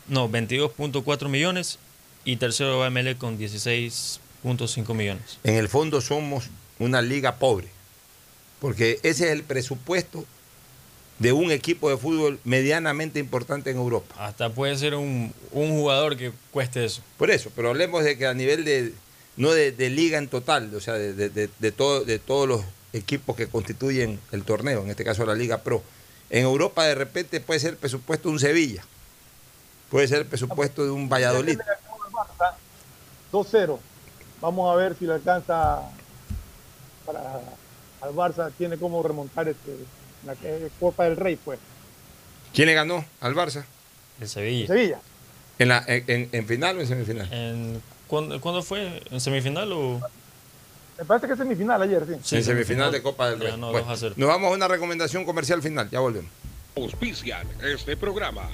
no, 0.08 0.28
22.4 0.28 1.28
millones. 1.28 1.78
Y 2.24 2.36
tercero 2.36 2.82
AML 2.84 3.16
con 3.16 3.38
16.5 3.38 4.94
millones. 4.94 5.38
En 5.42 5.54
el 5.54 5.68
fondo 5.68 6.00
somos 6.02 6.50
una 6.78 7.00
liga 7.00 7.36
pobre. 7.36 7.68
Porque 8.60 8.98
ese 9.02 9.24
es 9.26 9.30
el 9.32 9.42
presupuesto 9.42 10.26
de 11.20 11.32
un 11.32 11.50
equipo 11.52 11.88
de 11.90 11.96
fútbol 11.98 12.40
medianamente 12.44 13.18
importante 13.20 13.70
en 13.70 13.76
Europa. 13.76 14.14
Hasta 14.18 14.48
puede 14.50 14.76
ser 14.78 14.94
un, 14.94 15.32
un 15.52 15.70
jugador 15.78 16.16
que 16.16 16.32
cueste 16.50 16.84
eso. 16.84 17.02
Por 17.18 17.30
eso, 17.30 17.50
pero 17.54 17.68
hablemos 17.68 18.02
de 18.02 18.16
que 18.18 18.26
a 18.26 18.32
nivel 18.34 18.64
de, 18.64 18.94
no 19.36 19.52
de, 19.52 19.70
de 19.70 19.90
liga 19.90 20.16
en 20.18 20.28
total, 20.28 20.74
o 20.74 20.80
sea, 20.80 20.94
de, 20.94 21.12
de- 21.12 21.28
de- 21.28 21.50
de 21.58 21.72
todo, 21.72 22.04
de 22.04 22.18
todos 22.18 22.48
los 22.48 22.62
equipos 22.94 23.36
que 23.36 23.46
constituyen 23.48 24.18
el 24.32 24.42
torneo, 24.44 24.82
en 24.82 24.88
este 24.90 25.04
caso 25.04 25.24
la 25.26 25.34
Liga 25.34 25.58
Pro. 25.58 25.82
En 26.30 26.42
Europa 26.44 26.84
de 26.84 26.94
repente 26.94 27.38
puede 27.40 27.60
ser 27.60 27.70
el 27.72 27.76
presupuesto 27.76 28.28
de 28.28 28.32
un 28.32 28.40
Sevilla, 28.40 28.82
puede 29.90 30.08
ser 30.08 30.20
el 30.20 30.26
presupuesto 30.26 30.84
de 30.84 30.90
un 30.90 31.08
Valladolid. 31.08 31.58
2-0. 33.32 33.78
Vamos 34.40 34.72
a 34.72 34.76
ver 34.76 34.96
si 34.98 35.04
le 35.06 35.12
alcanza 35.14 35.82
para 37.04 37.40
al 38.00 38.14
Barça. 38.14 38.50
Tiene 38.56 38.78
como 38.78 39.02
remontar 39.02 39.46
este, 39.48 39.76
la 40.24 40.34
que- 40.34 40.70
Copa 40.78 41.04
del 41.04 41.16
Rey, 41.16 41.36
pues. 41.36 41.58
¿Quién 42.52 42.66
le 42.68 42.74
ganó 42.74 43.04
al 43.20 43.34
Barça? 43.34 43.64
El 44.20 44.28
Sevilla. 44.28 44.66
Sevilla. 44.66 45.00
¿En, 45.58 45.68
la, 45.68 45.84
en, 45.86 46.04
en- 46.08 46.28
en 46.32 46.46
final 46.46 46.78
o 46.78 46.80
en 46.80 46.86
semifinal? 46.88 47.32
En, 47.32 47.82
¿cuándo, 48.06 48.40
cuándo 48.40 48.62
fue? 48.62 49.02
¿En 49.10 49.20
semifinal 49.20 49.72
o...? 49.72 50.00
Me 50.98 51.04
parece 51.06 51.26
que 51.28 51.32
es 51.32 51.38
semifinal 51.38 51.80
ayer, 51.80 52.04
sí. 52.22 52.36
en 52.36 52.44
semifinal 52.44 52.92
de 52.92 53.00
Copa 53.02 53.30
del 53.30 53.38
Ya 53.38 53.44
Rey. 53.44 53.50
ganó 53.52 53.70
Bueno, 53.70 53.86
2 53.86 53.96
a 53.96 54.00
0. 54.00 54.14
nos 54.18 54.28
vamos 54.28 54.50
a 54.52 54.54
una 54.54 54.68
recomendación 54.68 55.24
comercial 55.24 55.62
final, 55.62 55.88
ya 55.90 56.00
volvemos. 56.00 56.30
Auspician 56.76 57.46
este 57.62 57.96
programa. 57.96 58.48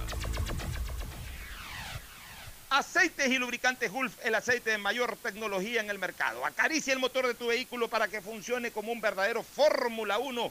Aceites 2.71 3.29
y 3.31 3.39
lubricantes 3.39 3.91
Gulf, 3.91 4.13
el 4.25 4.35
aceite 4.35 4.71
de 4.71 4.79
mayor 4.79 5.17
tecnología 5.23 5.81
en 5.81 5.89
el 5.91 5.99
mercado. 5.99 6.45
Acaricia 6.45 6.93
el 6.93 6.99
motor 6.99 7.27
de 7.27 7.35
tu 7.35 7.47
vehículo 7.47 7.89
para 7.89 8.09
que 8.09 8.21
funcione 8.21 8.71
como 8.73 8.93
un 8.93 9.01
verdadero 9.01 9.43
Fórmula 9.43 10.19
1 10.19 10.51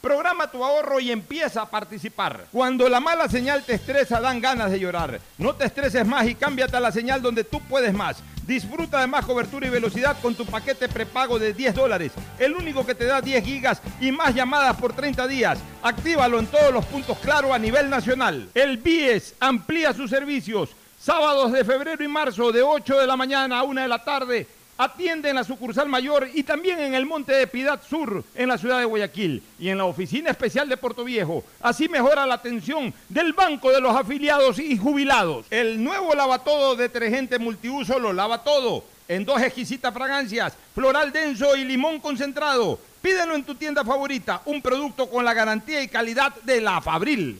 programa 0.01 0.49
tu 0.49 0.63
ahorro 0.63 0.99
y 0.99 1.11
empieza 1.11 1.61
a 1.61 1.69
participar. 1.69 2.47
Cuando 2.51 2.89
la 2.89 2.99
mala 2.99 3.29
señal 3.29 3.63
te 3.63 3.75
estresa, 3.75 4.19
dan 4.19 4.41
ganas 4.41 4.71
de 4.71 4.79
llorar. 4.79 5.19
No 5.37 5.53
te 5.53 5.65
estreses 5.65 6.05
más 6.05 6.27
y 6.27 6.35
cámbiate 6.35 6.75
a 6.75 6.79
la 6.79 6.91
señal 6.91 7.21
donde 7.21 7.43
tú 7.43 7.61
puedes 7.61 7.93
más. 7.93 8.17
Disfruta 8.45 8.99
de 8.99 9.07
más 9.07 9.25
cobertura 9.25 9.67
y 9.67 9.69
velocidad 9.69 10.17
con 10.21 10.33
tu 10.33 10.45
paquete 10.45 10.89
prepago 10.89 11.37
de 11.37 11.53
10 11.53 11.75
dólares, 11.75 12.11
el 12.39 12.53
único 12.53 12.85
que 12.85 12.95
te 12.95 13.05
da 13.05 13.21
10 13.21 13.45
gigas 13.45 13.81
y 14.01 14.11
más 14.11 14.33
llamadas 14.33 14.75
por 14.77 14.93
30 14.93 15.27
días. 15.27 15.59
Actívalo 15.83 16.39
en 16.39 16.47
todos 16.47 16.73
los 16.73 16.85
puntos 16.85 17.17
claro 17.19 17.53
a 17.53 17.59
nivel 17.59 17.89
nacional. 17.89 18.49
El 18.55 18.77
BIES 18.77 19.35
amplía 19.39 19.93
sus 19.93 20.09
servicios. 20.09 20.71
Sábados 20.99 21.51
de 21.51 21.63
febrero 21.63 22.03
y 22.03 22.07
marzo 22.07 22.51
de 22.51 22.61
8 22.61 22.99
de 22.99 23.07
la 23.07 23.15
mañana 23.15 23.59
a 23.59 23.63
1 23.63 23.81
de 23.81 23.87
la 23.87 24.03
tarde. 24.03 24.47
Atiende 24.81 25.29
en 25.29 25.35
la 25.35 25.43
sucursal 25.43 25.87
mayor 25.87 26.27
y 26.33 26.41
también 26.41 26.79
en 26.79 26.95
el 26.95 27.05
Monte 27.05 27.33
de 27.33 27.45
Piedad 27.45 27.79
Sur, 27.87 28.23
en 28.33 28.49
la 28.49 28.57
ciudad 28.57 28.79
de 28.79 28.85
Guayaquil, 28.85 29.43
y 29.59 29.69
en 29.69 29.77
la 29.77 29.85
oficina 29.85 30.31
especial 30.31 30.67
de 30.67 30.75
Puerto 30.75 31.03
Viejo. 31.03 31.43
Así 31.61 31.87
mejora 31.87 32.25
la 32.25 32.33
atención 32.33 32.91
del 33.07 33.33
Banco 33.33 33.71
de 33.71 33.79
los 33.79 33.95
Afiliados 33.95 34.57
y 34.57 34.75
Jubilados. 34.79 35.45
El 35.51 35.83
nuevo 35.83 36.15
lavatodo 36.15 36.75
detergente 36.75 37.37
multiuso 37.37 37.99
lo 37.99 38.11
lava 38.11 38.43
todo, 38.43 38.83
en 39.07 39.23
dos 39.23 39.39
exquisitas 39.43 39.93
fragancias, 39.93 40.57
floral 40.73 41.11
denso 41.11 41.55
y 41.55 41.63
limón 41.63 41.99
concentrado. 41.99 42.79
Pídelo 43.03 43.35
en 43.35 43.43
tu 43.43 43.53
tienda 43.53 43.85
favorita, 43.85 44.41
un 44.45 44.63
producto 44.63 45.07
con 45.11 45.23
la 45.23 45.35
garantía 45.35 45.83
y 45.83 45.89
calidad 45.89 46.33
de 46.41 46.59
la 46.59 46.81
Fabril. 46.81 47.37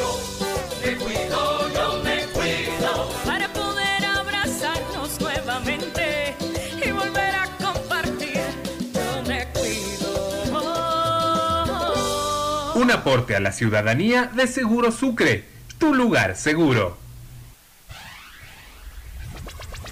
Un 12.73 12.89
aporte 12.89 13.35
a 13.35 13.41
la 13.41 13.51
ciudadanía 13.51 14.31
de 14.33 14.47
Seguro 14.47 14.91
Sucre, 14.91 15.43
tu 15.77 15.93
lugar 15.93 16.37
seguro. 16.37 16.97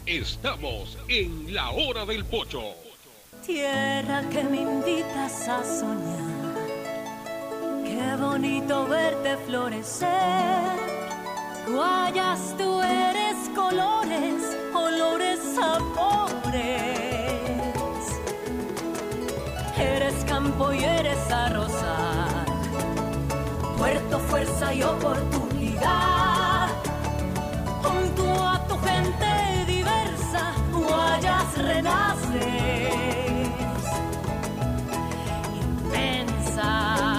Estamos 0.06 0.97
en 1.10 1.53
la 1.53 1.72
hora 1.72 2.06
del 2.06 2.23
pocho. 2.23 2.61
Tierra 3.45 4.23
que 4.30 4.43
me 4.43 4.61
invitas 4.61 5.47
a 5.49 5.61
soñar. 5.64 6.56
Qué 7.84 8.15
bonito 8.18 8.88
verte 8.88 9.35
florecer. 9.45 10.80
Guayas, 11.68 12.56
tú 12.57 12.81
eres 12.81 13.35
colores, 13.53 14.57
olores, 14.73 15.39
sabores. 15.53 16.64
Eres 19.77 20.15
campo 20.26 20.72
y 20.73 20.84
eres 20.84 21.19
arrozal. 21.30 22.49
Puerto, 23.80 24.19
fuerza 24.19 24.73
y 24.73 24.84
oportunidad. 24.84 26.68
Junto 27.81 28.23
a 28.45 28.68
tu 28.68 28.77
gente 28.80 29.65
diversa, 29.68 30.53
Guayas 30.73 31.57
renaces. 31.57 32.89
Inmensa. 35.61 37.19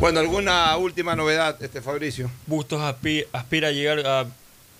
Bueno, 0.00 0.20
¿alguna 0.20 0.76
última 0.78 1.14
novedad, 1.14 1.62
este 1.62 1.82
Fabricio? 1.82 2.30
Bustos 2.46 2.80
aspi- 2.80 3.26
aspira 3.32 3.68
a 3.68 3.72
llegar 3.72 4.00
a- 4.06 4.26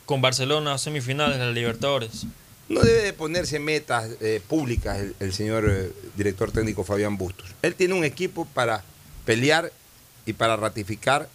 con 0.06 0.22
Barcelona 0.22 0.74
a 0.74 0.78
semifinales 0.78 1.38
de 1.38 1.44
la 1.44 1.52
Libertadores. 1.52 2.24
No 2.68 2.80
debe 2.80 3.02
de 3.02 3.12
ponerse 3.12 3.58
metas 3.58 4.08
eh, 4.20 4.40
públicas 4.48 4.98
el, 4.98 5.14
el 5.20 5.32
señor 5.32 5.66
eh, 5.68 5.92
director 6.16 6.50
técnico 6.52 6.84
Fabián 6.84 7.16
Bustos. 7.18 7.50
Él 7.62 7.74
tiene 7.74 7.94
un 7.94 8.04
equipo 8.04 8.46
para 8.54 8.82
pelear 9.24 9.72
y 10.24 10.32
para 10.32 10.56
ratificar 10.56 11.28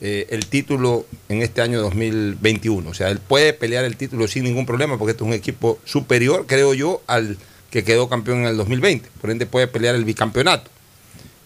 eh, 0.00 0.26
el 0.30 0.46
título 0.46 1.06
en 1.28 1.42
este 1.42 1.60
año 1.62 1.80
2021. 1.80 2.90
O 2.90 2.94
sea, 2.94 3.08
él 3.10 3.18
puede 3.20 3.52
pelear 3.52 3.84
el 3.84 3.96
título 3.96 4.26
sin 4.26 4.44
ningún 4.44 4.66
problema 4.66 4.98
porque 4.98 5.12
este 5.12 5.22
es 5.22 5.28
un 5.28 5.34
equipo 5.34 5.78
superior, 5.84 6.46
creo 6.46 6.74
yo, 6.74 7.02
al 7.06 7.38
que 7.70 7.84
quedó 7.84 8.08
campeón 8.08 8.38
en 8.40 8.46
el 8.46 8.56
2020. 8.56 9.08
Por 9.20 9.30
ende 9.30 9.46
puede 9.46 9.68
pelear 9.68 9.94
el 9.94 10.04
bicampeonato. 10.04 10.70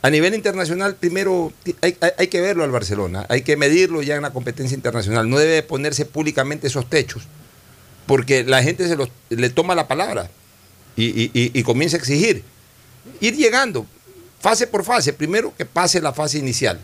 A 0.07 0.11
nivel 0.11 0.35
internacional, 0.35 0.95
primero 0.95 1.53
hay, 1.81 2.29
que 2.29 2.41
verlo 2.41 2.63
al 2.63 2.71
Barcelona, 2.71 3.27
hay 3.29 3.43
que 3.43 3.57
medirlo 3.57 4.03
ya 4.03 4.15
en 4.15 4.23
la 4.23 4.31
competencia 4.31 4.77
internacional. 4.77 5.29
No 5.29 5.37
debe 5.37 5.55
de 5.55 5.63
ponerse 5.65 6.05
públicamente 6.05 6.69
esos 6.69 6.89
techos 6.89 7.25
porque 8.07 8.45
la 8.45 8.63
gente 8.63 8.87
se 8.87 8.95
los, 8.95 9.09
le 9.31 9.51
toma 9.51 9.75
la 9.75 9.89
palabra 9.89 10.31
y, 10.97 11.33
y- 11.35 11.63
comienza 11.65 11.97
a 11.97 11.99
exigir. 11.99 12.45
Ir 13.19 13.35
llegando, 13.35 13.85
fase 14.39 14.69
por 14.69 14.85
fase, 14.85 15.13
primero 15.13 15.53
que 15.57 15.67
pase 15.67 16.01
la 16.01 16.13
fase 16.13 16.39
inicial. 16.39 16.79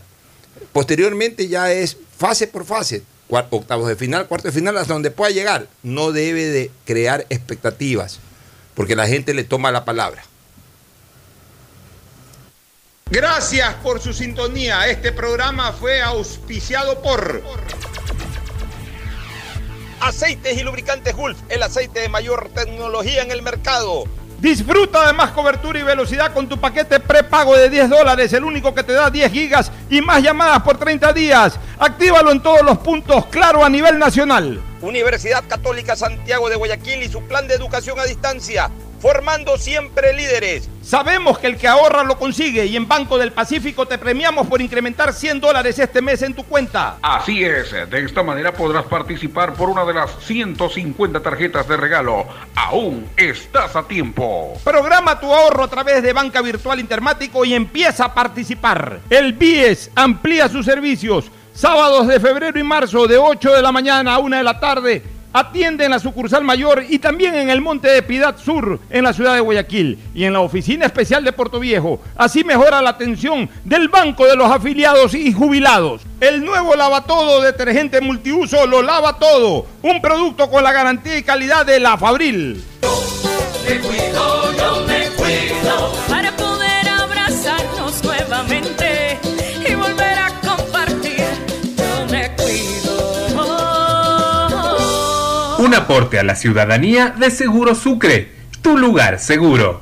Posteriormente 0.72 1.46
ya 1.46 1.70
es 1.70 1.96
fase 2.18 2.48
por 2.48 2.64
fase, 2.64 3.04
octavos 3.28 3.86
de 3.86 3.94
final, 3.94 4.26
cuarto 4.26 4.48
de 4.48 4.52
final, 4.52 4.76
hasta 4.76 4.94
donde 4.94 5.12
pueda 5.12 5.30
llegar. 5.30 5.68
No 5.84 6.10
debe 6.10 6.46
de 6.46 6.72
crear 6.84 7.24
expectativas, 7.30 8.18
porque 8.74 8.96
la 8.96 9.06
gente 9.06 9.32
le 9.32 9.44
toma 9.44 9.70
la 9.70 9.84
palabra. 9.84 10.24
Gracias 13.10 13.74
por 13.82 14.00
su 14.00 14.12
sintonía. 14.12 14.86
Este 14.88 15.12
programa 15.12 15.72
fue 15.72 16.00
auspiciado 16.00 17.02
por 17.02 17.42
Aceites 20.00 20.58
y 20.58 20.62
Lubricantes 20.62 21.14
Gulf, 21.14 21.38
el 21.48 21.62
aceite 21.62 22.00
de 22.00 22.08
mayor 22.08 22.50
tecnología 22.54 23.22
en 23.22 23.30
el 23.30 23.42
mercado. 23.42 24.04
Disfruta 24.40 25.06
de 25.06 25.12
más 25.12 25.30
cobertura 25.30 25.78
y 25.78 25.84
velocidad 25.84 26.34
con 26.34 26.48
tu 26.48 26.58
paquete 26.58 26.98
prepago 26.98 27.54
de 27.56 27.70
10 27.70 27.88
dólares, 27.88 28.32
el 28.32 28.42
único 28.42 28.74
que 28.74 28.82
te 28.82 28.92
da 28.92 29.08
10 29.08 29.30
gigas 29.30 29.70
y 29.88 30.00
más 30.00 30.20
llamadas 30.20 30.62
por 30.62 30.78
30 30.78 31.12
días. 31.12 31.60
Actívalo 31.78 32.32
en 32.32 32.42
todos 32.42 32.62
los 32.62 32.78
puntos, 32.78 33.26
claro, 33.26 33.64
a 33.64 33.68
nivel 33.68 34.00
nacional. 34.00 34.60
Universidad 34.80 35.44
Católica 35.46 35.94
Santiago 35.94 36.48
de 36.48 36.56
Guayaquil 36.56 37.04
y 37.04 37.08
su 37.08 37.22
plan 37.22 37.46
de 37.46 37.54
educación 37.54 38.00
a 38.00 38.04
distancia, 38.04 38.68
formando 39.02 39.58
siempre 39.58 40.14
líderes. 40.14 40.70
Sabemos 40.80 41.36
que 41.40 41.48
el 41.48 41.56
que 41.56 41.66
ahorra 41.66 42.04
lo 42.04 42.16
consigue 42.16 42.66
y 42.66 42.76
en 42.76 42.86
Banco 42.86 43.18
del 43.18 43.32
Pacífico 43.32 43.84
te 43.84 43.98
premiamos 43.98 44.46
por 44.46 44.62
incrementar 44.62 45.12
100 45.12 45.40
dólares 45.40 45.76
este 45.80 46.00
mes 46.00 46.22
en 46.22 46.34
tu 46.34 46.44
cuenta. 46.44 46.98
Así 47.02 47.42
es, 47.42 47.72
de 47.72 48.04
esta 48.04 48.22
manera 48.22 48.52
podrás 48.52 48.84
participar 48.84 49.54
por 49.54 49.68
una 49.68 49.84
de 49.84 49.94
las 49.94 50.12
150 50.20 51.18
tarjetas 51.20 51.66
de 51.66 51.76
regalo. 51.76 52.26
Aún 52.54 53.08
estás 53.16 53.74
a 53.74 53.82
tiempo. 53.82 54.56
Programa 54.62 55.18
tu 55.18 55.34
ahorro 55.34 55.64
a 55.64 55.68
través 55.68 56.00
de 56.04 56.12
Banca 56.12 56.40
Virtual 56.40 56.78
Intermático 56.78 57.44
y 57.44 57.54
empieza 57.54 58.04
a 58.04 58.14
participar. 58.14 59.00
El 59.10 59.32
BIES 59.32 59.90
amplía 59.96 60.48
sus 60.48 60.64
servicios. 60.64 61.28
Sábados 61.54 62.06
de 62.06 62.20
febrero 62.20 62.58
y 62.58 62.62
marzo 62.62 63.08
de 63.08 63.18
8 63.18 63.52
de 63.52 63.62
la 63.62 63.72
mañana 63.72 64.14
a 64.14 64.18
1 64.20 64.36
de 64.36 64.42
la 64.42 64.60
tarde. 64.60 65.02
Atiende 65.34 65.86
en 65.86 65.92
la 65.92 65.98
sucursal 65.98 66.44
mayor 66.44 66.84
y 66.88 66.98
también 66.98 67.34
en 67.34 67.48
el 67.48 67.62
Monte 67.62 67.88
de 67.88 68.02
Piedad 68.02 68.36
Sur, 68.36 68.80
en 68.90 69.04
la 69.04 69.14
ciudad 69.14 69.34
de 69.34 69.40
Guayaquil, 69.40 69.98
y 70.14 70.24
en 70.24 70.34
la 70.34 70.40
oficina 70.40 70.84
especial 70.84 71.24
de 71.24 71.32
Puerto 71.32 71.58
Viejo. 71.58 72.00
Así 72.16 72.44
mejora 72.44 72.82
la 72.82 72.90
atención 72.90 73.48
del 73.64 73.88
Banco 73.88 74.26
de 74.26 74.36
los 74.36 74.50
Afiliados 74.50 75.14
y 75.14 75.32
Jubilados. 75.32 76.02
El 76.20 76.44
nuevo 76.44 76.74
lavatodo 76.74 77.40
detergente 77.40 78.00
multiuso 78.00 78.66
lo 78.66 78.82
lava 78.82 79.18
todo. 79.18 79.66
Un 79.82 80.02
producto 80.02 80.50
con 80.50 80.62
la 80.62 80.72
garantía 80.72 81.16
y 81.16 81.22
calidad 81.22 81.64
de 81.64 81.80
la 81.80 81.96
Fabril. 81.96 82.62
Un 95.72 95.78
aporte 95.78 96.18
a 96.18 96.22
la 96.22 96.34
ciudadanía 96.34 97.14
de 97.16 97.30
Seguro 97.30 97.74
Sucre, 97.74 98.30
tu 98.60 98.76
lugar 98.76 99.18
seguro. 99.18 99.80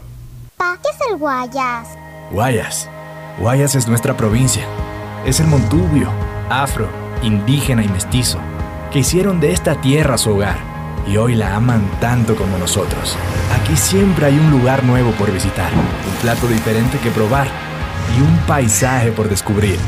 Pa, 0.56 0.78
¿qué 0.80 0.88
es 0.88 1.10
el 1.10 1.16
Guayas? 1.16 1.88
Guayas. 2.30 2.88
Guayas 3.40 3.74
es 3.74 3.88
nuestra 3.88 4.16
provincia. 4.16 4.62
Es 5.26 5.40
el 5.40 5.48
montubio, 5.48 6.08
afro, 6.48 6.88
indígena 7.24 7.82
y 7.82 7.88
mestizo, 7.88 8.38
que 8.92 9.00
hicieron 9.00 9.40
de 9.40 9.50
esta 9.50 9.80
tierra 9.80 10.16
su 10.16 10.30
hogar 10.30 10.58
y 11.08 11.16
hoy 11.16 11.34
la 11.34 11.56
aman 11.56 11.82
tanto 12.00 12.36
como 12.36 12.56
nosotros. 12.56 13.16
Aquí 13.60 13.76
siempre 13.76 14.26
hay 14.26 14.38
un 14.38 14.52
lugar 14.52 14.84
nuevo 14.84 15.10
por 15.14 15.32
visitar, 15.32 15.72
un 15.72 16.16
plato 16.22 16.46
diferente 16.46 16.98
que 16.98 17.10
probar 17.10 17.48
y 18.16 18.20
un 18.20 18.38
paisaje 18.46 19.10
por 19.10 19.28
descubrir. 19.28 19.80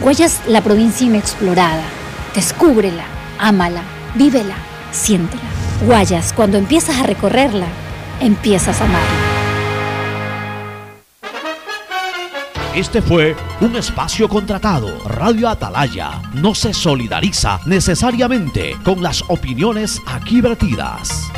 Guayas, 0.00 0.40
la 0.46 0.62
provincia 0.62 1.06
inexplorada. 1.06 1.84
Descúbrela, 2.34 3.04
ámala, 3.38 3.82
vívela, 4.14 4.56
siéntela. 4.94 5.42
Guayas, 5.86 6.32
cuando 6.32 6.56
empiezas 6.56 6.98
a 6.98 7.02
recorrerla, 7.02 7.66
empiezas 8.20 8.80
a 8.80 8.84
amarla. 8.84 9.34
Este 12.74 13.00
fue 13.00 13.36
un 13.60 13.76
espacio 13.76 14.28
contratado. 14.28 14.98
Radio 15.06 15.48
Atalaya 15.48 16.22
no 16.34 16.56
se 16.56 16.74
solidariza 16.74 17.60
necesariamente 17.66 18.76
con 18.84 19.00
las 19.00 19.22
opiniones 19.28 20.02
aquí 20.06 20.40
vertidas. 20.40 21.30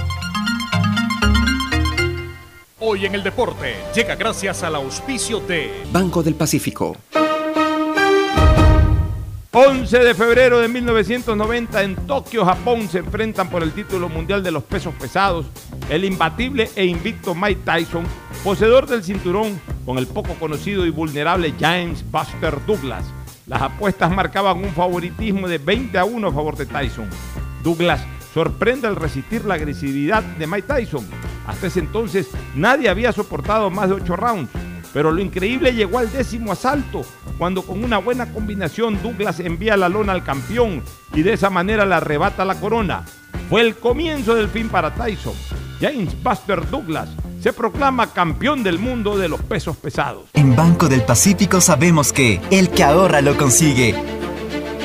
Hoy 2.78 3.04
en 3.04 3.14
el 3.14 3.22
deporte 3.22 3.74
llega 3.94 4.14
gracias 4.14 4.62
al 4.62 4.76
auspicio 4.76 5.40
de 5.40 5.84
Banco 5.92 6.22
del 6.22 6.36
Pacífico. 6.36 6.96
11 9.58 10.00
de 10.00 10.14
febrero 10.14 10.58
de 10.58 10.68
1990 10.68 11.82
en 11.82 11.96
Tokio, 12.06 12.44
Japón, 12.44 12.90
se 12.90 12.98
enfrentan 12.98 13.48
por 13.48 13.62
el 13.62 13.72
título 13.72 14.10
mundial 14.10 14.42
de 14.42 14.50
los 14.50 14.62
pesos 14.62 14.92
pesados 14.92 15.46
el 15.88 16.04
imbatible 16.04 16.68
e 16.76 16.84
invicto 16.84 17.34
Mike 17.34 17.62
Tyson, 17.64 18.04
poseedor 18.44 18.86
del 18.86 19.02
cinturón, 19.02 19.58
con 19.86 19.96
el 19.96 20.08
poco 20.08 20.34
conocido 20.34 20.84
y 20.84 20.90
vulnerable 20.90 21.54
James 21.58 22.04
Buster 22.10 22.58
Douglas. 22.66 23.06
Las 23.46 23.62
apuestas 23.62 24.10
marcaban 24.10 24.62
un 24.62 24.74
favoritismo 24.74 25.48
de 25.48 25.56
20 25.56 25.96
a 25.96 26.04
1 26.04 26.28
a 26.28 26.32
favor 26.34 26.54
de 26.58 26.66
Tyson. 26.66 27.08
Douglas 27.62 28.04
sorprende 28.34 28.88
al 28.88 28.96
resistir 28.96 29.46
la 29.46 29.54
agresividad 29.54 30.22
de 30.22 30.46
Mike 30.46 30.68
Tyson. 30.68 31.06
Hasta 31.46 31.68
ese 31.68 31.80
entonces 31.80 32.28
nadie 32.54 32.90
había 32.90 33.10
soportado 33.10 33.70
más 33.70 33.88
de 33.88 33.94
8 33.94 34.16
rounds. 34.16 34.50
Pero 34.96 35.12
lo 35.12 35.20
increíble 35.20 35.74
llegó 35.74 35.98
al 35.98 36.10
décimo 36.10 36.52
asalto, 36.52 37.04
cuando 37.36 37.60
con 37.60 37.84
una 37.84 37.98
buena 37.98 38.32
combinación 38.32 38.98
Douglas 39.02 39.40
envía 39.40 39.76
la 39.76 39.90
lona 39.90 40.14
al 40.14 40.24
campeón 40.24 40.82
y 41.12 41.20
de 41.20 41.34
esa 41.34 41.50
manera 41.50 41.84
le 41.84 41.96
arrebata 41.96 42.46
la 42.46 42.58
corona. 42.58 43.04
Fue 43.50 43.60
el 43.60 43.76
comienzo 43.76 44.34
del 44.34 44.48
fin 44.48 44.70
para 44.70 44.94
Tyson. 44.94 45.34
James 45.82 46.16
Buster 46.22 46.66
Douglas 46.70 47.10
se 47.42 47.52
proclama 47.52 48.14
campeón 48.14 48.62
del 48.62 48.78
mundo 48.78 49.18
de 49.18 49.28
los 49.28 49.42
pesos 49.42 49.76
pesados. 49.76 50.30
En 50.32 50.56
Banco 50.56 50.88
del 50.88 51.02
Pacífico 51.02 51.60
sabemos 51.60 52.10
que 52.10 52.40
el 52.50 52.70
que 52.70 52.82
ahorra 52.82 53.20
lo 53.20 53.36
consigue. 53.36 53.94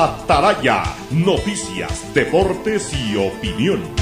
Ataraya, 0.00 0.82
noticias, 1.10 2.14
deportes 2.14 2.90
y 2.94 3.16
opinión. 3.18 3.99